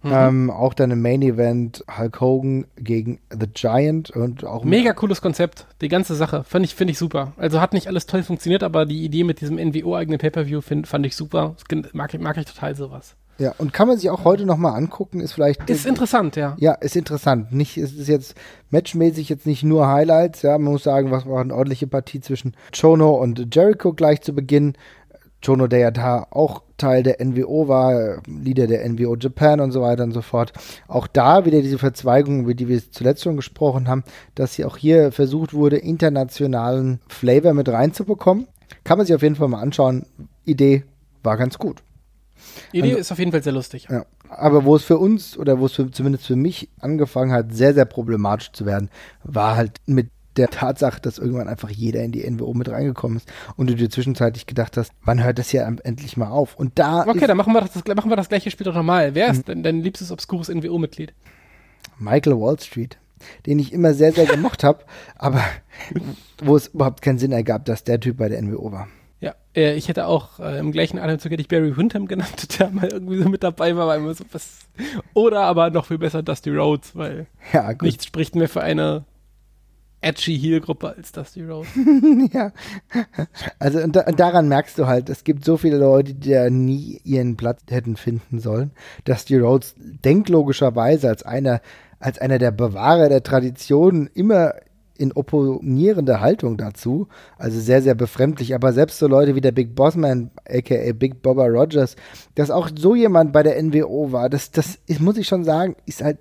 Mhm. 0.03 0.11
Ähm, 0.11 0.51
auch 0.51 0.74
dann 0.74 0.91
im 0.91 1.01
Main 1.01 1.21
Event 1.21 1.84
Hulk 1.97 2.21
Hogan 2.21 2.67
gegen 2.78 3.19
The 3.32 3.47
Giant 3.51 4.11
und 4.11 4.45
auch. 4.45 4.63
Mega 4.63 4.93
cooles 4.93 5.21
Konzept, 5.21 5.65
die 5.82 5.88
ganze 5.88 6.15
Sache. 6.15 6.43
Finde 6.43 6.65
ich, 6.65 6.76
find 6.76 6.91
ich 6.91 6.97
super. 6.99 7.34
Also 7.38 7.59
hat 7.59 7.74
nicht 7.74 7.88
alles 7.88 8.05
toll 8.05 8.21
funktioniert, 8.21 8.61
aber 8.61 8.86
die 8.86 9.03
Idee 9.03 9.24
mit 9.24 9.41
diesem 9.41 9.55
NWO-eigenen 9.55 10.19
Pay-Per-View 10.19 10.61
fand 10.61 11.05
ich 11.05 11.15
super. 11.15 11.55
Mag, 11.93 12.19
mag 12.19 12.38
ich 12.38 12.45
total 12.45 12.76
sowas. 12.76 13.15
Ja, 13.40 13.54
und 13.58 13.74
kann 13.74 13.88
man 13.88 13.98
sich 13.98 14.10
auch 14.10 14.26
heute 14.26 14.46
nochmal 14.46 14.76
angucken, 14.76 15.20
ist 15.20 15.34
vielleicht. 15.34 15.70
Ist 15.70 15.86
interessant, 15.86 16.36
ja. 16.36 16.56
Ja, 16.60 16.74
ist 16.74 16.96
interessant. 16.96 17.52
Nicht, 17.52 17.78
es 17.78 17.94
ist 17.94 18.08
jetzt 18.08 18.36
matchmäßig 18.70 19.30
jetzt 19.30 19.48
nicht 19.48 19.64
nur 19.64 19.88
Highlights, 19.88 20.44
ja. 20.44 20.58
Man 20.58 20.74
muss 20.74 20.84
sagen, 20.84 21.12
was 21.12 21.26
war 21.26 21.42
eine 21.42 21.54
ordentliche 21.54 21.88
Partie 21.88 22.22
zwischen 22.22 22.56
Chono 22.80 23.16
und 23.16 23.54
Jericho 23.54 23.94
gleich 23.94 24.22
zu 24.22 24.34
Beginn. 24.34 24.74
Chono, 25.44 25.68
der 25.68 25.80
ja 25.80 25.92
da 25.92 26.28
auch 26.30 26.64
Teil 26.78 27.04
der 27.04 27.24
NWO 27.24 27.68
war, 27.68 28.22
Leader 28.28 28.68
der 28.68 28.88
NWO 28.88 29.16
Japan 29.16 29.60
und 29.60 29.72
so 29.72 29.82
weiter 29.82 30.04
und 30.04 30.12
so 30.12 30.22
fort. 30.22 30.54
Auch 30.88 31.08
da 31.08 31.46
wieder 31.46 31.62
diese 31.62 31.78
Verzweigung, 31.78 32.42
über 32.42 32.54
die 32.54 32.68
wir 32.68 32.92
zuletzt 32.92 33.24
schon 33.24 33.36
gesprochen 33.36 33.88
haben, 33.88 34.04
dass 34.36 34.54
sie 34.54 34.64
auch 34.64 34.78
hier 34.78 35.12
versucht 35.12 35.54
wurde, 35.54 35.78
internationalen 35.78 37.00
Flavor 37.08 37.54
mit 37.54 37.68
reinzubekommen. 37.68 38.48
Kann 38.84 38.98
man 38.98 39.06
sich 39.06 39.16
auf 39.16 39.22
jeden 39.22 39.36
Fall 39.36 39.50
mal 39.50 39.62
anschauen. 39.62 40.06
Idee 40.46 40.84
war 41.24 41.38
ganz 41.38 41.58
gut. 41.58 41.84
Die 42.72 42.80
Idee 42.80 42.89
also, 42.89 43.00
ist 43.00 43.12
auf 43.12 43.20
jeden 43.20 43.32
Fall 43.32 43.44
sehr 43.44 43.54
lustig. 43.54 43.88
Ja. 43.89 44.06
Aber 44.30 44.66
wo 44.66 44.76
es 44.76 44.84
für 44.84 44.98
uns 44.98 45.38
oder 45.38 45.60
wo 45.60 45.66
es 45.66 45.74
für, 45.74 45.89
zumindest 45.91 46.26
für 46.26 46.36
mich 46.36 46.70
angefangen 46.80 47.32
hat, 47.32 47.54
sehr, 47.54 47.74
sehr 47.74 47.86
problematisch 47.86 48.52
zu 48.52 48.66
werden, 48.66 48.89
war 49.24 49.56
halt 49.56 49.80
mit 49.86 50.10
der 50.38 50.50
Tatsache, 50.50 51.00
dass 51.00 51.20
irgendwann 51.20 51.48
einfach 51.48 51.70
jeder 51.70 52.04
in 52.04 52.12
die 52.12 52.30
NWO 52.30 52.54
mit 52.54 52.70
reingekommen 52.70 53.18
ist 53.18 53.32
und 53.56 53.70
du 53.70 53.76
dir 53.76 53.89
zwischenzeitlich 53.89 54.48
gedacht 54.48 54.78
hast, 54.78 54.91
wann 55.04 55.24
hört 55.24 55.38
das 55.38 55.50
hier 55.50 55.62
endlich 55.84 56.18
mal 56.18 56.30
auf? 56.30 56.56
Und 56.56 56.80
da. 56.80 57.06
Okay, 57.08 57.28
dann 57.28 57.38
machen 57.38 57.54
wir, 57.54 57.62
das, 57.62 57.84
machen 57.96 58.10
wir 58.10 58.16
das 58.16 58.30
gleiche 58.30 58.50
Spiel 58.50 58.66
doch 58.66 58.74
nochmal. 58.74 59.14
Wer 59.16 59.30
ist 59.30 59.38
hm. 59.38 59.46
denn 59.46 59.64
dein 59.64 59.82
liebstes 59.82 60.12
obskures 60.12 60.50
NWO-Mitglied? 60.50 61.14
Michael 62.00 62.39
Wall 62.39 62.60
Street, 62.60 62.98
den 63.46 63.60
ich 63.60 63.72
immer 63.72 63.94
sehr, 63.94 64.12
sehr 64.12 64.26
gemocht 64.26 64.64
habe, 64.64 64.84
aber 65.16 65.44
wo 66.44 66.56
es 66.56 66.68
überhaupt 66.68 67.02
keinen 67.02 67.20
Sinn 67.20 67.32
ergab, 67.32 67.66
dass 67.66 67.84
der 67.84 68.00
Typ 68.00 68.18
bei 68.18 68.30
der 68.30 68.41
NWO 68.41 68.72
war. 68.72 68.88
Ja, 69.24 69.36
äh, 69.55 69.76
ich 69.76 69.88
hätte 69.88 70.07
auch 70.07 70.41
äh, 70.41 70.59
im 70.59 70.74
gleichen 70.74 70.99
Atemzug 70.99 71.32
hätte 71.32 71.41
ich 71.41 71.47
Barry 71.47 71.78
Windham 71.78 72.07
genannt, 72.07 72.59
der 72.59 72.69
mal 72.71 72.89
irgendwie 72.91 73.24
so 73.24 73.30
mit 73.30 73.41
dabei 73.41 73.74
war, 73.78 73.88
weil 73.88 73.99
immer 73.99 74.13
so 74.13 74.26
was. 74.34 74.67
Oder 75.13 75.43
aber 75.43 75.69
noch 75.69 75.86
viel 75.86 75.97
besser 75.97 76.21
Dusty 76.21 76.49
Rhodes, 76.49 76.93
weil 76.93 77.28
ja, 77.53 77.71
nichts 77.82 78.05
spricht 78.05 78.36
mehr 78.36 78.49
für 78.49 78.61
eine 78.61 79.05
edgy 80.01 80.38
Heel-Gruppe 80.38 80.95
als 80.97 81.13
Dusty 81.13 81.45
Rhodes. 81.45 81.69
ja. 82.34 82.51
Also 83.59 83.80
und, 83.80 83.95
da, 83.95 84.01
und, 84.01 84.19
daran 84.19 84.49
merkst 84.49 84.78
du 84.78 84.88
halt, 84.88 85.09
es 85.09 85.24
gibt 85.24 85.45
so 85.45 85.55
viele 85.55 85.78
Leute, 85.78 86.15
die 86.15 86.32
da 86.32 86.49
nie 86.49 86.99
ihren 87.05 87.38
Platz 87.38 87.61
hätten 87.69 87.95
finden 87.95 88.39
sollen. 88.39 88.71
Dusty 89.05 89.38
Rhodes 89.38 89.74
denkt 89.78 90.28
logischerweise 90.28 91.07
als 91.07 91.24
einer, 91.24 91.61
als 91.97 92.19
einer 92.19 92.39
der 92.39 92.51
Bewahrer 92.51 93.07
der 93.07 93.24
Tradition 93.24 94.09
immer 94.13 94.53
in 94.98 95.12
opponierende 95.12 96.22
Haltung 96.22 96.58
dazu. 96.58 97.08
Also 97.38 97.60
sehr, 97.60 97.82
sehr 97.82 97.96
befremdlich. 97.96 98.54
Aber 98.56 98.74
selbst 98.74 99.00
so 99.00 99.08
Leute 99.08 99.36
wie 99.36 99.41
der 99.41 99.52
Big 99.52 99.76
Bossman, 99.76 100.32
aka 100.48 100.94
Big 100.94 101.22
Bobber 101.22 101.48
Rogers, 101.48 101.96
dass 102.36 102.52
auch 102.52 102.70
so 102.76 102.96
jemand 102.96 103.34
bei 103.34 103.44
der 103.44 103.62
NWO 103.62 104.12
war, 104.12 104.30
das, 104.30 104.52
das 104.52 104.80
ist, 104.88 105.02
muss 105.02 105.18
ich 105.18 105.28
schon 105.28 105.44
sagen, 105.44 105.76
ist 105.86 106.04
halt 106.04 106.20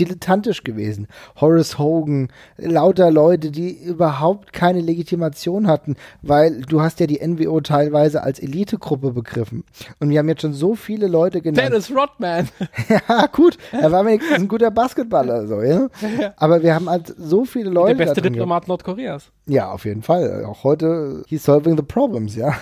dilettantisch 0.00 0.64
gewesen. 0.64 1.06
Horace 1.40 1.78
Hogan, 1.78 2.28
lauter 2.56 3.10
Leute, 3.10 3.50
die 3.50 3.70
überhaupt 3.70 4.52
keine 4.52 4.80
Legitimation 4.80 5.66
hatten, 5.66 5.96
weil 6.22 6.62
du 6.62 6.80
hast 6.80 7.00
ja 7.00 7.06
die 7.06 7.20
NWO 7.26 7.60
teilweise 7.60 8.22
als 8.22 8.38
Elitegruppe 8.38 9.12
begriffen. 9.12 9.64
Und 9.98 10.10
wir 10.10 10.18
haben 10.18 10.28
jetzt 10.28 10.42
schon 10.42 10.52
so 10.52 10.74
viele 10.74 11.06
Leute 11.06 11.40
genannt. 11.40 11.68
Dennis 11.68 11.90
Rodman. 11.94 12.48
ja, 12.88 13.26
gut. 13.26 13.58
Er 13.72 13.92
war 13.92 14.04
wenigstens 14.04 14.38
ein 14.38 14.48
guter 14.48 14.70
Basketballer, 14.70 15.46
so, 15.46 15.62
ja. 15.62 15.88
Aber 16.36 16.62
wir 16.62 16.74
haben 16.74 16.88
halt 16.88 17.14
so 17.18 17.44
viele 17.44 17.70
Leute. 17.70 17.96
Der 17.96 18.06
beste 18.06 18.22
Diplomat 18.22 18.68
Nordkoreas. 18.68 19.30
Ja, 19.46 19.70
auf 19.70 19.84
jeden 19.84 20.02
Fall. 20.02 20.44
Auch 20.44 20.64
heute, 20.64 21.24
he's 21.26 21.44
solving 21.44 21.76
the 21.76 21.82
problems, 21.82 22.36
ja. 22.36 22.54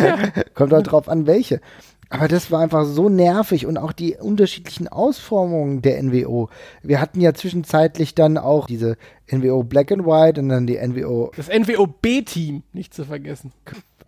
Kommt 0.54 0.72
halt 0.72 0.90
drauf 0.90 1.08
an, 1.08 1.26
welche. 1.26 1.60
Aber 2.08 2.28
das 2.28 2.50
war 2.50 2.60
einfach 2.60 2.84
so 2.84 3.08
nervig 3.08 3.66
und 3.66 3.78
auch 3.78 3.92
die 3.92 4.16
unterschiedlichen 4.16 4.86
Ausformungen 4.88 5.82
der 5.82 6.00
NWO. 6.02 6.48
Wir 6.82 7.00
hatten 7.00 7.20
ja 7.20 7.34
zwischenzeitlich 7.34 8.14
dann 8.14 8.38
auch 8.38 8.66
diese 8.66 8.96
NWO 9.30 9.64
Black 9.64 9.90
and 9.90 10.06
White 10.06 10.40
und 10.40 10.48
dann 10.48 10.66
die 10.66 10.78
NWO. 10.78 11.32
Das 11.36 11.48
NWO 11.48 11.86
B-Team, 11.86 12.62
nicht 12.72 12.94
zu 12.94 13.04
vergessen. 13.04 13.52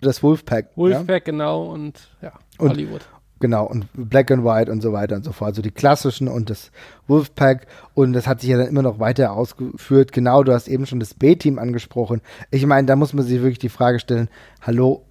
Das 0.00 0.22
Wolfpack. 0.22 0.76
Wolfpack, 0.76 1.08
ja? 1.08 1.18
genau, 1.18 1.66
und 1.66 2.08
ja, 2.22 2.32
und, 2.58 2.70
Hollywood. 2.70 3.02
Genau, 3.40 3.66
und 3.66 3.86
Black 3.94 4.30
and 4.30 4.44
White 4.44 4.70
und 4.70 4.80
so 4.80 4.92
weiter 4.92 5.16
und 5.16 5.24
so 5.24 5.32
fort. 5.32 5.48
Also 5.48 5.62
die 5.62 5.70
klassischen 5.70 6.28
und 6.28 6.50
das 6.50 6.70
Wolfpack. 7.06 7.66
Und 7.94 8.12
das 8.12 8.26
hat 8.26 8.40
sich 8.40 8.50
ja 8.50 8.58
dann 8.58 8.68
immer 8.68 8.82
noch 8.82 8.98
weiter 8.98 9.32
ausgeführt. 9.32 10.12
Genau, 10.12 10.42
du 10.42 10.52
hast 10.52 10.68
eben 10.68 10.86
schon 10.86 11.00
das 11.00 11.14
B-Team 11.14 11.58
angesprochen. 11.58 12.20
Ich 12.50 12.64
meine, 12.66 12.86
da 12.86 12.96
muss 12.96 13.12
man 13.12 13.24
sich 13.24 13.40
wirklich 13.40 13.58
die 13.58 13.68
Frage 13.68 14.00
stellen, 14.00 14.28
hallo, 14.60 15.04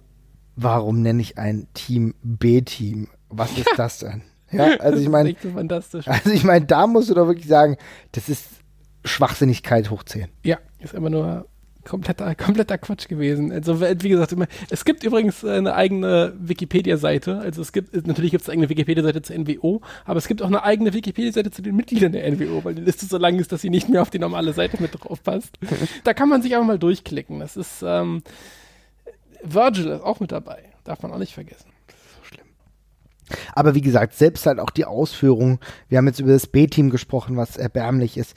warum 0.58 1.02
nenne 1.02 1.22
ich 1.22 1.38
ein 1.38 1.68
Team 1.74 2.14
B-Team? 2.22 3.08
Was 3.28 3.56
ist 3.56 3.70
das 3.76 3.98
denn? 4.00 4.22
Ja, 4.50 4.76
also 4.78 4.98
ich 4.98 5.08
meine, 5.08 5.36
so 5.40 5.98
also 6.06 6.30
ich 6.30 6.44
meine, 6.44 6.64
da 6.64 6.86
musst 6.86 7.10
du 7.10 7.14
doch 7.14 7.26
wirklich 7.26 7.48
sagen, 7.48 7.76
das 8.12 8.28
ist 8.28 8.46
Schwachsinnigkeit 9.04 9.90
hoch 9.90 10.04
10. 10.04 10.28
Ja, 10.42 10.58
ist 10.80 10.94
immer 10.94 11.10
nur 11.10 11.46
kompletter, 11.84 12.34
kompletter 12.34 12.78
Quatsch 12.78 13.08
gewesen. 13.08 13.52
Also, 13.52 13.80
wie 13.80 14.08
gesagt, 14.08 14.34
es 14.70 14.84
gibt 14.84 15.04
übrigens 15.04 15.44
eine 15.44 15.74
eigene 15.74 16.34
Wikipedia-Seite. 16.38 17.38
Also, 17.38 17.62
es 17.62 17.72
gibt, 17.72 17.94
natürlich 18.06 18.30
gibt 18.30 18.42
es 18.42 18.48
eine 18.48 18.54
eigene 18.54 18.68
Wikipedia-Seite 18.70 19.22
zur 19.22 19.36
NWO, 19.38 19.80
aber 20.04 20.18
es 20.18 20.28
gibt 20.28 20.42
auch 20.42 20.46
eine 20.46 20.62
eigene 20.62 20.92
Wikipedia-Seite 20.92 21.50
zu 21.50 21.62
den 21.62 21.76
Mitgliedern 21.76 22.12
der 22.12 22.30
NWO, 22.30 22.64
weil 22.64 22.74
die 22.74 22.82
Liste 22.82 23.06
so 23.06 23.18
lang 23.18 23.38
ist, 23.38 23.52
dass 23.52 23.62
sie 23.62 23.70
nicht 23.70 23.88
mehr 23.88 24.02
auf 24.02 24.10
die 24.10 24.18
normale 24.18 24.52
Seite 24.52 24.80
mit 24.80 24.92
drauf 24.92 25.22
passt. 25.22 25.58
da 26.04 26.14
kann 26.14 26.28
man 26.28 26.42
sich 26.42 26.54
einfach 26.54 26.66
mal 26.66 26.78
durchklicken. 26.78 27.40
Das 27.40 27.56
ist, 27.56 27.82
ähm, 27.84 28.22
Virgil 29.42 29.88
ist 29.88 30.02
auch 30.02 30.20
mit 30.20 30.32
dabei. 30.32 30.62
Darf 30.84 31.02
man 31.02 31.12
auch 31.12 31.18
nicht 31.18 31.34
vergessen. 31.34 31.70
So 32.16 32.24
schlimm. 32.24 32.46
Aber 33.54 33.74
wie 33.74 33.80
gesagt, 33.80 34.14
selbst 34.14 34.46
halt 34.46 34.60
auch 34.60 34.70
die 34.70 34.84
Ausführung. 34.84 35.60
Wir 35.88 35.98
haben 35.98 36.06
jetzt 36.06 36.20
über 36.20 36.32
das 36.32 36.46
B-Team 36.46 36.90
gesprochen, 36.90 37.36
was 37.36 37.56
erbärmlich 37.56 38.16
ist. 38.16 38.34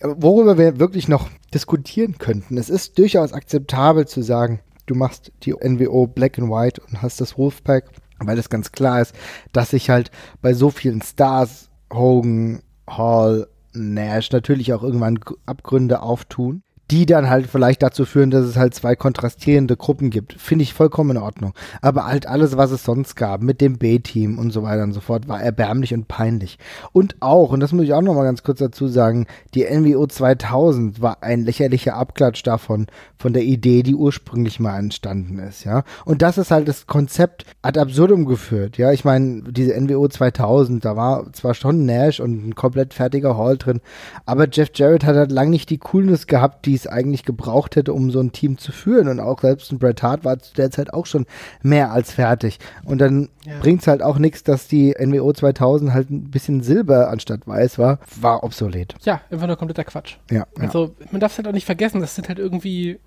Worüber 0.00 0.58
wir 0.58 0.78
wirklich 0.78 1.08
noch 1.08 1.30
diskutieren 1.54 2.18
könnten. 2.18 2.58
Es 2.58 2.68
ist 2.68 2.98
durchaus 2.98 3.32
akzeptabel 3.32 4.06
zu 4.06 4.22
sagen, 4.22 4.60
du 4.86 4.94
machst 4.94 5.32
die 5.42 5.52
NWO 5.52 6.06
Black 6.06 6.38
and 6.38 6.50
White 6.50 6.82
und 6.82 7.02
hast 7.02 7.20
das 7.20 7.38
Wolfpack, 7.38 7.90
weil 8.18 8.38
es 8.38 8.50
ganz 8.50 8.72
klar 8.72 9.00
ist, 9.00 9.14
dass 9.52 9.70
sich 9.70 9.88
halt 9.88 10.10
bei 10.42 10.52
so 10.52 10.70
vielen 10.70 11.02
Stars, 11.02 11.70
Hogan, 11.92 12.62
Hall, 12.86 13.48
Nash 13.72 14.32
natürlich 14.32 14.72
auch 14.72 14.82
irgendwann 14.82 15.18
Abgründe 15.44 16.02
auftun 16.02 16.62
die 16.90 17.06
dann 17.06 17.28
halt 17.28 17.46
vielleicht 17.46 17.82
dazu 17.82 18.04
führen, 18.04 18.30
dass 18.30 18.44
es 18.44 18.56
halt 18.56 18.74
zwei 18.74 18.94
kontrastierende 18.94 19.76
Gruppen 19.76 20.10
gibt. 20.10 20.34
Finde 20.34 20.62
ich 20.62 20.72
vollkommen 20.72 21.16
in 21.16 21.22
Ordnung. 21.22 21.52
Aber 21.82 22.06
halt 22.06 22.26
alles, 22.26 22.56
was 22.56 22.70
es 22.70 22.84
sonst 22.84 23.16
gab, 23.16 23.42
mit 23.42 23.60
dem 23.60 23.78
B-Team 23.78 24.38
und 24.38 24.52
so 24.52 24.62
weiter 24.62 24.84
und 24.84 24.92
so 24.92 25.00
fort, 25.00 25.26
war 25.26 25.42
erbärmlich 25.42 25.94
und 25.94 26.06
peinlich. 26.06 26.58
Und 26.92 27.16
auch, 27.20 27.50
und 27.50 27.60
das 27.60 27.72
muss 27.72 27.84
ich 27.84 27.92
auch 27.92 28.02
nochmal 28.02 28.24
ganz 28.24 28.42
kurz 28.42 28.60
dazu 28.60 28.86
sagen, 28.86 29.26
die 29.54 29.64
NWO 29.64 30.06
2000 30.06 31.02
war 31.02 31.22
ein 31.22 31.44
lächerlicher 31.44 31.94
Abklatsch 31.94 32.42
davon, 32.44 32.86
von 33.18 33.32
der 33.32 33.42
Idee, 33.42 33.82
die 33.82 33.94
ursprünglich 33.94 34.60
mal 34.60 34.78
entstanden 34.78 35.38
ist, 35.38 35.64
ja. 35.64 35.84
Und 36.04 36.22
das 36.22 36.38
ist 36.38 36.50
halt 36.50 36.68
das 36.68 36.86
Konzept 36.86 37.44
ad 37.62 37.80
absurdum 37.80 38.26
geführt, 38.26 38.78
ja. 38.78 38.92
Ich 38.92 39.04
meine, 39.04 39.42
diese 39.50 39.78
NWO 39.80 40.06
2000, 40.06 40.84
da 40.84 40.96
war 40.96 41.32
zwar 41.32 41.54
schon 41.54 41.86
Nash 41.86 42.20
und 42.20 42.46
ein 42.46 42.54
komplett 42.54 42.94
fertiger 42.94 43.36
Hall 43.36 43.56
drin, 43.56 43.80
aber 44.26 44.46
Jeff 44.50 44.70
Jarrett 44.74 45.04
hat 45.04 45.16
halt 45.16 45.32
lang 45.32 45.50
nicht 45.50 45.70
die 45.70 45.78
Coolness 45.78 46.26
gehabt, 46.26 46.66
die 46.66 46.75
es 46.76 46.86
eigentlich 46.86 47.24
gebraucht 47.24 47.76
hätte, 47.76 47.92
um 47.92 48.10
so 48.10 48.20
ein 48.20 48.32
Team 48.32 48.58
zu 48.58 48.72
führen. 48.72 49.08
Und 49.08 49.20
auch 49.20 49.40
selbst 49.40 49.72
ein 49.72 49.78
Bret 49.78 50.02
Hart 50.02 50.24
war 50.24 50.38
zu 50.38 50.54
der 50.54 50.70
Zeit 50.70 50.92
auch 50.92 51.06
schon 51.06 51.26
mehr 51.62 51.92
als 51.92 52.12
fertig. 52.12 52.58
Und 52.84 52.98
dann 52.98 53.28
ja. 53.44 53.58
bringt 53.60 53.82
es 53.82 53.86
halt 53.86 54.02
auch 54.02 54.18
nichts, 54.18 54.42
dass 54.42 54.68
die 54.68 54.94
NWO 54.98 55.32
2000 55.32 55.92
halt 55.92 56.10
ein 56.10 56.30
bisschen 56.30 56.62
Silber 56.62 57.10
anstatt 57.10 57.46
weiß 57.46 57.78
war. 57.78 57.98
War 58.20 58.44
obsolet. 58.44 58.94
Ja, 59.02 59.20
einfach 59.30 59.46
nur 59.46 59.56
kompletter 59.56 59.84
Quatsch. 59.84 60.16
Ja. 60.30 60.46
Also 60.58 60.94
man 61.10 61.20
darf 61.20 61.32
es 61.32 61.38
halt 61.38 61.48
auch 61.48 61.52
nicht 61.52 61.66
vergessen, 61.66 62.00
das 62.00 62.14
sind 62.14 62.28
halt 62.28 62.38
irgendwie 62.38 62.98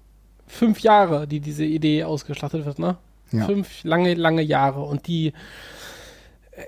fünf 0.48 0.80
Jahre, 0.80 1.28
die 1.28 1.40
diese 1.40 1.64
Idee 1.64 2.04
ausgeschlachtet 2.04 2.66
wird, 2.66 2.80
ne? 2.80 2.98
Ja. 3.32 3.46
Fünf 3.46 3.84
lange, 3.84 4.16
lange 4.16 4.42
Jahre. 4.42 4.82
Und 4.82 5.08
die 5.08 5.34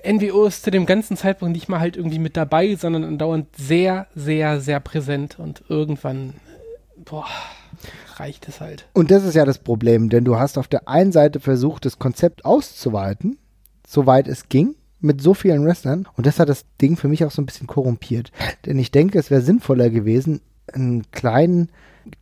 NWO 0.06 0.46
ist 0.46 0.62
zu 0.62 0.70
dem 0.70 0.86
ganzen 0.86 1.16
Zeitpunkt 1.16 1.52
nicht 1.52 1.68
mal 1.68 1.80
halt 1.80 1.96
irgendwie 1.96 2.18
mit 2.18 2.36
dabei, 2.36 2.76
sondern 2.76 3.04
andauernd 3.04 3.54
sehr, 3.56 4.06
sehr, 4.14 4.60
sehr 4.60 4.80
präsent. 4.80 5.38
Und 5.38 5.64
irgendwann 5.68 6.34
boah, 7.04 7.26
reicht 8.16 8.48
es 8.48 8.60
halt. 8.60 8.86
Und 8.92 9.10
das 9.10 9.24
ist 9.24 9.34
ja 9.34 9.44
das 9.44 9.58
Problem, 9.58 10.08
denn 10.08 10.24
du 10.24 10.38
hast 10.38 10.58
auf 10.58 10.68
der 10.68 10.88
einen 10.88 11.12
Seite 11.12 11.40
versucht, 11.40 11.84
das 11.84 11.98
Konzept 11.98 12.44
auszuweiten, 12.44 13.38
soweit 13.86 14.28
es 14.28 14.48
ging, 14.48 14.74
mit 15.00 15.20
so 15.20 15.34
vielen 15.34 15.64
Wrestlern. 15.64 16.08
Und 16.16 16.26
das 16.26 16.38
hat 16.38 16.48
das 16.48 16.64
Ding 16.80 16.96
für 16.96 17.08
mich 17.08 17.24
auch 17.24 17.30
so 17.30 17.42
ein 17.42 17.46
bisschen 17.46 17.66
korrumpiert. 17.66 18.30
Denn 18.66 18.78
ich 18.78 18.90
denke, 18.90 19.18
es 19.18 19.30
wäre 19.30 19.42
sinnvoller 19.42 19.90
gewesen, 19.90 20.40
einen 20.72 21.10
kleinen 21.10 21.70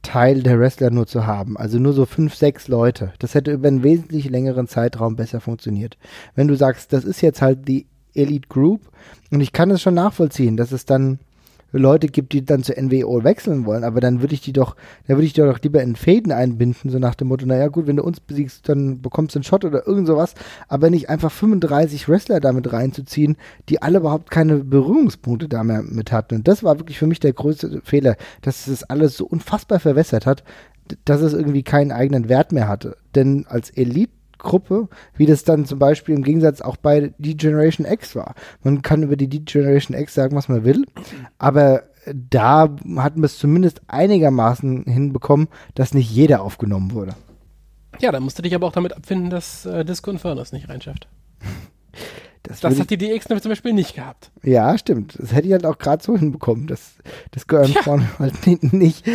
Teil 0.02 0.42
der 0.42 0.58
Wrestler 0.58 0.90
nur 0.90 1.06
zu 1.06 1.26
haben. 1.26 1.56
Also 1.56 1.78
nur 1.78 1.92
so 1.92 2.06
fünf, 2.06 2.34
sechs 2.34 2.68
Leute. 2.68 3.12
Das 3.18 3.34
hätte 3.34 3.52
über 3.52 3.68
einen 3.68 3.82
wesentlich 3.82 4.28
längeren 4.28 4.68
Zeitraum 4.68 5.16
besser 5.16 5.40
funktioniert. 5.40 5.96
Wenn 6.34 6.48
du 6.48 6.54
sagst, 6.56 6.92
das 6.92 7.04
ist 7.04 7.20
jetzt 7.20 7.42
halt 7.42 7.66
die 7.68 7.86
Elite 8.14 8.48
Group 8.48 8.80
und 9.30 9.40
ich 9.40 9.52
kann 9.52 9.70
es 9.70 9.80
schon 9.80 9.94
nachvollziehen, 9.94 10.56
dass 10.56 10.72
es 10.72 10.84
dann 10.84 11.18
Leute 11.72 12.08
gibt, 12.08 12.32
die 12.32 12.44
dann 12.44 12.62
zur 12.62 12.76
NWO 12.80 13.22
wechseln 13.24 13.64
wollen, 13.64 13.84
aber 13.84 14.00
dann 14.00 14.20
würde 14.20 14.34
ich 14.34 14.40
die 14.40 14.52
doch, 14.52 14.76
dann 15.06 15.16
würde 15.16 15.26
ich 15.26 15.32
die 15.32 15.40
doch 15.40 15.60
lieber 15.60 15.82
in 15.82 15.96
Fäden 15.96 16.32
einbinden, 16.32 16.90
so 16.90 16.98
nach 16.98 17.14
dem 17.14 17.28
Motto, 17.28 17.46
naja 17.46 17.68
gut, 17.68 17.86
wenn 17.86 17.96
du 17.96 18.02
uns 18.02 18.20
besiegst, 18.20 18.68
dann 18.68 19.00
bekommst 19.00 19.34
du 19.34 19.38
einen 19.38 19.44
Shot 19.44 19.64
oder 19.64 19.86
irgend 19.86 20.06
sowas, 20.06 20.34
aber 20.68 20.90
nicht 20.90 21.08
einfach 21.08 21.30
35 21.30 22.08
Wrestler 22.08 22.40
damit 22.40 22.72
reinzuziehen, 22.72 23.36
die 23.68 23.82
alle 23.82 23.98
überhaupt 23.98 24.30
keine 24.30 24.56
Berührungspunkte 24.56 25.48
damit 25.48 26.12
hatten. 26.12 26.36
Und 26.36 26.48
das 26.48 26.64
war 26.64 26.78
wirklich 26.78 26.98
für 26.98 27.06
mich 27.06 27.20
der 27.20 27.32
größte 27.32 27.82
Fehler, 27.84 28.16
dass 28.42 28.66
es 28.66 28.84
alles 28.84 29.16
so 29.16 29.26
unfassbar 29.26 29.80
verwässert 29.80 30.26
hat, 30.26 30.44
dass 31.04 31.20
es 31.20 31.34
irgendwie 31.34 31.62
keinen 31.62 31.92
eigenen 31.92 32.28
Wert 32.28 32.52
mehr 32.52 32.68
hatte. 32.68 32.96
Denn 33.14 33.46
als 33.48 33.70
Elite 33.70 34.12
Gruppe, 34.42 34.88
wie 35.16 35.26
das 35.26 35.44
dann 35.44 35.64
zum 35.64 35.78
Beispiel 35.78 36.14
im 36.14 36.22
Gegensatz 36.22 36.60
auch 36.60 36.76
bei 36.76 37.12
D-Generation 37.18 37.86
X 37.86 38.14
war. 38.16 38.34
Man 38.62 38.82
kann 38.82 39.02
über 39.02 39.16
die 39.16 39.28
D-Generation 39.28 39.96
X 39.96 40.14
sagen, 40.14 40.36
was 40.36 40.48
man 40.48 40.64
will, 40.64 40.84
aber 41.38 41.84
da 42.14 42.62
hatten 42.96 43.20
wir 43.20 43.26
es 43.26 43.38
zumindest 43.38 43.82
einigermaßen 43.88 44.84
hinbekommen, 44.84 45.48
dass 45.74 45.94
nicht 45.94 46.10
jeder 46.10 46.42
aufgenommen 46.42 46.92
wurde. 46.92 47.14
Ja, 48.00 48.12
da 48.12 48.20
musst 48.20 48.38
du 48.38 48.42
dich 48.42 48.54
aber 48.54 48.66
auch 48.66 48.72
damit 48.72 48.96
abfinden, 48.96 49.30
dass 49.30 49.66
äh, 49.66 49.84
Disco 49.84 50.10
Inferno 50.10 50.40
es 50.40 50.52
nicht 50.52 50.68
reinschafft. 50.68 51.08
Das, 52.42 52.60
das 52.60 52.80
hat 52.80 52.88
die 52.88 52.96
DX 52.96 53.26
zum 53.26 53.50
Beispiel 53.50 53.72
nicht 53.74 53.94
gehabt. 53.94 54.30
Ja, 54.42 54.76
stimmt. 54.78 55.18
Das 55.18 55.34
hätte 55.34 55.46
ich 55.46 55.52
halt 55.52 55.66
auch 55.66 55.76
gerade 55.76 56.02
so 56.02 56.16
hinbekommen. 56.16 56.66
Das, 56.66 56.94
das 57.32 57.46
gehört 57.46 57.68
ja. 57.68 57.82
vorne 57.82 58.08
halt 58.18 58.46
nicht, 58.72 59.06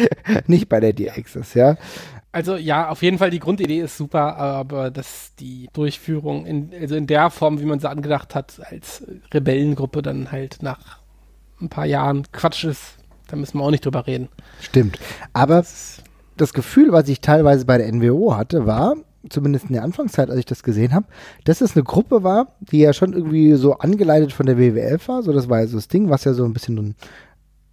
nicht 0.47 0.69
bei 0.69 0.79
der 0.79 0.93
DX 0.93 1.35
ist, 1.35 1.55
ja. 1.55 1.75
Also 2.31 2.57
ja, 2.57 2.89
auf 2.89 3.01
jeden 3.01 3.17
Fall 3.17 3.29
die 3.29 3.39
Grundidee 3.39 3.79
ist 3.79 3.97
super, 3.97 4.35
aber 4.35 4.91
dass 4.91 5.33
die 5.39 5.69
Durchführung 5.71 6.45
in, 6.45 6.69
also 6.79 6.95
in 6.95 7.07
der 7.07 7.29
Form, 7.29 7.61
wie 7.61 7.65
man 7.65 7.79
sie 7.79 7.89
angedacht 7.89 8.35
hat, 8.35 8.59
als 8.69 9.03
Rebellengruppe 9.33 10.01
dann 10.01 10.31
halt 10.31 10.61
nach 10.61 10.99
ein 11.61 11.69
paar 11.69 11.85
Jahren 11.85 12.23
Quatsch 12.33 12.65
ist, 12.65 12.97
da 13.27 13.37
müssen 13.37 13.57
wir 13.57 13.63
auch 13.63 13.71
nicht 13.71 13.85
drüber 13.85 14.05
reden. 14.05 14.27
Stimmt. 14.59 14.99
Aber 15.31 15.63
das 16.37 16.53
Gefühl, 16.53 16.91
was 16.91 17.07
ich 17.07 17.21
teilweise 17.21 17.65
bei 17.65 17.77
der 17.77 17.91
NWO 17.91 18.35
hatte, 18.35 18.65
war, 18.65 18.95
zumindest 19.29 19.65
in 19.65 19.73
der 19.73 19.83
Anfangszeit, 19.83 20.29
als 20.29 20.39
ich 20.39 20.45
das 20.45 20.63
gesehen 20.63 20.93
habe, 20.93 21.07
dass 21.43 21.61
es 21.61 21.75
eine 21.75 21.83
Gruppe 21.83 22.23
war, 22.23 22.55
die 22.59 22.79
ja 22.79 22.93
schon 22.93 23.13
irgendwie 23.13 23.53
so 23.53 23.77
angeleitet 23.77 24.33
von 24.33 24.45
der 24.45 24.57
WWF 24.57 25.07
war. 25.07 25.23
So, 25.23 25.33
das 25.33 25.49
war 25.49 25.61
ja 25.61 25.67
so 25.67 25.77
das 25.77 25.87
Ding, 25.87 26.09
was 26.09 26.23
ja 26.23 26.33
so 26.33 26.45
ein 26.45 26.53
bisschen 26.53 26.95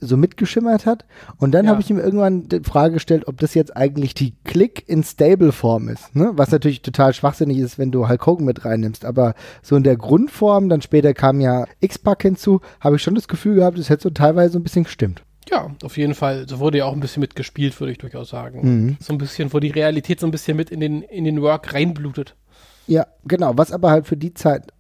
so 0.03 0.17
mitgeschimmert 0.17 0.85
hat. 0.85 1.05
Und 1.39 1.53
dann 1.53 1.67
ja. 1.67 1.71
habe 1.71 1.81
ich 1.81 1.89
ihm 1.89 1.99
irgendwann 1.99 2.49
die 2.49 2.61
Frage 2.61 2.95
gestellt, 2.95 3.29
ob 3.29 3.39
das 3.39 3.55
jetzt 3.55 3.77
eigentlich 3.77 4.15
die 4.15 4.35
Click 4.45 4.89
in 4.89 5.05
Stable-Form 5.05 5.89
ist. 5.89 6.15
Ne? 6.15 6.33
Was 6.35 6.51
natürlich 6.51 6.83
total 6.83 7.15
schwachsinnig 7.15 7.59
ist, 7.59 7.79
wenn 7.79 7.93
du 7.93 8.09
Hulk 8.09 8.27
Hogan 8.27 8.45
mit 8.45 8.65
reinnimmst. 8.65 9.05
Aber 9.05 9.35
so 9.63 9.77
in 9.77 9.85
der 9.85 9.97
Grundform, 9.97 10.69
dann 10.69 10.83
später 10.83 11.15
kam 11.15 11.41
ja 11.41 11.67
X-Pac 11.81 12.23
hinzu, 12.23 12.61
habe 12.81 12.97
ich 12.97 13.03
schon 13.03 13.15
das 13.15 13.29
Gefühl 13.29 13.55
gehabt, 13.55 13.79
es 13.79 13.89
hätte 13.89 14.03
so 14.03 14.11
teilweise 14.11 14.55
so 14.55 14.59
ein 14.59 14.65
bisschen 14.65 14.85
gestimmt. 14.85 15.23
Ja, 15.51 15.71
auf 15.83 15.97
jeden 15.97 16.15
Fall. 16.15 16.49
So 16.49 16.59
wurde 16.61 16.79
ja 16.79 16.85
auch 16.87 16.93
ein 16.93 17.01
bisschen 17.01 17.21
mitgespielt, 17.21 17.79
würde 17.81 17.93
ich 17.93 17.99
durchaus 17.99 18.31
sagen. 18.31 18.61
Mhm. 18.63 18.97
So 19.01 19.13
ein 19.13 19.19
bisschen, 19.19 19.53
wo 19.53 19.61
die 19.61 19.71
Realität 19.71 20.21
so 20.21 20.27
ein 20.27 20.31
bisschen 20.31 20.57
mit 20.57 20.71
in 20.71 20.81
den, 20.81 21.03
in 21.03 21.25
den 21.25 21.43
Work 21.43 21.75
reinblutet. 21.75 22.37
Ja, 22.87 23.07
genau. 23.25 23.53
Was 23.57 23.73
aber 23.73 23.91
halt 23.91 24.07
für 24.07 24.17
die 24.17 24.35
Zeit 24.35 24.73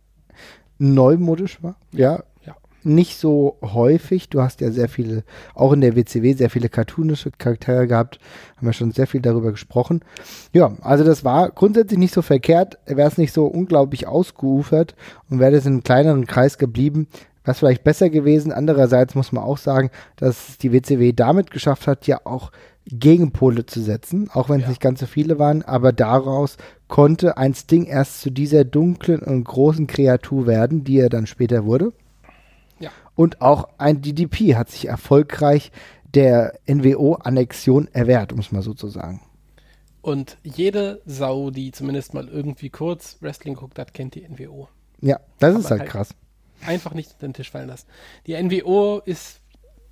neumodisch 0.78 1.62
war. 1.62 1.76
Ja. 1.92 2.22
ja. 2.44 2.56
Nicht 2.84 3.16
so 3.16 3.58
häufig. 3.62 4.28
Du 4.28 4.40
hast 4.42 4.60
ja 4.60 4.70
sehr 4.70 4.88
viele, 4.88 5.24
auch 5.54 5.72
in 5.72 5.80
der 5.80 5.96
WCW, 5.96 6.32
sehr 6.34 6.50
viele 6.50 6.68
cartoonische 6.68 7.30
Charaktere 7.32 7.86
gehabt. 7.86 8.18
Haben 8.56 8.66
wir 8.66 8.72
schon 8.72 8.92
sehr 8.92 9.06
viel 9.06 9.20
darüber 9.20 9.52
gesprochen. 9.52 10.00
Ja, 10.52 10.76
also 10.80 11.04
das 11.04 11.24
war 11.24 11.50
grundsätzlich 11.50 11.98
nicht 11.98 12.14
so 12.14 12.22
verkehrt. 12.22 12.78
Wäre 12.86 13.08
es 13.08 13.18
nicht 13.18 13.32
so 13.32 13.46
unglaublich 13.46 14.06
ausgeufert 14.06 14.94
und 15.28 15.38
wäre 15.38 15.54
es 15.54 15.66
in 15.66 15.72
einem 15.72 15.84
kleineren 15.84 16.26
Kreis 16.26 16.58
geblieben, 16.58 17.08
was 17.44 17.58
vielleicht 17.58 17.84
besser 17.84 18.10
gewesen. 18.10 18.52
Andererseits 18.52 19.14
muss 19.14 19.32
man 19.32 19.44
auch 19.44 19.58
sagen, 19.58 19.90
dass 20.16 20.58
die 20.58 20.72
WCW 20.72 21.12
damit 21.12 21.50
geschafft 21.50 21.86
hat, 21.86 22.06
ja 22.06 22.20
auch 22.24 22.52
Gegenpole 22.86 23.64
zu 23.66 23.80
setzen, 23.80 24.28
auch 24.32 24.48
wenn 24.48 24.56
es 24.56 24.62
ja. 24.62 24.68
nicht 24.70 24.80
ganz 24.80 25.00
so 25.00 25.06
viele 25.06 25.38
waren, 25.38 25.62
aber 25.62 25.92
daraus 25.92 26.56
konnte 26.88 27.36
ein 27.36 27.54
Sting 27.54 27.84
erst 27.84 28.20
zu 28.20 28.30
dieser 28.30 28.64
dunklen 28.64 29.20
und 29.20 29.44
großen 29.44 29.86
Kreatur 29.86 30.46
werden, 30.46 30.82
die 30.82 30.98
er 30.98 31.08
dann 31.08 31.26
später 31.26 31.64
wurde. 31.64 31.92
Ja. 32.80 32.90
Und 33.14 33.40
auch 33.40 33.68
ein 33.78 34.02
DDP 34.02 34.56
hat 34.56 34.68
sich 34.68 34.88
erfolgreich 34.88 35.70
der 36.14 36.58
NWO-Annexion 36.66 37.88
erwehrt, 37.92 38.32
um 38.32 38.40
es 38.40 38.50
mal 38.50 38.62
so 38.62 38.74
zu 38.74 38.88
sagen. 38.88 39.20
Und 40.00 40.36
jede 40.42 41.00
Sau, 41.06 41.50
die 41.50 41.70
zumindest 41.70 42.12
mal 42.12 42.28
irgendwie 42.28 42.68
kurz 42.68 43.16
Wrestling 43.20 43.54
guckt 43.54 43.78
hat, 43.78 43.94
kennt 43.94 44.16
die 44.16 44.28
NWO. 44.28 44.68
Ja, 45.00 45.20
das 45.38 45.50
aber 45.50 45.60
ist 45.60 45.70
halt, 45.70 45.80
halt 45.82 45.90
krass 45.90 46.14
einfach 46.66 46.94
nicht 46.94 47.12
unter 47.12 47.28
den 47.28 47.34
Tisch 47.34 47.50
fallen 47.50 47.68
lassen. 47.68 47.86
Die 48.26 48.40
NWO 48.40 49.00
ist 49.04 49.40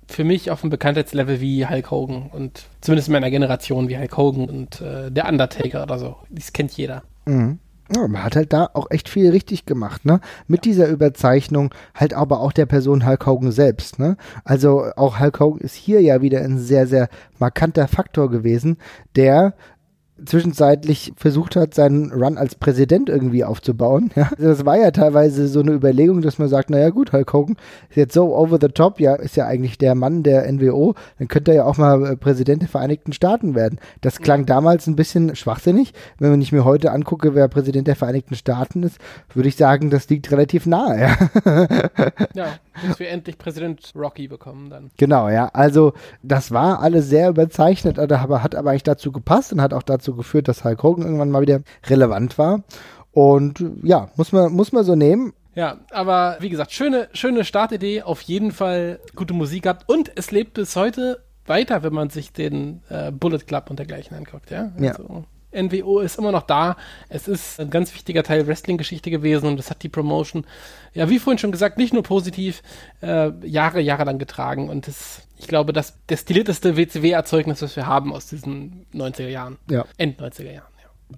für 0.07 0.23
mich 0.23 0.51
auf 0.51 0.63
einem 0.63 0.71
Bekanntheitslevel 0.71 1.41
wie 1.41 1.65
Hulk 1.65 1.91
Hogan 1.91 2.29
und 2.31 2.65
zumindest 2.81 3.07
in 3.07 3.13
meiner 3.13 3.31
Generation 3.31 3.87
wie 3.89 3.97
Hulk 3.97 4.17
Hogan 4.17 4.49
und 4.49 4.81
äh, 4.81 5.11
der 5.11 5.27
Undertaker 5.27 5.83
oder 5.83 5.99
so. 5.99 6.17
Das 6.29 6.53
kennt 6.53 6.71
jeder. 6.73 7.03
Mhm. 7.25 7.59
Ja, 7.93 8.07
man 8.07 8.23
hat 8.23 8.37
halt 8.37 8.53
da 8.53 8.69
auch 8.73 8.89
echt 8.89 9.09
viel 9.09 9.31
richtig 9.31 9.65
gemacht, 9.65 10.05
ne? 10.05 10.21
Mit 10.47 10.65
ja. 10.65 10.71
dieser 10.71 10.87
Überzeichnung, 10.87 11.73
halt 11.93 12.13
aber 12.13 12.39
auch 12.39 12.53
der 12.53 12.65
Person 12.65 13.05
Hulk 13.05 13.25
Hogan 13.25 13.51
selbst, 13.51 13.99
ne? 13.99 14.15
Also 14.45 14.85
auch 14.95 15.19
Hulk 15.19 15.39
Hogan 15.39 15.59
ist 15.59 15.75
hier 15.75 16.01
ja 16.01 16.21
wieder 16.21 16.41
ein 16.41 16.57
sehr, 16.57 16.87
sehr 16.87 17.09
markanter 17.37 17.89
Faktor 17.89 18.29
gewesen, 18.29 18.77
der 19.17 19.55
zwischenzeitlich 20.25 21.13
versucht 21.15 21.55
hat, 21.55 21.73
seinen 21.73 22.11
Run 22.11 22.37
als 22.37 22.55
Präsident 22.55 23.09
irgendwie 23.09 23.43
aufzubauen. 23.43 24.09
Ja. 24.21 24.29
Das 24.37 24.65
war 24.65 24.77
ja 24.77 24.91
teilweise 24.91 25.47
so 25.47 25.61
eine 25.61 25.71
Überlegung, 25.71 26.21
dass 26.21 26.37
man 26.37 26.47
sagt, 26.47 26.69
naja 26.69 26.89
gut, 26.89 27.11
Hulk 27.11 27.33
Hogan 27.33 27.55
ist 27.89 27.95
jetzt 27.95 28.13
so 28.13 28.35
over 28.35 28.59
the 28.61 28.67
top, 28.67 28.99
ja, 28.99 29.15
ist 29.15 29.35
ja 29.35 29.47
eigentlich 29.47 29.77
der 29.77 29.95
Mann 29.95 30.21
der 30.21 30.51
NWO, 30.51 30.93
dann 31.17 31.27
könnte 31.27 31.51
er 31.51 31.57
ja 31.57 31.65
auch 31.65 31.77
mal 31.77 32.05
äh, 32.05 32.17
Präsident 32.17 32.61
der 32.61 32.69
Vereinigten 32.69 33.13
Staaten 33.13 33.55
werden. 33.55 33.79
Das 34.01 34.19
klang 34.19 34.45
damals 34.45 34.85
ein 34.85 34.95
bisschen 34.95 35.35
schwachsinnig. 35.35 35.93
Wenn 36.19 36.41
ich 36.41 36.51
mir 36.51 36.65
heute 36.65 36.91
angucke, 36.91 37.33
wer 37.33 37.47
Präsident 37.47 37.87
der 37.87 37.95
Vereinigten 37.95 38.35
Staaten 38.35 38.83
ist, 38.83 38.97
würde 39.33 39.49
ich 39.49 39.55
sagen, 39.55 39.89
das 39.89 40.07
liegt 40.09 40.31
relativ 40.31 40.65
nahe. 40.65 40.99
Ja, 40.99 41.67
ja 42.33 42.45
bis 42.85 42.99
wir 42.99 43.09
endlich 43.09 43.37
Präsident 43.37 43.91
Rocky 43.95 44.27
bekommen 44.27 44.69
dann. 44.69 44.91
Genau, 44.97 45.29
ja. 45.29 45.49
Also 45.53 45.93
das 46.23 46.51
war 46.51 46.81
alles 46.81 47.09
sehr 47.09 47.29
überzeichnet, 47.29 47.99
aber 47.99 48.43
hat 48.43 48.55
aber 48.55 48.71
eigentlich 48.71 48.83
dazu 48.83 49.11
gepasst 49.11 49.53
und 49.53 49.61
hat 49.61 49.73
auch 49.73 49.83
dazu 49.83 50.15
geführt, 50.15 50.47
dass 50.47 50.63
Hulk 50.63 50.83
Hogan 50.83 51.05
irgendwann 51.05 51.31
mal 51.31 51.41
wieder 51.41 51.61
relevant 51.87 52.37
war. 52.37 52.63
Und 53.11 53.63
ja, 53.83 54.09
muss 54.15 54.31
man, 54.31 54.53
muss 54.53 54.71
man 54.71 54.83
so 54.83 54.95
nehmen. 54.95 55.33
Ja, 55.53 55.79
aber 55.91 56.37
wie 56.39 56.49
gesagt, 56.49 56.71
schöne, 56.71 57.09
schöne 57.13 57.43
Startidee, 57.43 58.03
auf 58.03 58.21
jeden 58.21 58.51
Fall 58.51 58.99
gute 59.15 59.33
Musik 59.33 59.63
gehabt 59.63 59.89
und 59.89 60.11
es 60.15 60.31
lebt 60.31 60.53
bis 60.53 60.75
heute 60.77 61.23
weiter, 61.45 61.83
wenn 61.83 61.93
man 61.93 62.09
sich 62.09 62.31
den 62.31 62.81
äh, 62.89 63.11
Bullet 63.11 63.39
Club 63.39 63.69
und 63.69 63.77
dergleichen 63.77 64.15
anguckt, 64.15 64.49
ja. 64.49 64.71
Also, 64.77 65.03
ja. 65.03 65.23
NWO 65.51 65.99
ist 65.99 66.17
immer 66.17 66.31
noch 66.31 66.43
da. 66.43 66.77
Es 67.09 67.27
ist 67.27 67.59
ein 67.59 67.69
ganz 67.69 67.93
wichtiger 67.93 68.23
Teil 68.23 68.47
Wrestling-Geschichte 68.47 69.11
gewesen 69.11 69.47
und 69.47 69.57
das 69.57 69.69
hat 69.69 69.83
die 69.83 69.89
Promotion, 69.89 70.45
ja, 70.93 71.09
wie 71.09 71.19
vorhin 71.19 71.37
schon 71.37 71.51
gesagt, 71.51 71.77
nicht 71.77 71.93
nur 71.93 72.03
positiv, 72.03 72.61
äh, 73.01 73.31
Jahre, 73.45 73.81
Jahre 73.81 74.03
lang 74.03 74.19
getragen. 74.19 74.69
Und 74.69 74.87
das, 74.87 75.27
ich 75.37 75.47
glaube, 75.47 75.73
das 75.73 75.97
destillierteste 76.07 76.77
WCW-Erzeugnis, 76.77 77.61
was 77.61 77.75
wir 77.75 77.85
haben 77.85 78.13
aus 78.13 78.27
diesen 78.27 78.85
90er 78.93 79.27
Jahren. 79.27 79.57
Ja. 79.69 79.85
End 79.97 80.21
90er 80.21 80.51
Jahren. 80.51 80.71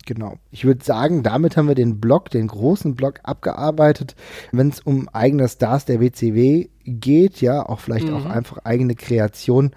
Genau. 0.06 0.38
Ich 0.52 0.66
würde 0.66 0.84
sagen, 0.84 1.24
damit 1.24 1.56
haben 1.56 1.68
wir 1.68 1.76
den 1.76 2.00
Block, 2.00 2.30
den 2.30 2.48
großen 2.48 2.96
Block 2.96 3.20
abgearbeitet. 3.24 4.16
Wenn 4.52 4.70
es 4.70 4.80
um 4.80 5.08
eigene 5.10 5.48
Stars 5.48 5.86
der 5.86 6.02
WCW 6.02 6.70
geht, 6.84 7.42
ja, 7.42 7.68
auch 7.68 7.80
vielleicht 7.80 8.08
mhm. 8.08 8.16
auch 8.16 8.26
einfach 8.26 8.60
eigene 8.64 8.96
Kreation, 8.96 9.72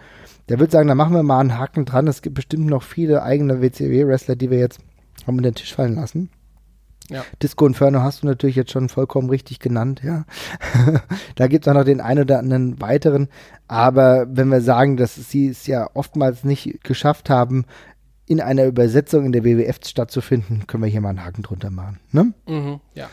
der 0.48 0.58
würde 0.58 0.72
sagen, 0.72 0.88
da 0.88 0.94
machen 0.94 1.14
wir 1.14 1.22
mal 1.22 1.40
einen 1.40 1.58
Haken 1.58 1.84
dran. 1.84 2.06
Es 2.06 2.22
gibt 2.22 2.34
bestimmt 2.34 2.66
noch 2.66 2.82
viele 2.82 3.22
eigene 3.22 3.60
WCW-Wrestler, 3.60 4.36
die 4.36 4.50
wir 4.50 4.58
jetzt 4.58 4.80
haben 5.26 5.38
unter 5.38 5.50
den 5.50 5.56
Tisch 5.56 5.74
fallen 5.74 5.94
lassen. 5.94 6.30
Ja. 7.08 7.24
Disco 7.42 7.66
Inferno 7.66 8.00
hast 8.00 8.22
du 8.22 8.26
natürlich 8.26 8.56
jetzt 8.56 8.72
schon 8.72 8.88
vollkommen 8.88 9.30
richtig 9.30 9.60
genannt, 9.60 10.00
ja. 10.02 10.24
da 11.36 11.46
gibt 11.46 11.66
es 11.66 11.70
auch 11.70 11.76
noch 11.76 11.84
den 11.84 12.00
einen 12.00 12.22
oder 12.22 12.38
anderen 12.38 12.80
weiteren. 12.80 13.28
Aber 13.68 14.26
wenn 14.28 14.48
wir 14.48 14.60
sagen, 14.60 14.96
dass 14.96 15.14
sie 15.14 15.48
es 15.48 15.66
ja 15.66 15.88
oftmals 15.94 16.42
nicht 16.42 16.82
geschafft 16.82 17.30
haben, 17.30 17.64
in 18.26 18.40
einer 18.40 18.64
Übersetzung 18.64 19.24
in 19.24 19.32
der 19.32 19.44
WWF 19.44 19.78
stattzufinden, 19.86 20.66
können 20.66 20.82
wir 20.82 20.90
hier 20.90 21.00
mal 21.00 21.10
einen 21.10 21.24
Haken 21.24 21.42
drunter 21.42 21.70
machen. 21.70 22.00
Ne? 22.10 22.32
Mhm, 22.48 22.80
ja. 22.94 23.08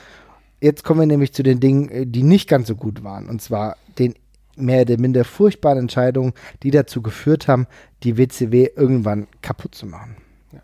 Jetzt 0.60 0.84
kommen 0.84 1.02
wir 1.02 1.08
nämlich 1.08 1.34
zu 1.34 1.44
den 1.44 1.60
Dingen, 1.60 1.90
äh, 1.90 2.08
die 2.08 2.24
nicht 2.24 2.50
ganz 2.50 2.68
so 2.68 2.76
gut 2.76 3.04
waren. 3.04 3.30
Und 3.30 3.42
zwar 3.42 3.78
den 4.00 4.16
mehr 4.56 4.82
oder 4.82 4.98
minder 5.00 5.24
furchtbaren 5.24 5.80
Entscheidungen, 5.80 6.34
die 6.64 6.72
dazu 6.72 7.02
geführt 7.02 7.48
haben, 7.48 7.68
die 8.04 8.18
WCW 8.18 8.70
irgendwann 8.76 9.28
kaputt 9.42 9.76
zu 9.76 9.86
machen. 9.86 10.18
Ja. 10.52 10.62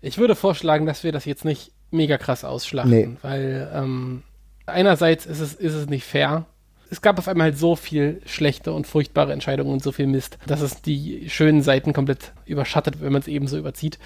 Ich 0.00 0.18
würde 0.18 0.34
vorschlagen, 0.34 0.86
dass 0.86 1.04
wir 1.04 1.12
das 1.12 1.24
jetzt 1.24 1.44
nicht 1.44 1.72
mega 1.90 2.18
krass 2.18 2.44
ausschlachten, 2.44 2.90
nee. 2.90 3.08
weil 3.22 3.70
ähm, 3.74 4.22
einerseits 4.66 5.26
ist 5.26 5.40
es, 5.40 5.54
ist 5.54 5.74
es 5.74 5.88
nicht 5.88 6.04
fair. 6.04 6.46
Es 6.90 7.02
gab 7.02 7.18
auf 7.18 7.28
einmal 7.28 7.46
halt 7.46 7.58
so 7.58 7.76
viel 7.76 8.20
schlechte 8.26 8.72
und 8.72 8.86
furchtbare 8.86 9.32
Entscheidungen 9.32 9.72
und 9.72 9.82
so 9.82 9.92
viel 9.92 10.06
Mist, 10.06 10.38
dass 10.46 10.60
es 10.60 10.82
die 10.82 11.30
schönen 11.30 11.62
Seiten 11.62 11.92
komplett 11.92 12.32
überschattet, 12.46 13.00
wenn 13.00 13.12
man 13.12 13.22
es 13.22 13.28
eben 13.28 13.46
so 13.46 13.56
überzieht. 13.56 13.98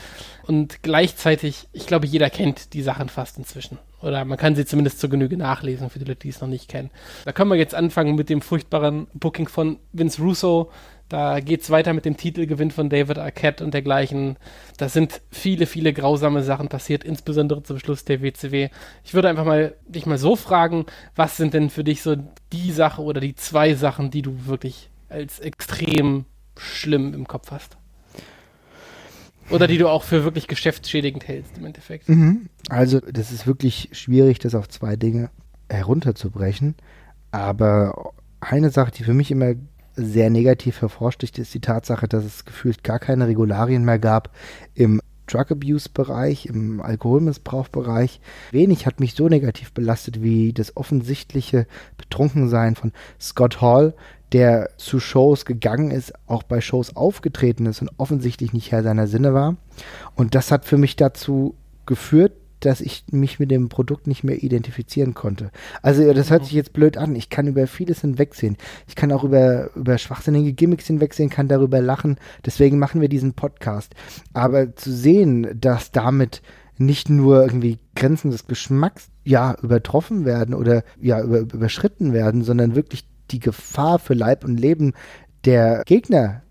Und 0.47 0.83
gleichzeitig, 0.83 1.69
ich 1.73 1.87
glaube, 1.87 2.07
jeder 2.07 2.29
kennt 2.29 2.75
die 2.75 2.83
Sachen 2.83 3.09
fast 3.09 3.39
inzwischen. 3.39 3.79
Oder 4.03 4.27
man 4.27 4.37
kann 4.37 4.55
sie 4.55 4.67
zumindest 4.67 5.01
zur 5.01 5.09
Genüge 5.09 5.39
nachlesen, 5.39 5.89
für 5.89 5.99
die 5.99 6.05
Leute, 6.05 6.21
die 6.21 6.29
es 6.29 6.43
noch 6.43 6.49
nicht 6.49 6.69
kennen. 6.69 6.91
Da 7.25 7.33
können 7.33 7.51
wir 7.51 7.57
jetzt 7.57 7.75
anfangen 7.75 8.17
mit 8.17 8.29
dem 8.29 8.43
furchtbaren 8.43 9.07
Booking 9.15 9.49
von 9.49 9.79
Vince 9.93 10.21
Russo. 10.21 10.71
Da 11.09 11.41
geht 11.41 11.61
es 11.61 11.71
weiter 11.71 11.93
mit 11.93 12.07
dem 12.07 12.17
Titelgewinn 12.17 12.71
von 12.71 12.89
David 12.89 13.19
Arquette 13.19 13.63
und 13.63 13.75
dergleichen. 13.75 14.37
Da 14.79 14.89
sind 14.89 15.21
viele, 15.31 15.67
viele 15.67 15.93
grausame 15.93 16.43
Sachen 16.43 16.69
passiert, 16.69 17.05
insbesondere 17.05 17.63
zum 17.63 17.79
Schluss 17.79 18.05
der 18.05 18.23
WCW. 18.23 18.71
Ich 19.05 19.15
würde 19.15 19.29
einfach 19.29 19.45
mal 19.45 19.75
dich 19.87 20.07
mal 20.07 20.19
so 20.19 20.35
fragen, 20.35 20.87
was 21.15 21.37
sind 21.37 21.55
denn 21.55 21.69
für 21.71 21.85
dich 21.85 22.03
so 22.03 22.17
die 22.53 22.73
Sache 22.73 23.03
oder 23.03 23.21
die 23.21 23.35
zwei 23.35 23.75
Sachen, 23.75 24.11
die 24.11 24.23
du 24.23 24.47
wirklich 24.47 24.91
als 25.09 25.41
extrem 25.41 26.25
schlimm 26.57 27.13
im 27.13 27.29
Kopf 27.29 27.51
hast? 27.51 27.77
Oder 29.51 29.67
die 29.67 29.77
du 29.77 29.89
auch 29.89 30.05
für 30.05 30.25
wirklich 30.25 30.47
geschäftsschädigend 30.47 31.29
hältst 31.29 31.59
im 31.59 31.67
Endeffekt. 31.67 32.09
Mhm. 32.09 32.49
Also, 32.71 33.01
das 33.01 33.31
ist 33.31 33.47
wirklich 33.47 33.91
schwierig, 33.93 34.39
das 34.39 34.55
auf 34.55 34.69
zwei 34.71 34.97
Dinge 34.97 35.31
herunterzubrechen. 35.69 36.77
Aber 37.31 38.15
eine 38.41 38.71
Sache, 38.71 38.91
die 38.91 39.05
für 39.05 39.13
mich 39.13 39.31
immer 39.31 39.55
sehr 39.97 40.31
negativ 40.31 40.81
hervorsticht, 40.81 41.39
ist 41.39 41.55
die 41.55 41.61
Tatsache, 41.61 42.09
dass 42.09 42.25
es 42.25 42.45
gefühlt 42.45 42.83
gar 42.85 42.99
keine 42.99 43.27
Regularien 43.27 43.85
mehr 43.85 43.99
gab 43.99 44.31
im 44.75 45.01
Drug 45.27 45.51
Abuse 45.51 45.89
Bereich, 45.89 46.47
im 46.47 46.81
Alkoholmissbrauch-Bereich. 46.81 48.21
Wenig 48.51 48.87
hat 48.87 49.01
mich 49.01 49.15
so 49.15 49.29
negativ 49.29 49.73
belastet 49.73 50.23
wie 50.23 50.53
das 50.53 50.77
offensichtliche 50.77 51.67
Betrunkensein 51.97 52.75
von 52.75 52.93
Scott 53.19 53.61
Hall, 53.61 53.95
der 54.33 54.71
zu 54.77 55.01
Shows 55.01 55.45
gegangen 55.45 55.91
ist, 55.91 56.13
auch 56.27 56.43
bei 56.43 56.61
Shows 56.61 56.97
aufgetreten 56.97 57.67
ist 57.67 57.81
und 57.81 57.91
offensichtlich 57.97 58.53
nicht 58.53 58.73
Herr 58.73 58.83
seiner 58.83 59.07
Sinne 59.07 59.33
war. 59.33 59.57
Und 60.15 60.35
das 60.35 60.51
hat 60.51 60.65
für 60.65 60.77
mich 60.77 60.97
dazu 60.97 61.55
geführt, 61.87 62.33
dass 62.65 62.81
ich 62.81 63.05
mich 63.11 63.39
mit 63.39 63.51
dem 63.51 63.69
Produkt 63.69 64.07
nicht 64.07 64.25
mehr 64.25 64.43
identifizieren 64.43 65.15
konnte. 65.15 65.51
Also 65.83 66.13
das 66.13 66.31
hört 66.31 66.45
sich 66.45 66.55
jetzt 66.55 66.73
blöd 66.73 66.97
an. 66.97 67.17
Ich 67.17 67.31
kann 67.31 67.47
über 67.47 67.67
vieles 67.67 68.01
hinwegsehen. 68.01 68.57
Ich 68.87 68.95
kann 68.95 69.13
auch 69.13 69.25
über, 69.25 69.71
über 69.75 69.99
schwachsinnige 69.99 70.53
Gimmicks 70.53 70.87
hinwegsehen, 70.87 71.31
kann 71.31 71.49
darüber 71.49 71.81
lachen. 71.81 72.17
Deswegen 72.45 72.79
machen 72.79 73.01
wir 73.01 73.09
diesen 73.09 73.35
Podcast. 73.35 73.95
Aber 74.33 74.75
zu 74.77 74.93
sehen, 74.93 75.49
dass 75.61 75.93
damit 75.93 76.43
nicht 76.77 77.09
nur 77.09 77.43
irgendwie 77.43 77.79
Grenzen 77.95 78.31
des 78.31 78.47
Geschmacks 78.47 79.09
ja 79.25 79.57
übertroffen 79.63 80.25
werden 80.25 80.55
oder 80.55 80.83
ja 81.01 81.23
über, 81.23 81.41
überschritten 81.41 82.13
werden, 82.13 82.43
sondern 82.43 82.75
wirklich 82.75 83.07
die 83.31 83.41
Gefahr 83.41 83.99
für 83.99 84.15
Leib 84.15 84.45
und 84.45 84.59
Leben 84.59 84.93
der 85.45 85.83
Gegner 85.87 86.43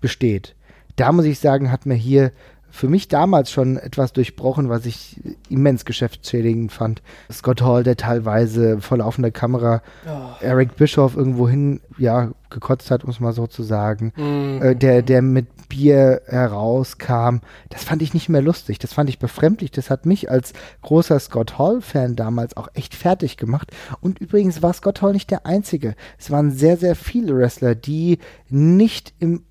besteht. 0.00 0.54
Da 0.96 1.12
muss 1.12 1.24
ich 1.24 1.38
sagen, 1.38 1.72
hat 1.72 1.86
mir 1.86 1.94
hier 1.94 2.32
für 2.72 2.88
mich 2.88 3.06
damals 3.06 3.50
schon 3.50 3.76
etwas 3.76 4.14
durchbrochen, 4.14 4.70
was 4.70 4.86
ich 4.86 5.20
immens 5.50 5.84
geschäftsschädigend 5.84 6.72
fand. 6.72 7.02
Scott 7.30 7.60
Hall, 7.60 7.84
der 7.84 7.96
teilweise 7.96 8.80
vor 8.80 8.96
laufender 8.96 9.30
Kamera 9.30 9.82
oh. 10.06 10.30
Eric 10.40 10.76
Bischoff 10.76 11.14
irgendwo 11.14 11.46
hin, 11.46 11.82
ja, 11.98 12.32
gekotzt 12.48 12.90
hat, 12.90 13.04
um 13.04 13.10
es 13.10 13.20
mal 13.20 13.34
so 13.34 13.46
zu 13.46 13.62
sagen. 13.62 14.12
Mm. 14.16 14.62
Äh, 14.62 14.74
der, 14.74 15.02
der 15.02 15.20
mit 15.20 15.68
Bier 15.68 16.22
herauskam. 16.26 17.40
Das 17.68 17.84
fand 17.84 18.00
ich 18.00 18.14
nicht 18.14 18.30
mehr 18.30 18.42
lustig. 18.42 18.78
Das 18.78 18.94
fand 18.94 19.10
ich 19.10 19.18
befremdlich. 19.18 19.70
Das 19.70 19.90
hat 19.90 20.06
mich 20.06 20.30
als 20.30 20.54
großer 20.80 21.20
Scott 21.20 21.58
Hall-Fan 21.58 22.16
damals 22.16 22.56
auch 22.56 22.68
echt 22.72 22.94
fertig 22.94 23.36
gemacht. 23.36 23.70
Und 24.00 24.18
übrigens 24.18 24.62
war 24.62 24.72
Scott 24.72 25.02
Hall 25.02 25.12
nicht 25.12 25.30
der 25.30 25.44
Einzige. 25.44 25.94
Es 26.18 26.30
waren 26.30 26.50
sehr, 26.50 26.78
sehr 26.78 26.96
viele 26.96 27.36
Wrestler, 27.36 27.74
die 27.74 28.18
nicht 28.48 29.12
im 29.18 29.44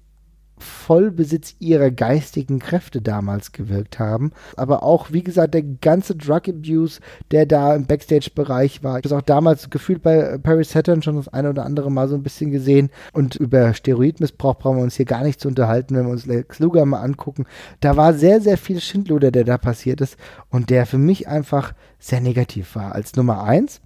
Vollbesitz 0.62 1.56
ihrer 1.60 1.92
geistigen 1.92 2.60
Kräfte 2.60 3.02
damals 3.02 3.52
gewirkt 3.52 4.00
haben. 4.00 4.32
Aber 4.56 4.84
auch, 4.84 5.12
wie 5.12 5.24
gesagt, 5.24 5.54
der 5.54 5.64
ganze 5.64 6.16
Drug 6.16 6.48
Abuse, 6.48 7.02
der 7.32 7.46
da 7.46 7.76
im 7.76 7.86
Backstage-Bereich 7.86 8.84
war. 8.84 9.00
Ich 9.00 9.06
habe 9.06 9.18
auch 9.18 9.22
damals 9.22 9.70
gefühlt 9.70 10.02
bei 10.02 10.38
Paris 10.38 10.72
Saturn 10.72 11.02
schon 11.02 11.18
das 11.18 11.28
eine 11.28 11.50
oder 11.50 11.66
andere 11.66 11.92
Mal 11.92 12.08
so 12.08 12.16
ein 12.16 12.24
bisschen 12.24 12.52
gesehen. 12.52 12.90
Und 13.14 13.36
über 13.36 13.74
Steroidmissbrauch 13.74 14.56
brauchen 14.56 14.78
wir 14.78 14.84
uns 14.84 14.96
hier 14.96 15.06
gar 15.06 15.24
nicht 15.24 15.40
zu 15.40 15.48
unterhalten, 15.48 15.96
wenn 15.96 16.06
wir 16.06 16.12
uns 16.12 16.26
Lex 16.26 16.60
Luger 16.60 16.86
mal 16.86 17.02
angucken. 17.02 17.46
Da 17.80 17.98
war 17.98 18.14
sehr, 18.14 18.40
sehr 18.40 18.58
viel 18.58 18.80
Schindluder, 18.80 19.32
der 19.32 19.44
da 19.44 19.58
passiert 19.58 20.02
ist 20.02 20.18
und 20.50 20.70
der 20.70 20.86
für 20.86 20.98
mich 20.98 21.28
einfach 21.28 21.74
sehr 22.00 22.22
negativ 22.22 22.76
war. 22.76 22.94
Als 22.94 23.16
Nummer 23.16 23.44
eins 23.44 23.82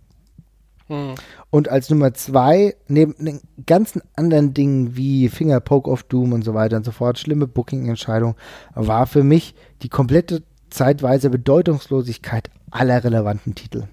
hm. 0.88 1.16
Und 1.56 1.70
als 1.70 1.90
Nummer 1.90 2.14
zwei, 2.14 2.76
neben 2.90 3.16
den 3.18 3.40
ganzen 3.66 4.02
anderen 4.18 4.54
Dingen 4.54 4.98
wie 4.98 5.30
Finger 5.30 5.62
Poke 5.62 5.90
of 5.90 6.04
Doom 6.04 6.34
und 6.34 6.44
so 6.44 6.54
weiter 6.54 6.76
und 6.76 6.84
so 6.84 6.92
fort, 6.92 7.18
schlimme 7.18 7.48
Booking-Entscheidung, 7.48 8.36
war 8.74 9.08
für 9.08 9.24
mich 9.24 9.56
die 9.82 9.88
komplette 9.88 10.44
zeitweise 10.70 11.30
Bedeutungslosigkeit 11.30 12.50
aller 12.72 13.02
relevanten 13.02 13.56
Titel. 13.56 13.88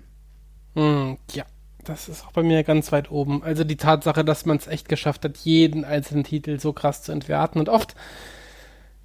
Hm, 0.75 1.19
ja, 1.31 1.45
das 1.85 2.09
ist 2.09 2.27
auch 2.27 2.33
bei 2.33 2.43
mir 2.43 2.65
ganz 2.65 2.91
weit 2.91 3.13
oben. 3.13 3.45
Also 3.45 3.63
die 3.63 3.77
Tatsache, 3.77 4.25
dass 4.25 4.45
man 4.45 4.57
es 4.57 4.67
echt 4.67 4.89
geschafft 4.89 5.25
hat, 5.25 5.37
jeden 5.37 5.85
einzelnen 5.85 6.25
Titel 6.25 6.59
so 6.59 6.73
krass 6.73 7.05
zu 7.05 7.13
entwerten. 7.13 7.61
Und 7.61 7.69
oft 7.69 7.95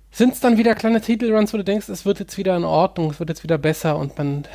sind 0.10 0.34
es 0.34 0.40
dann 0.40 0.58
wieder 0.58 0.74
kleine 0.74 1.02
Titelruns, 1.02 1.54
wo 1.54 1.58
du 1.58 1.64
denkst, 1.64 1.90
es 1.90 2.08
wird 2.08 2.20
jetzt 2.20 2.40
wieder 2.40 2.58
in 2.58 2.64
Ordnung, 2.64 3.12
es 3.12 3.20
wird 3.20 3.30
jetzt 3.30 3.44
wieder 3.44 3.60
besser 3.60 4.00
und 4.00 4.18
man 4.18 4.46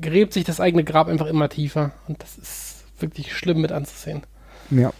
gräbt 0.00 0.32
sich 0.32 0.44
das 0.44 0.60
eigene 0.60 0.84
Grab 0.84 1.08
einfach 1.08 1.26
immer 1.26 1.48
tiefer. 1.48 1.92
Und 2.08 2.22
das 2.22 2.38
ist 2.38 2.84
wirklich 2.98 3.34
schlimm 3.34 3.60
mit 3.60 3.72
anzusehen. 3.72 4.22
Ja. 4.70 4.92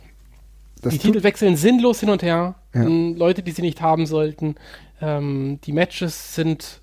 die 0.84 0.98
Titel 0.98 1.22
wechseln 1.22 1.56
sinnlos 1.56 2.00
hin 2.00 2.10
und 2.10 2.22
her. 2.22 2.54
Ja. 2.74 2.84
Leute, 2.84 3.42
die 3.42 3.52
sie 3.52 3.62
nicht 3.62 3.80
haben 3.80 4.06
sollten. 4.06 4.56
Ähm, 5.00 5.58
die 5.64 5.72
Matches 5.72 6.34
sind 6.34 6.80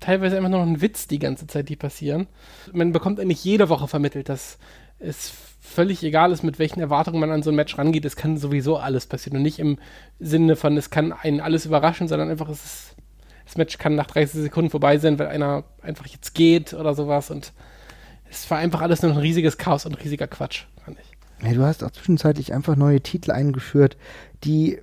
teilweise 0.00 0.36
einfach 0.36 0.50
nur 0.50 0.60
noch 0.60 0.66
ein 0.66 0.80
Witz 0.80 1.08
die 1.08 1.18
ganze 1.18 1.46
Zeit, 1.46 1.68
die 1.68 1.76
passieren. 1.76 2.26
Man 2.72 2.92
bekommt 2.92 3.18
eigentlich 3.18 3.44
jede 3.44 3.68
Woche 3.68 3.88
vermittelt, 3.88 4.28
dass 4.28 4.58
es 4.98 5.32
völlig 5.60 6.02
egal 6.02 6.32
ist, 6.32 6.42
mit 6.42 6.58
welchen 6.58 6.80
Erwartungen 6.80 7.20
man 7.20 7.30
an 7.30 7.42
so 7.42 7.50
ein 7.50 7.56
Match 7.56 7.76
rangeht. 7.76 8.04
Es 8.04 8.16
kann 8.16 8.38
sowieso 8.38 8.78
alles 8.78 9.06
passieren. 9.06 9.38
Und 9.38 9.42
nicht 9.42 9.58
im 9.58 9.78
Sinne 10.18 10.56
von, 10.56 10.76
es 10.76 10.90
kann 10.90 11.12
einen 11.12 11.40
alles 11.40 11.66
überraschen, 11.66 12.08
sondern 12.08 12.30
einfach, 12.30 12.48
es 12.48 12.64
ist 12.64 12.96
das 13.48 13.56
Match 13.56 13.78
kann 13.78 13.94
nach 13.94 14.06
30 14.06 14.42
Sekunden 14.42 14.68
vorbei 14.68 14.98
sein, 14.98 15.18
weil 15.18 15.26
einer 15.28 15.64
einfach 15.80 16.06
jetzt 16.06 16.34
geht 16.34 16.74
oder 16.74 16.94
sowas. 16.94 17.30
Und 17.30 17.54
es 18.30 18.48
war 18.50 18.58
einfach 18.58 18.82
alles 18.82 19.00
nur 19.00 19.10
ein 19.10 19.16
riesiges 19.16 19.56
Chaos 19.56 19.86
und 19.86 19.94
riesiger 19.94 20.26
Quatsch, 20.26 20.64
fand 20.84 20.98
ich. 21.00 21.46
Ja, 21.48 21.54
du 21.54 21.62
hast 21.62 21.82
auch 21.82 21.90
zwischenzeitlich 21.90 22.52
einfach 22.52 22.76
neue 22.76 23.00
Titel 23.00 23.30
eingeführt, 23.30 23.96
die 24.44 24.80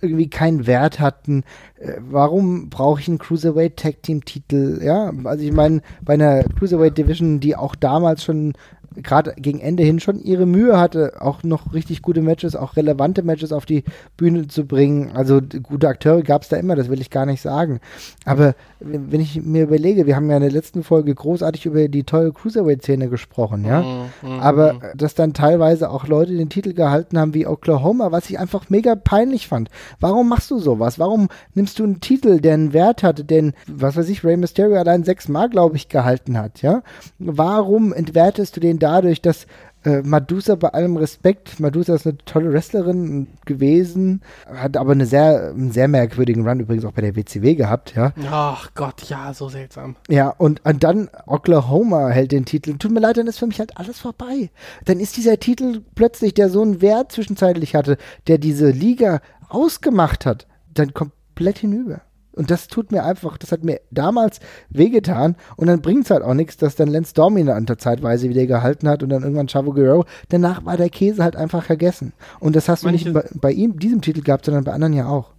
irgendwie 0.00 0.30
keinen 0.30 0.66
Wert 0.66 1.00
hatten. 1.00 1.44
Äh, 1.78 1.98
warum 1.98 2.70
brauche 2.70 2.98
ich 2.98 3.08
einen 3.08 3.18
Cruiserweight 3.18 3.76
Tag 3.76 4.02
Team 4.02 4.24
Titel? 4.24 4.80
Ja, 4.82 5.12
also 5.24 5.44
ich 5.44 5.52
meine, 5.52 5.82
bei 6.00 6.14
einer 6.14 6.44
Cruiserweight 6.44 6.96
Division, 6.96 7.40
die 7.40 7.56
auch 7.56 7.74
damals 7.74 8.24
schon 8.24 8.54
gerade 8.96 9.34
gegen 9.36 9.60
Ende 9.60 9.82
hin 9.82 10.00
schon 10.00 10.20
ihre 10.20 10.46
Mühe 10.46 10.78
hatte, 10.78 11.14
auch 11.20 11.42
noch 11.42 11.72
richtig 11.72 12.02
gute 12.02 12.22
Matches, 12.22 12.56
auch 12.56 12.76
relevante 12.76 13.22
Matches 13.22 13.52
auf 13.52 13.66
die 13.66 13.84
Bühne 14.16 14.48
zu 14.48 14.66
bringen. 14.66 15.10
Also 15.14 15.40
gute 15.62 15.88
Akteure 15.88 16.22
gab 16.22 16.42
es 16.42 16.48
da 16.48 16.56
immer, 16.56 16.76
das 16.76 16.88
will 16.88 17.00
ich 17.00 17.10
gar 17.10 17.26
nicht 17.26 17.40
sagen. 17.40 17.80
Aber 18.24 18.54
wenn 18.80 19.20
ich 19.20 19.42
mir 19.42 19.64
überlege, 19.64 20.06
wir 20.06 20.16
haben 20.16 20.30
ja 20.30 20.36
in 20.36 20.42
der 20.42 20.52
letzten 20.52 20.82
Folge 20.82 21.14
großartig 21.14 21.66
über 21.66 21.88
die 21.88 22.04
tolle 22.04 22.32
Cruiserweight-Szene 22.32 23.08
gesprochen, 23.08 23.64
ja. 23.64 23.82
Mhm, 23.82 24.30
mhm 24.30 24.40
Aber 24.40 24.74
mhm. 24.74 24.80
dass 24.94 25.14
dann 25.14 25.34
teilweise 25.34 25.90
auch 25.90 26.06
Leute 26.06 26.36
den 26.36 26.48
Titel 26.48 26.72
gehalten 26.72 27.18
haben 27.18 27.34
wie 27.34 27.46
Oklahoma, 27.46 28.12
was 28.12 28.30
ich 28.30 28.38
einfach 28.38 28.70
mega 28.70 28.94
peinlich 28.94 29.48
fand. 29.48 29.68
Warum 30.00 30.28
machst 30.28 30.50
du 30.50 30.58
sowas? 30.58 30.98
Warum 30.98 31.28
nimmst 31.54 31.78
du 31.78 31.84
einen 31.84 32.00
Titel, 32.00 32.40
der 32.40 32.54
einen 32.54 32.72
Wert 32.72 33.02
hatte, 33.02 33.24
den, 33.24 33.52
was 33.66 33.96
weiß 33.96 34.08
ich, 34.08 34.24
Rey 34.24 34.36
Mysterio 34.36 34.76
allein 34.76 35.04
sechsmal, 35.04 35.48
glaube 35.48 35.76
ich, 35.76 35.88
gehalten 35.88 36.38
hat, 36.38 36.62
ja? 36.62 36.82
Warum 37.18 37.92
entwertest 37.92 38.56
du 38.56 38.60
den 38.60 38.77
dadurch, 38.78 39.22
dass 39.22 39.46
äh, 39.84 40.02
Madusa 40.02 40.56
bei 40.56 40.68
allem 40.68 40.96
Respekt, 40.96 41.60
Madusa 41.60 41.94
ist 41.94 42.06
eine 42.06 42.18
tolle 42.18 42.52
Wrestlerin 42.52 43.28
gewesen, 43.44 44.22
hat 44.52 44.76
aber 44.76 44.92
eine 44.92 45.06
sehr, 45.06 45.50
einen 45.50 45.70
sehr 45.70 45.88
merkwürdigen 45.88 46.46
Run 46.46 46.60
übrigens 46.60 46.84
auch 46.84 46.92
bei 46.92 47.02
der 47.02 47.16
WCW 47.16 47.54
gehabt, 47.54 47.94
ja. 47.94 48.12
Ach 48.30 48.70
Gott, 48.74 49.02
ja, 49.04 49.32
so 49.32 49.48
seltsam. 49.48 49.96
Ja, 50.08 50.30
und, 50.30 50.64
und 50.64 50.82
dann 50.82 51.08
Oklahoma 51.26 52.08
hält 52.08 52.32
den 52.32 52.44
Titel. 52.44 52.76
Tut 52.76 52.90
mir 52.90 53.00
leid, 53.00 53.18
dann 53.18 53.28
ist 53.28 53.38
für 53.38 53.46
mich 53.46 53.60
halt 53.60 53.76
alles 53.76 54.00
vorbei. 54.00 54.50
Dann 54.84 54.98
ist 55.00 55.16
dieser 55.16 55.38
Titel 55.38 55.82
plötzlich, 55.94 56.34
der 56.34 56.50
so 56.50 56.62
einen 56.62 56.80
Wert 56.80 57.12
zwischenzeitlich 57.12 57.74
hatte, 57.74 57.98
der 58.26 58.38
diese 58.38 58.70
Liga 58.70 59.20
ausgemacht 59.48 60.26
hat, 60.26 60.46
dann 60.74 60.92
komplett 60.92 61.58
hinüber. 61.58 62.02
Und 62.38 62.52
das 62.52 62.68
tut 62.68 62.92
mir 62.92 63.04
einfach, 63.04 63.36
das 63.36 63.50
hat 63.50 63.64
mir 63.64 63.80
damals 63.90 64.38
wehgetan. 64.70 65.34
Und 65.56 65.66
dann 65.66 65.82
bringt 65.82 66.04
es 66.04 66.10
halt 66.10 66.22
auch 66.22 66.34
nichts, 66.34 66.56
dass 66.56 66.76
dann 66.76 66.88
Lance 66.88 67.12
Dominant 67.12 67.68
zeitweise 67.80 68.28
wieder 68.28 68.46
gehalten 68.46 68.88
hat 68.88 69.02
und 69.02 69.08
dann 69.08 69.22
irgendwann 69.22 69.48
Chavo 69.48 69.72
Guerrero. 69.72 70.04
Danach 70.28 70.64
war 70.64 70.76
der 70.76 70.88
Käse 70.88 71.24
halt 71.24 71.34
einfach 71.34 71.64
vergessen. 71.64 72.12
Und 72.38 72.54
das 72.54 72.68
hast 72.68 72.84
Manche, 72.84 73.06
du 73.06 73.10
nicht 73.10 73.32
bei, 73.32 73.40
bei, 73.40 73.52
ihm, 73.52 73.80
diesem 73.80 74.02
Titel 74.02 74.22
gehabt, 74.22 74.44
sondern 74.44 74.62
bei 74.62 74.72
anderen 74.72 74.92
ja 74.92 75.08
auch. 75.08 75.32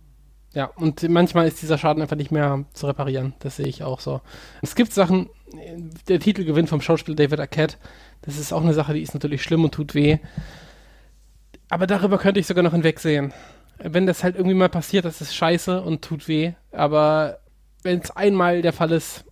Ja, 0.54 0.66
und 0.76 1.08
manchmal 1.08 1.47
ist 1.47 1.62
dieser 1.62 1.78
Schaden 1.78 2.02
einfach 2.02 2.18
nicht 2.18 2.32
mehr 2.32 2.66
zu 2.74 2.88
reparieren. 2.88 3.34
Das 3.39 3.56
sehe 3.56 3.68
ich 3.68 3.84
auch 3.84 4.02
so. 4.02 4.20
Es 4.62 4.76
gibt 4.76 4.91
Sachen, 4.91 5.30
der 6.10 6.20
Titelgewinn 6.20 6.68
vom 6.68 6.82
Schauspieler 6.82 7.16
David 7.16 7.39
Arquette, 7.39 7.78
das 8.24 8.38
ist 8.38 8.52
auch 8.52 8.62
eine 8.62 8.74
Sache, 8.74 8.93
die 8.93 9.02
ist 9.02 9.14
natürlich 9.14 9.41
schlimm 9.41 9.64
und 9.64 9.74
tut 9.74 9.95
weh. 9.95 10.18
Aber 11.70 11.88
darüber 11.88 12.18
könnte 12.18 12.41
ich 12.41 12.47
sogar 12.47 12.64
noch 12.64 12.74
hinwegsehen 12.74 13.32
wenn 13.84 14.06
das 14.06 14.24
halt 14.24 14.36
irgendwie 14.36 14.56
mal 14.56 14.70
passiert, 14.70 15.06
das 15.06 15.22
ist 15.22 15.36
scheiße 15.36 15.82
und 15.82 16.02
tut 16.02 16.28
weh. 16.28 16.54
Aber 16.72 17.40
wenn 17.84 18.00
es 18.00 18.12
einmal 18.12 18.62
der 18.62 18.74
Fall 18.74 18.92
ist, 18.92 19.26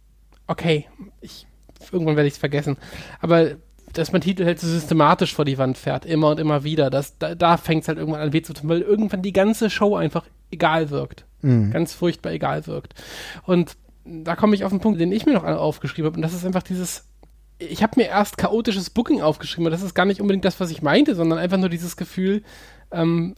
okay, 0.48 0.86
ich, 1.22 1.48
irgendwann 1.92 2.16
werde 2.16 2.28
ich 2.28 2.36
es 2.36 2.40
vergessen. 2.40 2.78
Aber 3.20 3.52
dass 3.94 4.12
man 4.12 4.22
Titel 4.22 4.46
halt 4.46 4.60
so 4.60 4.68
systematisch 4.68 5.34
vor 5.34 5.46
die 5.46 5.58
Wand 5.58 5.78
fährt, 5.78 6.06
immer 6.06 6.30
und 6.32 6.40
immer 6.40 6.64
wieder, 6.64 6.90
das, 6.90 7.18
da, 7.18 7.36
da 7.36 7.58
fängt 7.58 7.84
es 7.84 7.88
halt 7.88 7.98
irgendwann 7.98 8.22
an 8.22 8.34
weh 8.34 8.42
zu 8.42 8.54
tun, 8.54 8.70
weil 8.70 8.82
irgendwann 8.82 9.22
die 9.22 9.34
ganze 9.34 9.70
Show 9.70 9.96
einfach 9.96 10.26
egal 10.52 10.90
wirkt. 10.90 11.26
Mhm. 11.42 11.72
Ganz 11.72 11.94
furchtbar 11.94 12.32
egal 12.32 12.68
wirkt. 12.68 12.94
Und 13.44 13.76
da 14.06 14.36
komme 14.36 14.56
ich 14.56 14.64
auf 14.64 14.72
den 14.72 14.80
Punkt, 14.80 15.00
den 15.02 15.12
ich 15.12 15.26
mir 15.26 15.34
noch 15.34 15.44
aufgeschrieben 15.44 16.08
habe, 16.08 16.16
und 16.16 16.22
das 16.22 16.34
ist 16.34 16.46
einfach 16.46 16.64
dieses 16.64 17.06
ich 17.60 17.82
habe 17.82 17.94
mir 18.00 18.08
erst 18.08 18.38
chaotisches 18.38 18.90
Booking 18.90 19.22
aufgeschrieben, 19.22 19.66
aber 19.66 19.72
das 19.72 19.82
ist 19.82 19.96
gar 19.96 20.06
nicht 20.06 20.22
unbedingt 20.22 20.46
das, 20.46 20.60
was 20.60 20.70
ich 20.70 20.82
meinte, 20.82 21.16
sondern 21.16 21.40
einfach 21.40 21.58
nur 21.58 21.70
dieses 21.70 21.98
Gefühl, 21.98 22.44
ähm, 22.92 23.36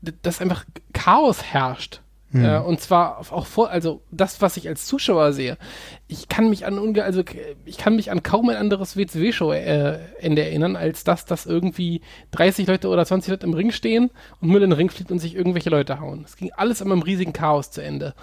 dass 0.00 0.40
einfach 0.40 0.64
Chaos 0.92 1.42
herrscht. 1.42 2.00
Mhm. 2.32 2.44
Äh, 2.44 2.58
und 2.58 2.80
zwar 2.80 3.18
auch 3.32 3.46
vor, 3.46 3.70
also 3.70 4.02
das, 4.12 4.40
was 4.40 4.56
ich 4.56 4.68
als 4.68 4.86
Zuschauer 4.86 5.32
sehe. 5.32 5.58
Ich 6.06 6.28
kann 6.28 6.48
mich 6.48 6.64
an 6.64 6.78
unge 6.78 7.02
also 7.02 7.24
ich 7.64 7.76
kann 7.76 7.96
mich 7.96 8.10
an 8.10 8.22
kaum 8.22 8.48
ein 8.48 8.56
anderes 8.56 8.96
WCW-Show 8.96 9.52
äh, 9.52 9.98
Ende 10.20 10.42
erinnern, 10.42 10.76
als 10.76 11.02
dass 11.02 11.24
das 11.24 11.46
irgendwie 11.46 12.02
30 12.30 12.68
Leute 12.68 12.88
oder 12.88 13.04
20 13.04 13.30
Leute 13.30 13.46
im 13.46 13.54
Ring 13.54 13.72
stehen 13.72 14.10
und 14.40 14.48
Müll 14.48 14.62
in 14.62 14.70
den 14.70 14.76
Ring 14.76 14.90
fliegt 14.90 15.10
und 15.10 15.18
sich 15.18 15.34
irgendwelche 15.34 15.70
Leute 15.70 15.98
hauen. 15.98 16.22
Es 16.24 16.36
ging 16.36 16.52
alles 16.52 16.80
immer 16.80 16.94
im 16.94 17.02
riesigen 17.02 17.32
Chaos 17.32 17.72
zu 17.72 17.82
Ende. 17.82 18.14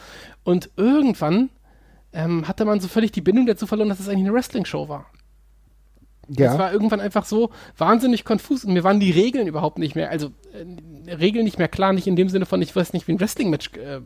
Und 0.44 0.70
irgendwann 0.78 1.50
ähm, 2.14 2.48
hatte 2.48 2.64
man 2.64 2.80
so 2.80 2.88
völlig 2.88 3.12
die 3.12 3.22
Bindung 3.22 3.46
dazu 3.46 3.68
verloren, 3.68 3.90
dass 3.90 4.00
es 4.00 4.08
eigentlich 4.08 4.26
eine 4.26 4.34
Wrestling-Show 4.34 4.88
war. 4.88 5.08
Ja. 6.30 6.54
Es 6.54 6.60
war 6.60 6.74
irgendwann 6.74 7.00
einfach 7.00 7.26
so 7.26 7.52
wahnsinnig 7.78 8.26
konfus 8.26 8.66
und 8.66 8.74
mir 8.74 8.84
waren 8.84 9.00
die 9.00 9.12
Regeln 9.12 9.48
überhaupt 9.48 9.78
nicht 9.78 9.96
mehr, 9.96 10.10
also 10.10 10.32
äh, 10.54 11.14
Regeln 11.14 11.46
nicht 11.46 11.58
mehr 11.58 11.70
klar, 11.70 11.94
nicht 11.94 12.08
in 12.08 12.16
dem 12.16 12.30
Sinne 12.30 12.46
von, 12.46 12.62
ich 12.62 12.76
weiß 12.76 12.94
nicht, 12.94 13.08
wie 13.08 13.14
ein 13.14 13.20
Wrestling-Match 13.20 13.72
äh, 13.78 14.02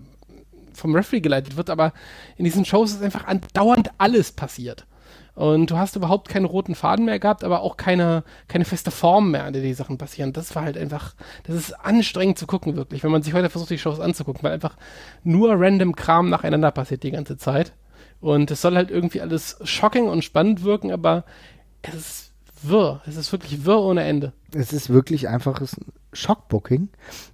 vom 0.74 0.96
Referee 0.96 1.22
geleitet 1.22 1.58
wird, 1.58 1.70
aber 1.70 1.94
in 2.38 2.46
diesen 2.46 2.66
Shows 2.66 2.92
ist 2.92 3.04
einfach 3.04 3.26
andauernd 3.26 3.92
alles 3.98 4.32
passiert. 4.32 4.86
Und 5.34 5.72
du 5.72 5.78
hast 5.78 5.96
überhaupt 5.96 6.28
keinen 6.28 6.46
roten 6.46 6.76
Faden 6.76 7.06
mehr 7.06 7.20
gehabt, 7.20 7.44
aber 7.44 7.62
auch 7.62 7.78
keine, 7.78 8.24
keine 8.48 8.66
feste 8.66 8.92
Form 8.92 9.32
mehr, 9.32 9.46
an 9.46 9.54
der 9.54 9.62
die 9.62 9.74
Sachen 9.74 9.98
passieren. 9.98 10.34
Das 10.34 10.56
war 10.56 10.64
halt 10.64 10.78
einfach, 10.78 11.16
das 11.44 11.56
ist 11.56 11.74
anstrengend 11.74 12.38
zu 12.38 12.48
gucken, 12.48 12.76
wirklich, 12.76 13.04
wenn 13.04 13.12
man 13.12 13.24
sich 13.24 13.34
heute 13.34 13.50
versucht, 13.50 13.70
die 13.70 13.78
Shows 13.78 14.00
anzugucken, 14.00 14.44
weil 14.44 14.52
einfach 14.52 14.76
nur 15.24 15.54
random 15.58 15.96
Kram 15.96 16.30
nacheinander 16.30 16.72
passiert 16.72 17.04
die 17.04 17.12
ganze 17.12 17.38
Zeit. 17.38 17.74
Und 18.20 18.52
es 18.52 18.62
soll 18.62 18.76
halt 18.76 18.92
irgendwie 18.92 19.22
alles 19.22 19.58
shocking 19.64 20.08
und 20.08 20.24
spannend 20.24 20.64
wirken, 20.64 20.92
aber 20.92 21.24
es 21.82 21.96
ist 21.96 22.32
wirr. 22.64 23.02
Es 23.08 23.18
ist 23.18 23.32
wirklich 23.32 23.66
wirr 23.66 23.80
ohne 23.80 24.04
Ende. 24.04 24.34
Es 24.54 24.74
ist 24.74 24.90
wirklich 24.90 25.28
einfaches 25.28 25.78
Schockbooking, 26.14 26.90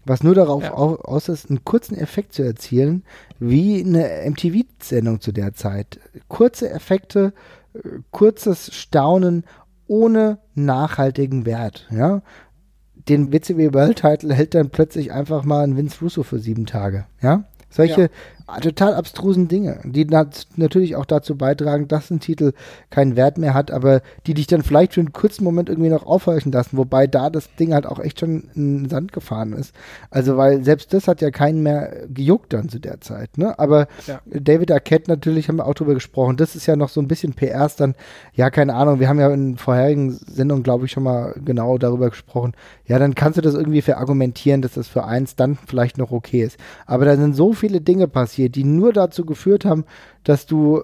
was 0.05 0.23
nur 0.23 0.35
darauf 0.35 0.63
ja. 0.63 0.73
aus 0.73 1.29
ist, 1.29 1.49
einen 1.49 1.63
kurzen 1.63 1.97
Effekt 1.97 2.33
zu 2.33 2.43
erzielen, 2.43 3.03
wie 3.39 3.83
eine 3.83 4.29
MTV-Sendung 4.29 5.19
zu 5.19 5.31
der 5.31 5.53
Zeit. 5.53 5.99
Kurze 6.27 6.69
Effekte, 6.69 7.33
kurzes 8.11 8.73
Staunen 8.73 9.45
ohne 9.87 10.39
nachhaltigen 10.53 11.45
Wert. 11.45 11.87
Ja? 11.91 12.21
Den 12.95 13.31
WCW 13.31 13.73
World 13.73 13.99
Title 13.99 14.33
hält 14.33 14.53
dann 14.53 14.69
plötzlich 14.69 15.11
einfach 15.11 15.43
mal 15.43 15.63
ein 15.63 15.77
Vince 15.77 15.99
Russo 16.01 16.23
für 16.23 16.39
sieben 16.39 16.65
Tage. 16.65 17.05
Ja? 17.21 17.45
Solche 17.69 18.03
ja 18.03 18.09
total 18.61 18.93
abstrusen 18.93 19.47
Dinge, 19.47 19.81
die 19.83 20.05
nat 20.05 20.47
natürlich 20.55 20.95
auch 20.95 21.05
dazu 21.05 21.35
beitragen, 21.35 21.87
dass 21.87 22.09
ein 22.09 22.19
Titel 22.19 22.53
keinen 22.89 23.15
Wert 23.15 23.37
mehr 23.37 23.53
hat, 23.53 23.71
aber 23.71 24.01
die 24.25 24.33
dich 24.33 24.47
dann 24.47 24.63
vielleicht 24.63 24.93
für 24.93 25.01
einen 25.01 25.11
kurzen 25.11 25.43
Moment 25.43 25.67
irgendwie 25.69 25.89
noch 25.89 26.05
aufhorchen 26.05 26.51
lassen, 26.51 26.77
wobei 26.77 27.07
da 27.07 27.29
das 27.29 27.53
Ding 27.55 27.73
halt 27.73 27.85
auch 27.85 27.99
echt 27.99 28.21
schon 28.21 28.49
in 28.55 28.83
den 28.83 28.89
Sand 28.89 29.11
gefahren 29.11 29.53
ist. 29.53 29.75
Also, 30.11 30.37
weil 30.37 30.63
selbst 30.63 30.93
das 30.93 31.07
hat 31.07 31.21
ja 31.21 31.29
keinen 31.29 31.61
mehr 31.61 32.07
gejuckt 32.07 32.53
dann 32.53 32.69
zu 32.69 32.79
der 32.79 33.01
Zeit, 33.01 33.37
ne? 33.37 33.59
Aber 33.59 33.87
ja. 34.07 34.21
David 34.25 34.71
Arquette 34.71 35.11
natürlich 35.11 35.49
haben 35.49 35.57
wir 35.57 35.65
auch 35.65 35.73
drüber 35.73 35.93
gesprochen. 35.93 36.37
Das 36.37 36.55
ist 36.55 36.65
ja 36.65 36.75
noch 36.77 36.89
so 36.89 37.01
ein 37.01 37.07
bisschen 37.07 37.33
PRs 37.33 37.75
dann, 37.75 37.95
ja, 38.33 38.49
keine 38.49 38.75
Ahnung, 38.75 38.99
wir 39.01 39.09
haben 39.09 39.19
ja 39.19 39.29
in 39.29 39.57
vorherigen 39.57 40.11
Sendungen, 40.11 40.63
glaube 40.63 40.85
ich, 40.85 40.91
schon 40.91 41.03
mal 41.03 41.35
genau 41.43 41.77
darüber 41.77 42.09
gesprochen. 42.09 42.53
Ja, 42.85 42.97
dann 42.97 43.13
kannst 43.13 43.37
du 43.37 43.41
das 43.41 43.55
irgendwie 43.55 43.81
verargumentieren, 43.81 44.61
dass 44.61 44.73
das 44.73 44.87
für 44.87 45.03
eins 45.03 45.35
dann 45.35 45.57
vielleicht 45.67 45.97
noch 45.97 46.11
okay 46.11 46.43
ist. 46.43 46.57
Aber 46.85 47.03
da 47.03 47.17
sind 47.17 47.35
so 47.35 47.51
viele 47.51 47.81
Dinge 47.81 48.07
passiert, 48.07 48.36
passiert, 48.37 48.55
die 48.55 48.63
nur 48.63 48.93
dazu 48.93 49.25
geführt 49.25 49.65
haben, 49.65 49.85
dass 50.23 50.45
du 50.45 50.83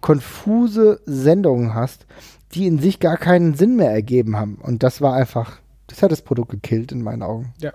konfuse 0.00 1.00
Sendungen 1.04 1.74
hast, 1.74 2.06
die 2.52 2.66
in 2.66 2.78
sich 2.78 2.98
gar 3.00 3.16
keinen 3.16 3.54
Sinn 3.54 3.76
mehr 3.76 3.90
ergeben 3.90 4.36
haben. 4.36 4.56
Und 4.56 4.82
das 4.82 5.00
war 5.00 5.14
einfach, 5.14 5.58
das 5.86 6.02
hat 6.02 6.12
das 6.12 6.22
Produkt 6.22 6.50
gekillt 6.50 6.92
in 6.92 7.02
meinen 7.02 7.22
Augen. 7.22 7.52
Ja. 7.60 7.72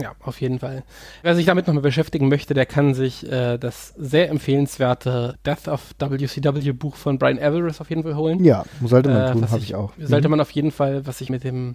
Ja, 0.00 0.12
auf 0.20 0.40
jeden 0.40 0.60
Fall. 0.60 0.84
Wer 1.22 1.34
sich 1.34 1.46
damit 1.46 1.66
nochmal 1.66 1.82
beschäftigen 1.82 2.28
möchte, 2.28 2.54
der 2.54 2.64
kann 2.64 2.94
sich 2.94 3.28
äh, 3.28 3.58
das 3.58 3.88
sehr 3.98 4.30
empfehlenswerte 4.30 5.34
Death 5.44 5.66
of 5.66 5.94
WCW 5.98 6.70
Buch 6.70 6.94
von 6.94 7.18
Brian 7.18 7.38
Everest 7.38 7.80
auf 7.80 7.90
jeden 7.90 8.04
Fall 8.04 8.14
holen. 8.14 8.44
Ja, 8.44 8.64
sollte 8.84 9.08
man 9.08 9.22
äh, 9.22 9.32
tun, 9.32 9.50
habe 9.50 9.58
ich 9.58 9.74
auch. 9.74 9.92
Sollte 9.98 10.28
mhm. 10.28 10.30
man 10.30 10.40
auf 10.42 10.52
jeden 10.52 10.70
Fall, 10.70 11.08
was 11.08 11.20
ich 11.20 11.28
mit 11.28 11.42
dem 11.42 11.74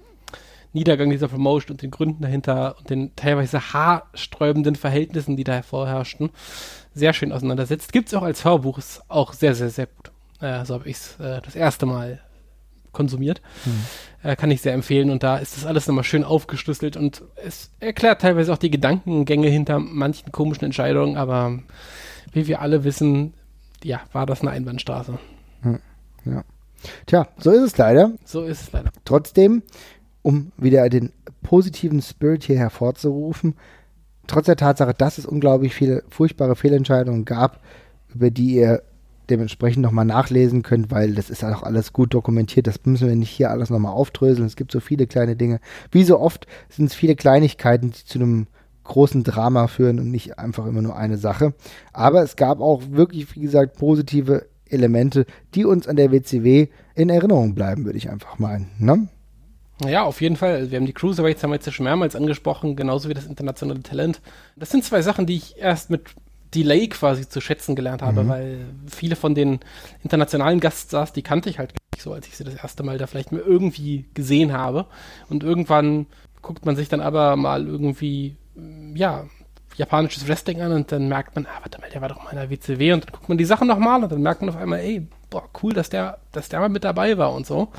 Niedergang 0.76 1.10
dieser 1.10 1.30
Promotion 1.30 1.72
und 1.72 1.82
den 1.82 1.89
Gründen 1.89 2.22
dahinter 2.22 2.76
und 2.78 2.89
den 2.89 3.16
teilweise 3.16 3.74
haarsträubenden 3.74 4.76
Verhältnissen, 4.76 5.38
die 5.38 5.46
da 5.46 5.62
vorherrschten, 5.62 6.32
sehr 6.96 7.14
schön 7.14 7.32
auseinandersetzt. 7.32 7.93
Gibt 7.93 8.08
es 8.08 8.14
auch 8.16 8.24
als 8.24 8.46
Hörbuch, 8.46 8.80
ist 8.80 9.04
auch 9.10 9.34
sehr, 9.34 9.54
sehr, 9.54 9.70
sehr 9.70 9.88
gut. 9.88 10.12
Äh, 10.41 10.66
so 10.66 10.74
habe 10.74 10.89
ich 10.89 10.98
es 10.98 11.20
äh, 11.20 11.41
das 11.41 11.56
erste 11.56 11.86
Mal 11.86 12.20
konsumiert. 12.91 13.41
Hm. 13.66 14.32
Äh, 14.32 14.36
kann 14.36 14.50
ich 14.50 14.62
sehr 14.62 14.74
empfehlen. 14.74 15.12
Und 15.12 15.22
da 15.22 15.38
ist 15.38 15.56
das 15.56 15.66
alles 15.66 15.86
nochmal 15.86 16.04
schön 16.04 16.24
aufgeschlüsselt 16.24 16.98
und 16.98 17.22
es 17.36 17.70
erklärt 17.80 18.22
teilweise 18.22 18.52
auch 18.52 18.58
die 18.58 18.72
Gedankengänge 18.72 19.50
hinter 19.50 19.80
manchen 19.80 20.32
komischen 20.32 20.66
Entscheidungen, 20.66 21.18
aber 21.18 21.60
wie 22.32 22.48
wir 22.48 22.62
alle 22.62 22.84
wissen, 22.84 23.34
ja, 23.84 24.02
war 24.14 24.26
das 24.26 24.41
eine 24.41 24.52
Einbahnstraße. 24.52 25.20
Hm. 25.62 25.80
Ja. 26.26 26.43
Tja, 27.06 27.28
so 27.38 27.52
ist 27.52 27.62
es 27.62 27.78
leider. 27.78 28.14
So 28.24 28.43
ist 28.43 28.62
es 28.62 28.72
leider. 28.72 28.91
Trotzdem, 29.06 29.64
um 30.22 30.52
wieder 30.58 30.89
den 30.89 31.12
positiven 31.43 32.02
Spirit 32.02 32.43
hier 32.43 32.58
hervorzurufen, 32.58 33.56
trotz 34.28 34.45
der 34.45 34.55
Tatsache, 34.55 34.93
dass 34.93 35.17
es 35.17 35.26
unglaublich 35.26 35.73
viele 35.73 36.03
furchtbare 36.09 36.55
Fehlentscheidungen 36.55 37.26
gab, 37.26 37.61
über 38.13 38.30
die 38.32 38.55
ihr 38.55 38.82
dementsprechend 39.30 39.82
nochmal 39.82 40.05
nachlesen 40.05 40.61
könnt, 40.61 40.91
weil 40.91 41.13
das 41.15 41.30
ist 41.30 41.43
auch 41.43 41.63
alles 41.63 41.93
gut 41.93 42.13
dokumentiert. 42.13 42.67
Das 42.67 42.86
müssen 42.86 43.07
wir 43.07 43.15
nicht 43.15 43.32
hier 43.32 43.49
alles 43.49 43.69
nochmal 43.69 43.93
aufdröseln. 43.93 44.45
Es 44.45 44.55
gibt 44.55 44.71
so 44.71 44.80
viele 44.80 45.07
kleine 45.07 45.36
Dinge. 45.36 45.59
Wie 45.91 46.03
so 46.03 46.19
oft 46.19 46.45
sind 46.69 46.86
es 46.86 46.95
viele 46.95 47.15
Kleinigkeiten, 47.15 47.91
die 47.91 48.05
zu 48.05 48.19
einem 48.19 48.47
großen 48.84 49.23
Drama 49.23 49.67
führen 49.67 49.99
und 49.99 50.11
nicht 50.11 50.38
einfach 50.38 50.67
immer 50.67 50.82
nur 50.82 50.95
eine 50.95 51.17
Sache. 51.17 51.53
Aber 51.91 52.21
es 52.21 52.36
gab 52.36 52.61
auch 52.61 52.84
wirklich, 52.91 53.36
wie 53.36 53.41
gesagt, 53.41 53.78
positive 53.78 54.45
Elemente, 54.67 55.26
die 55.53 55.65
uns 55.65 55.88
an 55.88 55.95
der 55.95 56.11
WCW 56.11 56.67
in 56.93 57.09
Erinnerung 57.09 57.55
bleiben, 57.55 57.86
würde 57.86 57.97
ich 57.97 58.09
einfach 58.09 58.39
meinen. 58.39 58.69
Ne? 58.78 59.07
Ja, 59.84 60.03
auf 60.03 60.21
jeden 60.21 60.38
Fall. 60.38 60.71
Wir 60.71 60.78
haben 60.78 60.86
die 60.86 60.93
Cruiserweights 60.93 61.43
haben 61.43 61.51
wir 61.51 61.55
jetzt 61.55 61.65
ja 61.65 61.71
schon 61.71 61.84
mehrmals 61.84 62.15
angesprochen, 62.15 62.76
genauso 62.76 63.09
wie 63.09 63.13
das 63.13 63.26
internationale 63.26 63.84
Talent. 63.84 64.21
Das 64.55 64.69
sind 64.69 64.86
zwei 64.86 65.01
Sachen, 65.01 65.26
die 65.26 65.36
ich 65.36 65.57
erst 65.57 65.89
mit 65.89 66.03
Delay 66.53 66.88
quasi 66.88 67.28
zu 67.28 67.41
schätzen 67.41 67.76
gelernt 67.76 68.01
habe, 68.01 68.23
mhm. 68.23 68.30
weil 68.30 68.65
viele 68.88 69.15
von 69.17 69.36
den 69.36 69.59
internationalen 70.03 70.61
Gaststars, 70.61 71.11
die 71.11 71.21
kannte 71.21 71.49
ich 71.49 71.59
halt 71.59 71.73
nicht 71.93 72.01
so, 72.01 72.13
als 72.13 72.28
ich 72.28 72.38
sie 72.38 72.45
das 72.45 72.55
erste 72.55 72.84
Mal 72.84 72.97
da 72.97 73.07
vielleicht 73.07 73.34
mal 73.34 73.41
irgendwie 73.41 74.05
gesehen 74.13 74.53
habe. 74.53 74.86
Und 75.30 75.43
irgendwann 75.43 76.05
guckt 76.41 76.65
man 76.65 76.76
sich 76.76 76.88
dann 76.88 77.01
aber 77.01 77.36
mal 77.36 77.67
irgendwie, 77.67 78.38
ja, 78.93 79.26
japanisches 79.76 80.28
Wrestling 80.28 80.61
an 80.61 80.71
und 80.71 80.91
dann 80.93 81.09
merkt 81.09 81.36
man, 81.36 81.45
ah, 81.45 81.59
warte 81.61 81.82
mal, 81.82 81.89
der 81.89 81.99
war 82.01 82.07
doch 82.07 82.23
mal 82.23 82.30
in 82.30 82.38
der 82.38 82.49
WCW 82.49 82.93
und 82.93 83.05
dann 83.05 83.11
guckt 83.11 83.28
man 83.28 83.38
die 83.38 83.45
Sachen 83.45 83.67
nochmal 83.67 84.01
und 84.01 84.11
dann 84.11 84.21
merkt 84.21 84.41
man 84.41 84.49
auf 84.49 84.55
einmal, 84.55 84.80
ey, 84.80 85.05
boah, 85.30 85.49
cool, 85.61 85.73
dass 85.73 85.89
der, 85.89 86.19
dass 86.32 86.47
der 86.47 86.61
mal 86.61 86.69
mit 86.69 86.86
dabei 86.86 87.17
war 87.17 87.34
und 87.34 87.45
so. 87.45 87.73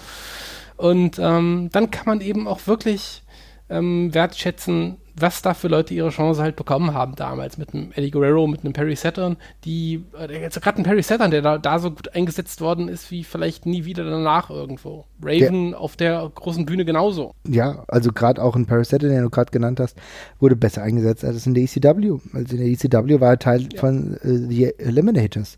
Und 0.77 1.19
ähm, 1.19 1.71
dann 1.73 1.91
kann 1.91 2.07
man 2.07 2.21
eben 2.21 2.47
auch 2.47 2.67
wirklich 2.67 3.23
ähm, 3.69 4.15
wertschätzen, 4.15 4.99
was 5.19 5.41
da 5.41 5.55
für 5.55 5.69
Leute 5.69 5.95
ihre 5.95 6.11
Chance 6.11 6.43
halt 6.43 6.57
bekommen 6.57 6.93
haben 6.93 7.15
damals 7.17 7.57
mit 7.57 7.73
einem 7.73 7.91
Eddie 7.95 8.11
Guerrero, 8.11 8.47
mit 8.47 8.61
einem 8.61 8.75
Perry 8.75 8.95
Saturn, 8.97 9.37
die, 9.65 10.05
äh, 10.19 10.43
jetzt 10.43 10.61
gerade 10.61 10.79
ein 10.79 10.85
Perry 10.85 11.03
Saturn, 11.03 11.31
der 11.31 11.41
da, 11.41 11.57
da 11.57 11.79
so 11.79 11.91
gut 11.91 12.15
eingesetzt 12.15 12.61
worden 12.61 12.89
ist, 12.89 13.11
wie 13.11 13.25
vielleicht 13.25 13.65
nie 13.65 13.87
wieder 13.87 14.05
danach 14.05 14.51
irgendwo. 14.51 15.07
Raven 15.23 15.71
der, 15.71 15.81
auf 15.81 15.97
der 15.97 16.31
großen 16.35 16.67
Bühne 16.67 16.85
genauso. 16.85 17.33
Ja, 17.49 17.85
also 17.89 18.13
gerade 18.13 18.43
auch 18.43 18.57
ein 18.57 18.67
Perry 18.67 18.85
Saturn, 18.85 19.11
den 19.11 19.23
du 19.23 19.31
gerade 19.31 19.51
genannt 19.51 19.81
hast, 19.81 19.97
wurde 20.39 20.55
besser 20.55 20.83
eingesetzt 20.83 21.25
als 21.25 21.47
in 21.47 21.55
der 21.55 21.63
ECW. 21.63 22.19
Also 22.35 22.57
in 22.57 22.59
der 22.59 22.67
ECW 22.67 23.21
war 23.21 23.31
er 23.31 23.39
Teil 23.39 23.67
ja. 23.73 23.81
von 23.81 24.19
äh, 24.23 24.49
The 24.49 24.75
Eliminators. 24.79 25.57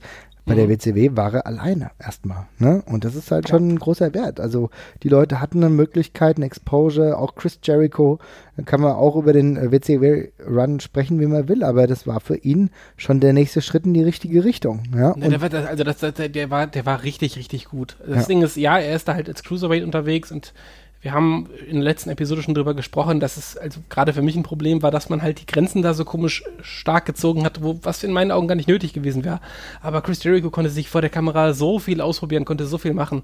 Bei 0.48 0.54
der 0.54 0.68
WCW 0.68 1.10
war 1.14 1.34
er 1.34 1.46
alleine 1.46 1.90
erstmal. 1.98 2.46
Ne? 2.58 2.82
Und 2.86 3.04
das 3.04 3.14
ist 3.14 3.30
halt 3.30 3.48
schon 3.48 3.68
ein 3.68 3.78
großer 3.78 4.14
Wert. 4.14 4.40
Also 4.40 4.70
die 5.02 5.08
Leute 5.08 5.40
hatten 5.40 5.62
eine 5.62 5.72
Möglichkeit, 5.72 6.36
eine 6.36 6.46
Exposure, 6.46 7.18
auch 7.18 7.34
Chris 7.34 7.58
Jericho, 7.62 8.18
da 8.56 8.64
kann 8.64 8.80
man 8.80 8.92
auch 8.92 9.14
über 9.16 9.32
den 9.32 9.56
äh, 9.56 9.70
WCW-Run 9.70 10.80
sprechen, 10.80 11.20
wie 11.20 11.26
man 11.26 11.48
will, 11.48 11.62
aber 11.62 11.86
das 11.86 12.06
war 12.06 12.20
für 12.20 12.36
ihn 12.36 12.70
schon 12.96 13.20
der 13.20 13.32
nächste 13.32 13.62
Schritt 13.62 13.86
in 13.86 13.94
die 13.94 14.02
richtige 14.02 14.44
Richtung. 14.44 14.82
Ja? 14.94 15.14
Ne, 15.16 15.28
der 15.28 15.40
war, 15.40 15.68
also 15.68 15.84
das, 15.84 15.98
der, 15.98 16.50
war, 16.50 16.66
der 16.66 16.86
war 16.86 17.04
richtig, 17.04 17.36
richtig 17.36 17.66
gut. 17.66 17.96
Das 18.06 18.22
ja. 18.22 18.26
Ding 18.26 18.42
ist, 18.42 18.56
ja, 18.56 18.78
er 18.78 18.96
ist 18.96 19.06
da 19.06 19.14
halt 19.14 19.28
als 19.28 19.44
Cruiserweight 19.44 19.84
unterwegs 19.84 20.32
und 20.32 20.54
wir 21.00 21.12
haben 21.12 21.48
in 21.66 21.76
der 21.76 21.84
letzten 21.84 22.10
Episode 22.10 22.42
schon 22.42 22.54
drüber 22.54 22.74
gesprochen, 22.74 23.20
dass 23.20 23.36
es 23.36 23.56
also 23.56 23.80
gerade 23.88 24.12
für 24.12 24.22
mich 24.22 24.34
ein 24.34 24.42
Problem 24.42 24.82
war, 24.82 24.90
dass 24.90 25.08
man 25.08 25.22
halt 25.22 25.40
die 25.40 25.46
Grenzen 25.46 25.80
da 25.82 25.94
so 25.94 26.04
komisch 26.04 26.42
stark 26.60 27.06
gezogen 27.06 27.44
hat, 27.44 27.62
wo, 27.62 27.78
was 27.82 28.02
in 28.02 28.12
meinen 28.12 28.32
Augen 28.32 28.48
gar 28.48 28.56
nicht 28.56 28.68
nötig 28.68 28.94
gewesen 28.94 29.24
wäre. 29.24 29.40
Aber 29.80 30.02
Chris 30.02 30.22
Jericho 30.24 30.50
konnte 30.50 30.70
sich 30.70 30.88
vor 30.88 31.00
der 31.00 31.10
Kamera 31.10 31.52
so 31.52 31.78
viel 31.78 32.00
ausprobieren, 32.00 32.44
konnte 32.44 32.66
so 32.66 32.78
viel 32.78 32.94
machen. 32.94 33.22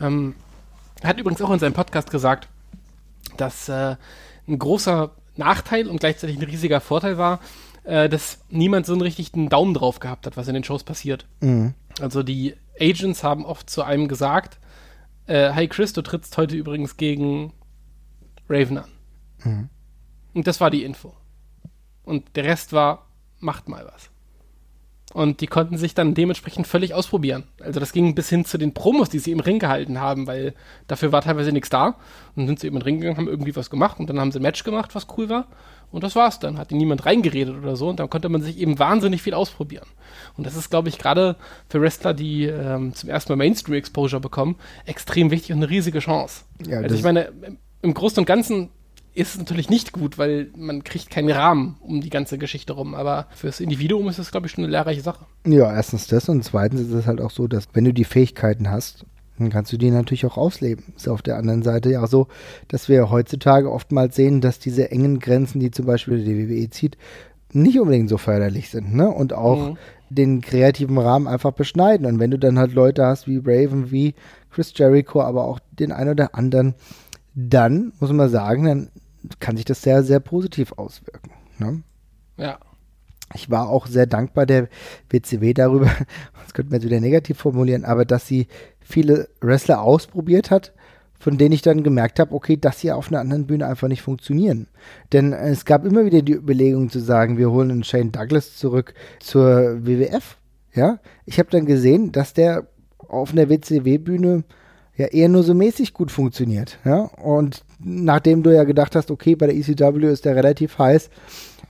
Ähm, 0.00 0.36
er 1.00 1.08
hat 1.10 1.18
übrigens 1.18 1.42
auch 1.42 1.50
in 1.50 1.58
seinem 1.58 1.72
Podcast 1.72 2.10
gesagt, 2.10 2.48
dass 3.36 3.68
äh, 3.68 3.96
ein 4.46 4.58
großer 4.58 5.10
Nachteil 5.36 5.88
und 5.88 5.98
gleichzeitig 5.98 6.36
ein 6.36 6.44
riesiger 6.44 6.80
Vorteil 6.80 7.18
war, 7.18 7.40
äh, 7.82 8.08
dass 8.08 8.38
niemand 8.50 8.86
so 8.86 8.92
einen 8.92 9.02
richtigen 9.02 9.48
Daumen 9.48 9.74
drauf 9.74 9.98
gehabt 9.98 10.26
hat, 10.26 10.36
was 10.36 10.46
in 10.46 10.54
den 10.54 10.64
Shows 10.64 10.84
passiert. 10.84 11.26
Mhm. 11.40 11.74
Also 12.00 12.22
die 12.22 12.54
Agents 12.80 13.24
haben 13.24 13.44
oft 13.44 13.68
zu 13.68 13.82
einem 13.82 14.06
gesagt, 14.06 14.58
äh, 15.26 15.52
Hi 15.52 15.68
Chris, 15.68 15.92
du 15.92 16.02
trittst 16.02 16.36
heute 16.36 16.56
übrigens 16.56 16.96
gegen 16.96 17.52
Raven 18.48 18.78
an. 18.78 18.90
Mhm. 19.44 19.68
Und 20.34 20.46
das 20.46 20.60
war 20.60 20.70
die 20.70 20.84
Info. 20.84 21.14
Und 22.04 22.36
der 22.36 22.44
Rest 22.44 22.72
war, 22.72 23.08
macht 23.38 23.68
mal 23.68 23.86
was. 23.92 24.10
Und 25.16 25.40
die 25.40 25.46
konnten 25.46 25.78
sich 25.78 25.94
dann 25.94 26.12
dementsprechend 26.12 26.66
völlig 26.66 26.92
ausprobieren. 26.92 27.44
Also 27.62 27.80
das 27.80 27.92
ging 27.94 28.14
bis 28.14 28.28
hin 28.28 28.44
zu 28.44 28.58
den 28.58 28.74
Promos, 28.74 29.08
die 29.08 29.18
sie 29.18 29.32
im 29.32 29.40
Ring 29.40 29.58
gehalten 29.58 29.98
haben, 29.98 30.26
weil 30.26 30.52
dafür 30.88 31.10
war 31.10 31.22
teilweise 31.22 31.52
nichts 31.52 31.70
da. 31.70 31.86
Und 31.86 31.96
dann 32.36 32.48
sind 32.48 32.60
sie 32.60 32.66
eben 32.66 32.76
in 32.76 32.80
den 32.80 32.84
Ring 32.84 33.00
gegangen, 33.00 33.16
haben 33.16 33.26
irgendwie 33.26 33.56
was 33.56 33.70
gemacht 33.70 33.98
und 33.98 34.10
dann 34.10 34.20
haben 34.20 34.30
sie 34.30 34.40
ein 34.40 34.42
Match 34.42 34.62
gemacht, 34.62 34.94
was 34.94 35.06
cool 35.16 35.30
war. 35.30 35.46
Und 35.90 36.04
das 36.04 36.16
war's 36.16 36.38
dann. 36.38 36.58
Hat 36.58 36.70
niemand 36.70 37.06
reingeredet 37.06 37.56
oder 37.56 37.76
so. 37.76 37.88
Und 37.88 37.98
dann 37.98 38.10
konnte 38.10 38.28
man 38.28 38.42
sich 38.42 38.58
eben 38.58 38.78
wahnsinnig 38.78 39.22
viel 39.22 39.32
ausprobieren. 39.32 39.86
Und 40.36 40.46
das 40.46 40.54
ist, 40.54 40.68
glaube 40.68 40.90
ich, 40.90 40.98
gerade 40.98 41.36
für 41.70 41.80
Wrestler, 41.80 42.12
die 42.12 42.44
ähm, 42.44 42.94
zum 42.94 43.08
ersten 43.08 43.32
Mal 43.32 43.36
Mainstream-Exposure 43.36 44.20
bekommen, 44.20 44.56
extrem 44.84 45.30
wichtig 45.30 45.52
und 45.52 45.62
eine 45.62 45.70
riesige 45.70 46.00
Chance. 46.00 46.42
Ja, 46.66 46.80
also 46.80 46.94
ich 46.94 47.02
meine, 47.02 47.32
im 47.80 47.94
Großen 47.94 48.18
und 48.18 48.26
Ganzen 48.26 48.68
ist 49.16 49.30
es 49.32 49.38
natürlich 49.38 49.70
nicht 49.70 49.92
gut, 49.92 50.18
weil 50.18 50.50
man 50.56 50.84
kriegt 50.84 51.10
keinen 51.10 51.30
Rahmen 51.30 51.76
um 51.80 52.02
die 52.02 52.10
ganze 52.10 52.36
Geschichte 52.36 52.74
rum. 52.74 52.94
Aber 52.94 53.26
fürs 53.34 53.60
Individuum 53.60 54.08
ist 54.08 54.18
das, 54.18 54.30
glaube 54.30 54.46
ich, 54.46 54.52
schon 54.52 54.62
eine 54.62 54.70
lehrreiche 54.70 55.00
Sache. 55.00 55.24
Ja, 55.46 55.74
erstens 55.74 56.06
das 56.06 56.28
und 56.28 56.44
zweitens 56.44 56.82
ist 56.82 56.92
es 56.92 57.06
halt 57.06 57.22
auch 57.22 57.30
so, 57.30 57.48
dass 57.48 57.68
wenn 57.72 57.84
du 57.84 57.94
die 57.94 58.04
Fähigkeiten 58.04 58.70
hast, 58.70 59.06
dann 59.38 59.48
kannst 59.48 59.72
du 59.72 59.78
die 59.78 59.90
natürlich 59.90 60.26
auch 60.26 60.36
ausleben. 60.36 60.84
Ist 60.96 61.08
auf 61.08 61.22
der 61.22 61.38
anderen 61.38 61.62
Seite 61.62 61.90
ja 61.90 62.04
auch 62.04 62.08
so, 62.08 62.28
dass 62.68 62.90
wir 62.90 63.10
heutzutage 63.10 63.72
oftmals 63.72 64.16
sehen, 64.16 64.42
dass 64.42 64.58
diese 64.58 64.90
engen 64.90 65.18
Grenzen, 65.18 65.60
die 65.60 65.70
zum 65.70 65.86
Beispiel 65.86 66.22
die 66.22 66.48
WWE 66.48 66.68
zieht, 66.68 66.98
nicht 67.52 67.80
unbedingt 67.80 68.10
so 68.10 68.18
förderlich 68.18 68.68
sind, 68.68 68.94
ne? 68.94 69.08
Und 69.08 69.32
auch 69.32 69.70
mhm. 69.70 69.78
den 70.10 70.40
kreativen 70.42 70.98
Rahmen 70.98 71.26
einfach 71.26 71.52
beschneiden. 71.52 72.06
Und 72.06 72.18
wenn 72.18 72.30
du 72.30 72.38
dann 72.38 72.58
halt 72.58 72.74
Leute 72.74 73.06
hast 73.06 73.26
wie 73.26 73.38
Raven, 73.42 73.90
wie 73.90 74.14
Chris 74.50 74.72
Jericho, 74.76 75.22
aber 75.22 75.44
auch 75.44 75.58
den 75.70 75.90
einen 75.90 76.10
oder 76.10 76.34
anderen, 76.34 76.74
dann 77.34 77.92
muss 77.98 78.12
man 78.12 78.28
sagen, 78.28 78.64
dann 78.64 78.90
kann 79.40 79.56
sich 79.56 79.64
das 79.64 79.82
sehr, 79.82 80.02
sehr 80.02 80.20
positiv 80.20 80.72
auswirken. 80.72 81.30
Ne? 81.58 81.82
Ja. 82.36 82.58
Ich 83.34 83.50
war 83.50 83.68
auch 83.68 83.86
sehr 83.86 84.06
dankbar 84.06 84.46
der 84.46 84.68
WCW 85.10 85.52
darüber, 85.52 85.86
das 86.44 86.54
könnte 86.54 86.70
man 86.70 86.80
jetzt 86.80 86.88
wieder 86.88 87.00
negativ 87.00 87.38
formulieren, 87.38 87.84
aber 87.84 88.04
dass 88.04 88.26
sie 88.26 88.46
viele 88.80 89.28
Wrestler 89.40 89.82
ausprobiert 89.82 90.50
hat, 90.50 90.72
von 91.18 91.38
denen 91.38 91.52
ich 91.52 91.62
dann 91.62 91.82
gemerkt 91.82 92.20
habe, 92.20 92.34
okay, 92.34 92.56
dass 92.56 92.80
sie 92.80 92.92
auf 92.92 93.08
einer 93.08 93.20
anderen 93.20 93.46
Bühne 93.46 93.66
einfach 93.66 93.88
nicht 93.88 94.02
funktionieren. 94.02 94.68
Denn 95.12 95.32
es 95.32 95.64
gab 95.64 95.84
immer 95.84 96.04
wieder 96.04 96.22
die 96.22 96.34
Überlegung 96.34 96.90
zu 96.90 97.00
sagen, 97.00 97.38
wir 97.38 97.50
holen 97.50 97.70
einen 97.70 97.84
Shane 97.84 98.12
Douglas 98.12 98.56
zurück 98.56 98.94
zur 99.18 99.86
WWF. 99.86 100.36
Ja, 100.74 101.00
ich 101.24 101.38
habe 101.38 101.50
dann 101.50 101.64
gesehen, 101.64 102.12
dass 102.12 102.34
der 102.34 102.68
auf 102.98 103.32
einer 103.32 103.48
WCW-Bühne 103.48 104.44
ja 104.96 105.06
eher 105.06 105.28
nur 105.28 105.42
so 105.42 105.54
mäßig 105.54 105.92
gut 105.92 106.10
funktioniert. 106.10 106.78
Ja, 106.84 107.10
und 107.22 107.62
nachdem 107.78 108.42
du 108.42 108.54
ja 108.54 108.64
gedacht 108.64 108.96
hast, 108.96 109.10
okay, 109.10 109.34
bei 109.34 109.46
der 109.46 109.56
ECW 109.56 110.06
ist 110.06 110.24
der 110.24 110.36
relativ 110.36 110.78
heiß, 110.78 111.10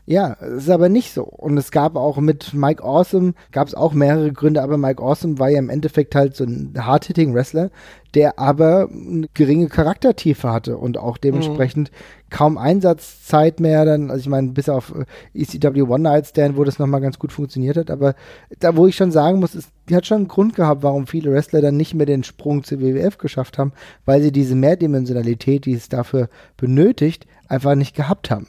ja, 0.09 0.37
es 0.41 0.65
ist 0.65 0.71
aber 0.71 0.89
nicht 0.89 1.13
so. 1.13 1.25
Und 1.25 1.59
es 1.59 1.73
gab 1.73 1.97
auch 1.97 2.19
mit 2.19 2.55
Mike 2.55 2.83
Awesome, 2.83 3.35
gab 3.51 3.67
es 3.67 3.75
auch 3.75 3.93
mehrere 3.93 4.33
Gründe, 4.33 4.63
aber 4.63 4.79
Mike 4.79 5.03
Awesome 5.03 5.41
war 5.41 5.49
ja 5.49 5.59
im 5.59 5.69
Endeffekt 5.69 6.15
halt 6.15 6.37
so 6.37 6.45
ein 6.45 6.75
Hard-Hitting-Wrestler, 6.79 7.71
der 8.15 8.39
aber 8.39 8.89
eine 8.89 9.27
geringe 9.35 9.69
Charaktertiefe 9.69 10.49
hatte 10.49 10.77
und 10.79 10.97
auch 10.97 11.19
dementsprechend 11.19 11.91
mhm. 11.91 12.31
kaum 12.31 12.57
Einsatzzeit 12.57 13.59
mehr. 13.59 13.85
Dann, 13.85 14.13
also 14.13 14.21
ich 14.21 14.29
meine, 14.29 14.53
bis 14.53 14.69
auf 14.69 14.95
äh, 14.95 15.43
ECW 15.43 15.83
One 15.83 16.05
Night 16.05 16.29
Stand, 16.29 16.57
wo 16.57 16.63
das 16.63 16.79
nochmal 16.79 17.01
ganz 17.01 17.19
gut 17.19 17.33
funktioniert 17.33 17.77
hat, 17.77 17.91
aber 17.91 18.15
da, 18.61 18.77
wo 18.77 18.87
ich 18.87 18.95
schon 18.95 19.11
sagen 19.11 19.41
muss, 19.41 19.59
die 19.89 19.97
hat 19.97 20.07
schon 20.07 20.19
einen 20.19 20.29
Grund 20.29 20.55
gehabt, 20.55 20.85
warum 20.85 21.09
viele 21.09 21.33
Wrestler 21.33 21.63
dann 21.63 21.77
nicht 21.77 21.95
mehr 21.95 22.07
den 22.07 22.23
Sprung 22.23 22.63
zur 22.63 22.81
WWF 22.81 23.19
geschafft 23.19 23.59
haben, 23.59 23.73
weil 24.05 24.23
sie 24.23 24.31
diese 24.31 24.55
Mehrdimensionalität, 24.55 25.67
die 25.67 25.75
es 25.75 25.89
dafür 25.89 26.29
benötigt, 26.57 27.27
einfach 27.49 27.75
nicht 27.75 27.97
gehabt 27.97 28.31
haben. 28.31 28.47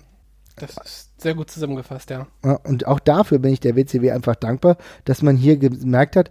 Das 0.55 0.77
ist 0.77 1.06
sehr 1.17 1.33
gut 1.33 1.49
zusammengefasst, 1.49 2.09
ja. 2.11 2.27
Und 2.63 2.85
auch 2.85 2.99
dafür 2.99 3.39
bin 3.39 3.53
ich 3.53 3.59
der 3.59 3.75
WCW 3.75 4.11
einfach 4.11 4.35
dankbar, 4.35 4.77
dass 5.05 5.21
man 5.21 5.35
hier 5.35 5.57
gemerkt 5.57 6.15
hat, 6.15 6.29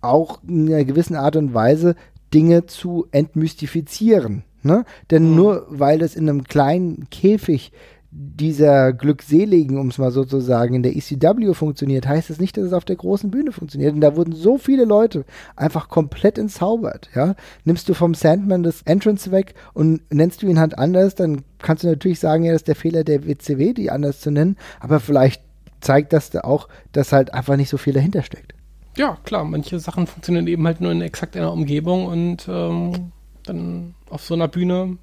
auch 0.00 0.42
in 0.46 0.72
einer 0.72 0.84
gewissen 0.84 1.16
Art 1.16 1.36
und 1.36 1.54
Weise 1.54 1.96
Dinge 2.32 2.66
zu 2.66 3.06
entmystifizieren. 3.10 4.44
Ne? 4.62 4.84
Denn 5.10 5.30
mhm. 5.30 5.36
nur 5.36 5.66
weil 5.68 6.02
es 6.02 6.16
in 6.16 6.28
einem 6.28 6.44
kleinen 6.44 7.08
Käfig 7.10 7.72
dieser 8.18 8.94
Glückseligen, 8.94 9.78
um 9.78 9.88
es 9.88 9.98
mal 9.98 10.10
so 10.10 10.24
zu 10.24 10.40
sagen, 10.40 10.74
in 10.74 10.82
der 10.82 10.96
ECW 10.96 11.52
funktioniert, 11.52 12.08
heißt 12.08 12.30
es 12.30 12.36
das 12.36 12.40
nicht, 12.40 12.56
dass 12.56 12.64
es 12.64 12.72
auf 12.72 12.86
der 12.86 12.96
großen 12.96 13.30
Bühne 13.30 13.52
funktioniert. 13.52 13.92
Und 13.92 14.00
da 14.00 14.16
wurden 14.16 14.32
so 14.32 14.56
viele 14.56 14.86
Leute 14.86 15.26
einfach 15.54 15.90
komplett 15.90 16.38
entzaubert. 16.38 17.10
Ja? 17.14 17.34
Nimmst 17.64 17.90
du 17.90 17.94
vom 17.94 18.14
Sandman 18.14 18.62
das 18.62 18.80
Entrance 18.82 19.30
weg 19.32 19.54
und 19.74 20.00
nennst 20.10 20.42
du 20.42 20.46
ihn 20.46 20.58
halt 20.58 20.78
anders, 20.78 21.14
dann 21.14 21.42
kannst 21.58 21.84
du 21.84 21.88
natürlich 21.88 22.18
sagen, 22.18 22.44
ja, 22.44 22.52
das 22.52 22.62
ist 22.62 22.68
der 22.68 22.76
Fehler 22.76 23.04
der 23.04 23.26
WCW, 23.26 23.74
die 23.74 23.90
anders 23.90 24.20
zu 24.20 24.30
nennen. 24.30 24.56
Aber 24.80 24.98
vielleicht 24.98 25.42
zeigt 25.80 26.14
das 26.14 26.30
da 26.30 26.40
auch, 26.40 26.68
dass 26.92 27.12
halt 27.12 27.34
einfach 27.34 27.56
nicht 27.56 27.68
so 27.68 27.76
viel 27.76 27.92
dahinter 27.92 28.22
steckt. 28.22 28.54
Ja, 28.96 29.18
klar, 29.24 29.44
manche 29.44 29.78
Sachen 29.78 30.06
funktionieren 30.06 30.46
eben 30.46 30.66
halt 30.66 30.80
nur 30.80 30.90
in 30.90 31.02
exakt 31.02 31.36
einer 31.36 31.52
Umgebung 31.52 32.06
und 32.06 32.48
ähm, 32.48 33.12
dann 33.44 33.94
auf 34.08 34.22
so 34.22 34.32
einer 34.32 34.48
Bühne 34.48 34.96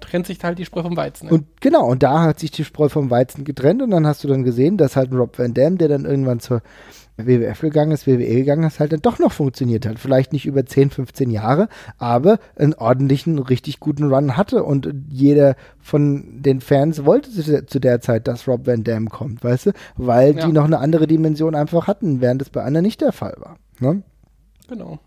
trennt 0.00 0.26
sich 0.26 0.42
halt 0.42 0.58
die 0.58 0.64
Spreu 0.64 0.82
vom 0.82 0.96
Weizen. 0.96 1.26
Ne? 1.28 1.34
Und 1.34 1.60
genau, 1.60 1.86
und 1.86 2.02
da 2.02 2.22
hat 2.22 2.40
sich 2.40 2.50
die 2.50 2.64
Spreu 2.64 2.88
vom 2.88 3.10
Weizen 3.10 3.44
getrennt 3.44 3.82
und 3.82 3.90
dann 3.90 4.06
hast 4.06 4.24
du 4.24 4.28
dann 4.28 4.44
gesehen, 4.44 4.76
dass 4.76 4.96
halt 4.96 5.12
Rob 5.12 5.38
Van 5.38 5.54
Dam, 5.54 5.78
der 5.78 5.88
dann 5.88 6.04
irgendwann 6.04 6.40
zur 6.40 6.62
WWF 7.18 7.60
gegangen 7.60 7.90
ist, 7.90 8.06
WWE 8.06 8.36
gegangen 8.36 8.64
ist, 8.64 8.80
halt 8.80 8.92
dann 8.92 9.02
doch 9.02 9.18
noch 9.18 9.32
funktioniert 9.32 9.86
hat. 9.86 9.98
Vielleicht 9.98 10.32
nicht 10.32 10.46
über 10.46 10.64
10, 10.64 10.90
15 10.90 11.30
Jahre, 11.30 11.68
aber 11.98 12.38
einen 12.56 12.74
ordentlichen, 12.74 13.38
richtig 13.38 13.80
guten 13.80 14.12
Run 14.12 14.36
hatte 14.36 14.62
und 14.62 14.92
jeder 15.08 15.56
von 15.80 16.42
den 16.42 16.60
Fans 16.60 17.04
wollte 17.04 17.30
zu 17.66 17.80
der 17.80 18.00
Zeit, 18.00 18.28
dass 18.28 18.46
Rob 18.46 18.66
Van 18.66 18.84
Dam 18.84 19.08
kommt, 19.08 19.42
weißt 19.42 19.66
du, 19.66 19.72
weil 19.96 20.36
ja. 20.36 20.46
die 20.46 20.52
noch 20.52 20.64
eine 20.64 20.78
andere 20.78 21.06
Dimension 21.06 21.54
einfach 21.54 21.86
hatten, 21.86 22.20
während 22.20 22.40
es 22.42 22.50
bei 22.50 22.62
anderen 22.62 22.84
nicht 22.84 23.00
der 23.00 23.12
Fall 23.12 23.34
war. 23.38 23.56
Ne? 23.80 24.02
Genau. 24.68 24.98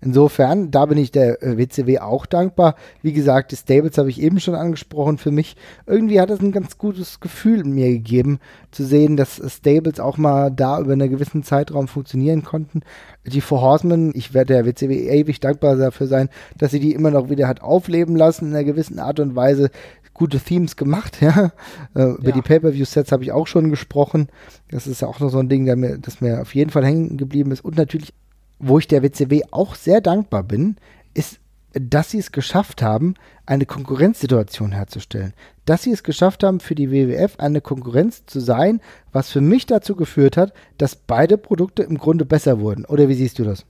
Insofern, 0.00 0.70
da 0.70 0.86
bin 0.86 0.98
ich 0.98 1.10
der 1.12 1.38
WCW 1.40 1.94
äh, 1.94 1.98
auch 1.98 2.26
dankbar. 2.26 2.76
Wie 3.02 3.12
gesagt, 3.12 3.52
die 3.52 3.56
Stables 3.56 3.98
habe 3.98 4.10
ich 4.10 4.20
eben 4.20 4.40
schon 4.40 4.54
angesprochen. 4.54 5.18
Für 5.18 5.30
mich 5.30 5.56
irgendwie 5.86 6.20
hat 6.20 6.30
es 6.30 6.40
ein 6.40 6.52
ganz 6.52 6.78
gutes 6.78 7.20
Gefühl 7.20 7.60
in 7.60 7.72
mir 7.72 7.88
gegeben, 7.88 8.38
zu 8.70 8.84
sehen, 8.84 9.16
dass 9.16 9.40
Stables 9.46 10.00
auch 10.00 10.16
mal 10.16 10.50
da 10.50 10.80
über 10.80 10.92
einen 10.92 11.10
gewissen 11.10 11.42
Zeitraum 11.42 11.88
funktionieren 11.88 12.42
konnten. 12.42 12.82
Die 13.26 13.40
Four 13.40 13.62
Horsemen, 13.62 14.12
ich 14.14 14.34
werde 14.34 14.54
der 14.54 14.66
WCW 14.66 15.08
ewig 15.08 15.40
dankbar 15.40 15.76
dafür 15.76 16.06
sein, 16.06 16.28
dass 16.58 16.70
sie 16.70 16.80
die 16.80 16.92
immer 16.92 17.10
noch 17.10 17.30
wieder 17.30 17.48
hat 17.48 17.62
aufleben 17.62 18.16
lassen 18.16 18.46
in 18.46 18.54
einer 18.54 18.64
gewissen 18.64 18.98
Art 18.98 19.20
und 19.20 19.36
Weise 19.36 19.70
gute 20.14 20.38
Themes 20.38 20.76
gemacht, 20.76 21.18
ja. 21.20 21.52
Äh, 21.94 22.12
über 22.12 22.32
die 22.32 22.40
Pay-Per-View-Sets 22.40 23.12
habe 23.12 23.24
ich 23.24 23.32
auch 23.32 23.46
schon 23.46 23.68
gesprochen. 23.70 24.28
Das 24.70 24.86
ist 24.86 25.02
ja 25.02 25.08
auch 25.08 25.20
noch 25.20 25.28
so 25.28 25.38
ein 25.38 25.48
Ding, 25.48 25.66
der 25.66 25.76
mir, 25.76 25.98
das 25.98 26.20
mir 26.20 26.40
auf 26.40 26.54
jeden 26.54 26.70
Fall 26.70 26.84
hängen 26.84 27.16
geblieben 27.16 27.50
ist. 27.50 27.64
Und 27.64 27.76
natürlich 27.76 28.14
wo 28.58 28.78
ich 28.78 28.88
der 28.88 29.02
WCW 29.02 29.42
auch 29.50 29.74
sehr 29.74 30.00
dankbar 30.00 30.42
bin, 30.42 30.76
ist, 31.12 31.40
dass 31.72 32.10
sie 32.10 32.18
es 32.18 32.32
geschafft 32.32 32.82
haben, 32.82 33.14
eine 33.46 33.66
Konkurrenzsituation 33.66 34.72
herzustellen. 34.72 35.34
Dass 35.64 35.82
sie 35.82 35.92
es 35.92 36.02
geschafft 36.02 36.44
haben, 36.44 36.60
für 36.60 36.74
die 36.74 36.90
WWF 36.90 37.36
eine 37.38 37.60
Konkurrenz 37.60 38.24
zu 38.26 38.40
sein, 38.40 38.80
was 39.12 39.30
für 39.30 39.40
mich 39.40 39.66
dazu 39.66 39.96
geführt 39.96 40.36
hat, 40.36 40.52
dass 40.78 40.94
beide 40.96 41.36
Produkte 41.36 41.82
im 41.82 41.98
Grunde 41.98 42.24
besser 42.24 42.60
wurden. 42.60 42.84
Oder 42.84 43.08
wie 43.08 43.14
siehst 43.14 43.38
du 43.38 43.44
das? 43.44 43.64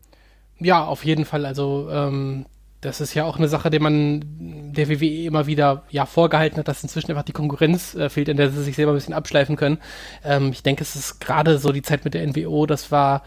Ja, 0.58 0.84
auf 0.84 1.04
jeden 1.04 1.24
Fall. 1.24 1.46
Also 1.46 1.88
ähm, 1.90 2.46
das 2.84 3.00
ist 3.00 3.14
ja 3.14 3.24
auch 3.24 3.38
eine 3.38 3.48
Sache, 3.48 3.70
die 3.70 3.78
man 3.78 4.22
der 4.74 4.88
WWE 4.88 5.24
immer 5.24 5.46
wieder 5.46 5.84
ja 5.88 6.06
vorgehalten 6.06 6.58
hat, 6.58 6.68
dass 6.68 6.82
inzwischen 6.82 7.10
einfach 7.10 7.24
die 7.24 7.32
Konkurrenz 7.32 7.94
äh, 7.94 8.08
fehlt, 8.10 8.28
in 8.28 8.36
der 8.36 8.50
sie 8.50 8.62
sich 8.62 8.76
selber 8.76 8.92
ein 8.92 8.96
bisschen 8.96 9.14
abschleifen 9.14 9.56
können. 9.56 9.78
Ähm, 10.24 10.50
ich 10.52 10.62
denke, 10.62 10.82
es 10.82 10.94
ist 10.94 11.20
gerade 11.20 11.58
so 11.58 11.72
die 11.72 11.82
Zeit 11.82 12.04
mit 12.04 12.14
der 12.14 12.26
NWO, 12.26 12.66
das 12.66 12.92
war 12.92 13.22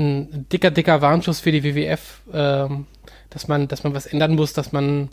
ein 0.00 0.48
dicker, 0.48 0.70
dicker 0.70 1.02
Warnschuss 1.02 1.40
für 1.40 1.52
die 1.52 1.62
WWF, 1.62 2.22
ähm, 2.32 2.86
dass 3.28 3.46
man, 3.46 3.68
dass 3.68 3.84
man 3.84 3.94
was 3.94 4.06
ändern 4.06 4.34
muss, 4.34 4.52
dass 4.52 4.72
man 4.72 5.10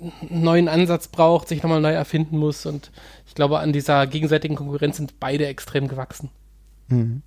einen 0.00 0.42
neuen 0.42 0.68
Ansatz 0.68 1.08
braucht, 1.08 1.48
sich 1.48 1.62
nochmal 1.62 1.80
neu 1.80 1.92
erfinden 1.92 2.36
muss. 2.38 2.66
Und 2.66 2.90
ich 3.26 3.34
glaube, 3.34 3.60
an 3.60 3.72
dieser 3.72 4.06
gegenseitigen 4.06 4.56
Konkurrenz 4.56 4.96
sind 4.96 5.20
beide 5.20 5.46
extrem 5.46 5.88
gewachsen. 5.88 6.30
Mhm. 6.88 7.22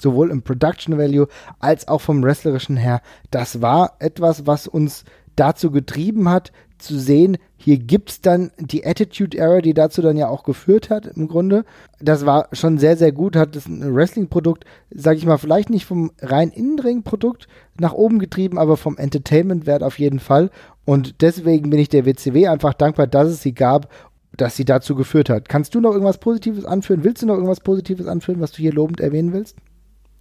Sowohl 0.00 0.30
im 0.30 0.42
Production 0.42 0.98
Value 0.98 1.28
als 1.60 1.86
auch 1.86 2.00
vom 2.00 2.24
Wrestlerischen 2.24 2.76
her. 2.76 3.02
Das 3.30 3.62
war 3.62 3.96
etwas, 4.00 4.46
was 4.46 4.66
uns 4.66 5.04
dazu 5.36 5.70
getrieben 5.70 6.28
hat, 6.28 6.50
zu 6.82 6.98
sehen, 6.98 7.38
hier 7.56 7.78
gibt 7.78 8.10
es 8.10 8.20
dann 8.20 8.50
die 8.58 8.84
Attitude 8.84 9.38
Error, 9.38 9.62
die 9.62 9.72
dazu 9.72 10.02
dann 10.02 10.16
ja 10.16 10.28
auch 10.28 10.42
geführt 10.42 10.90
hat, 10.90 11.06
im 11.06 11.28
Grunde. 11.28 11.64
Das 12.00 12.26
war 12.26 12.48
schon 12.52 12.78
sehr, 12.78 12.96
sehr 12.96 13.12
gut, 13.12 13.36
hat 13.36 13.54
das 13.56 13.66
ein 13.66 13.94
Wrestling-Produkt, 13.94 14.64
sag 14.90 15.16
ich 15.16 15.24
mal, 15.24 15.38
vielleicht 15.38 15.70
nicht 15.70 15.86
vom 15.86 16.10
rein 16.20 16.50
Innenring-Produkt 16.50 17.46
nach 17.78 17.92
oben 17.92 18.18
getrieben, 18.18 18.58
aber 18.58 18.76
vom 18.76 18.98
Entertainment-Wert 18.98 19.82
auf 19.82 19.98
jeden 19.98 20.18
Fall. 20.18 20.50
Und 20.84 21.22
deswegen 21.22 21.70
bin 21.70 21.78
ich 21.78 21.88
der 21.88 22.04
WCW 22.04 22.48
einfach 22.48 22.74
dankbar, 22.74 23.06
dass 23.06 23.28
es 23.28 23.42
sie 23.42 23.54
gab, 23.54 23.88
dass 24.36 24.56
sie 24.56 24.64
dazu 24.64 24.94
geführt 24.94 25.30
hat. 25.30 25.48
Kannst 25.48 25.74
du 25.74 25.80
noch 25.80 25.92
irgendwas 25.92 26.18
Positives 26.18 26.64
anführen? 26.64 27.04
Willst 27.04 27.22
du 27.22 27.26
noch 27.26 27.34
irgendwas 27.34 27.60
Positives 27.60 28.06
anführen, 28.06 28.40
was 28.40 28.52
du 28.52 28.58
hier 28.58 28.72
lobend 28.72 29.00
erwähnen 29.00 29.32
willst? 29.32 29.56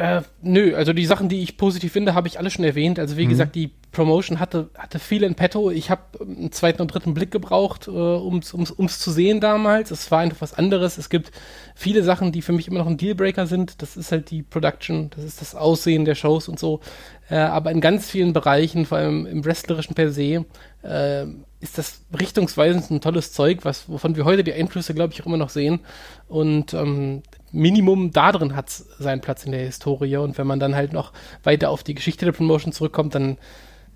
Äh, 0.02 0.24
nö, 0.42 0.74
also 0.76 0.94
die 0.94 1.06
Sachen, 1.06 1.30
die 1.30 1.44
ich 1.44 1.58
positiv 1.58 1.92
finde, 1.92 2.16
habe 2.16 2.28
ich 2.28 2.40
alle 2.40 2.50
schon 2.50 2.66
erwähnt. 2.66 2.98
Also 2.98 3.18
wie 3.18 3.26
mhm. 3.26 3.30
gesagt, 3.30 3.54
die 3.54 3.70
Promotion 3.92 4.40
hatte, 4.40 4.72
hatte 4.76 4.98
viel 4.98 5.22
in 5.22 5.36
petto. 5.36 5.70
Ich 5.70 5.92
habe 5.92 6.02
einen 6.20 6.52
zweiten 6.52 6.82
und 6.82 6.88
dritten 6.88 7.14
Blick 7.14 7.30
gebraucht, 7.30 7.88
äh, 7.88 7.92
um 7.92 8.40
es 8.40 9.00
zu 9.00 9.12
sehen 9.12 9.42
damals. 9.42 9.92
Es 9.92 10.10
war 10.10 10.22
einfach 10.22 10.42
was 10.42 10.56
anderes. 10.56 10.98
Es 10.98 11.12
gibt 11.12 11.32
viele 11.76 12.02
Sachen, 12.02 12.32
die 12.32 12.42
für 12.42 12.52
mich 12.52 12.68
immer 12.68 12.80
noch 12.80 12.88
ein 12.88 12.98
Dealbreaker 12.98 13.46
sind. 13.46 13.84
Das 13.84 13.96
ist 13.96 14.12
halt 14.12 14.32
die 14.32 14.42
Production, 14.42 15.12
das 15.16 15.24
ist 15.24 15.40
das 15.40 15.54
Aussehen 15.54 16.04
der 16.04 16.16
Shows 16.16 16.48
und 16.48 16.58
so. 16.58 16.80
Äh, 17.30 17.36
aber 17.36 17.70
in 17.70 17.80
ganz 17.80 18.10
vielen 18.10 18.34
Bereichen, 18.34 18.88
vor 18.88 18.98
allem 18.98 19.28
im 19.28 19.46
Wrestlerischen 19.46 19.94
per 19.94 20.10
se, 20.10 20.46
äh, 20.82 21.26
ist 21.60 21.78
das 21.78 22.02
richtungsweisend 22.20 22.90
ein 22.90 23.02
tolles 23.02 23.34
Zeug, 23.34 23.60
was, 23.66 23.88
wovon 23.88 24.16
wir 24.16 24.26
heute 24.26 24.44
die 24.44 24.54
Einflüsse, 24.54 24.96
glaube 24.96 25.14
ich, 25.14 25.22
auch 25.22 25.28
immer 25.28 25.38
noch 25.38 25.50
sehen. 25.50 25.82
Und 26.28 26.74
ähm, 26.74 27.22
Minimum 27.52 28.12
da 28.12 28.32
drin 28.32 28.56
hat 28.56 28.70
seinen 28.70 29.22
Platz 29.22 29.46
in 29.46 29.52
der 29.52 29.66
Historie. 29.66 30.18
Und 30.18 30.38
wenn 30.38 30.48
man 30.48 30.60
dann 30.60 30.76
halt 30.76 30.94
noch 30.94 31.12
weiter 31.44 31.70
auf 31.70 31.84
die 31.84 31.96
Geschichte 31.96 32.26
der 32.26 32.32
Promotion 32.32 32.72
zurückkommt, 32.74 33.16
dann 33.16 33.38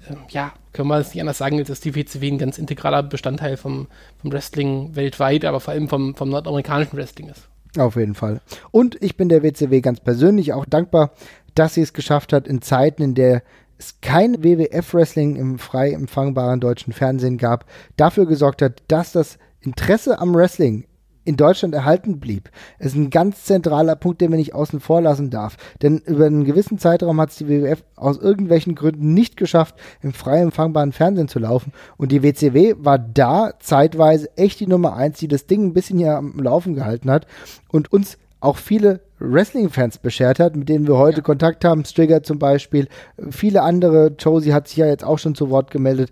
äh, 0.08 0.16
ja, 0.30 0.54
können 0.74 0.90
wir 0.90 0.98
es 0.98 1.14
nicht 1.14 1.22
anders 1.22 1.38
sagen, 1.38 1.64
dass 1.64 1.80
die 1.80 1.96
WCW 1.96 2.28
ein 2.32 2.38
ganz 2.38 2.58
integraler 2.58 3.04
Bestandteil 3.04 3.58
vom, 3.58 3.88
vom 4.22 4.32
Wrestling 4.32 4.96
weltweit, 4.96 5.46
aber 5.46 5.60
vor 5.60 5.74
allem 5.74 5.88
vom, 5.88 6.16
vom 6.16 6.30
nordamerikanischen 6.30 6.98
Wrestling 6.98 7.30
ist. 7.30 7.48
Auf 7.78 7.96
jeden 7.96 8.16
Fall. 8.16 8.42
Und 8.72 9.02
ich 9.02 9.18
bin 9.18 9.30
der 9.30 9.44
WCW 9.44 9.82
ganz 9.82 10.00
persönlich 10.00 10.54
auch 10.54 10.66
dankbar, 10.66 11.12
dass 11.56 11.74
sie 11.74 11.82
es 11.82 11.94
geschafft 11.94 12.34
hat, 12.34 12.48
in 12.48 12.62
Zeiten, 12.62 13.02
in 13.02 13.16
der 13.16 13.44
es 13.78 14.00
kein 14.02 14.44
WWF-Wrestling 14.44 15.36
im 15.36 15.60
frei 15.60 15.92
empfangbaren 15.92 16.62
deutschen 16.62 16.94
Fernsehen 16.94 17.38
gab, 17.38 17.66
dafür 17.98 18.26
gesorgt 18.26 18.62
hat, 18.62 18.82
dass 18.88 19.12
das 19.12 19.38
Interesse 19.60 20.20
am 20.20 20.34
Wrestling 20.34 20.86
in 21.26 21.36
Deutschland 21.36 21.74
erhalten 21.74 22.20
blieb. 22.20 22.50
Es 22.80 22.88
ist 22.88 22.96
ein 22.96 23.10
ganz 23.10 23.44
zentraler 23.44 23.96
Punkt, 23.96 24.22
den 24.22 24.30
man 24.30 24.40
nicht 24.40 24.54
außen 24.54 24.80
vor 24.80 25.02
lassen 25.02 25.32
darf. 25.32 25.58
Denn 25.82 25.98
über 26.06 26.28
einen 26.28 26.46
gewissen 26.46 26.78
Zeitraum 26.78 27.20
hat 27.20 27.32
es 27.32 27.38
die 27.38 27.50
WWF 27.50 27.84
aus 27.96 28.20
irgendwelchen 28.20 28.76
Gründen 28.76 29.14
nicht 29.14 29.36
geschafft, 29.36 29.76
im 30.02 30.14
frei 30.14 30.40
empfangbaren 30.40 30.94
Fernsehen 30.94 31.28
zu 31.28 31.40
laufen. 31.40 31.74
Und 31.98 32.12
die 32.12 32.24
WCW 32.24 32.76
war 32.78 33.00
da 33.00 33.54
zeitweise 33.60 34.30
echt 34.38 34.60
die 34.60 34.68
Nummer 34.68 34.96
eins, 34.96 35.20
die 35.20 35.28
das 35.28 35.48
Ding 35.48 35.66
ein 35.66 35.74
bisschen 35.74 35.98
hier 35.98 36.16
am 36.16 36.38
Laufen 36.38 36.76
gehalten 36.76 37.10
hat 37.10 37.26
und 37.70 37.92
uns 37.92 38.18
auch 38.40 38.58
viele 38.58 39.02
Wrestling-Fans 39.20 39.98
beschert 39.98 40.40
hat, 40.40 40.56
mit 40.56 40.70
denen 40.70 40.88
wir 40.88 40.98
heute 40.98 41.18
ja. 41.18 41.24
Kontakt 41.24 41.66
haben. 41.66 41.84
Strigger 41.84 42.22
zum 42.22 42.38
Beispiel, 42.38 42.88
viele 43.32 43.64
andere. 43.64 44.14
Josie 44.20 44.54
hat 44.54 44.68
sich 44.68 44.78
ja 44.78 44.86
jetzt 44.86 45.04
auch 45.04 45.18
schon 45.18 45.36
zu 45.36 45.50
Wort 45.50 45.72
gemeldet. 45.72 46.12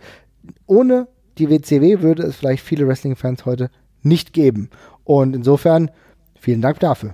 Ohne 0.66 1.08
die 1.38 1.50
WCW 1.50 2.02
würde 2.02 2.24
es 2.24 2.36
vielleicht 2.36 2.64
viele 2.64 2.88
Wrestling-Fans 2.88 3.46
heute 3.46 3.70
nicht 4.02 4.34
geben. 4.34 4.70
Und 5.04 5.36
insofern, 5.36 5.92
vielen 6.40 6.62
Dank 6.62 6.80
dafür. 6.80 7.14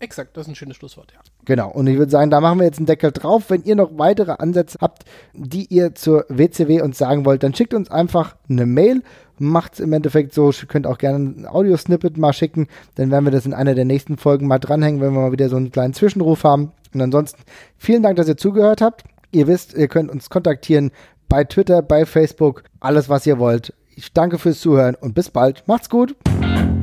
Exakt, 0.00 0.36
das 0.36 0.46
ist 0.46 0.52
ein 0.52 0.54
schönes 0.54 0.76
Schlusswort, 0.76 1.12
ja. 1.12 1.18
Genau, 1.44 1.70
und 1.70 1.86
ich 1.88 1.98
würde 1.98 2.10
sagen, 2.10 2.30
da 2.30 2.40
machen 2.40 2.58
wir 2.60 2.66
jetzt 2.66 2.78
einen 2.78 2.86
Deckel 2.86 3.10
drauf. 3.10 3.44
Wenn 3.48 3.64
ihr 3.64 3.74
noch 3.74 3.90
weitere 3.98 4.32
Ansätze 4.32 4.78
habt, 4.80 5.04
die 5.32 5.64
ihr 5.64 5.94
zur 5.94 6.24
WCW 6.28 6.82
uns 6.82 6.98
sagen 6.98 7.24
wollt, 7.24 7.42
dann 7.42 7.54
schickt 7.54 7.74
uns 7.74 7.90
einfach 7.90 8.36
eine 8.48 8.64
Mail. 8.66 9.02
Macht 9.38 9.74
es 9.74 9.80
im 9.80 9.92
Endeffekt 9.92 10.34
so, 10.34 10.50
ihr 10.50 10.68
könnt 10.68 10.86
auch 10.86 10.98
gerne 10.98 11.18
ein 11.18 11.46
Audio-Snippet 11.46 12.16
mal 12.16 12.32
schicken, 12.32 12.68
dann 12.96 13.10
werden 13.10 13.24
wir 13.24 13.32
das 13.32 13.46
in 13.46 13.54
einer 13.54 13.74
der 13.74 13.84
nächsten 13.84 14.18
Folgen 14.18 14.46
mal 14.46 14.58
dranhängen, 14.58 15.00
wenn 15.00 15.14
wir 15.14 15.20
mal 15.20 15.32
wieder 15.32 15.48
so 15.48 15.56
einen 15.56 15.72
kleinen 15.72 15.94
Zwischenruf 15.94 16.44
haben. 16.44 16.72
Und 16.94 17.00
ansonsten, 17.00 17.42
vielen 17.76 18.02
Dank, 18.02 18.16
dass 18.16 18.28
ihr 18.28 18.36
zugehört 18.36 18.80
habt. 18.80 19.04
Ihr 19.30 19.46
wisst, 19.46 19.74
ihr 19.74 19.88
könnt 19.88 20.10
uns 20.10 20.30
kontaktieren 20.30 20.90
bei 21.28 21.44
Twitter, 21.44 21.82
bei 21.82 22.06
Facebook, 22.06 22.64
alles 22.80 23.08
was 23.08 23.26
ihr 23.26 23.38
wollt. 23.38 23.74
Ich 23.94 24.12
danke 24.12 24.38
fürs 24.38 24.60
Zuhören 24.60 24.94
und 24.94 25.14
bis 25.14 25.30
bald. 25.30 25.64
Macht's 25.66 25.90
gut. 25.90 26.14